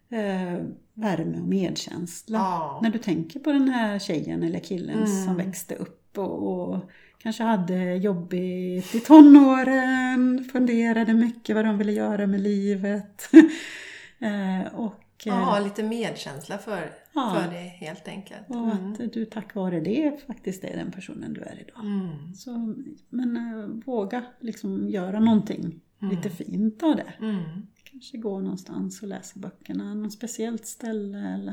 eh, 0.08 0.58
värme 0.94 1.38
och 1.40 1.48
medkänsla. 1.48 2.38
Ja. 2.38 2.80
När 2.82 2.90
du 2.90 2.98
tänker 2.98 3.40
på 3.40 3.52
den 3.52 3.68
här 3.68 3.98
tjejen 3.98 4.42
eller 4.42 4.58
killen 4.58 4.96
Mm. 4.98 5.24
som 5.24 5.36
växte 5.36 5.74
upp 5.74 6.18
och, 6.18 6.62
och 6.68 6.78
kanske 7.18 7.42
hade 7.42 7.94
jobbigt 7.96 8.94
i 8.94 9.00
tonåren, 9.00 10.48
funderade 10.52 11.14
mycket 11.14 11.56
vad 11.56 11.64
de 11.64 11.78
ville 11.78 11.92
göra 11.92 12.26
med 12.26 12.40
livet. 12.40 13.30
eh, 14.18 14.74
och 14.74 14.94
Ja, 15.24 15.58
lite 15.60 15.82
medkänsla 15.82 16.58
för, 16.58 16.92
Ja. 17.12 17.34
för 17.34 17.50
det 17.52 17.60
helt 17.60 18.08
enkelt. 18.08 18.48
och 18.48 18.56
Mm. 18.56 18.92
att 18.92 19.12
du 19.12 19.24
tack 19.24 19.54
vare 19.54 19.80
det 19.80 20.26
faktiskt 20.26 20.64
är 20.64 20.76
den 20.76 20.92
personen 20.92 21.32
du 21.34 21.40
är 21.40 21.60
idag. 21.60 21.84
Mm. 21.84 22.34
Så, 22.34 22.74
men 23.08 23.36
eh, 23.36 23.66
våga 23.86 24.24
liksom 24.40 24.88
göra 24.90 25.20
någonting 25.20 25.80
lite 26.10 26.30
fint 26.30 26.82
av 26.82 26.96
det. 26.96 27.12
Mm. 27.20 27.66
Kanske 27.84 28.18
gå 28.18 28.40
någonstans 28.40 29.02
och 29.02 29.08
läsa 29.08 29.38
böckerna, 29.40 29.94
något 29.94 30.12
speciellt 30.12 30.66
ställe 30.66 31.18
eller 31.34 31.52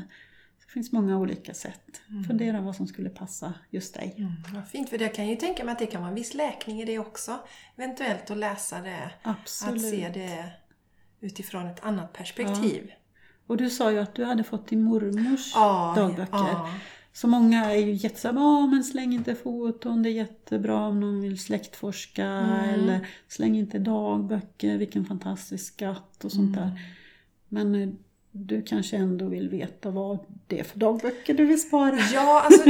det 0.65 0.71
finns 0.73 0.91
många 0.91 1.17
olika 1.17 1.53
sätt. 1.53 2.01
Fundera 2.27 2.61
vad 2.61 2.75
som 2.75 2.87
skulle 2.87 3.09
passa 3.09 3.53
just 3.69 3.93
dig. 3.93 4.15
Mm. 4.17 4.31
Vad 4.53 4.67
fint, 4.67 4.89
för 4.89 5.01
jag 5.01 5.13
kan 5.15 5.27
ju 5.27 5.35
tänka 5.35 5.63
mig 5.63 5.71
att 5.71 5.79
det 5.79 5.85
kan 5.85 6.01
vara 6.01 6.09
en 6.09 6.15
viss 6.15 6.33
läkning 6.33 6.81
i 6.81 6.85
det 6.85 6.99
också. 6.99 7.39
Eventuellt 7.75 8.31
att 8.31 8.37
läsa 8.37 8.81
det, 8.81 9.11
Absolut. 9.21 9.75
att 9.83 9.89
se 9.89 10.09
det 10.13 10.51
utifrån 11.19 11.67
ett 11.67 11.85
annat 11.85 12.13
perspektiv. 12.13 12.91
Och 13.47 13.57
du 13.57 13.69
sa 13.69 13.91
ju 13.91 13.99
att 13.99 14.15
du 14.15 14.25
hade 14.25 14.43
fått 14.43 14.67
din 14.67 14.83
mormors 14.83 15.51
Ja, 15.55 15.93
dagböcker. 15.97 16.27
ja. 16.31 16.69
Så 17.13 17.27
många 17.27 17.65
är 17.73 17.77
ju 17.77 17.93
jättesåhär, 17.93 18.35
ja 18.35 18.67
men 18.67 18.83
släng 18.83 19.13
inte 19.13 19.35
foton, 19.35 20.03
det 20.03 20.09
är 20.09 20.13
jättebra 20.13 20.87
om 20.87 20.99
någon 20.99 21.21
vill 21.21 21.39
släktforska. 21.39 22.25
Mm. 22.25 22.69
Eller 22.69 23.07
släng 23.27 23.57
inte 23.57 23.79
dagböcker, 23.79 24.77
vilken 24.77 25.05
fantastisk 25.05 25.73
skatt 25.73 26.25
och 26.25 26.31
sånt 26.31 26.57
Mm. 26.57 26.69
där. 26.69 26.79
Men 27.49 27.75
eh, 27.75 27.89
du 28.45 28.61
kanske 28.61 28.97
ändå 28.97 29.25
vill 29.25 29.49
veta 29.49 29.89
vad 29.89 30.17
det 30.47 30.59
är 30.59 30.63
för 30.63 30.79
dagböcker 30.79 31.33
du 31.33 31.45
vill 31.45 31.61
spara. 31.61 31.97
Ja, 32.13 32.41
alltså, 32.41 32.69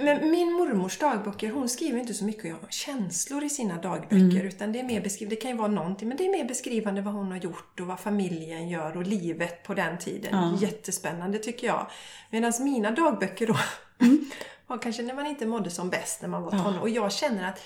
men 0.00 0.30
min 0.30 0.52
mormors 0.52 0.98
dagböcker, 0.98 1.50
hon 1.50 1.68
skriver 1.68 1.98
inte 1.98 2.14
så 2.14 2.24
mycket 2.24 2.44
om 2.52 2.68
känslor 2.70 3.44
i 3.44 3.50
sina 3.50 3.76
dagböcker. 3.76 4.16
Mm. 4.16 4.46
Utan 4.46 4.72
det 4.72 4.80
är 4.80 4.84
mer 4.84 5.00
beskriv, 5.00 5.28
det 5.28 5.36
kan 5.36 5.50
ju 5.50 5.56
vara 5.56 5.68
någonting, 5.68 6.08
men 6.08 6.16
det 6.16 6.26
är 6.26 6.30
mer 6.30 6.44
beskrivande 6.44 7.00
vad 7.02 7.14
hon 7.14 7.30
har 7.30 7.38
gjort 7.38 7.80
och 7.80 7.86
vad 7.86 8.00
familjen 8.00 8.68
gör 8.68 8.96
och 8.96 9.06
livet 9.06 9.62
på 9.62 9.74
den 9.74 9.98
tiden. 9.98 10.30
Ja. 10.32 10.58
Jättespännande 10.60 11.38
tycker 11.38 11.66
jag. 11.66 11.86
Medan 12.30 12.52
mina 12.60 12.90
dagböcker 12.90 13.46
då 13.46 13.56
var 14.66 14.78
kanske 14.78 15.02
när 15.02 15.14
man 15.14 15.26
inte 15.26 15.46
mådde 15.46 15.70
som 15.70 15.90
bäst 15.90 16.22
när 16.22 16.28
man 16.28 16.42
var 16.42 16.52
Mm. 16.52 16.58
Ja. 16.58 16.64
tonåring. 16.64 16.82
Och 16.82 16.88
jag 17.04 17.12
känner 17.12 17.48
att 17.48 17.60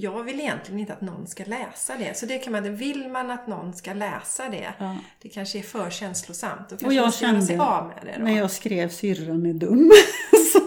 jag 0.00 0.22
vill 0.22 0.40
egentligen 0.40 0.80
inte 0.80 0.92
att 0.92 1.00
någon 1.00 1.26
ska 1.26 1.44
läsa 1.44 1.92
det. 1.98 2.16
Så 2.16 2.26
det 2.26 2.38
kan 2.38 2.52
man, 2.52 2.76
vill 2.76 3.08
man 3.08 3.30
att 3.30 3.46
någon 3.46 3.72
ska 3.74 3.92
läsa 3.92 4.48
det, 4.48 4.74
Ja. 4.78 4.96
det 5.22 5.28
kanske 5.28 5.58
är 5.58 5.62
för 5.62 5.90
känslosamt. 5.90 6.68
Då 6.68 6.86
Och 6.86 6.92
jag 6.92 7.14
kände 7.14 7.60
av 7.62 7.86
med 7.86 7.96
det 8.02 8.18
då. 8.18 8.24
när 8.24 8.36
jag 8.38 8.50
skrev 8.50 8.88
syrran 8.88 9.46
är 9.46 9.52
dum 9.54 9.90
så 10.52 10.60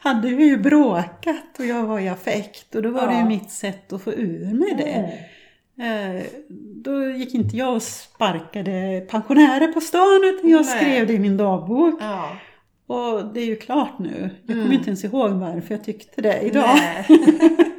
hade 0.00 0.28
vi 0.28 0.44
ju 0.44 0.56
bråkat 0.56 1.58
och 1.58 1.66
jag 1.66 1.82
var 1.82 2.00
i 2.00 2.08
affekt 2.08 2.74
och 2.74 2.82
då 2.82 2.90
var 2.90 3.06
det 3.06 3.12
ju 3.12 3.18
Ja. 3.18 3.26
mitt 3.28 3.50
sätt 3.50 3.92
att 3.92 4.02
få 4.02 4.12
ur 4.12 4.54
mig 4.54 4.74
det. 4.78 5.18
Mm. 5.78 6.16
Eh, 6.16 6.22
Då 6.84 7.04
gick 7.10 7.34
inte 7.34 7.56
jag 7.56 7.74
och 7.74 7.82
sparkade 7.82 9.06
pensionärer 9.10 9.72
på 9.72 9.80
stan 9.80 10.20
utan 10.24 10.50
jag 10.50 10.64
Nej. 10.66 10.76
skrev 10.78 11.06
det 11.06 11.12
i 11.12 11.18
min 11.18 11.36
dagbok. 11.36 11.98
Ja. 12.00 12.36
Och 12.86 13.34
det 13.34 13.40
är 13.40 13.44
ju 13.46 13.56
klart 13.56 13.98
nu. 13.98 14.30
Jag 14.42 14.46
kommer 14.48 14.60
Mm. 14.62 14.72
inte 14.72 14.86
ens 14.86 15.04
ihåg 15.04 15.30
varför 15.30 15.74
jag 15.74 15.84
tyckte 15.84 16.22
det 16.22 16.40
idag. 16.40 16.78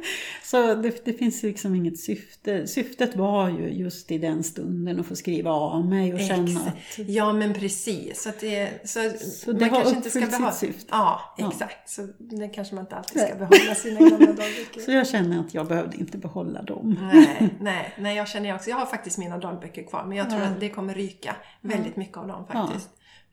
Så 0.50 0.74
det, 0.74 1.04
det 1.04 1.12
finns 1.12 1.42
liksom 1.42 1.74
inget 1.74 1.98
syfte. 2.00 2.66
Syftet 2.66 3.16
var 3.16 3.48
ju 3.48 3.68
just 3.68 4.10
i 4.10 4.18
den 4.18 4.42
stunden 4.44 5.00
att 5.00 5.06
få 5.06 5.16
skriva 5.16 5.50
av 5.50 5.86
mig 5.88 6.14
och 6.14 6.20
känna 6.20 6.42
Exakt. 6.50 7.00
att 7.00 7.08
Ja 7.08 7.32
men 7.32 7.54
precis. 7.54 8.22
Så, 8.22 8.30
det, 8.40 8.70
så, 8.88 9.00
Så 9.18 9.50
man 9.50 9.58
det 9.58 9.64
har 9.64 9.70
kanske 9.82 9.96
inte 9.96 10.10
ska 10.10 10.18
uppfyllt 10.18 10.32
sitt 10.32 10.38
behålla... 10.40 10.52
syfte. 10.52 10.86
Ja, 10.90 11.20
Ja. 11.38 11.48
exakt. 11.52 11.90
Så 11.90 12.08
det 12.18 12.48
kanske 12.48 12.74
man 12.74 12.84
inte 12.84 12.96
alltid 12.96 13.22
ska 13.22 13.34
behålla 13.34 13.74
sina 13.74 14.00
gamla 14.00 14.26
dagböcker. 14.26 14.80
Så 14.80 14.90
jag 14.92 15.08
känner 15.08 15.40
att 15.40 15.54
jag 15.54 15.66
behövde 15.66 15.96
inte 15.96 16.18
behålla 16.18 16.62
dem. 16.62 16.98
Nej, 17.12 17.48
nej, 17.60 17.94
nej, 17.98 18.16
jag 18.16 18.28
känner 18.28 18.54
också. 18.54 18.70
Jag 18.70 18.76
har 18.76 18.86
faktiskt 18.86 19.18
mina 19.18 19.38
dagböcker 19.38 19.82
kvar 19.82 20.04
men 20.04 20.16
jag 20.18 20.30
tror 20.30 20.42
Ja. 20.42 20.46
att 20.48 20.60
det 20.60 20.68
kommer 20.68 20.94
ryka 20.94 21.36
väldigt 21.60 21.96
mycket 21.96 22.16
av 22.16 22.28
dem 22.28 22.46
faktiskt. 22.52 22.88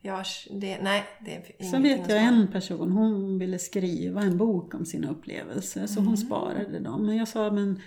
Jag, 0.06 0.26
det, 0.52 0.82
nej, 0.82 1.04
det 1.26 1.36
är 1.36 1.64
Sen 1.72 1.84
vet 1.84 2.10
jag 2.10 2.24
en 2.24 2.48
person, 2.48 2.92
hon 2.92 3.40
ville 3.40 3.60
skriva 3.60 4.22
en 4.22 4.38
bok 4.38 4.74
om 4.74 4.86
sina 4.86 5.10
upplevelser 5.10 5.88
så 5.88 6.00
Mm. 6.00 6.08
hon 6.08 6.18
sparade 6.18 6.80
dem. 6.80 7.06
Men 7.06 7.18
jag 7.18 7.28
sa, 7.28 7.52
men 7.52 7.82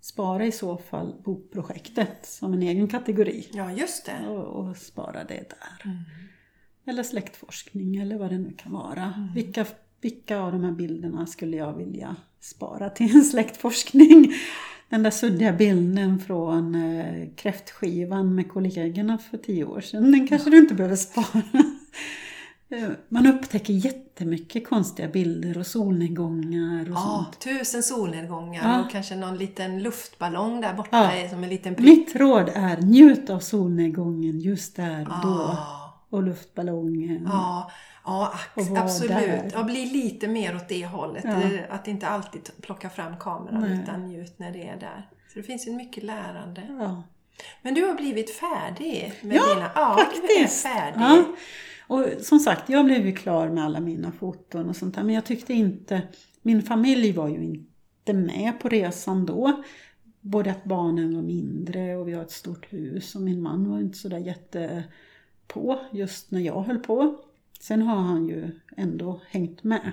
spara 0.00 0.46
i 0.46 0.52
så 0.52 0.78
fall 0.78 1.14
bokprojektet 1.24 2.26
som 2.26 2.52
en 2.52 2.62
egen 2.62 2.88
kategori. 2.88 3.48
Ja, 3.52 3.72
just 3.72 4.06
det. 4.06 4.28
Och, 4.28 4.68
och 4.68 4.76
spara 4.76 5.24
det 5.24 5.34
där. 5.34 5.84
Mm. 5.84 5.98
Eller 6.86 7.02
släktforskning 7.02 7.96
eller 7.96 8.18
vad 8.18 8.30
det 8.30 8.38
nu 8.38 8.52
kan 8.52 8.72
vara. 8.72 9.14
Mm. 9.16 9.34
Vilka, 9.34 9.66
vilka 10.00 10.38
av 10.38 10.52
de 10.52 10.64
här 10.64 10.72
bilderna 10.72 11.26
skulle 11.26 11.56
jag 11.56 11.72
vilja 11.76 12.16
spara 12.40 12.90
till 12.90 13.16
en 13.16 13.24
släktforskning? 13.24 14.32
Den 14.90 15.02
där 15.02 15.10
suddiga 15.10 15.52
bilden 15.52 16.18
från 16.18 16.74
eh, 16.74 17.28
kräftskivan 17.36 18.34
med 18.34 18.50
kollegorna 18.52 19.18
för 19.18 19.38
tio 19.38 19.64
år 19.64 19.80
sedan, 19.80 20.12
den 20.12 20.28
kanske 20.28 20.50
du 20.50 20.58
inte 20.58 20.74
behöver 20.74 20.96
spara. 20.96 21.42
Eh, 22.72 22.88
Man 23.08 23.26
upptäcker 23.26 23.72
jättemycket 23.72 24.68
konstiga 24.68 25.08
bilder 25.08 25.58
och 25.58 25.66
solnedgångar 25.66 26.82
och 26.90 26.96
Ja, 26.96 27.24
sånt. 27.24 27.40
tusen 27.40 27.82
solnedgångar 27.82 28.62
Ja. 28.72 28.84
och 28.84 28.90
kanske 28.90 29.16
någon 29.16 29.36
liten 29.38 29.82
luftballong 29.82 30.60
där 30.60 30.74
borta 30.74 30.88
Ja. 30.96 31.12
är 31.12 31.28
som 31.28 31.44
en 31.44 31.50
liten 31.50 31.74
prick. 31.74 31.86
Mitt 31.98 32.16
råd 32.16 32.50
är 32.54 32.76
njut 32.80 33.30
av 33.30 33.38
solnedgången 33.40 34.40
just 34.40 34.76
där 34.76 35.00
och 35.00 35.26
då. 35.28 35.38
Ja. 35.38 35.66
Och 36.10 36.22
luftballongen. 36.22 37.22
Ja, 37.30 37.70
ja 38.04 38.32
absolut. 38.76 39.10
där. 39.10 39.50
Ja, 39.54 39.62
bli 39.64 39.86
lite 39.86 40.28
mer 40.28 40.56
åt 40.56 40.68
det 40.68 40.86
hållet. 40.86 41.24
Ja. 41.24 41.40
Att 41.68 41.88
inte 41.88 42.08
alltid 42.08 42.50
plocka 42.60 42.90
fram 42.90 43.16
kameran 43.16 43.60
Nej. 43.60 43.80
utan 43.82 44.06
njut 44.06 44.38
när 44.38 44.52
det 44.52 44.68
är 44.68 44.76
där. 44.80 45.08
Så 45.32 45.38
det 45.38 45.42
finns 45.42 45.66
ju 45.66 45.72
mycket 45.72 46.04
lärande. 46.04 46.62
Ja. 46.68 47.02
Men 47.62 47.74
du 47.74 47.84
har 47.84 47.94
blivit 47.94 48.30
färdig 48.30 49.12
med 49.22 49.36
Ja, 49.36 49.54
dina... 49.54 49.70
Ja, 49.74 49.96
faktiskt. 49.98 50.62
färdig. 50.62 51.00
Ja. 51.00 51.24
Och 51.86 52.06
som 52.20 52.38
sagt, 52.38 52.68
jag 52.68 52.84
blev 52.84 53.06
ju 53.06 53.12
klar 53.12 53.48
med 53.48 53.64
alla 53.64 53.80
mina 53.80 54.12
foton 54.12 54.68
och 54.68 54.76
sånt 54.76 54.94
där. 54.94 55.02
Men 55.02 55.14
jag 55.14 55.24
tyckte 55.24 55.52
inte, 55.52 56.02
min 56.42 56.62
familj 56.62 57.12
var 57.12 57.28
ju 57.28 57.44
inte 57.44 58.12
med 58.12 58.60
på 58.60 58.68
resan 58.68 59.26
då. 59.26 59.62
Både 60.20 60.50
att 60.50 60.64
barnen 60.64 61.14
var 61.14 61.22
mindre 61.22 61.96
och 61.96 62.08
vi 62.08 62.12
har 62.12 62.22
ett 62.22 62.30
stort 62.30 62.72
hus 62.72 63.14
och 63.14 63.20
min 63.20 63.42
man 63.42 63.70
var 63.70 63.80
inte 63.80 63.98
sådär 63.98 64.18
jätte 64.18 64.84
på 65.46 65.80
just 65.92 66.30
när 66.30 66.40
jag 66.40 66.62
höll 66.62 66.78
på. 66.78 67.16
Sen 67.60 67.82
har 67.82 67.96
han 67.96 68.28
ju 68.28 68.50
ändå 68.76 69.20
hängt 69.28 69.64
med. 69.64 69.92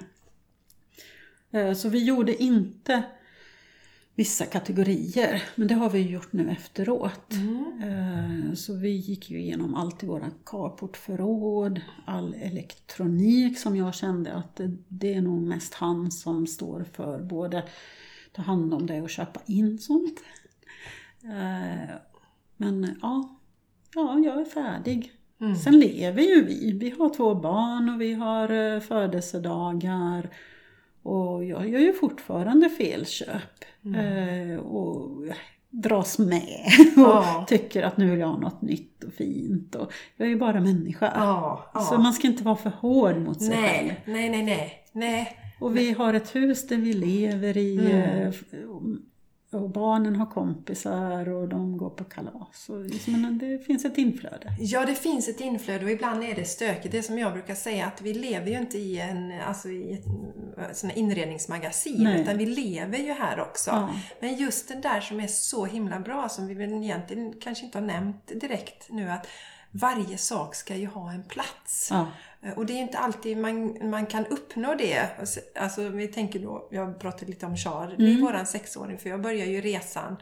Eh, 1.52 1.74
Så 1.74 1.90
vi 1.90 2.04
gjorde 2.06 2.44
inte 2.44 3.04
vissa 4.16 4.46
kategorier, 4.46 5.44
men 5.56 5.68
det 5.68 5.76
har 5.76 5.90
vi 5.90 6.02
gjort 6.12 6.34
nu 6.34 6.50
efteråt. 6.50 7.34
Mm. 7.34 7.82
Eh, 7.84 8.54
Så 8.54 8.74
vi 8.74 8.90
gick 8.90 9.30
ju 9.30 9.40
igenom 9.42 9.76
allt 9.76 10.04
i 10.04 10.06
våra 10.06 10.30
carportförråd, 10.46 11.82
all 12.06 12.34
elektronik 12.34 13.60
som 13.60 13.76
jag 13.76 13.96
kände 13.96 14.34
att 14.34 14.62
det, 14.88 15.14
är 15.14 15.22
nog 15.22 15.42
mest 15.42 15.74
han 15.74 16.12
som 16.12 16.48
står 16.48 16.84
för 16.94 17.20
både 17.24 17.64
ta 18.32 18.42
hand 18.42 18.74
om 18.74 18.86
det 18.86 19.02
och 19.02 19.10
köpa 19.10 19.40
in 19.46 19.80
sånt. 19.80 20.20
Eh, 21.24 21.96
Men 22.58 22.96
ja, 23.02 23.40
ja, 23.96 24.20
jag 24.20 24.42
är 24.42 24.46
färdig. 24.46 25.12
Mm. 25.42 25.56
Sen 25.56 25.80
lever 25.80 26.22
ju 26.22 26.46
vi. 26.46 26.72
Vi 26.72 26.90
har 26.90 27.10
två 27.10 27.36
barn 27.36 27.90
och 27.90 28.02
vi 28.02 28.14
har 28.14 28.74
eh, 28.76 28.80
födelsedagar. 28.80 30.30
Och 31.04 31.46
jag 31.46 31.70
gör 31.70 31.80
ju 31.80 31.94
fortfarande 31.94 32.70
felköp. 32.70 33.66
Eh, 33.98 34.60
och 34.60 35.24
dras 35.70 36.20
med 36.20 36.66
och 36.96 37.02
Ja. 37.02 37.46
tycker 37.50 37.84
att 37.84 37.98
nu 37.98 38.10
vill 38.12 38.20
jag 38.20 38.28
ha 38.28 38.38
något 38.38 38.62
nytt 38.62 39.04
och 39.04 39.14
fint. 39.14 39.76
Och 39.76 39.94
jag 40.18 40.26
är 40.26 40.30
ju 40.30 40.38
bara 40.38 40.62
människa. 40.62 41.12
Ja, 41.16 41.70
ja. 41.74 41.80
Så 41.80 41.98
man 41.98 42.14
ska 42.14 42.28
inte 42.28 42.44
vara 42.44 42.56
för 42.56 42.70
hård 42.70 43.18
mot 43.18 43.42
sig 43.42 43.52
själv. 43.56 43.88
Nej, 43.88 44.02
nej, 44.06 44.30
nej, 44.30 44.44
nej. 44.46 44.74
nej. 44.92 45.38
Och 45.60 45.78
vi 45.78 45.92
har 45.92 46.14
ett 46.14 46.36
hus 46.36 46.68
där 46.68 46.78
vi 46.78 46.94
lever 46.94 47.58
i. 47.58 47.80
Mm. 47.92 49.02
Och- 49.52 49.70
barnen 49.70 50.16
har 50.16 50.26
kompisar 50.26 51.30
och 51.30 51.48
de 51.50 51.78
går 51.78 51.90
på 51.90 52.04
kalas. 52.04 52.70
Och 52.70 52.80
liksom, 52.86 53.38
det 53.42 53.60
finns 53.66 53.86
ett 53.86 53.98
inflöde. 53.98 54.56
Ja, 54.60 54.86
det 54.86 54.96
finns 54.96 55.28
ett 55.28 55.42
inflöde 55.42 55.86
och 55.86 55.92
ibland 55.92 56.24
är 56.24 56.36
det 56.36 56.46
stökigt. 56.46 56.92
Det 56.92 56.98
är 56.98 57.02
som 57.02 57.18
jag 57.20 57.34
brukar 57.34 57.56
säga 57.56 57.86
att 57.86 58.02
vi 58.02 58.14
lever 58.14 58.48
ju 58.52 58.58
inte 58.58 58.78
i 58.78 59.00
en 59.00 59.42
alltså 59.42 59.70
i 59.70 59.94
ett 60.70 60.78
sån 60.78 60.92
inredningsmagasin 60.92 62.04
Nej. 62.04 62.22
utan 62.22 62.38
vi 62.38 62.46
lever 62.46 62.98
ju 62.98 63.14
här 63.14 63.40
också. 63.40 63.70
Ja. 63.72 63.90
Men 64.20 64.36
just 64.36 64.68
den 64.68 64.82
där 64.82 65.02
som 65.02 65.20
är 65.20 65.28
så 65.28 65.66
himla 65.66 66.00
bra 66.00 66.30
som 66.30 66.48
vi 66.48 66.54
väl 66.54 66.74
egentligen 66.84 67.34
kanske 67.42 67.66
inte 67.66 67.78
har 67.78 67.86
nämnt 67.86 68.28
direkt 68.42 68.88
nu 68.90 69.10
att 69.10 69.28
varje 69.72 70.18
sak 70.18 70.56
ska 70.56 70.76
ju 70.76 70.88
ha 70.88 71.12
en 71.12 71.24
plats. 71.24 71.88
Ja. 71.92 72.08
Och 72.56 72.66
det 72.66 72.74
är 72.74 72.82
inte 72.82 72.98
alltid 72.98 73.38
man, 73.38 73.78
man 73.90 74.06
kan 74.06 74.26
uppnå 74.26 74.76
det. 74.76 75.10
Alltså 75.60 75.90
vi 75.90 76.08
tänker 76.08 76.40
då, 76.40 76.68
jag 76.72 77.00
pratade 77.00 77.26
lite 77.26 77.46
om 77.46 77.58
Char, 77.58 77.96
det 77.98 78.14
är 78.14 78.22
våran 78.22 78.46
sexåring 78.46 78.98
för 78.98 79.10
jag 79.10 79.22
började 79.22 79.52
ju 79.52 79.62
resan 79.62 80.16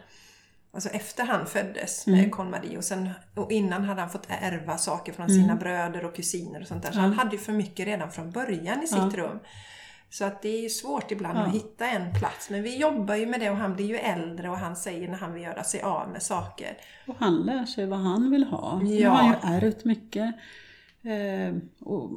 Alltså 0.72 0.88
efter 0.88 1.24
han 1.24 1.46
föddes 1.46 2.06
med 2.06 2.32
Kon-Marie 2.32 2.78
och, 2.78 2.84
sen, 2.84 3.10
och 3.34 3.52
innan 3.52 3.84
hade 3.84 4.00
han 4.00 4.10
fått 4.10 4.26
ärva 4.28 4.78
saker 4.78 5.12
från 5.12 5.28
sina 5.28 5.54
bröder 5.56 6.04
och 6.04 6.14
kusiner 6.16 6.60
och 6.60 6.66
sånt 6.66 6.82
där. 6.82 6.92
Så 6.92 6.98
han 6.98 7.12
hade 7.12 7.30
ju 7.30 7.38
för 7.38 7.52
mycket 7.52 7.86
redan 7.86 8.10
från 8.12 8.30
början 8.30 8.82
i 8.82 8.86
sitt 8.86 9.14
rum. 9.14 9.38
Så 10.10 10.24
att 10.24 10.42
det 10.42 10.48
är 10.48 10.62
ju 10.62 10.68
svårt 10.68 11.10
ibland 11.10 11.38
att 11.38 11.54
hitta 11.54 11.86
en 11.90 12.14
plats. 12.14 12.50
Men 12.50 12.62
vi 12.62 12.76
jobbar 12.76 13.14
ju 13.14 13.26
med 13.26 13.40
det 13.40 13.50
och 13.50 13.56
han 13.56 13.74
blir 13.74 13.86
ju 13.86 13.96
äldre 13.96 14.50
och 14.50 14.58
han 14.58 14.76
säger 14.76 15.08
när 15.08 15.18
han 15.18 15.32
vill 15.32 15.42
göra 15.42 15.64
sig 15.64 15.80
av 15.82 16.08
med 16.08 16.22
saker. 16.22 16.76
Och 17.06 17.16
han 17.18 17.36
lär 17.36 17.64
sig 17.64 17.86
vad 17.86 17.98
han 17.98 18.30
vill 18.30 18.44
ha. 18.44 18.80
Nu 18.82 18.94
Ja. 18.94 19.10
har 19.10 19.16
han 19.16 19.28
ju 19.60 19.66
ärvt 19.66 19.84
mycket. 19.84 20.34
Eh, 21.06 21.54
och 21.80 22.10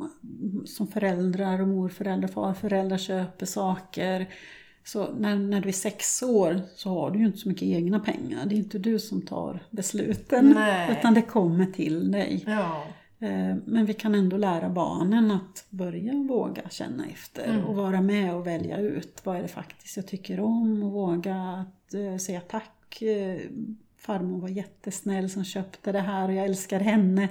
som 0.65 0.87
föräldrar 0.87 1.61
och 1.61 1.67
morföräldrar, 1.67 2.27
farföräldrar 2.27 2.97
köper 2.97 3.45
saker. 3.45 4.29
Så 4.83 5.13
när, 5.13 5.35
när 5.35 5.61
du 5.61 5.69
är 5.69 5.73
sex 5.73 6.23
år 6.23 6.61
så 6.75 6.89
har 6.89 7.11
du 7.11 7.19
ju 7.19 7.25
inte 7.25 7.37
så 7.37 7.49
mycket 7.49 7.63
egna 7.63 7.99
pengar. 7.99 8.45
Det 8.45 8.55
är 8.55 8.57
inte 8.57 8.79
du 8.79 8.99
som 8.99 9.21
tar 9.21 9.59
besluten. 9.69 10.51
Nej. 10.55 10.97
Utan 10.99 11.13
det 11.13 11.21
kommer 11.21 11.65
till 11.65 12.11
dig. 12.11 12.43
Ja. 12.47 12.83
Eh, 13.19 13.55
Men 13.65 13.85
vi 13.85 13.93
kan 13.93 14.15
ändå 14.15 14.37
lära 14.37 14.69
barnen 14.69 15.31
att 15.31 15.65
börja 15.69 16.13
våga 16.13 16.69
känna 16.69 17.05
efter 17.07 17.65
och 17.67 17.75
vara 17.75 18.01
med 18.01 18.35
och 18.35 18.47
välja 18.47 18.77
ut 18.77 19.21
vad 19.23 19.37
är 19.37 19.41
det 19.41 19.47
faktiskt 19.47 19.97
jag 19.97 20.07
tycker 20.07 20.39
om 20.39 20.83
och 20.83 20.91
våga 20.91 21.35
att 21.35 21.93
eh, 21.93 22.17
säga 22.17 22.41
tack. 22.41 23.03
Eh, 23.99 24.05
Farmor 24.05 24.41
var 24.41 24.49
jättesnäll 24.49 25.29
som 25.29 25.43
köpte 25.43 25.91
det 25.91 25.99
här 25.99 26.27
och 26.27 26.33
jag 26.33 26.45
älskar 26.45 26.79
henne. 26.79 27.29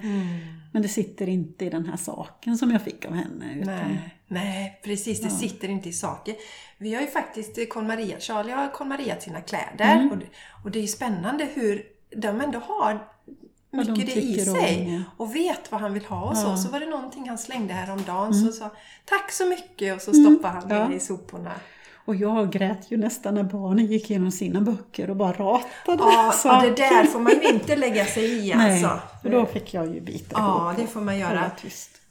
Men 0.73 0.83
det 0.83 0.89
sitter 0.89 1.29
inte 1.29 1.65
i 1.65 1.71
den 1.71 1.87
här 1.87 1.97
saken 1.97 2.59
som 2.59 2.71
jag 2.71 2.83
fick 2.83 3.05
av 3.05 3.13
henne. 3.13 3.55
Utan, 3.61 3.75
Nej, 3.75 4.19
nej, 4.27 4.81
precis. 4.85 5.21
Det 5.21 5.31
sitter 5.31 5.69
inte 5.69 5.89
i 5.89 5.93
saker. 5.93 6.35
Vi 6.79 6.95
har 6.95 7.01
ju 7.01 7.07
faktiskt 7.07 7.69
Kon-Maria, 7.69 8.21
Charlie 8.21 8.53
har 8.53 8.73
Kon-Maria 8.73 9.21
sina 9.21 9.41
kläder. 9.41 9.97
Mm. 9.97 10.11
Och, 10.11 10.19
det, 10.19 10.27
och 10.65 10.71
det 10.71 10.79
är 10.79 10.83
ju 10.83 10.89
spännande 10.89 11.49
hur 11.55 11.83
de 12.17 12.41
ändå 12.41 12.59
har 12.59 13.09
mycket 13.71 14.07
det 14.07 14.23
i 14.23 14.45
sig. 14.45 14.87
om, 14.87 15.05
Och 15.17 15.37
vet 15.37 15.73
vad 15.73 15.81
han 15.81 15.95
vill 15.95 16.05
ha 16.05 16.31
och 16.31 16.37
så. 16.37 16.43
Ja. 16.43 16.49
Mm. 16.49 16.59
Så 16.59 16.71
var 16.71 16.81
det 16.81 16.87
någonting 16.87 17.29
han 17.29 17.39
slängde 17.39 17.75
häromdagen. 17.75 18.35
Så 18.35 18.53
sa 18.53 18.71
tack 19.05 19.33
så 19.33 19.47
mycket 19.47 19.97
och 19.97 20.03
så 20.03 20.13
stoppade 20.13 20.55
han 20.55 20.69
det 20.69 20.75
ja. 20.75 20.93
i 20.93 21.01
soporna. 21.01 21.53
Och 22.09 22.17
jag 22.17 22.51
grät 22.53 22.91
ju 22.91 22.97
nästan 22.97 23.35
när 23.35 23.43
barnen 23.43 23.87
gick 23.87 24.11
igenom 24.11 24.31
sina 24.31 24.61
böcker 24.61 25.11
och 25.11 25.17
bara 25.17 25.33
ratade 25.33 25.63
Ja, 25.87 26.25
ja, 26.27 26.33
saker. 26.33 26.67
det 26.71 26.75
där 26.77 27.05
får 27.05 27.21
man 27.21 27.33
ju 27.33 27.49
inte 27.49 27.77
lägga 27.77 28.05
sig 28.05 28.25
i 28.49 28.55
Nej, 28.57 28.85
alltså. 28.85 29.01
för 29.23 29.31
då 29.31 29.47
fick 29.47 29.75
jag 29.75 29.95
ju 29.95 30.01
bita 30.01 30.27
Ja, 30.39 30.75
det 30.77 30.87
får 30.87 31.01
man 31.01 31.19
göra. 31.19 31.51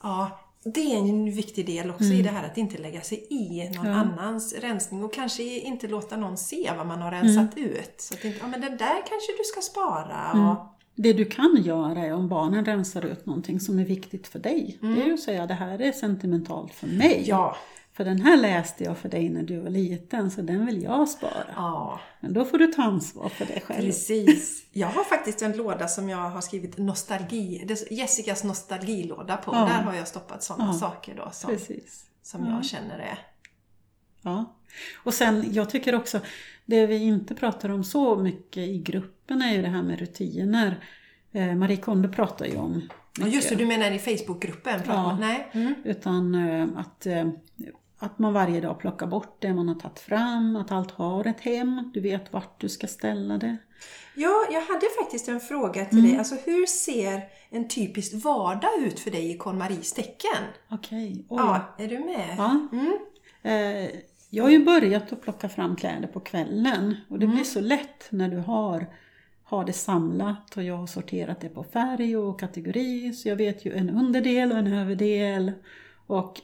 Ja, 0.03 0.29
det 0.63 0.93
är 0.93 0.97
en 0.97 1.31
viktig 1.31 1.65
del 1.65 1.89
också 1.89 2.03
Mm. 2.03 2.17
i 2.17 2.21
det 2.21 2.29
här 2.29 2.45
att 2.45 2.57
inte 2.57 2.77
lägga 2.77 3.01
sig 3.01 3.27
i 3.29 3.69
någon 3.75 3.87
annans 3.87 4.53
rensning 4.61 5.03
och 5.03 5.13
kanske 5.13 5.43
inte 5.43 5.87
låta 5.87 6.17
någon 6.17 6.37
se 6.37 6.71
vad 6.77 6.87
man 6.87 7.01
har 7.01 7.11
rensat 7.11 7.57
Mm. 7.57 7.69
ut. 7.69 7.93
Så 7.97 8.13
att 8.13 8.23
inte, 8.25 8.37
ja 8.41 8.47
men 8.47 8.61
det 8.61 8.69
där 8.69 8.95
kanske 9.09 9.31
du 9.37 9.43
ska 9.43 9.61
spara. 9.61 10.31
Mm. 10.33 10.47
Och, 10.49 10.57
Det 10.95 11.13
du 11.13 11.25
kan 11.25 11.57
göra 11.63 11.99
är 12.05 12.13
om 12.13 12.27
barnen 12.27 12.65
rensar 12.65 13.05
ut 13.05 13.25
någonting 13.25 13.59
som 13.59 13.79
är 13.79 13.85
viktigt 13.85 14.27
för 14.27 14.39
dig. 14.39 14.77
Det 14.81 15.01
är 15.01 15.05
ju 15.05 15.13
att 15.13 15.19
säga 15.19 15.45
det 15.47 15.53
här 15.53 15.81
är 15.81 15.91
sentimentalt 15.91 16.73
för 16.73 16.87
mig. 16.87 17.13
Mm. 17.15 17.23
ja, 17.25 17.55
För 17.97 18.05
den 18.05 18.21
här 18.21 18.37
läste 18.37 18.83
jag 18.83 18.97
för 18.97 19.09
dig 19.09 19.29
när 19.29 19.43
du 19.43 19.59
var 19.59 19.69
liten 19.69 20.31
så 20.31 20.41
den 20.41 20.65
vill 20.65 20.83
jag 20.83 21.09
spara. 21.09 21.45
ja, 21.55 21.99
Men 22.19 22.33
då 22.33 22.45
får 22.45 22.57
du 22.57 22.67
ta 22.67 22.83
ansvar 22.83 23.29
för 23.29 23.45
det 23.45 23.59
själv. 23.59 23.81
precis. 23.81 24.65
Jag 24.71 24.87
har 24.87 25.03
faktiskt 25.03 25.41
en 25.41 25.57
låda 25.57 25.87
som 25.87 26.09
jag 26.09 26.29
har 26.29 26.41
skrivit 26.41 26.77
nostalgi, 26.77 27.75
Jessicas 27.91 28.43
nostalgilåda 28.43 29.37
på. 29.37 29.51
Ja. 29.55 29.59
Där 29.59 29.81
har 29.81 29.93
jag 29.93 30.07
stoppat 30.07 30.43
sådana 30.43 30.65
Ja, 30.65 30.73
saker 30.73 31.15
då 31.15 31.29
som, 31.31 31.49
Precis. 31.49 32.05
som 32.23 32.45
jag 32.45 32.65
känner 32.65 32.99
är... 32.99 33.19
Ja. 34.21 34.55
Och 35.03 35.13
sen, 35.13 35.53
jag 35.53 35.69
tycker 35.69 35.95
också, 35.95 36.19
det 36.65 36.85
vi 36.87 36.95
inte 36.95 37.35
pratar 37.35 37.69
om 37.69 37.83
så 37.83 38.15
mycket 38.15 38.57
i 38.69 38.77
gruppen 38.77 39.41
är 39.41 39.53
ju 39.55 39.61
det 39.61 39.67
här 39.69 39.83
med 39.83 39.99
rutiner. 39.99 40.83
Eh, 41.31 41.55
Marie 41.55 41.77
Kondo 41.77 42.09
pratar 42.09 42.45
ju 42.45 42.55
om 42.57 42.89
Ja, 43.19 43.27
just 43.27 43.49
det, 43.49 43.55
du 43.55 43.65
menar 43.65 43.91
i 43.91 43.99
Facebookgruppen? 43.99 44.81
Ja. 44.87 45.17
Nej? 45.19 45.49
Mm. 45.51 45.73
Utan 45.83 46.35
eh, 46.35 46.67
att, 46.77 47.05
eh, 47.05 47.29
att 47.99 48.19
man 48.19 48.33
varje 48.33 48.61
dag 48.61 48.79
plockar 48.79 49.07
bort 49.07 49.37
det 49.41 49.53
man 49.53 49.67
har 49.67 49.75
tagit 49.75 49.99
fram, 49.99 50.55
att 50.55 50.71
allt 50.71 50.91
har 50.91 51.27
ett 51.27 51.39
hem, 51.41 51.91
du 51.93 52.01
vet 52.01 52.33
vart 52.33 52.61
du 52.61 52.69
ska 52.69 52.87
ställa 52.87 53.37
det. 53.37 53.57
Ja, 54.15 54.45
jag 54.51 54.61
hade 54.61 54.85
faktiskt 55.01 55.27
en 55.27 55.39
fråga 55.39 55.85
till 55.85 55.97
Mm. 55.99 56.09
dig. 56.11 56.19
Alltså 56.19 56.35
hur 56.45 56.65
ser 56.65 57.21
en 57.49 57.67
typisk 57.67 58.23
vardag 58.23 58.69
ut 58.79 58.99
för 58.99 59.11
dig 59.11 59.31
i 59.31 59.37
KonMaries 59.37 59.93
tecken? 59.93 60.43
Okej, 60.71 61.25
oj. 61.29 61.37
Ja, 61.39 61.75
är 61.77 61.87
du 61.87 61.99
med? 61.99 62.35
Ja. 62.37 62.67
Mm. 62.71 62.97
Eh, 63.43 63.89
jag 64.29 64.43
har 64.43 64.51
ju 64.51 64.65
börjat 64.65 65.13
att 65.13 65.21
plocka 65.21 65.49
fram 65.49 65.75
kläder 65.75 66.07
på 66.07 66.19
kvällen 66.19 66.95
och 67.09 67.19
det 67.19 67.27
blir 67.27 67.43
så 67.43 67.61
lätt 67.61 68.07
när 68.09 68.29
du 68.29 68.37
har, 68.37 68.85
har 69.43 69.65
det 69.65 69.73
samlat 69.73 70.57
och 70.57 70.63
jag 70.63 70.77
har 70.77 70.87
sorterat 70.87 71.41
det 71.41 71.49
på 71.49 71.63
färg 71.63 72.17
och 72.17 72.39
kategori 72.39 73.13
så 73.13 73.29
jag 73.29 73.35
vet 73.35 73.65
ju 73.65 73.73
en 73.73 73.89
underdel 73.89 74.51
och 74.51 74.57
en 74.57 74.73
överdel 74.73 75.51
och 76.07 76.41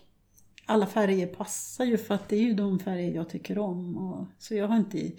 alla 0.65 0.85
färger 0.85 1.27
passar 1.27 1.85
ju 1.85 1.97
för 1.97 2.15
att 2.15 2.29
det 2.29 2.35
är 2.35 2.41
ju 2.41 2.53
de 2.53 2.79
färger 2.79 3.15
jag 3.15 3.29
tycker 3.29 3.57
om. 3.57 3.97
Och, 3.97 4.25
så 4.39 4.55
jag 4.55 4.67
har 4.67 4.77
inte, 4.77 5.11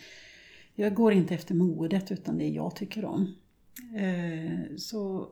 jag 0.75 0.95
går 0.95 1.12
inte 1.12 1.35
efter 1.35 1.55
modet 1.55 2.12
utan 2.12 2.39
det 2.39 2.49
jag 2.49 2.77
tycker 2.77 3.05
om. 3.05 3.35
Eh, 3.97 4.77
så 4.77 5.29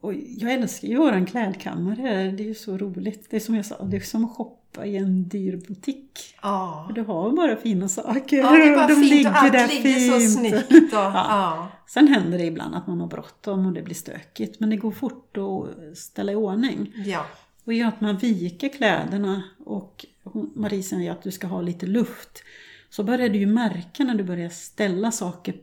och 0.00 0.14
jag 0.14 0.52
älskar 0.52 0.88
ju 0.88 0.96
våran 0.96 1.26
klädkammare, 1.26 2.30
det 2.30 2.42
är 2.42 2.46
ju 2.46 2.54
så 2.54 2.78
roligt. 2.78 3.26
Det 3.30 3.36
är 3.36 3.40
som 3.40 3.54
jag 3.54 3.66
sa, 3.66 3.84
det 3.84 3.96
är 3.96 4.00
som 4.00 4.24
att 4.24 4.36
shoppa 4.36 4.86
i 4.86 4.96
en 4.96 5.28
dyr 5.28 5.56
butik. 5.56 6.36
Ja. 6.42 6.90
Du 6.94 7.02
har 7.02 7.32
bara 7.32 7.56
fina 7.56 7.88
saker 7.88 8.36
Ja, 8.36 8.50
det 8.50 8.62
är 8.62 8.76
bara 8.76 8.86
de 8.86 8.94
fint 8.94 9.26
och 9.26 9.36
allt 9.36 9.52
där 9.52 9.68
ligger 9.68 10.10
så 10.10 10.18
fint. 10.18 10.32
snyggt. 10.32 10.92
Och, 10.92 10.98
ja. 10.98 11.68
Sen 11.86 12.08
händer 12.08 12.38
det 12.38 12.44
ibland 12.44 12.74
att 12.74 12.86
man 12.86 13.00
har 13.00 13.08
bråttom 13.08 13.66
och 13.66 13.72
det 13.72 13.82
blir 13.82 13.94
stökigt, 13.94 14.60
men 14.60 14.70
det 14.70 14.76
går 14.76 14.90
fort 14.90 15.36
att 15.36 15.98
ställa 15.98 16.32
i 16.32 16.34
ordning. 16.34 16.92
ja. 17.06 17.26
Och 17.66 17.72
i 17.74 17.82
att 17.82 18.00
man 18.00 18.16
viker 18.16 18.68
kläderna 18.68 19.42
och 19.64 20.06
Marie 20.54 20.82
säger 20.82 21.10
att 21.12 21.22
du 21.22 21.30
ska 21.30 21.46
ha 21.46 21.60
lite 21.60 21.86
luft, 21.86 22.42
så 22.90 23.04
börjar 23.04 23.28
du 23.28 23.38
ju 23.38 23.46
märka 23.46 24.04
när 24.04 24.14
du 24.14 24.24
börjar 24.24 24.48
ställa 24.48 25.12
saker 25.12 25.54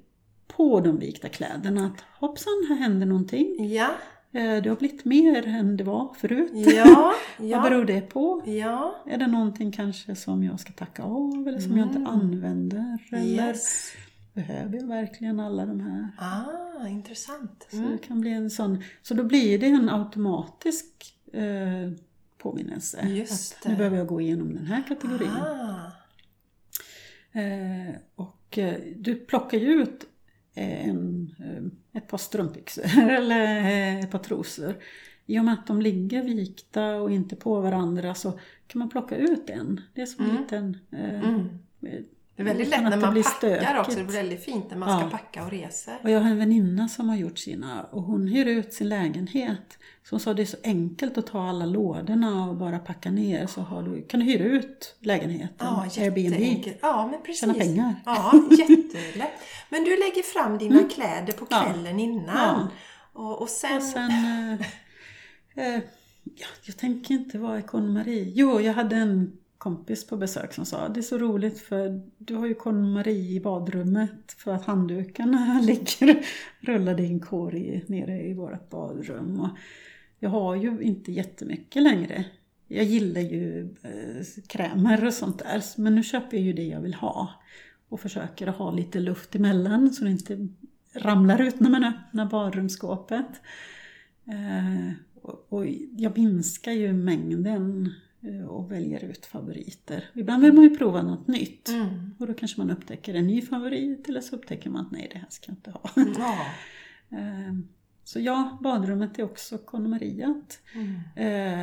på 0.48 0.80
de 0.80 1.00
vikta 1.00 1.30
kläderna 1.30 1.86
att 1.86 2.04
hoppsan, 2.20 2.54
här 2.70 2.76
händer 2.76 3.06
någonting. 3.06 3.74
Ja. 3.74 3.90
Eh, 4.32 4.62
Det 4.64 4.70
har 4.70 4.76
blivit 4.76 5.06
mer 5.06 5.48
än 5.48 5.78
det 5.78 5.84
var 5.84 6.14
förut. 6.18 6.52
Ja. 6.54 7.14
Vad 7.38 7.48
Ja. 7.50 7.62
beror 7.62 7.86
det 7.86 8.02
på? 8.02 8.42
Ja. 8.46 8.96
Är 9.08 9.18
det 9.18 9.28
någonting 9.28 9.72
kanske 9.72 10.16
som 10.16 10.44
jag 10.44 10.60
ska 10.60 10.72
tacka 10.74 11.04
av 11.04 11.48
eller 11.48 11.60
som 11.60 11.78
jag 11.78 11.88
inte 11.88 12.10
använder? 12.10 12.98
Eller 13.12 13.22
Mm. 13.24 13.48
Yes. 13.50 13.92
behöver 14.34 14.78
jag 14.78 14.88
verkligen 14.88 15.40
alla 15.40 15.66
de 15.66 15.80
här? 15.80 16.08
Ah, 16.18 16.88
intressant. 16.88 17.68
Så 17.70 17.78
Mm. 17.78 17.92
det 17.92 17.98
kan 17.98 18.22
bli 18.22 18.32
en 18.32 18.50
sån, 18.50 18.84
så 19.02 19.14
då 19.14 19.24
blir 19.24 19.60
det 19.60 19.68
en 19.68 19.90
automatisk 19.90 21.13
eh, 21.34 21.92
påminnelse. 22.38 23.08
Just 23.08 23.58
att 23.62 23.68
nu 23.72 23.76
behöver 23.76 23.98
jag 23.98 24.08
gå 24.08 24.22
igenom 24.22 24.54
den 24.56 24.66
här 24.66 24.84
kategorin. 24.88 25.30
Ah. 25.32 25.92
Eh, 27.40 27.96
och 28.16 28.58
eh, 28.58 28.76
du 28.96 29.16
plockar 29.16 29.58
ju 29.58 29.68
ut 29.82 30.06
eh, 30.54 30.90
en, 30.90 31.36
eh, 31.40 31.98
ett 32.02 32.08
par 32.08 32.18
strumpbyxor 32.18 32.84
eller 33.10 33.58
eh, 33.58 34.00
ett 34.00 34.12
par 34.12 34.20
trosor. 34.20 34.76
I 35.26 35.40
och 35.40 35.46
med 35.46 35.54
att 35.54 35.68
de 35.68 35.82
ligger 35.82 36.24
vikta 36.24 36.96
och 36.96 37.12
inte 37.12 37.36
på 37.36 37.62
varandra 37.62 38.16
så 38.16 38.40
kan 38.68 38.80
man 38.80 38.90
plocka 38.90 39.16
ut 39.16 39.50
en. 39.50 39.82
Det 39.94 40.02
är 40.02 40.06
som 40.06 40.26
en 40.26 40.30
Mm. 40.32 40.42
liten 40.44 40.78
Mm. 40.92 41.50
Det 42.44 42.50
är 42.50 42.54
väldigt 42.54 42.70
lätt 42.70 42.84
när 42.84 42.90
man 42.98 43.02
packar 43.14 43.30
stökigt. 43.30 43.80
också. 43.80 43.98
Det 44.00 44.04
blir 44.04 44.16
väldigt 44.16 44.44
fint 44.46 44.66
när 44.70 44.78
man 44.78 44.90
Ja. 44.90 45.00
ska 45.00 45.10
packa 45.18 45.44
och 45.44 45.52
resa. 45.52 45.92
Och 46.04 46.10
jag 46.10 46.20
har 46.20 46.30
en 46.30 46.38
väninna 46.38 46.88
som 46.88 47.10
har 47.10 47.16
gjort 47.16 47.38
sina 47.38 47.84
och 47.84 48.02
hon 48.04 48.28
hyr 48.28 48.46
ut 48.46 48.74
sin 48.74 48.90
lägenhet. 48.90 49.78
Så 50.04 50.16
hon 50.16 50.20
sa 50.20 50.34
det 50.34 50.42
är 50.42 50.46
så 50.46 50.58
enkelt 50.64 51.18
att 51.18 51.28
ta 51.28 51.50
alla 51.50 51.66
lådorna 51.66 52.50
och 52.50 52.56
bara 52.56 52.80
packa 52.80 53.12
ner 53.12 53.48
så 53.48 53.62
har 53.62 53.84
du, 53.84 54.02
kan 54.08 54.20
du 54.20 54.26
hyra 54.26 54.44
ut 54.44 54.96
lägenheten, 55.00 55.68
Ja, 55.68 55.82
Airbnb. 55.98 56.74
Ja, 56.82 57.08
men 57.12 57.22
precis. 57.22 57.40
Tjäna 57.40 57.54
pengar. 57.54 57.96
Ja, 58.06 58.34
jättelätt. 58.52 59.32
Men 59.70 59.84
du 59.84 59.90
lägger 59.90 60.24
fram 60.24 60.58
dina 60.58 60.84
kläder 60.90 61.34
på 61.34 61.48
Ja. 61.50 61.64
kvällen 61.64 62.00
innan. 62.00 62.68
Och, 63.14 63.42
och 63.42 63.50
sen... 63.50 63.78
Och 63.78 63.84
sen, 63.84 64.10
eh, 64.12 64.54
eh, 65.68 65.82
ja, 66.24 66.48
jag 66.64 66.78
tänker 66.78 67.14
inte 67.14 67.38
vara 67.38 67.62
KonMari. 67.62 68.32
Jo, 68.36 68.60
jag 68.62 68.74
hade 68.74 68.96
en 68.96 69.32
kompis 69.64 70.08
på 70.08 70.18
besök 70.18 70.54
som 70.54 70.66
sa 70.66 70.90
det 70.90 71.00
är 71.00 71.02
så 71.02 71.18
roligt 71.18 71.60
för 71.60 72.02
du 72.18 72.36
har 72.36 72.48
ju 72.48 72.54
KonMari 72.54 73.36
i 73.36 73.40
badrummet 73.40 74.32
för 74.38 74.54
att 74.54 74.66
handdukarna 74.66 75.62
ligger 75.64 76.26
rullade 76.60 77.04
i 77.04 77.08
en 77.08 77.20
korg 77.20 77.84
nere 77.88 78.22
i 78.22 78.34
vårt 78.34 78.70
badrum. 78.70 79.40
Och 79.40 79.50
jag 80.20 80.30
har 80.30 80.56
ju 80.56 80.82
inte 80.82 81.12
jättemycket 81.12 81.84
längre. 81.84 82.26
Jag 82.68 82.86
gillar 82.86 83.22
ju 83.22 83.62
eh, 83.82 84.26
krämer 84.48 85.06
och 85.06 85.14
sånt 85.14 85.40
där 85.40 85.64
men 85.78 85.96
nu 85.96 86.04
köper 86.04 86.38
jag 86.38 86.46
ju 86.46 86.54
det 86.54 86.68
jag 86.68 86.82
vill 86.82 86.94
ha. 86.94 87.30
Och 87.90 88.00
försöker 88.00 88.48
att 88.48 88.56
ha 88.56 88.72
lite 88.72 89.00
luft 89.00 89.36
emellan 89.36 89.94
så 89.94 90.04
det 90.04 90.12
inte 90.12 90.48
ramlar 90.94 91.42
ut 91.42 91.60
när 91.60 91.70
man 91.70 91.84
öppnar 91.84 92.26
badrumsskåpet. 92.26 93.42
Eh, 94.26 94.92
och, 95.50 95.66
jag 95.98 96.18
minskar 96.18 96.72
ju 96.72 96.94
mängden 96.94 97.94
och 98.48 98.72
väljer 98.72 99.04
ut 99.06 99.26
favoriter. 99.26 100.04
Ibland 100.16 100.44
vill 100.44 100.54
man 100.54 100.64
ju 100.64 100.78
prova 100.78 101.02
något 101.02 101.28
nytt. 101.28 101.70
Mm. 101.70 102.16
Och 102.20 102.28
då 102.28 102.34
kanske 102.34 102.60
man 102.62 102.72
upptäcker 102.72 103.14
en 103.14 103.28
ny 103.28 103.42
favorit 103.42 104.10
eller 104.10 104.22
så 104.22 104.36
upptäcker 104.36 104.70
man 104.70 104.86
att 104.86 104.92
nej 104.92 105.10
det 105.14 105.18
här 105.20 105.28
ska 105.30 105.52
jag 105.52 105.58
inte 105.58 105.72
ha. 105.72 105.90
Ja. 106.20 106.38
Eh, 107.18 107.54
Så 108.04 108.20
ja, 108.20 108.58
badrummet 108.62 109.20
är 109.20 109.24
också 109.24 109.58
kondomeriat. 109.58 110.60
Mm. 110.76 111.00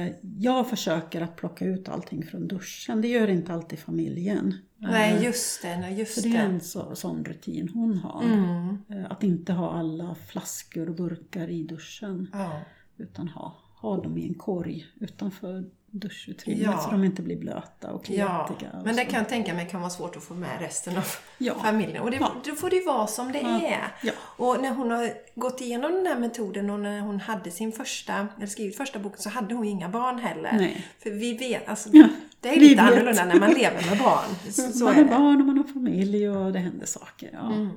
Eh, 0.08 0.14
Jag 0.38 0.70
försöker 0.70 1.20
att 1.20 1.36
plocka 1.36 1.64
ut 1.64 1.88
allting 1.88 2.26
från 2.26 2.48
duschen. 2.48 3.00
Det 3.02 3.08
gör 3.08 3.28
inte 3.28 3.52
alltid 3.54 3.78
familjen. 3.78 4.54
Nej, 4.76 5.14
Eh, 5.16 5.24
just 5.24 5.62
det. 5.62 5.76
Nej, 5.76 5.98
just 5.98 6.14
Så 6.22 6.28
det 6.28 6.36
är 6.36 6.44
en 6.44 6.60
så, 6.60 6.94
sån 6.96 7.24
rutin 7.24 7.68
hon 7.74 7.98
har. 7.98 8.22
Mm. 8.22 8.76
Eh, 8.88 9.10
Att 9.12 9.22
inte 9.22 9.52
ha 9.52 9.70
alla 9.72 10.14
flaskor 10.14 10.88
och 10.88 10.94
burkar 10.94 11.48
i 11.48 11.62
duschen. 11.62 12.30
Ja. 12.32 12.60
Utan 12.96 13.28
ha, 13.28 13.56
ha 13.80 14.02
dem 14.02 14.18
i 14.18 14.28
en 14.28 14.34
korg 14.34 14.86
utanför 15.00 15.64
duschutrymmet 15.90 16.62
Ja. 16.64 16.78
så 16.78 16.90
de 16.90 17.04
inte 17.04 17.22
blir 17.22 17.36
blöta 17.36 17.92
och 17.92 18.10
Ja, 18.10 18.46
kletiga. 18.46 18.70
och 18.78 18.84
men 18.86 18.96
det 18.96 19.04
kan 19.04 19.18
jag 19.18 19.28
tänka 19.28 19.54
mig 19.54 19.68
kan 19.68 19.80
vara 19.80 19.90
svårt 19.90 20.16
att 20.16 20.22
få 20.22 20.34
med 20.34 20.60
resten 20.60 20.96
av 20.96 21.04
Ja. 21.38 21.54
familjen. 21.54 22.02
Och 22.02 22.10
det, 22.10 22.16
Ja. 22.16 22.32
då 22.46 22.54
får 22.54 22.70
det 22.70 22.86
vara 22.86 23.06
som 23.06 23.32
det 23.32 23.40
Ja. 23.40 23.60
är. 23.62 23.94
Ja. 24.02 24.12
Och 24.36 24.62
när 24.62 24.70
hon 24.74 24.90
har 24.90 25.10
gått 25.34 25.60
igenom 25.60 25.92
den 25.92 26.06
här 26.06 26.18
metoden 26.18 26.70
och 26.70 26.80
när 26.80 27.00
hon 27.00 27.20
hade 27.20 27.50
sin 27.50 27.72
första, 27.72 28.26
eller 28.36 28.46
skrivit 28.46 28.76
första 28.76 28.98
boken 28.98 29.18
så 29.20 29.28
hade 29.30 29.54
hon 29.54 29.64
inga 29.64 29.88
barn 29.88 30.18
heller. 30.18 30.52
Nej. 30.52 30.86
För 31.02 31.10
vi 31.10 31.36
vet, 31.36 31.68
alltså, 31.68 31.88
Ja, 31.92 32.06
det 32.40 32.48
är 32.56 32.60
lite 32.60 32.82
vet. 32.82 32.92
annorlunda 32.92 33.24
när 33.24 33.40
man 33.40 33.50
lever 33.50 33.90
med 33.90 33.98
barn. 33.98 34.24
Så, 34.52 34.62
så 34.62 34.84
man 34.84 34.94
har 34.94 35.04
barn 35.04 35.40
och 35.40 35.46
man 35.46 35.56
har 35.56 35.64
familj 35.64 36.28
och 36.28 36.52
det 36.52 36.58
händer 36.58 36.86
saker. 36.86 37.30
Ja. 37.32 37.52
Mm. 37.52 37.68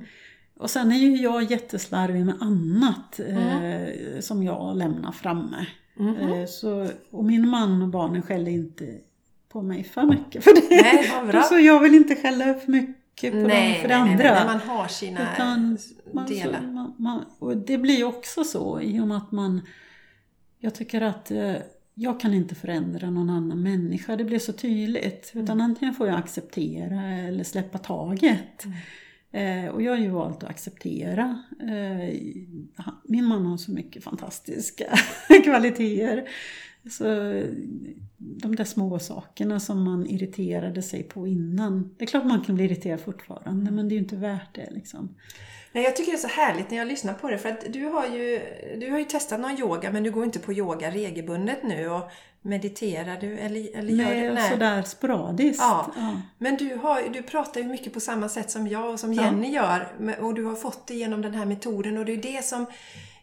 Och 0.56 0.70
sen 0.70 0.92
är 0.92 0.96
ju 0.96 1.16
jag 1.16 1.50
jätteslarvig 1.50 2.26
med 2.26 2.34
annat 2.40 3.18
Mm. 3.18 3.38
eh, 3.64 4.20
som 4.20 4.42
jag 4.42 4.76
lämnar 4.76 5.12
framme. 5.12 5.66
Mhm. 5.94 6.16
Eh, 6.16 6.46
så, 6.46 6.88
och 7.10 7.24
min 7.24 7.48
man 7.48 7.82
och 7.82 7.88
barnen 7.88 8.22
skäller 8.22 8.50
inte 8.50 8.98
på 9.48 9.62
mig 9.62 9.84
för 9.84 10.02
mycket 10.02 10.44
för 10.44 10.54
det. 10.54 10.82
Nej, 10.82 11.10
vad 11.14 11.28
bra. 11.28 11.42
Så 11.48 11.58
jag 11.58 11.80
vill 11.80 11.94
inte 11.94 12.16
skälla 12.16 12.54
för 12.54 12.72
mycket 12.72 13.32
på 13.32 13.38
Nej, 13.38 13.72
dem 13.72 13.80
för 13.80 13.88
nej, 13.88 13.96
andra. 13.96 14.14
nej, 14.16 14.34
när 14.34 14.46
man 14.46 14.60
har 14.60 14.88
sina 14.88 15.32
Utan 15.34 15.78
man, 16.12 16.26
delar. 16.26 16.60
så, 16.60 16.66
man, 16.66 16.94
man, 16.98 17.24
och 17.38 17.56
det 17.56 17.78
blir 17.78 18.04
också 18.04 18.44
så 18.44 18.80
i 18.80 19.00
och 19.00 19.08
med 19.08 19.16
att 19.16 19.32
man... 19.32 19.60
Jag 20.58 20.74
tycker 20.74 21.00
att 21.00 21.30
eh, 21.30 21.54
jag 21.94 22.20
kan 22.20 22.34
inte 22.34 22.54
förändra 22.54 23.10
någon 23.10 23.30
annan 23.30 23.62
människa, 23.62 24.16
det 24.16 24.24
blir 24.24 24.38
så 24.38 24.52
tydligt. 24.52 25.30
Mm. 25.34 25.44
Utan 25.44 25.60
antingen 25.60 25.94
får 25.94 26.06
jag 26.08 26.18
acceptera 26.18 27.02
eller 27.02 27.44
släppa 27.44 27.78
taget. 27.78 28.64
Mm. 28.64 28.76
Eh, 29.34 29.68
och 29.68 29.82
jag 29.82 29.92
har 29.92 29.98
ju 29.98 30.08
valt 30.08 30.42
att 30.42 30.50
acceptera. 30.50 31.42
Eh, 31.60 32.14
min 33.04 33.24
man 33.24 33.46
har 33.46 33.56
så 33.56 33.72
mycket 33.72 34.04
fantastiska 34.04 34.84
kvaliteter. 35.44 36.28
Så 36.90 37.04
de 38.18 38.56
där 38.56 38.64
små 38.64 38.98
sakerna 38.98 39.60
som 39.60 39.84
man 39.84 40.06
irriterade 40.06 40.82
sig 40.82 41.02
på 41.02 41.26
innan. 41.26 41.94
Det 41.98 42.04
är 42.04 42.06
klart 42.06 42.24
man 42.24 42.40
kan 42.40 42.54
bli 42.54 42.64
irriterad 42.64 43.00
fortfarande 43.00 43.70
men 43.70 43.88
det 43.88 43.92
är 43.92 43.96
ju 43.96 44.02
inte 44.02 44.16
värt 44.16 44.54
det 44.54 44.70
liksom. 44.70 45.14
Nej, 45.72 45.84
jag 45.84 45.96
tycker 45.96 46.12
det 46.12 46.18
är 46.18 46.28
så 46.28 46.28
härligt 46.28 46.70
när 46.70 46.78
jag 46.78 46.88
lyssnar 46.88 47.14
på 47.14 47.30
det 47.30 47.38
för 47.38 47.48
att 47.48 47.72
du 47.72 47.84
har 47.84 48.06
ju, 48.06 48.40
du 48.80 48.90
har 48.90 48.98
ju 48.98 49.04
testat 49.04 49.40
någon 49.40 49.58
yoga 49.60 49.92
men 49.92 50.02
du 50.02 50.10
går 50.10 50.24
inte 50.24 50.38
på 50.38 50.52
yoga 50.52 50.90
regelbundet 50.90 51.62
nu 51.62 51.88
och 51.88 52.10
mediterar 52.44 53.16
du 53.20 53.38
eller, 53.38 53.76
eller 53.76 53.90
gör 53.92 54.04
Nej, 54.04 54.20
du? 54.20 54.32
och 54.32 54.38
sådär 54.38 54.82
sporadiskt. 54.82 55.62
Ja. 55.62 55.86
Ja. 55.96 56.12
Men 56.38 56.56
du, 56.56 56.74
har, 56.76 57.02
du 57.12 57.22
pratar 57.22 57.60
ju 57.60 57.66
mycket 57.66 57.92
på 57.94 58.00
samma 58.00 58.28
sätt 58.28 58.50
som 58.50 58.68
jag 58.68 58.90
och 58.90 59.00
som 59.00 59.12
Ja. 59.14 59.22
Jenny 59.24 59.48
gör. 59.50 59.88
Men- 59.98 60.18
Och 60.24 60.34
du 60.34 60.44
har 60.44 60.54
fått 60.54 60.86
det 60.86 60.94
genom 60.94 61.22
den 61.22 61.34
här 61.34 61.44
metoden 61.46 61.98
och 61.98 62.04
det 62.04 62.12
är 62.12 62.22
det 62.22 62.44
som 62.44 62.66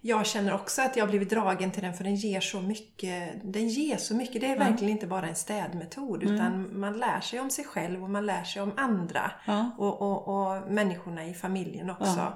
jag 0.04 0.26
känner 0.26 0.54
också 0.54 0.82
att 0.82 0.96
jag 0.98 1.10
blivit 1.10 1.30
dragen 1.30 1.72
till 1.72 1.84
den 1.84 1.94
för 1.94 2.04
den 2.04 2.16
ger 2.16 2.40
så 2.42 2.62
mycket. 2.62 3.34
Den 3.44 3.68
ger 3.68 3.98
så 3.98 4.16
mycket. 4.16 4.42
Det 4.42 4.48
är 4.48 4.58
verkligen 4.60 4.92
inte 4.92 5.08
bara 5.08 5.28
en 5.28 5.36
städmetod 5.36 6.24
utan 6.24 6.80
man 6.80 6.98
lär 6.98 7.20
sig 7.22 7.40
om 7.40 7.50
sig 7.50 7.66
själv 7.66 8.04
och 8.04 8.10
man 8.10 8.26
lär 8.26 8.44
sig 8.44 8.62
om 8.62 8.72
andra. 8.78 9.32
Ja. 9.46 9.72
Och, 9.78 10.02
och, 10.02 10.28
och 10.28 10.72
människorna 10.72 11.26
i 11.26 11.34
familjen 11.34 11.90
också. 11.90 12.34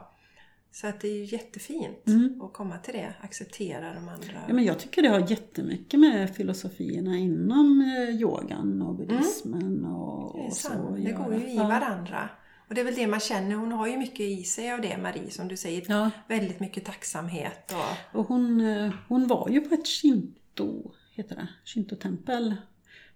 Så 0.75 0.87
att 0.87 0.99
det 0.99 1.07
är 1.07 1.13
ju 1.17 1.23
jättefint 1.25 2.07
Mm. 2.07 2.41
att 2.41 2.53
komma 2.53 2.77
till 2.77 2.93
det. 2.93 3.13
Acceptera 3.21 3.93
de 3.93 4.07
andra. 4.09 4.43
Ja, 4.47 4.53
men 4.53 4.63
jag 4.63 4.79
tycker 4.79 5.01
det 5.01 5.07
har 5.07 5.31
jättemycket 5.31 5.99
med 5.99 6.35
filosofierna 6.35 7.17
inom 7.17 7.81
eh, 7.81 8.15
yogan 8.21 8.81
och 8.81 8.95
buddhismen 8.95 9.85
och, 9.85 10.35
Mm. 10.35 10.45
är 10.45 10.49
och 10.49 10.53
så 10.57 10.91
Det 10.95 11.01
göra. 11.01 11.23
går 11.23 11.35
ju 11.35 11.49
i 11.51 11.57
varandra. 11.57 12.29
Och 12.67 12.75
det 12.75 12.81
är 12.81 12.85
väl 12.85 12.95
det 12.95 13.07
man 13.07 13.19
känner. 13.19 13.55
Hon 13.55 13.71
har 13.71 13.87
ju 13.87 13.97
mycket 13.97 14.19
i 14.19 14.43
sig 14.43 14.71
av 14.71 14.81
det, 14.81 14.97
Marie, 14.97 15.29
som 15.31 15.47
du 15.47 15.57
säger. 15.57 15.83
Ja. 15.87 16.11
Väldigt 16.27 16.59
mycket 16.59 16.85
tacksamhet 16.85 17.73
och... 17.73 18.19
Och 18.19 18.27
hon, 18.27 18.61
eh, 18.61 18.93
hon 19.07 19.27
var 19.27 19.49
ju 19.49 19.61
på 19.61 19.73
ett 19.75 19.87
shinto, 19.87 20.91
heter 21.11 21.35
det, 21.35 21.47
shintotempel. 21.65 22.55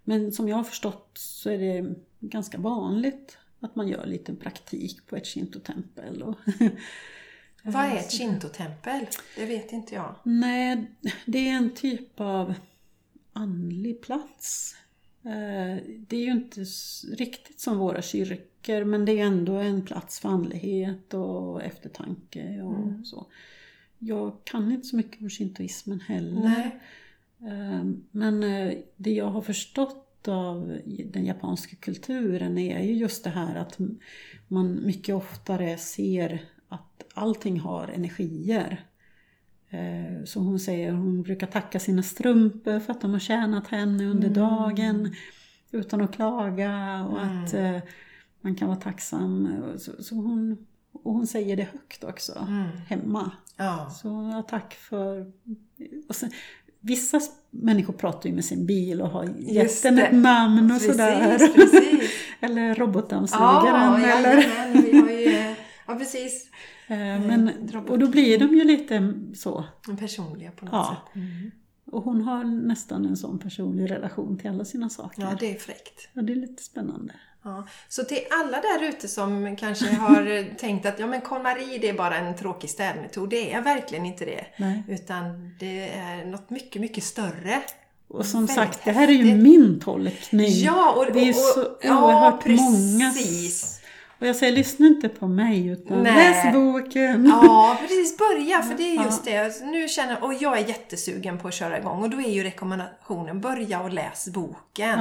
Men 0.04 0.32
som 0.32 0.48
jag 0.48 0.56
har 0.56 0.64
förstått 0.64 1.10
så 1.14 1.50
är 1.50 1.58
det 1.58 1.94
ganska 2.20 2.58
vanligt 2.58 3.38
att 3.60 3.76
man 3.76 3.88
gör 3.88 4.06
lite 4.06 4.34
praktik 4.34 5.06
på 5.06 5.16
ett 5.16 5.26
shintotempel. 5.26 6.22
Och 6.22 6.34
Vad 7.62 7.84
är 7.84 7.96
ett 7.96 8.12
shintotempel? 8.12 9.06
Det 9.36 9.46
vet 9.46 9.72
inte 9.72 9.94
jag. 9.94 10.14
Nej, 10.22 10.84
det 11.26 11.48
är 11.48 11.52
en 11.52 11.70
typ 11.74 12.20
av 12.20 12.54
andlig 13.32 14.02
plats. 14.02 14.76
Eh, 15.24 15.82
Det 15.98 16.16
är 16.16 16.24
ju 16.24 16.30
inte 16.32 16.60
riktigt 17.16 17.60
som 17.60 17.78
våra 17.78 18.02
kyrkor 18.02 18.84
men 18.84 19.04
det 19.04 19.12
är 19.20 19.24
ändå 19.26 19.54
en 19.56 19.82
plats 19.82 20.20
för 20.20 20.28
andlighet 20.28 21.14
och 21.14 21.62
eftertanke 21.62 22.62
och 22.62 23.06
så. 23.06 23.26
Jag 23.98 24.36
kan 24.44 24.72
inte 24.72 24.86
så 24.86 24.96
mycket 24.96 25.20
om 25.22 25.30
shintoismen 25.30 26.00
heller. 26.00 26.40
Nej. 26.40 26.80
Eh, 27.52 27.84
Men 28.10 28.42
eh, 28.42 28.78
det 28.96 29.12
jag 29.12 29.26
har 29.30 29.42
förstått 29.42 30.06
av 30.28 30.78
den 31.04 31.24
japanska 31.26 31.76
kulturen 31.76 32.58
är 32.58 32.82
ju 32.82 32.92
just 32.94 33.24
det 33.24 33.30
här 33.30 33.54
att 33.56 33.78
man 34.48 34.86
mycket 34.86 35.14
oftare 35.14 35.76
ser 35.78 36.42
allting 37.14 37.60
har 37.60 37.88
energier. 37.88 38.84
Eh, 39.70 40.24
Så 40.24 40.40
hon 40.40 40.58
säger, 40.60 40.92
hon 40.92 41.22
brukar 41.22 41.46
tacka 41.46 41.80
sina 41.80 42.02
strumpor 42.02 42.80
för 42.80 42.92
att 42.92 43.00
de 43.00 43.12
har 43.12 43.18
tjänat 43.20 43.68
henne 43.68 44.06
under 44.06 44.28
dagen 44.28 45.14
utan 45.70 46.00
att 46.00 46.12
klaga 46.14 47.04
och 47.10 47.20
att 47.24 47.54
eh, 47.54 47.76
man 48.40 48.54
kan 48.54 48.68
vara 48.68 48.78
tacksam. 48.80 49.48
Så, 49.78 50.02
så 50.02 50.14
hon, 50.14 50.66
och 50.92 51.12
hon 51.12 51.26
säger 51.26 51.56
det 51.56 51.62
högt 51.72 52.04
också, 52.04 52.46
hemma. 52.88 53.30
Ja. 53.56 53.90
Så 53.90 54.30
ja, 54.32 54.42
tack 54.42 54.74
för... 54.74 55.32
Och 56.08 56.16
sen, 56.16 56.30
vissa 56.80 57.20
människor 57.50 57.92
pratar 57.92 58.28
ju 58.28 58.34
med 58.34 58.44
sin 58.44 58.66
bil 58.66 59.02
och 59.02 59.08
har 59.10 59.24
gett 59.38 59.82
den 59.82 59.98
ett 59.98 60.12
namn 60.12 60.70
och 60.72 60.80
sådär. 60.80 61.38
precis. 61.54 62.10
eller 62.40 62.74
robotdammsugaren. 62.74 64.02
Ja, 64.02 64.08
eller, 64.08 64.82
vi 64.82 65.00
har 65.00 65.10
ju... 65.10 65.54
Ja, 65.86 65.94
precis. 65.94 66.50
Eh, 66.90 66.96
men, 67.26 67.50
och 67.88 67.98
då 67.98 68.06
blir 68.06 68.38
de 68.38 68.46
ju 68.54 68.64
lite 68.64 69.14
så. 69.36 69.64
Personliga 69.98 70.50
på 70.50 70.64
något 70.64 70.72
Ja. 70.74 70.96
sätt. 71.14 71.22
Och 71.92 72.02
hon 72.02 72.22
har 72.22 72.44
nästan 72.44 73.06
en 73.06 73.16
sån 73.16 73.38
personlig 73.38 73.90
relation 73.90 74.38
till 74.38 74.50
alla 74.50 74.64
sina 74.64 74.88
saker. 74.90 75.22
Ja, 75.22 75.36
det 75.40 75.54
är 75.54 75.58
fräckt. 75.58 76.08
Ja, 76.12 76.22
det 76.22 76.32
är 76.32 76.36
lite 76.36 76.62
spännande. 76.62 77.14
Ja. 77.42 77.66
Så 77.88 78.04
till 78.04 78.18
alla 78.30 78.56
där 78.60 78.88
ute 78.88 79.08
som 79.08 79.56
kanske 79.56 79.86
har 79.94 80.54
tänkt 80.58 80.86
att 80.86 80.98
ja, 80.98 81.06
men 81.06 81.20
KonMari 81.20 81.78
det 81.80 81.88
är 81.88 81.94
bara 81.94 82.16
en 82.16 82.36
tråkig 82.36 82.70
städmetod. 82.70 83.30
Det 83.30 83.52
är 83.52 83.62
verkligen 83.62 84.06
inte 84.06 84.24
det. 84.24 84.46
Nej. 84.58 84.82
Utan 84.88 85.54
det 85.60 85.88
är 85.88 86.24
något 86.24 86.50
mycket, 86.50 86.80
mycket 86.80 87.04
större. 87.04 87.62
Och 88.08 88.26
som 88.26 88.40
Väldigt 88.40 88.54
sagt, 88.56 88.84
det 88.84 88.92
här 88.92 89.08
är 89.08 89.12
ju 89.12 89.24
häftigt. 89.24 89.42
min 89.42 89.80
tolkning. 89.80 90.50
Ja, 90.50 90.92
och, 90.92 91.12
det 91.12 91.20
är 91.20 91.28
och, 91.28 91.34
så 91.34 91.60
och, 91.62 91.78
ja, 91.82 92.04
oerhört 92.04 92.42
precis. 92.44 92.60
många 92.92 93.10
Och 94.20 94.26
jag 94.26 94.36
säger, 94.36 94.52
lyssna 94.52 94.86
inte 94.86 95.08
på 95.08 95.28
mig 95.28 95.66
utan 95.66 96.02
Nej. 96.02 96.14
läs 96.14 96.54
boken. 96.54 97.26
Ja, 97.26 97.76
precis. 97.80 98.18
Börja, 98.18 98.62
för 98.62 98.74
det 98.74 98.96
är 98.96 99.04
just 99.04 99.24
det. 99.24 99.64
Nu 99.64 99.88
känner, 99.88 100.24
och 100.24 100.34
jag 100.34 100.58
är 100.58 100.68
jättesugen 100.68 101.38
på 101.38 101.48
att 101.48 101.54
köra 101.54 101.78
igång 101.78 102.02
och 102.02 102.10
då 102.10 102.20
är 102.20 102.30
ju 102.30 102.42
rekommendationen 102.42 103.40
börja 103.40 103.80
och 103.80 103.90
läs 103.92 104.28
boken. 104.28 104.98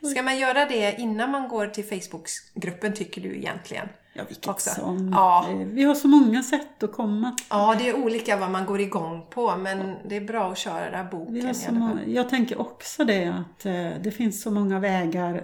Ja. 0.00 0.08
Ska 0.10 0.22
man 0.22 0.38
göra 0.38 0.64
det 0.66 0.94
innan 0.98 1.30
man 1.30 1.48
går 1.48 1.66
till 1.66 1.84
Facebookgruppen 1.84 2.94
tycker 2.94 3.20
du 3.20 3.36
egentligen? 3.36 3.88
Ja, 4.12 4.22
vilket 4.28 4.48
Också. 4.48 4.70
som. 4.70 5.12
Ja. 5.12 5.46
Eh, 5.50 5.56
Vi 5.56 5.82
har 5.82 5.94
så 5.94 6.08
många 6.08 6.42
sätt 6.42 6.82
att 6.82 6.92
komma. 6.92 7.36
Ja, 7.50 7.76
det 7.78 7.88
är 7.88 7.96
olika 8.04 8.36
vad 8.36 8.50
man 8.50 8.66
går 8.66 8.80
igång 8.80 9.26
på 9.30 9.56
men 9.56 9.94
det 10.08 10.16
är 10.16 10.20
bra 10.20 10.52
att 10.52 10.58
köra 10.58 11.04
boken 11.04 11.34
Vi 11.34 11.40
har 11.46 11.52
så 11.52 11.72
många, 11.72 11.98
jag 12.06 12.28
tänker 12.28 12.60
också 12.60 13.04
det 13.04 13.26
att 13.28 13.66
eh, 13.66 13.88
det 14.02 14.10
finns 14.10 14.42
så 14.42 14.50
många 14.50 14.78
vägar 14.80 15.42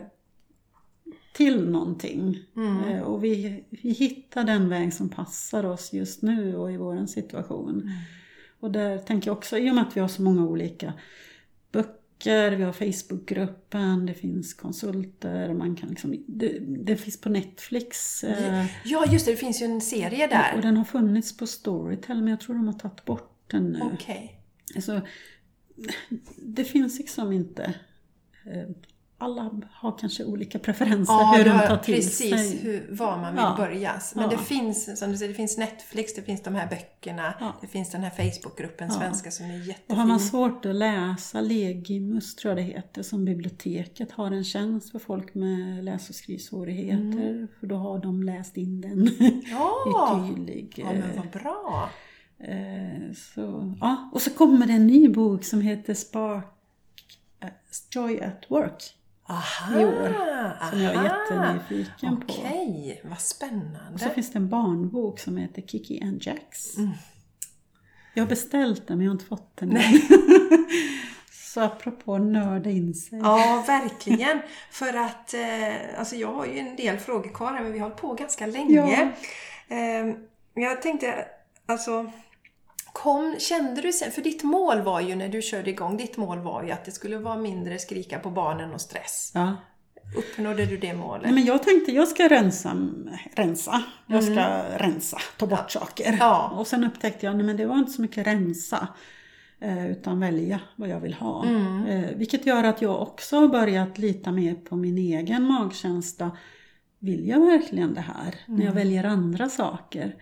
till 1.34 1.70
någonting. 1.70 2.38
Mm. 2.56 2.84
Eh, 2.84 3.02
och 3.02 3.24
vi, 3.24 3.64
vi 3.70 3.90
hittar 3.90 4.44
den 4.44 4.68
väg 4.68 4.94
som 4.94 5.08
passar 5.08 5.64
oss 5.64 5.92
just 5.92 6.22
nu 6.22 6.56
och 6.56 6.72
i 6.72 6.76
vår 6.76 7.06
situation. 7.06 7.70
Mm. 7.70 7.88
Och 8.60 8.70
där 8.70 8.98
tänker 8.98 9.28
jag 9.30 9.36
också, 9.36 9.58
i 9.58 9.70
och 9.70 9.74
med 9.74 9.84
att 9.88 9.96
vi 9.96 10.00
har 10.00 10.08
så 10.08 10.22
många 10.22 10.46
olika 10.46 10.92
böcker, 11.72 12.50
vi 12.50 12.62
har 12.62 12.72
Facebookgruppen, 12.72 14.06
det 14.06 14.14
finns 14.14 14.54
konsulter, 14.54 15.54
man 15.54 15.76
kan 15.76 15.88
liksom, 15.88 16.24
det, 16.26 16.58
det 16.58 16.96
finns 16.96 17.20
på 17.20 17.28
Netflix. 17.28 18.24
eh, 18.24 18.66
Ja, 18.84 19.06
just 19.12 19.26
det. 19.26 19.32
Det 19.32 19.36
finns 19.36 19.62
ju 19.62 19.66
en 19.66 19.80
serie 19.80 20.24
och 20.24 20.30
där. 20.30 20.62
den 20.62 20.76
har 20.76 20.84
funnits 20.84 21.36
på 21.36 21.46
Storytel 21.46 22.16
men 22.18 22.28
jag 22.28 22.40
tror 22.40 22.56
de 22.56 22.66
har 22.66 22.74
tagit 22.74 23.04
bort 23.04 23.44
den 23.46 23.72
nu. 23.72 23.80
Okej. 23.94 24.40
Alltså, 24.76 25.00
det 26.36 26.64
finns 26.64 26.98
liksom 26.98 27.32
inte... 27.32 27.74
eh, 29.24 29.30
Alla 29.30 29.50
har 29.72 29.98
kanske 29.98 30.24
olika 30.24 30.58
preferenser 30.58 31.12
Ja, 31.14 31.34
hur 31.36 31.44
de 31.44 31.50
tar 31.68 31.76
till 31.76 31.94
precis 31.94 32.30
sig. 32.30 32.58
hur, 32.62 32.86
var 32.96 33.16
man 33.16 33.34
vill 33.34 33.42
Ja. 33.42 33.54
börja. 33.56 33.92
Men 34.14 34.24
Ja. 34.24 34.30
det 34.30 34.38
finns, 34.38 34.98
som 34.98 35.10
du 35.10 35.16
säger, 35.16 35.28
det 35.28 35.36
finns 35.36 35.58
Netflix, 35.58 36.14
det 36.14 36.22
finns 36.22 36.42
de 36.42 36.54
här 36.54 36.68
böckerna, 36.70 37.34
Ja. 37.40 37.52
det 37.60 37.66
finns 37.66 37.90
den 37.90 38.00
här 38.02 38.10
Facebookgruppen, 38.10 38.90
svenska, 38.90 39.30
som 39.30 39.46
är 39.46 39.60
Och 39.60 39.66
jättefin. 39.66 39.96
har 39.96 40.06
man 40.06 40.20
svårt 40.20 40.66
att 40.66 40.74
läsa, 40.76 41.40
Legimus 41.40 42.34
tror 42.36 42.50
jag 42.50 42.58
det 42.58 42.62
heter, 42.72 43.02
som 43.02 43.24
biblioteket 43.24 44.12
har 44.12 44.30
en 44.30 44.44
tjänst 44.44 44.90
för 44.90 44.98
folk 44.98 45.34
med 45.34 45.84
läs 45.84 46.08
och 46.08 46.14
skrivsvårigheter. 46.14 47.48
För 47.60 47.66
då 47.66 47.76
har 47.76 47.98
de 47.98 48.22
läst 48.22 48.56
in 48.56 48.80
den 48.80 49.10
Ja! 49.50 50.28
i 50.28 50.34
tydlig... 50.34 50.74
ja, 50.76 50.92
men 50.92 51.16
vad 51.16 51.42
bra! 51.42 51.90
eh, 52.38 53.12
så, 53.34 53.74
ja. 53.80 54.10
Och 54.12 54.22
så 54.22 54.30
kommer 54.30 54.66
det 54.66 54.72
en 54.72 54.86
ny 54.86 55.08
bok 55.08 55.44
som 55.44 55.60
heter 55.60 55.94
Spark 55.94 56.44
eh, 57.40 57.48
Joy 57.90 58.20
at 58.20 58.44
Work. 58.48 58.82
Aha! 59.26 59.80
I 59.80 59.84
år, 59.84 60.14
Som 60.70 60.82
jag 60.82 60.94
är 60.94 60.98
aha. 60.98 61.04
jättenyfiken 61.04 62.16
på. 62.20 62.32
Okej, 62.32 63.00
vad 63.04 63.12
Och 63.12 63.20
så 63.20 63.34
spännande. 63.34 64.10
finns 64.14 64.32
det 64.32 64.38
en 64.38 64.48
barnbok 64.48 65.18
som 65.18 65.36
heter 65.36 65.62
Kiki 65.62 66.02
and 66.02 66.22
Jax. 66.26 66.76
Mm. 66.76 66.90
Jag 68.14 68.22
har 68.24 68.28
beställt 68.28 68.86
den 68.88 68.96
men 68.98 69.04
jag 69.04 69.10
har 69.10 69.14
inte 69.14 69.24
fått 69.24 69.56
den 69.56 69.76
än. 69.76 69.82
Så 71.54 71.60
apropå 71.60 72.18
nörda 72.18 72.70
in 72.70 72.94
sig. 72.94 73.18
Ja, 73.18 73.64
verkligen. 73.66 74.40
För 74.70 74.94
att, 74.96 75.34
eh, 75.34 75.98
alltså 75.98 76.16
jag 76.16 76.32
har 76.34 76.46
ju 76.46 76.58
en 76.58 76.76
del 76.76 76.98
frågor 76.98 77.28
kvar 77.34 77.52
här, 77.52 77.62
men 77.62 77.72
vi 77.72 77.78
har 77.78 77.86
hållit 77.88 78.00
på 78.00 78.12
ganska 78.14 78.46
länge. 78.46 79.12
Eh, 79.68 80.14
jag 80.54 80.82
tänkte, 80.82 81.26
alltså, 81.66 82.10
kom, 82.94 83.36
kände 83.38 83.80
du 83.82 83.92
sen, 83.92 84.10
för 84.12 84.22
ditt 84.22 84.42
mål 84.42 84.80
var 84.82 85.00
ju 85.00 85.14
när 85.14 85.28
du 85.28 85.42
körde 85.42 85.70
igång, 85.70 85.96
ditt 85.96 86.16
mål 86.16 86.38
var 86.38 86.62
ju 86.62 86.70
att 86.70 86.84
det 86.84 86.90
skulle 86.90 87.18
vara 87.18 87.36
mindre 87.36 87.78
skrika 87.78 88.18
på 88.18 88.30
barnen 88.30 88.72
och 88.74 88.80
stress. 88.80 89.32
Ja. 89.34 89.56
Uppnådde 90.16 90.66
du 90.66 90.76
det 90.76 90.94
målet? 90.94 91.22
Nej, 91.24 91.32
men 91.32 91.44
jag 91.44 91.62
tänkte 91.62 91.92
jag 91.92 92.08
ska 92.08 92.28
rensa, 92.28 92.76
rensa. 93.36 93.82
Jag 94.06 94.24
ska 94.24 94.62
rensa, 94.78 95.18
ta 95.38 95.46
bort 95.46 95.70
saker. 95.70 96.04
Mm. 96.06 96.18
Ja. 96.20 96.48
Och 96.58 96.66
sen 96.66 96.84
upptäckte 96.84 97.26
jag 97.26 97.50
att 97.50 97.56
det 97.56 97.66
var 97.66 97.78
inte 97.78 97.92
så 97.92 98.02
mycket 98.02 98.26
rensa. 98.26 98.88
eh, 99.60 99.90
Utan 99.90 100.20
välja 100.20 100.60
vad 100.76 100.88
jag 100.88 101.00
vill 101.00 101.14
ha. 101.14 101.44
Mm. 101.44 101.86
Eh, 101.86 102.10
Vilket 102.16 102.46
gör 102.46 102.64
att 102.64 102.82
jag 102.82 103.02
också 103.02 103.36
har 103.36 103.48
börjat 103.48 103.98
lita 103.98 104.32
mer 104.32 104.54
på 104.54 104.76
min 104.76 104.98
egen 104.98 105.42
magkänsla. 105.42 106.36
Vill 106.98 107.28
jag 107.28 107.40
verkligen 107.46 107.94
det 107.94 108.00
här? 108.00 108.34
När 108.46 108.54
Mm. 108.54 108.66
jag 108.66 108.72
väljer 108.72 109.04
andra 109.04 109.48
saker. 109.48 110.14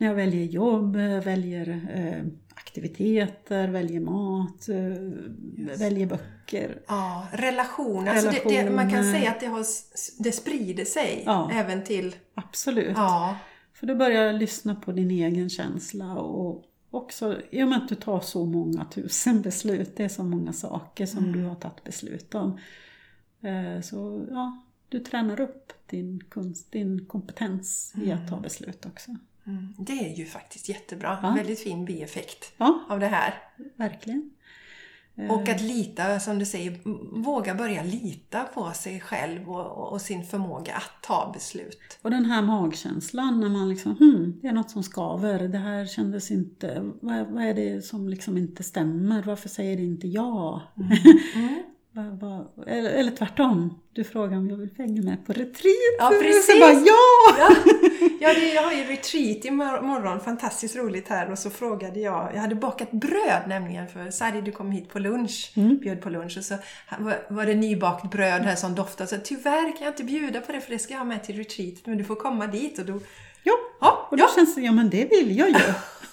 När 0.00 0.06
jag 0.06 0.14
väljer 0.14 0.44
jobb, 0.44 0.96
väljer 1.24 1.68
eh, 1.94 2.26
aktiviteter, 2.54 3.68
väljer 3.68 4.00
mat, 4.00 4.68
eh, 4.68 5.78
väljer 5.78 6.06
böcker. 6.06 6.80
Ja, 6.88 7.28
relationer. 7.32 8.10
Alltså 8.14 8.30
det, 8.30 8.62
det, 8.62 8.70
man 8.70 8.90
kan 8.90 9.04
säga 9.12 9.30
att 9.30 9.40
det, 9.40 9.46
har, 9.46 9.64
det 10.18 10.32
sprider 10.32 10.84
sig 10.84 11.22
Ja. 11.26 11.50
även 11.52 11.84
till... 11.84 12.14
Absolut. 12.34 12.92
Ja, 12.96 13.36
För 13.72 13.86
då 13.86 13.94
börjar 13.94 14.32
lyssna 14.32 14.74
på 14.74 14.92
din 14.92 15.10
egen 15.10 15.50
känsla 15.50 16.14
och 16.14 16.64
också, 16.90 17.36
i 17.50 17.62
och 17.62 17.68
med 17.68 17.78
att 17.78 17.88
du 17.88 17.94
tar 17.94 18.20
så 18.20 18.44
många 18.46 18.84
tusen 18.84 19.42
beslut, 19.42 19.96
det 19.96 20.04
är 20.04 20.08
så 20.08 20.24
många 20.24 20.52
saker 20.52 21.06
som 21.06 21.24
Mm. 21.24 21.32
du 21.40 21.44
har 21.44 21.54
tagit 21.54 21.84
beslut 21.84 22.34
om. 22.34 22.58
Eh, 23.42 23.80
Så 23.82 24.26
ja, 24.30 24.62
du 24.88 24.98
tränar 25.00 25.40
upp 25.40 25.72
din, 25.86 26.20
kunst, 26.30 26.72
din 26.72 27.04
kompetens 27.06 27.94
i 28.04 28.12
att 28.12 28.28
ta 28.28 28.40
beslut 28.40 28.86
också. 28.86 29.16
Mm, 29.46 29.74
det 29.78 29.92
är 29.92 30.14
ju 30.16 30.26
faktiskt 30.26 30.68
jättebra. 30.68 31.18
Ja. 31.22 31.30
Väldigt 31.30 31.60
fin 31.60 31.84
bieffekt 31.84 32.52
Ja, 32.56 32.84
av 32.88 33.00
det 33.00 33.06
här. 33.06 33.34
verkligen. 33.76 34.30
Eh, 35.16 35.30
Och 35.30 35.48
att 35.48 35.60
lita, 35.60 36.20
som 36.20 36.38
du 36.38 36.46
säger, 36.46 36.78
våga 37.22 37.54
börja 37.54 37.82
lita 37.82 38.44
på 38.44 38.70
sig 38.72 39.00
själv 39.00 39.50
och, 39.50 39.92
och, 39.92 40.00
sin 40.00 40.24
förmåga 40.24 40.74
att 40.74 41.02
ta 41.02 41.30
beslut. 41.34 41.98
Och 42.02 42.10
den 42.10 42.24
här 42.24 42.42
magkänslan 42.42 43.40
när 43.40 43.48
man 43.48 43.68
liksom, 43.68 43.96
hmm, 43.96 44.38
det 44.42 44.48
är 44.48 44.52
något 44.52 44.70
som 44.70 44.82
skaver, 44.82 45.48
det 45.48 45.58
här 45.58 45.86
kändes 45.86 46.30
inte, 46.30 46.90
vad, 47.00 47.26
vad 47.26 47.44
är 47.44 47.54
det 47.54 47.82
som 47.84 48.08
liksom 48.08 48.38
inte 48.38 48.62
stämmer, 48.62 49.22
varför 49.22 49.48
säger 49.48 49.76
det 49.76 49.82
inte 49.82 50.08
ja? 50.08 50.62
Mm. 51.34 51.62
Vad- 51.92 52.20
vad- 52.20 52.68
eller, 52.68 52.90
eller 52.90 53.10
tvärtom, 53.10 53.78
du 53.92 54.04
frågar 54.04 54.36
om 54.36 54.50
jag 54.50 54.56
vill 54.56 54.68
hänga 54.78 55.02
med 55.02 55.26
på 55.26 55.32
retreat. 55.32 55.96
Ja, 55.98 56.12
precis. 56.20 56.60
bara, 56.60 56.72
ja! 56.72 57.36
Ja, 57.38 57.56
ja 58.20 58.34
det, 58.34 58.52
jag 58.54 58.62
har 58.62 58.72
ju 58.72 58.82
retreat 58.84 59.44
imor- 59.44 59.80
morgon, 59.82 60.20
fantastiskt 60.20 60.76
roligt 60.76 61.08
här 61.08 61.30
och 61.30 61.38
så 61.38 61.50
frågade 61.50 62.00
jag, 62.00 62.30
jag 62.34 62.40
hade 62.40 62.54
bakat 62.54 62.90
bröd 62.90 63.42
nämligen 63.48 63.88
för 63.88 64.10
Sari 64.10 64.40
du 64.40 64.52
kom 64.52 64.70
hit 64.70 64.88
på 64.88 64.98
lunch, 64.98 65.52
bjöd 65.80 66.00
på 66.02 66.10
lunch 66.10 66.38
och 66.38 66.44
så 66.44 66.54
var, 66.98 67.14
var 67.28 67.46
det 67.46 67.54
nybakt 67.54 68.10
bröd 68.10 68.42
här 68.42 68.56
som 68.56 68.74
doftade 68.74 69.10
så 69.10 69.16
tyvärr 69.24 69.76
kan 69.76 69.84
jag 69.84 69.92
inte 69.92 70.04
bjuda 70.04 70.40
på 70.40 70.52
det 70.52 70.60
för 70.60 70.70
det 70.72 70.78
ska 70.78 70.92
jag 70.94 70.98
ha 71.00 71.04
med 71.06 71.24
till 71.24 71.36
retreat 71.36 71.74
men 71.84 71.98
du 71.98 72.04
får 72.04 72.14
komma 72.16 72.46
dit 72.46 72.78
och 72.78 72.84
då, 72.86 73.00
Ja, 73.42 73.52
ja, 73.80 74.08
och 74.10 74.16
då 74.16 74.22
ja. 74.24 74.28
känns 74.34 74.54
det, 74.54 74.60
ja 74.60 74.72
men 74.72 74.90
det 74.90 75.04
vill 75.10 75.36
jag 75.38 75.48
ju. 75.48 75.54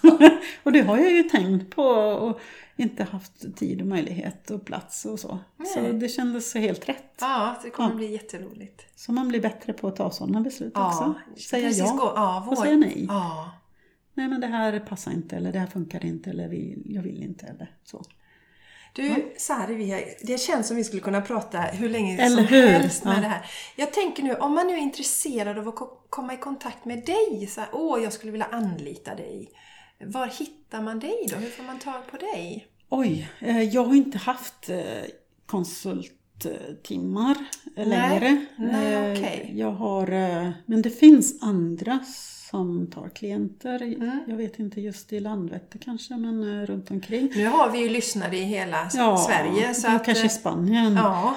och 0.63 0.71
det 0.71 0.81
har 0.81 0.97
jag 0.97 1.11
ju 1.11 1.23
tänkt 1.23 1.75
på 1.75 1.83
och 1.83 2.39
inte 2.75 3.03
haft 3.03 3.55
tid 3.57 3.81
och 3.81 3.87
möjlighet 3.87 4.51
och 4.51 4.65
plats 4.65 5.05
och 5.05 5.19
så. 5.19 5.39
Så 5.73 5.81
Nej. 5.81 5.93
det 5.93 6.09
kändes 6.09 6.51
så 6.51 6.59
helt 6.59 6.89
rätt. 6.89 7.13
ja, 7.19 7.55
det 7.63 7.69
kommer 7.69 7.89
Ja. 7.89 7.95
bli 7.95 8.11
jätteroligt. 8.11 8.85
Så 8.95 9.11
man 9.11 9.27
blir 9.27 9.41
bättre 9.41 9.73
på 9.73 9.87
att 9.87 9.95
ta 9.95 10.11
sådana 10.11 10.41
beslut 10.41 10.71
Ja, 10.75 10.87
också. 10.87 11.13
Säga 11.49 11.69
ja 11.69 11.85
gå- 11.99 12.13
ja, 12.15 12.39
och 12.39 12.45
våg- 12.45 12.57
säga 12.65 12.77
nej. 12.77 13.05
Ja. 13.09 13.51
Nej 14.13 14.27
men 14.27 14.41
det 14.41 14.47
här 14.47 14.79
passar 14.79 15.11
inte 15.11 15.35
eller 15.35 15.51
det 15.53 15.59
här 15.59 15.67
funkar 15.67 16.05
inte 16.05 16.29
eller 16.29 16.47
vi, 16.49 16.77
jag 16.85 17.01
vill 17.01 17.23
inte 17.23 17.45
eller 17.45 17.71
så. 17.83 18.03
Du, 18.93 19.33
Sari, 19.37 19.75
vi 19.75 19.91
har, 19.91 20.01
det 20.21 20.37
känns 20.37 20.67
som 20.67 20.77
vi 20.77 20.83
skulle 20.83 21.01
kunna 21.01 21.21
prata 21.21 21.59
hur 21.61 21.89
länge 21.89 22.17
Eller 22.17 22.35
som 22.35 22.45
hur? 22.45 22.67
helst 22.67 23.03
med 23.03 23.17
Ja. 23.17 23.21
det 23.21 23.27
här. 23.27 23.45
Jag 23.75 23.93
tänker 23.93 24.23
nu, 24.23 24.35
om 24.35 24.53
man 24.53 24.67
nu 24.67 24.73
är 24.73 24.77
intresserad 24.77 25.57
av 25.57 25.67
att 25.67 25.75
ko- 25.75 25.99
komma 26.09 26.33
i 26.33 26.37
kontakt 26.37 26.85
med 26.85 27.05
dig, 27.05 27.47
så 27.47 27.61
här, 27.61 27.69
åh, 27.73 28.03
jag 28.03 28.13
skulle 28.13 28.31
vilja 28.31 28.47
anlita 28.51 29.15
dig. 29.15 29.49
Var 30.05 30.27
hittar 30.27 30.81
man 30.81 30.99
dig 30.99 31.27
då? 31.29 31.35
Hur 31.35 31.49
får 31.49 31.63
man 31.63 31.79
tag 31.79 32.07
på 32.11 32.17
dig? 32.17 32.67
Oj, 32.89 33.29
eh, 33.39 33.61
jag 33.63 33.83
har 33.85 33.95
inte 33.95 34.17
haft 34.17 34.69
eh, 34.69 34.77
konsulttimmar 35.45 37.35
eh, 37.75 37.87
längre. 37.87 38.45
nej, 38.57 39.11
okej. 39.17 39.51
Jag 39.55 39.71
har, 39.71 40.07
men 40.65 40.81
det 40.81 40.89
finns 40.89 41.43
andra 41.43 41.99
som 42.49 42.87
tar 42.91 43.09
klienter. 43.09 43.81
Mm. 43.81 44.19
Jag 44.27 44.35
vet 44.37 44.59
inte 44.59 44.81
just 44.81 45.13
i 45.13 45.19
Landvetter 45.19 45.79
kanske, 45.79 46.17
men 46.17 46.65
runt 46.67 46.91
omkring. 46.91 47.31
Nu 47.35 47.45
har 47.47 47.69
vi 47.71 47.79
ju 47.79 47.89
lyssnare 47.89 48.37
i 48.37 48.43
hela 48.43 48.89
Sverige. 48.89 49.73
Så 49.73 49.87
att, 49.87 50.05
kanske 50.05 50.25
i 50.25 50.29
Spanien. 50.29 50.93
ja, 50.95 51.35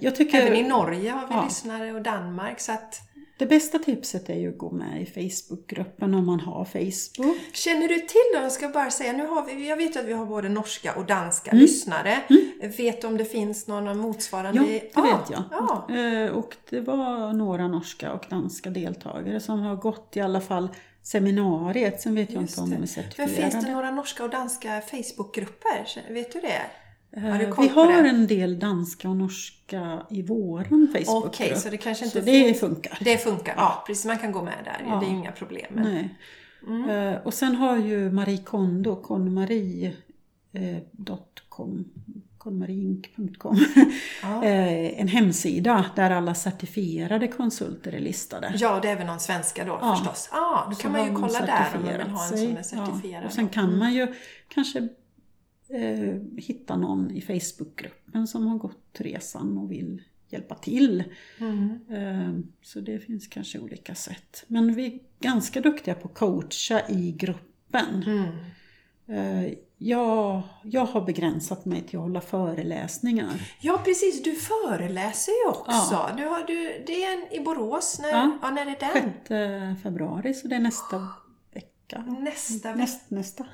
Jag 0.00 0.16
tycker 0.16 0.38
även 0.40 0.54
i 0.58 0.68
Norge 0.68 1.10
har 1.10 1.26
vi 1.28 1.34
Ja. 1.34 1.44
lyssnare 1.44 1.92
och 1.92 2.02
Danmark. 2.02 2.60
Så 2.60 2.72
att, 2.72 3.00
det 3.40 3.46
bästa 3.46 3.78
tipset 3.78 4.28
är 4.30 4.34
ju 4.34 4.48
att 4.48 4.58
gå 4.58 4.70
med 4.70 5.02
i 5.02 5.06
Facebookgruppen 5.06 6.14
om 6.14 6.26
man 6.26 6.40
har 6.40 6.64
Facebook. 6.64 7.36
Känner 7.52 7.88
du 7.88 7.94
till 7.94 8.30
då, 8.34 8.40
jag 8.42 8.52
ska 8.52 8.68
bara 8.68 8.90
säga, 8.90 9.12
nu 9.12 9.26
har 9.26 9.44
vi, 9.46 9.68
jag 9.68 9.76
vet 9.76 9.96
att 9.96 10.04
vi 10.04 10.12
har 10.12 10.26
både 10.26 10.48
norska 10.48 10.94
och 10.94 11.06
danska 11.06 11.50
Mm. 11.50 11.62
lyssnare. 11.62 12.18
Vet 12.76 13.00
du 13.00 13.06
om 13.06 13.16
det 13.16 13.24
finns 13.24 13.66
någon 13.66 13.98
motsvarande? 13.98 14.60
Ja, 14.60 14.66
det 14.66 14.90
Ja, 14.94 15.02
vet 15.02 15.30
jag. 15.30 15.42
Ja. 15.50 15.94
Eh, 15.96 16.30
Och 16.30 16.56
det 16.70 16.80
var 16.80 17.32
några 17.32 17.68
norska 17.68 18.12
och 18.12 18.24
danska 18.30 18.70
deltagare 18.70 19.40
som 19.40 19.60
har 19.60 19.76
gått 19.76 20.16
i 20.16 20.20
alla 20.20 20.40
fall 20.40 20.68
seminariet. 21.02 22.00
Sen 22.00 22.14
vet 22.14 22.30
jag 22.30 22.42
Just 22.42 22.58
inte 22.58 22.62
om 22.62 22.70
de 22.70 22.74
är 22.74 22.76
det. 22.76 22.80
Men 22.80 22.88
certifierade. 22.88 23.50
finns 23.50 23.64
det 23.66 23.72
några 23.72 23.90
norska 23.90 24.24
och 24.24 24.30
danska 24.30 24.80
Facebookgrupper? 24.80 26.12
Vet 26.12 26.32
du 26.32 26.40
det? 26.40 26.60
Eh, 27.16 27.38
Vi 27.60 27.68
har 27.68 27.92
en 28.04 28.26
del 28.26 28.58
danska 28.58 29.08
och 29.08 29.16
norska 29.16 30.02
i 30.10 30.22
våran 30.22 30.88
Facebook. 30.92 31.24
Okej, 31.26 31.56
så 31.56 31.68
det 31.70 31.76
kanske 31.76 32.04
inte 32.04 32.20
så 32.20 32.26
det 32.26 32.54
funkar. 32.54 32.98
Det 33.00 33.18
funkar, 33.18 33.54
ja 33.56 33.84
precis. 33.86 34.04
Man 34.06 34.18
kan 34.18 34.32
gå 34.32 34.42
med 34.42 34.54
där, 34.64 34.84
Ja. 34.88 35.00
det 35.00 35.06
är 35.06 35.10
inga 35.10 35.32
problem. 35.32 35.72
Nej. 35.74 36.18
Mm. 36.66 36.90
Eh, 36.90 37.18
och 37.24 37.34
sen 37.34 37.56
har 37.56 37.76
ju 37.76 38.10
Marie 38.10 38.38
Kondo, 38.38 38.96
konmarie.com, 40.52 41.84
konmariink.com, 42.38 43.56
Ja. 44.22 44.44
eh, 44.44 45.00
en 45.00 45.08
hemsida 45.08 45.84
där 45.96 46.10
alla 46.10 46.34
certifierade 46.34 47.28
konsulter 47.28 47.92
är 47.92 48.00
listade. 48.00 48.52
Ja, 48.56 48.78
det 48.82 48.88
är 48.88 48.96
väl 48.96 49.06
någon 49.06 49.20
svenska 49.20 49.64
då 49.64 49.78
Ja. 49.82 49.96
förstås. 49.96 50.28
Ja, 50.32 50.66
då 50.70 50.74
Så 50.76 50.82
kan 50.82 50.92
man 50.92 51.06
ju 51.08 51.14
kolla 51.14 51.40
där 51.40 51.66
om 51.76 51.82
man 51.84 51.92
vill 51.92 52.00
ha 52.02 52.24
en 52.24 52.38
som 52.38 52.56
är 52.56 52.62
certifierad. 52.62 53.22
Ja. 53.22 53.26
Och 53.26 53.32
sen 53.32 53.44
då. 53.46 53.50
kan 53.52 53.78
man 53.78 53.94
ju 53.94 54.14
kanske 54.48 54.88
eh, 55.72 56.16
hitta 56.36 56.76
någon 56.76 57.10
i 57.10 57.20
Facebookgruppen 57.20 58.26
som 58.26 58.46
har 58.46 58.58
gått 58.58 58.96
resan 58.98 59.58
och 59.58 59.72
vill 59.72 60.02
hjälpa 60.28 60.54
till. 60.54 61.04
Mm. 61.38 61.78
Eh, 61.90 62.40
Så 62.62 62.80
det 62.80 62.98
finns 62.98 63.26
kanske 63.26 63.58
olika 63.58 63.94
sätt. 63.94 64.44
Men 64.46 64.74
vi 64.74 64.86
är 64.86 64.98
ganska 65.20 65.60
duktiga 65.60 65.94
på 65.94 66.08
att 66.08 66.14
coacha 66.14 66.80
i 66.88 67.12
gruppen. 67.12 68.02
Mm. 68.06 68.26
Eh, 69.06 69.52
Jag, 69.82 70.42
jag 70.64 70.84
har 70.86 71.00
begränsat 71.06 71.64
mig 71.64 71.82
till 71.82 71.98
att 71.98 72.02
hålla 72.02 72.20
föreläsningar. 72.20 73.48
Ja, 73.60 73.80
precis. 73.84 74.22
Du 74.22 74.34
föreläser 74.34 75.32
ju 75.44 75.50
också. 75.50 75.72
Ja. 75.92 76.10
Du 76.16 76.24
har, 76.26 76.44
du, 76.46 76.84
det 76.86 77.04
är 77.04 77.12
en 77.18 77.32
i 77.40 77.44
Borås. 77.44 77.98
När, 78.02 78.08
Ja. 78.10 78.38
ja. 78.42 78.50
när 78.50 78.66
är 78.66 78.76
den? 79.28 79.74
6 79.74 79.82
februari, 79.82 80.34
så 80.34 80.48
det 80.48 80.56
är 80.56 80.60
nästa 80.60 81.08
vecka. 81.54 82.04
Nästa 82.20 82.74
Näst, 82.74 83.10
nästa. 83.10 83.46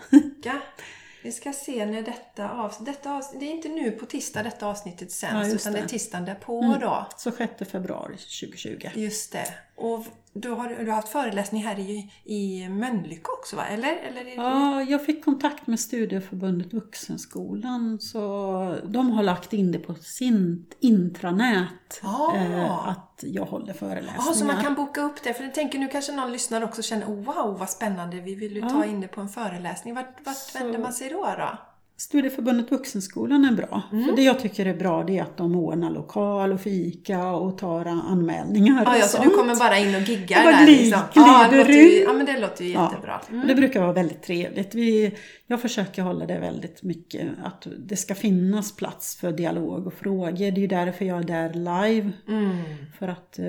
Vi 1.22 1.32
ska 1.32 1.52
se 1.52 1.86
när 1.86 2.02
detta 2.02 2.50
avsnitt... 2.50 2.86
Detta 2.86 3.12
avsnitt 3.14 3.40
det 3.40 3.46
är 3.46 3.50
inte 3.50 3.68
nu 3.68 3.90
på 3.90 4.06
tisdag 4.06 4.42
detta 4.42 4.66
avsnittet 4.66 5.08
Ja, 5.22 5.28
sänds, 5.30 5.52
just 5.52 5.66
utan 5.66 5.72
det 5.72 5.78
är 5.78 5.86
tisdagen 5.88 6.24
därpå 6.24 6.62
Mm. 6.62 6.80
då. 6.80 7.06
Så 7.16 7.30
6 7.32 7.52
februari 7.70 8.16
2020. 8.16 8.88
Just 8.94 9.32
det. 9.32 9.54
Och 9.74 10.04
du 10.40 10.50
har, 10.50 10.68
du 10.68 10.86
har 10.90 10.96
haft 10.96 11.08
föreläsning 11.08 11.62
här 11.64 11.78
i, 11.78 12.12
i 12.24 12.68
Mölnlycke 12.68 13.30
också, 13.40 13.56
va? 13.56 13.66
Eller? 13.66 13.96
Eller 13.96 14.24
det... 14.24 14.34
Ja, 14.34 14.82
jag 14.82 15.04
fick 15.06 15.24
kontakt 15.24 15.66
med 15.66 15.80
Studieförbundet 15.80 16.72
Vuxenskolan 16.72 17.98
så 18.00 18.76
de 18.84 19.10
har 19.10 19.22
lagt 19.22 19.52
in 19.52 19.72
det 19.72 19.78
på 19.78 19.94
sin 19.94 20.66
intranät 20.80 22.00
Ah. 22.02 22.36
eh, 22.36 22.88
att 22.88 23.24
jag 23.26 23.44
håller 23.44 23.72
föreläsningar. 23.72 24.22
Ja, 24.26 24.32
så 24.34 24.44
man 24.44 24.62
kan 24.62 24.74
boka 24.74 25.00
upp 25.02 25.22
det. 25.22 25.34
För 25.34 25.44
jag 25.44 25.54
tänker 25.54 25.78
nu 25.78 25.88
kanske 25.88 26.12
någon 26.12 26.32
lyssnare 26.32 26.64
också 26.64 26.82
känner 26.82 27.06
wow 27.06 27.56
vad 27.58 27.70
spännande, 27.70 28.20
vi 28.20 28.34
vill 28.34 28.56
ju 28.56 28.62
ta 28.62 28.84
in 28.84 29.00
det 29.00 29.08
på 29.08 29.20
en 29.20 29.28
föreläsning. 29.28 29.94
Vart, 29.94 30.26
vart 30.26 30.36
Så- 30.36 30.58
vänder 30.58 30.78
man 30.78 30.92
sig 30.92 31.08
då? 31.10 31.22
då? 31.38 31.58
Studieförbundet 31.98 32.72
Vuxenskolan 32.72 33.44
är 33.44 33.52
bra. 33.52 33.82
Mm. 33.92 34.04
För 34.04 34.16
det 34.16 34.22
jag 34.22 34.40
tycker 34.40 34.66
är 34.66 34.74
bra 34.74 35.04
det 35.04 35.18
är 35.18 35.22
att 35.22 35.36
de 35.36 35.56
ordnar 35.56 35.90
lokal 35.90 36.52
och 36.52 36.60
fika 36.60 37.26
och 37.32 37.58
tar 37.58 37.84
anmälningar 37.86 38.82
Ja, 38.84 38.92
och 38.92 38.98
ja, 38.98 39.02
så 39.06 39.16
du 39.18 39.22
sånt. 39.24 39.36
kommer 39.36 39.56
bara 39.56 39.78
in 39.78 39.94
och 39.94 40.00
giggar 40.00 40.44
bara 40.44 40.56
där 40.56 40.66
liksom. 40.66 41.00
Ja, 41.14 41.46
det 41.50 41.58
låter 41.58 41.72
ju, 41.72 42.02
ja, 42.02 42.12
men 42.12 42.26
det 42.26 42.40
låter 42.40 42.64
ju 42.64 42.70
Ja, 42.72 42.88
jättebra. 42.90 43.20
Mm. 43.30 43.46
Det 43.46 43.54
brukar 43.54 43.80
vara 43.80 43.92
väldigt 43.92 44.22
trevligt. 44.22 44.74
Vi, 44.74 45.14
jag 45.46 45.60
försöker 45.62 46.02
hålla 46.02 46.26
det 46.26 46.38
väldigt 46.38 46.82
mycket, 46.82 47.28
att 47.44 47.66
det 47.78 47.96
ska 47.96 48.14
finnas 48.14 48.76
plats 48.76 49.16
för 49.16 49.32
dialog 49.32 49.86
och 49.86 49.94
frågor. 49.94 50.32
Det 50.36 50.46
är 50.46 50.58
ju 50.58 50.66
därför 50.66 51.04
jag 51.04 51.18
är 51.18 51.24
där 51.24 51.52
live. 51.54 52.12
Mm. 52.28 52.56
För 52.98 53.08
att 53.08 53.38
eh, 53.38 53.44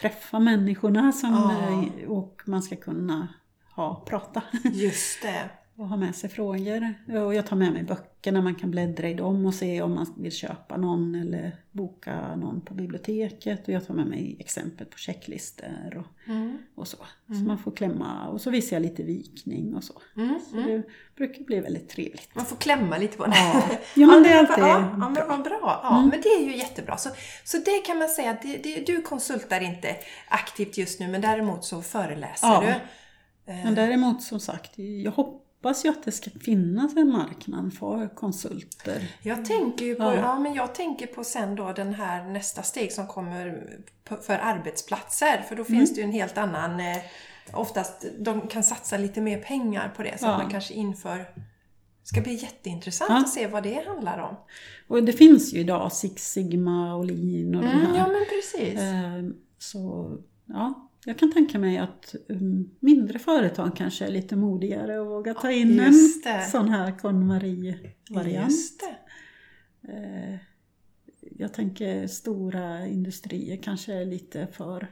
träffa 0.00 0.38
människorna 0.38 1.12
som, 1.12 1.30
Ja. 1.32 1.84
eh, 2.02 2.10
och 2.10 2.42
man 2.46 2.62
ska 2.62 2.76
kunna 2.76 3.28
ha, 3.76 4.04
prata 4.08 4.42
Just 4.72 5.22
det. 5.22 5.50
Och 5.76 5.88
ha 5.88 5.96
med 5.96 6.14
sig 6.14 6.30
frågor. 6.30 6.94
Och 7.08 7.34
jag 7.34 7.46
tar 7.46 7.56
med 7.56 7.72
mig 7.72 7.82
böcker 7.82 8.32
när 8.32 8.42
man 8.42 8.54
kan 8.54 8.70
bläddra 8.70 9.08
i 9.08 9.14
dem 9.14 9.46
och 9.46 9.54
se 9.54 9.82
om 9.82 9.94
man 9.94 10.14
vill 10.18 10.32
köpa 10.32 10.76
någon 10.76 11.14
eller 11.14 11.56
boka 11.72 12.36
någon 12.36 12.60
på 12.60 12.74
biblioteket. 12.74 13.62
Och 13.68 13.74
jag 13.74 13.86
tar 13.86 13.94
med 13.94 14.06
mig 14.06 14.36
exempel 14.40 14.86
på 14.86 14.98
checklistor 14.98 15.96
och, 15.98 16.06
Mm. 16.28 16.58
och 16.74 16.88
så. 16.88 16.96
Så 17.26 17.34
man 17.34 17.58
får 17.58 17.70
klämma 17.70 18.28
och 18.28 18.40
så 18.40 18.50
visar 18.50 18.76
jag 18.76 18.82
lite 18.82 19.02
vikning 19.02 19.74
och 19.74 19.84
så. 19.84 20.00
Mm. 20.16 20.40
Så 20.50 20.56
det 20.56 20.82
brukar 21.16 21.44
bli 21.44 21.60
väldigt 21.60 21.88
trevligt. 21.88 22.34
Man 22.34 22.44
får 22.44 22.56
klämma 22.56 22.98
lite 22.98 23.16
på 23.16 23.26
det. 23.26 23.32
Ja, 23.36 23.62
ja 23.94 24.06
men 24.06 24.22
det 24.22 24.28
är 24.28 24.38
alltid 24.38 24.64
ja, 24.64 24.68
ja, 24.68 24.96
men 24.96 25.14
bra. 25.14 25.24
vad 25.28 25.42
bra. 25.44 25.80
Ja, 25.82 26.00
men 26.10 26.20
det 26.20 26.28
är 26.28 26.44
ju 26.44 26.56
jättebra. 26.56 26.96
Så, 26.96 27.10
så 27.44 27.56
det 27.58 27.78
kan 27.86 27.98
man 27.98 28.08
säga, 28.08 28.36
det, 28.42 28.56
det, 28.62 28.86
du 28.86 29.02
konsultar 29.02 29.60
inte 29.60 29.96
aktivt 30.28 30.78
just 30.78 31.00
nu, 31.00 31.08
men 31.08 31.20
däremot 31.20 31.64
så 31.64 31.82
föreläser 31.82 32.46
Ja. 32.46 32.62
du. 32.66 32.74
Men 33.46 33.74
däremot 33.74 34.22
som 34.22 34.40
sagt, 34.40 34.78
jag 34.78 35.12
hoppas 35.12 35.43
ju 35.84 35.90
att 35.90 36.02
det 36.04 36.12
ska 36.12 36.30
finnas 36.30 36.96
en 36.96 37.08
marknad 37.12 37.74
för 37.74 38.14
konsulter. 38.14 39.08
Jag 39.22 39.44
tänker 39.44 39.84
ju 39.84 39.94
på, 39.94 40.02
ja. 40.02 40.14
Ja. 40.14 40.38
men 40.38 40.54
jag 40.54 40.74
tänker 40.74 41.06
på 41.06 41.24
sen 41.24 41.54
då 41.56 41.72
den 41.72 41.94
här 41.94 42.24
nästa 42.24 42.62
steg 42.62 42.92
som 42.92 43.06
kommer 43.06 43.70
för 44.22 44.38
arbetsplatser. 44.42 45.44
För 45.48 45.56
då 45.56 45.62
Mm. 45.62 45.78
finns 45.78 45.94
det 45.94 46.00
ju 46.00 46.04
en 46.04 46.12
helt 46.12 46.38
annan, 46.38 46.80
eh, 46.80 46.98
oftast 47.52 48.04
de 48.18 48.40
kan 48.40 48.62
satsa 48.62 48.96
lite 48.96 49.20
mer 49.20 49.38
pengar 49.38 49.92
på 49.96 50.02
det. 50.02 50.18
Så 50.20 50.26
Ja. 50.26 50.30
att 50.32 50.42
man 50.42 50.50
kanske 50.50 50.74
inför, 50.74 51.24
ska 52.02 52.20
bli 52.20 52.34
jätteintressant 52.34 53.10
Ja. 53.10 53.16
att 53.20 53.28
se 53.28 53.46
vad 53.46 53.62
det 53.62 53.86
handlar 53.86 54.18
om. 54.18 54.36
Och 54.88 55.02
det 55.04 55.12
finns 55.12 55.52
ju 55.54 55.58
idag 55.58 55.92
Six 55.92 56.32
Sigma 56.32 56.94
och 56.94 57.04
Lean 57.04 57.54
och 57.54 57.62
de 57.62 57.68
Mm, 57.68 57.86
här. 57.86 57.96
ja 57.96 58.06
men 58.06 58.24
precis. 58.30 58.80
Eh, 58.80 59.22
Så 59.58 60.12
ja, 60.44 60.83
jag 61.06 61.18
kan 61.18 61.32
tänka 61.32 61.58
mig 61.58 61.78
att 61.78 62.14
um, 62.28 62.70
mindre 62.80 63.18
företag 63.18 63.76
kanske 63.76 64.04
är 64.04 64.10
lite 64.10 64.36
modigare 64.36 64.98
och 65.00 65.06
vågar 65.06 65.34
ta 65.34 65.50
in 65.50 65.74
Just 65.76 66.26
en 66.26 66.42
sån 66.50 66.68
här 66.68 66.98
KonMari-variant. 66.98 68.82
Eh, 69.88 70.36
Jag 71.20 71.52
tänker 71.54 72.06
stora 72.06 72.86
industrier 72.86 73.56
kanske 73.62 73.94
är 73.94 74.04
lite 74.04 74.46
för 74.52 74.86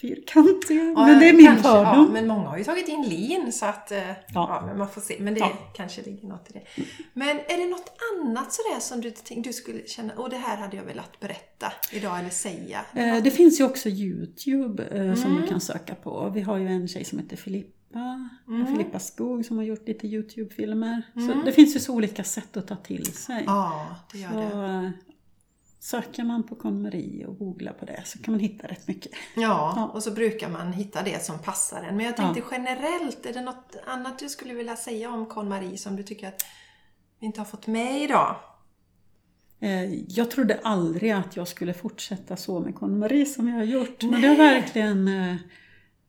fyrkantiga. 0.00 0.82
Ja, 0.96 1.06
men 1.06 1.18
det 1.20 1.28
är 1.28 1.32
min 1.32 1.46
kanske, 1.46 1.68
Ja, 1.68 1.84
fördom. 1.94 2.12
men 2.12 2.26
många 2.26 2.48
har 2.48 2.58
ju 2.58 2.64
tagit 2.64 2.88
in 2.88 3.02
lin 3.02 3.52
så 3.52 3.66
att 3.66 3.92
eh, 3.92 3.98
ja. 4.34 4.62
men 4.66 4.78
man 4.78 4.88
får 4.88 5.00
se. 5.00 5.16
Men 5.20 5.34
det 5.34 5.40
Ja. 5.40 5.52
kanske 5.74 6.02
ligger 6.02 6.28
något 6.28 6.50
i 6.50 6.52
det. 6.52 6.82
Men 7.14 7.28
är 7.28 7.56
det 7.64 7.70
något 7.70 7.92
annat 8.14 8.52
sådär 8.52 8.80
som 8.80 9.00
du, 9.00 9.12
du 9.42 9.52
skulle 9.52 9.86
känna, 9.86 10.12
och 10.14 10.30
det 10.30 10.36
här 10.36 10.56
hade 10.56 10.76
jag 10.76 10.84
velat 10.84 11.20
berätta 11.20 11.72
idag 11.92 12.18
eller 12.18 12.30
säga? 12.30 12.80
Eh, 12.94 13.22
Det 13.22 13.30
finns 13.30 13.60
ju 13.60 13.64
också 13.64 13.88
Youtube 13.88 14.82
eh, 14.84 15.14
som 15.14 15.30
Mm. 15.30 15.42
du 15.42 15.48
kan 15.48 15.60
söka 15.60 15.94
på. 15.94 16.30
Vi 16.34 16.40
har 16.40 16.56
ju 16.58 16.68
en 16.68 16.88
tjej 16.88 17.04
som 17.04 17.18
heter 17.18 17.36
Filippa, 17.36 17.74
Mm. 18.48 18.66
Filippa 18.66 18.98
Skog 18.98 19.44
som 19.44 19.56
har 19.56 19.64
gjort 19.64 19.88
lite 19.88 20.06
Youtube-filmer. 20.06 21.02
Så 21.14 21.44
det 21.44 21.52
finns 21.52 21.76
ju 21.76 21.80
så 21.80 21.94
olika 21.94 22.24
sätt 22.24 22.56
att 22.56 22.66
ta 22.68 22.76
till 22.76 23.06
sig. 23.06 23.42
Ja, 23.46 23.86
det 24.12 24.18
gör 24.18 24.28
så, 24.30 24.36
det. 24.36 24.92
Söker 25.90 26.24
man 26.24 26.42
på 26.46 26.54
KonMari 26.54 27.24
och 27.28 27.38
googlar 27.38 27.72
på 27.72 27.84
det 27.84 28.02
så 28.06 28.18
kan 28.18 28.32
man 28.32 28.40
hitta 28.40 28.66
rätt 28.66 28.88
mycket. 28.88 29.12
Ja, 29.36 29.72
Ja. 29.76 29.90
och 29.94 30.02
så 30.02 30.10
brukar 30.10 30.48
man 30.48 30.72
hitta 30.72 31.02
det 31.02 31.24
som 31.24 31.38
passar 31.38 31.82
en. 31.82 31.96
Men 31.96 32.06
jag 32.06 32.16
tänkte 32.16 32.42
generellt, 32.50 33.26
är 33.26 33.32
det 33.32 33.40
något 33.40 33.76
annat 33.86 34.18
du 34.18 34.28
skulle 34.28 34.54
vilja 34.54 34.76
säga 34.76 35.10
om 35.10 35.26
KonMari 35.26 35.76
som 35.76 35.96
du 35.96 36.02
tycker 36.02 36.28
att 36.28 36.44
vi 37.20 37.26
inte 37.26 37.40
har 37.40 37.44
fått 37.44 37.66
med 37.66 38.02
idag? 38.02 38.36
Eh, 39.60 39.84
Jag 39.94 40.30
trodde 40.30 40.60
aldrig 40.62 41.10
att 41.10 41.36
jag 41.36 41.48
skulle 41.48 41.74
fortsätta 41.74 42.36
så 42.36 42.60
med 42.60 42.74
KonMari 42.74 43.26
som 43.26 43.48
jag 43.48 43.56
har 43.56 43.64
gjort. 43.64 44.02
Men 44.02 44.20
det 44.22 44.28
har 44.28 44.36
verkligen 44.36 45.08
eh, 45.08 45.36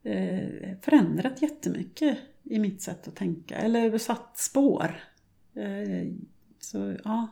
eh, 0.04 0.78
förändrat 0.82 1.42
jättemycket 1.42 2.18
i 2.44 2.60
mitt 2.60 2.82
sätt 2.82 3.08
att 3.08 3.16
tänka. 3.16 3.56
Eller 3.56 3.98
satt 3.98 4.38
spår. 4.40 5.04
Så 6.60 6.96
ja, 7.04 7.28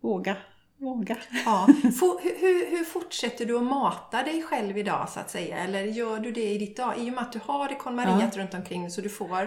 våga, 0.00 0.36
våga. 0.82 1.16
Ja. 1.44 1.66
Hur, 1.82 2.40
hur, 2.40 2.76
hur 2.78 2.84
fortsätter 2.84 3.46
du 3.46 3.56
att 3.56 3.62
mata 3.64 4.22
dig 4.22 4.42
själv 4.42 4.78
idag 4.78 5.08
så 5.08 5.20
att 5.20 5.30
säga? 5.30 5.56
Eller 5.58 5.82
gör 5.84 6.20
du 6.20 6.32
det 6.32 6.50
i 6.52 6.58
ditt 6.58 6.76
dag? 6.76 6.94
I 6.98 7.10
och 7.10 7.14
med 7.14 7.22
att 7.22 7.32
du 7.32 7.40
har 7.44 7.68
det 7.68 7.74
KonMariet 7.74 8.36
runt 8.36 8.54
omkring 8.54 8.90
så 8.90 9.00
du 9.00 9.08
får... 9.08 9.42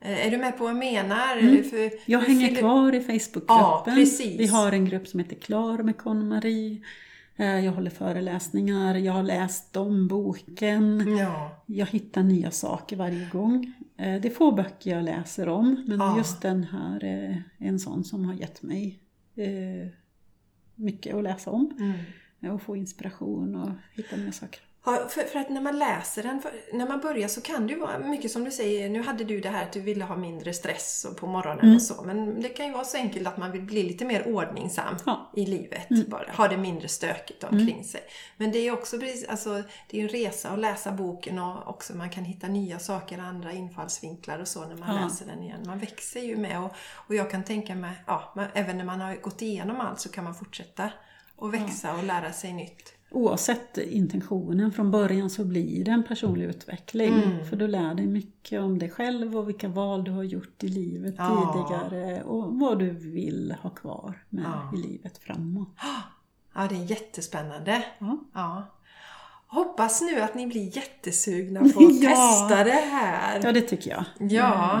eh, 0.00 0.26
Är 0.26 0.30
du 0.30 0.36
med 0.36 0.58
på 0.58 0.64
vad 0.64 0.70
jag 0.70 0.78
menar? 0.78 1.36
Eller 1.36 1.62
för, 1.62 1.90
Jag 2.10 2.20
hänger 2.20 2.48
fyller- 2.48 2.60
kvar 2.60 2.92
i 2.94 2.96
Ja, 2.96 3.02
Facebookgruppen. 3.18 3.94
precis. 3.94 4.40
Vi 4.40 4.46
har 4.46 4.72
en 4.72 4.84
grupp 4.84 5.08
som 5.08 5.20
heter 5.20 5.36
Klar 5.36 5.78
med 5.78 5.96
KonMari. 5.96 6.82
Eh, 7.36 7.64
Jag 7.64 7.72
håller 7.72 7.90
föreläsningar, 7.90 8.94
jag 8.94 9.12
har 9.12 9.22
läst 9.22 9.76
om 9.76 10.08
boken. 10.08 11.16
Ja. 11.18 11.62
Jag 11.66 11.86
hittar 11.86 12.22
nya 12.22 12.50
saker 12.50 12.96
varje 12.96 13.28
gång. 13.32 13.72
Eh, 13.98 14.20
Det 14.20 14.28
är 14.28 14.34
få 14.34 14.52
böcker 14.52 14.90
jag 14.90 15.04
läser 15.04 15.48
om, 15.48 15.84
men 15.88 15.98
Ja. 15.98 16.18
just 16.18 16.42
den 16.42 16.64
här 16.64 17.04
är 17.04 17.42
en 17.58 17.78
sån 17.78 18.04
som 18.04 18.24
har 18.24 18.34
gett 18.34 18.62
mig 18.62 18.98
mycket 20.74 21.14
att 21.14 21.22
läsa 21.22 21.50
om. 21.50 21.76
Mm. 22.40 22.54
Och 22.54 22.62
få 22.62 22.76
inspiration 22.76 23.56
och 23.56 23.70
hitta 23.92 24.16
nya 24.16 24.32
saker. 24.32 24.60
Ja, 24.86 25.06
för, 25.08 25.22
för 25.24 25.38
att 25.38 25.48
när 25.50 25.60
man 25.60 25.78
läser 25.78 26.22
den, 26.22 26.42
för, 26.42 26.52
när 26.72 26.88
man 26.88 27.00
börjar 27.00 27.28
så 27.28 27.40
kan 27.40 27.66
det 27.66 27.72
ju 27.72 27.78
vara 27.78 27.98
mycket 27.98 28.30
som 28.30 28.44
du 28.44 28.50
säger, 28.50 28.88
nu 28.88 29.02
hade 29.02 29.24
du 29.24 29.40
det 29.40 29.48
här 29.48 29.62
att 29.62 29.72
du 29.72 29.80
ville 29.80 30.04
ha 30.04 30.16
mindre 30.16 30.52
stress 30.54 31.06
på 31.20 31.26
morgonen 31.26 31.60
Mm. 31.64 31.74
och 31.76 31.82
så, 31.82 32.02
men 32.02 32.40
det 32.42 32.48
kan 32.48 32.66
ju 32.66 32.72
vara 32.72 32.84
så 32.84 32.96
enkelt 32.96 33.26
att 33.28 33.36
man 33.36 33.52
vill 33.52 33.62
bli 33.62 33.82
lite 33.82 34.04
mer 34.04 34.28
ordningsam 34.28 34.96
Ja. 35.06 35.30
i 35.36 35.46
livet. 35.46 35.90
Mm. 35.90 36.04
Bara, 36.08 36.32
ha 36.32 36.48
det 36.48 36.56
mindre 36.56 36.88
stökigt 36.88 37.44
omkring 37.44 37.84
sig. 37.84 38.00
Men 38.36 38.52
det 38.52 38.58
är 38.58 38.72
också 38.72 38.98
precis, 38.98 39.28
alltså, 39.28 39.62
det 39.90 39.96
är 39.96 40.00
ju 40.00 40.02
en 40.02 40.08
resa 40.08 40.48
att 40.50 40.58
läsa 40.58 40.92
boken 40.92 41.38
och 41.38 41.68
också 41.68 41.94
man 41.96 42.10
kan 42.10 42.24
hitta 42.24 42.46
nya 42.48 42.78
saker, 42.78 43.18
andra 43.18 43.52
infallsvinklar 43.52 44.38
och 44.38 44.48
så 44.48 44.60
när 44.66 44.76
man 44.76 44.96
Ja. 44.96 45.04
läser 45.04 45.26
den 45.26 45.42
igen. 45.42 45.60
Man 45.66 45.78
växer 45.78 46.20
ju 46.20 46.36
med 46.36 46.58
och, 46.64 46.72
och 47.08 47.14
jag 47.14 47.30
kan 47.30 47.44
tänka 47.44 47.74
mig, 47.74 47.92
ja, 48.06 48.32
man, 48.36 48.46
även 48.54 48.78
när 48.78 48.84
man 48.84 49.00
har 49.00 49.14
gått 49.14 49.42
igenom 49.42 49.80
allt 49.80 50.00
så 50.00 50.08
kan 50.08 50.24
man 50.24 50.34
fortsätta 50.34 50.90
och 51.36 51.54
växa 51.54 51.94
och 51.94 52.04
lära 52.04 52.32
sig 52.32 52.52
nytt. 52.52 52.92
Oavsett 53.14 53.78
intentionen 53.78 54.72
från 54.72 54.90
början 54.90 55.30
så 55.30 55.44
blir 55.44 55.84
det 55.84 55.90
en 55.90 56.02
personlig 56.02 56.46
utveckling. 56.46 57.12
Mm. 57.22 57.46
För 57.46 57.56
du 57.56 57.68
lär 57.68 57.94
dig 57.94 58.06
mycket 58.06 58.60
om 58.60 58.78
dig 58.78 58.90
själv 58.90 59.36
och 59.36 59.48
vilka 59.48 59.68
val 59.68 60.04
du 60.04 60.10
har 60.10 60.22
gjort 60.22 60.64
i 60.64 60.68
livet 60.68 61.14
Ja. 61.18 61.52
tidigare 61.68 62.22
och 62.22 62.54
vad 62.58 62.78
du 62.78 62.90
vill 62.90 63.54
ha 63.62 63.70
kvar 63.70 64.22
med 64.28 64.44
Ja. 64.44 64.78
i 64.78 64.82
livet 64.82 65.18
framåt. 65.18 65.68
Ja, 66.56 66.66
det 66.68 66.74
är 66.74 66.90
jättespännande. 66.90 67.84
Ja. 67.98 68.18
Ja. 68.34 68.62
Hoppas 69.46 70.00
nu 70.02 70.20
att 70.20 70.34
ni 70.34 70.46
blir 70.46 70.76
jättesugna 70.76 71.60
på 71.74 71.84
att 71.84 72.00
testa 72.00 72.64
det 72.64 72.70
här. 72.70 73.40
ja, 73.44 73.52
det 73.52 73.60
tycker 73.60 73.90
jag. 73.90 74.04
Ja. 74.30 74.80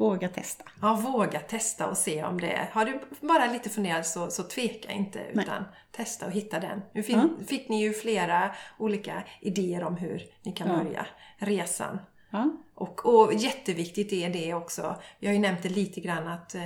Mm. 0.00 0.10
Våga 0.10 0.28
testa. 0.28 0.64
Ja, 0.82 0.94
våga 0.94 1.40
testa 1.40 1.86
och 1.86 1.96
se 1.96 2.24
om 2.24 2.40
det 2.40 2.52
är. 2.52 2.70
Har 2.72 2.84
du 2.84 3.00
bara 3.20 3.46
lite 3.52 3.70
funderat 3.70 4.06
så, 4.06 4.30
så 4.30 4.42
tveka 4.42 4.92
inte 4.92 5.18
Nej. 5.18 5.44
utan 5.44 5.64
testa 5.92 6.26
och 6.26 6.32
hitta 6.32 6.60
den. 6.60 6.82
Nu 6.92 7.02
fin, 7.02 7.30
fick 7.46 7.68
ni 7.68 7.82
ju 7.82 7.92
flera 7.92 8.50
olika 8.78 9.22
idéer 9.40 9.84
om 9.84 9.96
hur 9.96 10.22
ni 10.42 10.52
kan 10.52 10.68
Ja. 10.68 10.76
börja 10.76 11.06
resan. 11.38 11.98
Ja. 12.30 12.50
Och, 12.74 13.06
och 13.06 13.34
jätteviktigt 13.34 14.12
är 14.12 14.30
det 14.30 14.54
också, 14.54 14.96
vi 15.18 15.26
har 15.26 15.34
ju 15.34 15.40
nämnt 15.40 15.62
det 15.62 15.68
lite 15.68 16.00
grann 16.00 16.28
att 16.28 16.54
eh, 16.54 16.62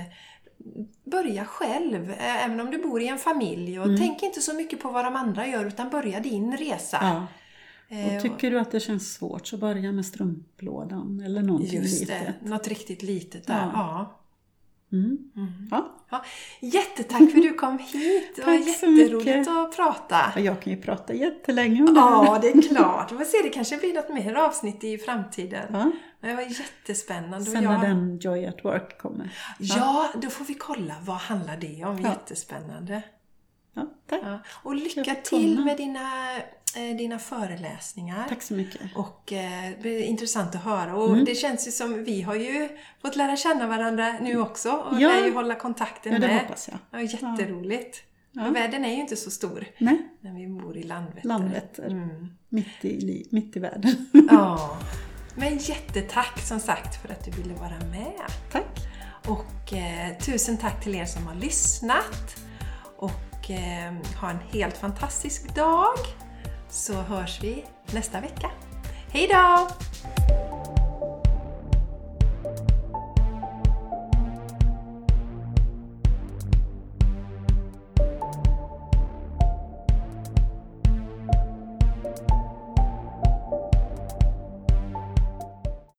börja 1.03 1.45
själv, 1.45 2.11
eh, 2.11 2.45
även 2.45 2.59
om 2.59 2.71
du 2.71 2.77
bor 2.77 3.01
i 3.01 3.07
en 3.07 3.17
familj. 3.17 3.79
Och 3.79 3.97
tänk 3.97 4.23
inte 4.23 4.41
så 4.41 4.53
mycket 4.55 4.81
på 4.81 4.89
vad 4.89 5.05
de 5.05 5.15
andra 5.15 5.47
gör 5.47 5.65
utan 5.65 5.89
börja 5.89 6.19
din 6.19 6.57
resa. 6.57 6.97
Ja. 7.93 7.99
Eh, 7.99 8.15
Och 8.15 8.21
tycker 8.21 8.51
du 8.51 8.59
att 8.59 8.71
det 8.71 8.79
känns 8.79 9.13
svårt 9.13 9.47
så 9.47 9.57
börja 9.57 9.91
med 9.91 10.05
strumplådan 10.05 11.21
eller 11.25 11.41
någonting 11.41 11.81
Just 11.81 11.99
litet. 12.01 12.21
det, 12.41 12.49
något 12.49 12.67
riktigt 12.67 13.03
litet 13.03 13.47
där. 13.47 13.53
Ja. 13.53 13.71
Ja. 13.73 14.19
Mm. 14.97 15.17
Ja. 15.71 15.95
Ja. 16.09 16.23
Jättetack 16.59 17.17
för 17.17 17.25
att 17.37 17.43
du 17.43 17.53
kom 17.53 17.79
hit. 17.79 18.35
Det 18.35 18.45
var 18.45 18.53
jätteroligt 18.67 19.47
att 19.49 19.75
prata. 19.75 20.39
Jag 20.39 20.61
kan 20.61 20.73
ju 20.73 20.81
prata 20.81 21.13
jättelänge 21.13 21.79
om 21.79 21.93
det 21.93 21.99
Ja, 21.99 22.23
här. 22.33 22.41
det 22.41 22.47
är 22.49 22.61
klart. 22.75 23.11
Vi 23.11 23.17
får 23.17 23.25
se, 23.25 23.37
det 23.43 23.49
kanske 23.49 23.77
blir 23.77 23.93
något 23.93 24.09
mer 24.09 24.33
avsnitt 24.35 24.83
i 24.83 24.97
framtiden. 24.97 25.65
Ja. 25.71 25.91
Men 26.19 26.29
det 26.29 26.35
var 26.35 26.43
jättespännande. 26.43 27.45
Sen 27.45 27.63
när 27.63 27.71
jag... 27.73 27.81
den 27.81 28.17
Joy 28.21 28.45
at 28.45 28.65
Work 28.65 28.97
kommer. 28.97 29.37
Ja, 29.59 30.09
då 30.21 30.29
får 30.29 30.45
vi 30.45 30.53
kolla. 30.53 30.95
Vad 31.05 31.17
handlar 31.17 31.57
det 31.57 31.85
om? 31.85 31.99
Ja. 32.01 32.09
Jättespännande. 32.09 33.01
Ja, 33.73 33.87
tack. 34.09 34.19
Ja. 34.23 34.39
Och 34.63 34.75
lycka 34.75 35.15
till 35.15 35.59
med 35.65 35.77
dina, 35.77 36.09
dina 36.79 37.19
föreläsningar. 37.19 38.25
Tack 38.29 38.41
så 38.41 38.53
mycket. 38.53 38.81
Och 38.95 39.33
eh, 39.33 39.69
det 39.69 39.81
blir 39.81 39.99
intressant 40.03 40.55
att 40.55 40.63
höra. 40.63 40.95
Och 40.95 41.09
Mm. 41.09 41.25
det 41.25 41.35
känns 41.35 41.67
ju 41.67 41.71
som 41.71 42.03
vi 42.03 42.21
har 42.21 42.35
ju 42.35 42.69
fått 43.01 43.15
lära 43.15 43.35
känna 43.37 43.67
varandra 43.67 44.15
nu 44.21 44.37
också 44.41 44.71
och 44.71 45.01
Ja. 45.01 45.09
lär 45.09 45.25
ju 45.25 45.33
hålla 45.33 45.55
kontakten 45.55 46.13
Ja, 46.13 46.19
det 46.19 46.27
med. 46.27 46.39
hoppas 46.41 46.69
jag. 46.71 47.01
Ja, 47.01 47.01
jätteroligt. 47.07 48.03
Ja. 48.31 48.47
Och 48.47 48.55
världen 48.55 48.85
är 48.85 48.89
ju 48.89 49.01
inte 49.01 49.15
så 49.15 49.31
stor 49.31 49.65
Nej, 49.77 49.97
när 50.21 50.33
vi 50.33 50.47
bor 50.47 50.77
i 50.77 50.83
Landvetter. 50.83 51.27
Landvetter. 51.27 51.85
Mm. 51.87 52.27
Mitt, 52.49 52.85
i, 52.85 53.27
mitt 53.31 53.55
i 53.57 53.59
världen. 53.59 54.09
Ja. 54.31 54.77
Men 55.35 55.57
jättetack 55.57 56.39
som 56.39 56.59
sagt 56.59 57.01
för 57.01 57.09
att 57.13 57.25
du 57.25 57.31
ville 57.31 57.53
vara 57.53 57.79
med. 57.91 58.21
Tack. 58.51 58.79
Och 59.27 59.73
eh, 59.73 60.17
tusen 60.17 60.57
tack 60.57 60.83
till 60.83 60.95
er 60.95 61.05
som 61.05 61.27
har 61.27 61.35
lyssnat. 61.35 62.35
Och 62.97 63.51
eh, 63.51 63.93
ha 64.21 64.29
en 64.29 64.39
helt 64.51 64.77
fantastisk 64.77 65.55
dag 65.55 65.95
så 66.73 66.93
hörs 66.93 67.43
vi 67.43 67.65
nästa 67.91 68.21
vecka. 68.21 68.51
Hej 69.11 69.27
då! 69.27 69.67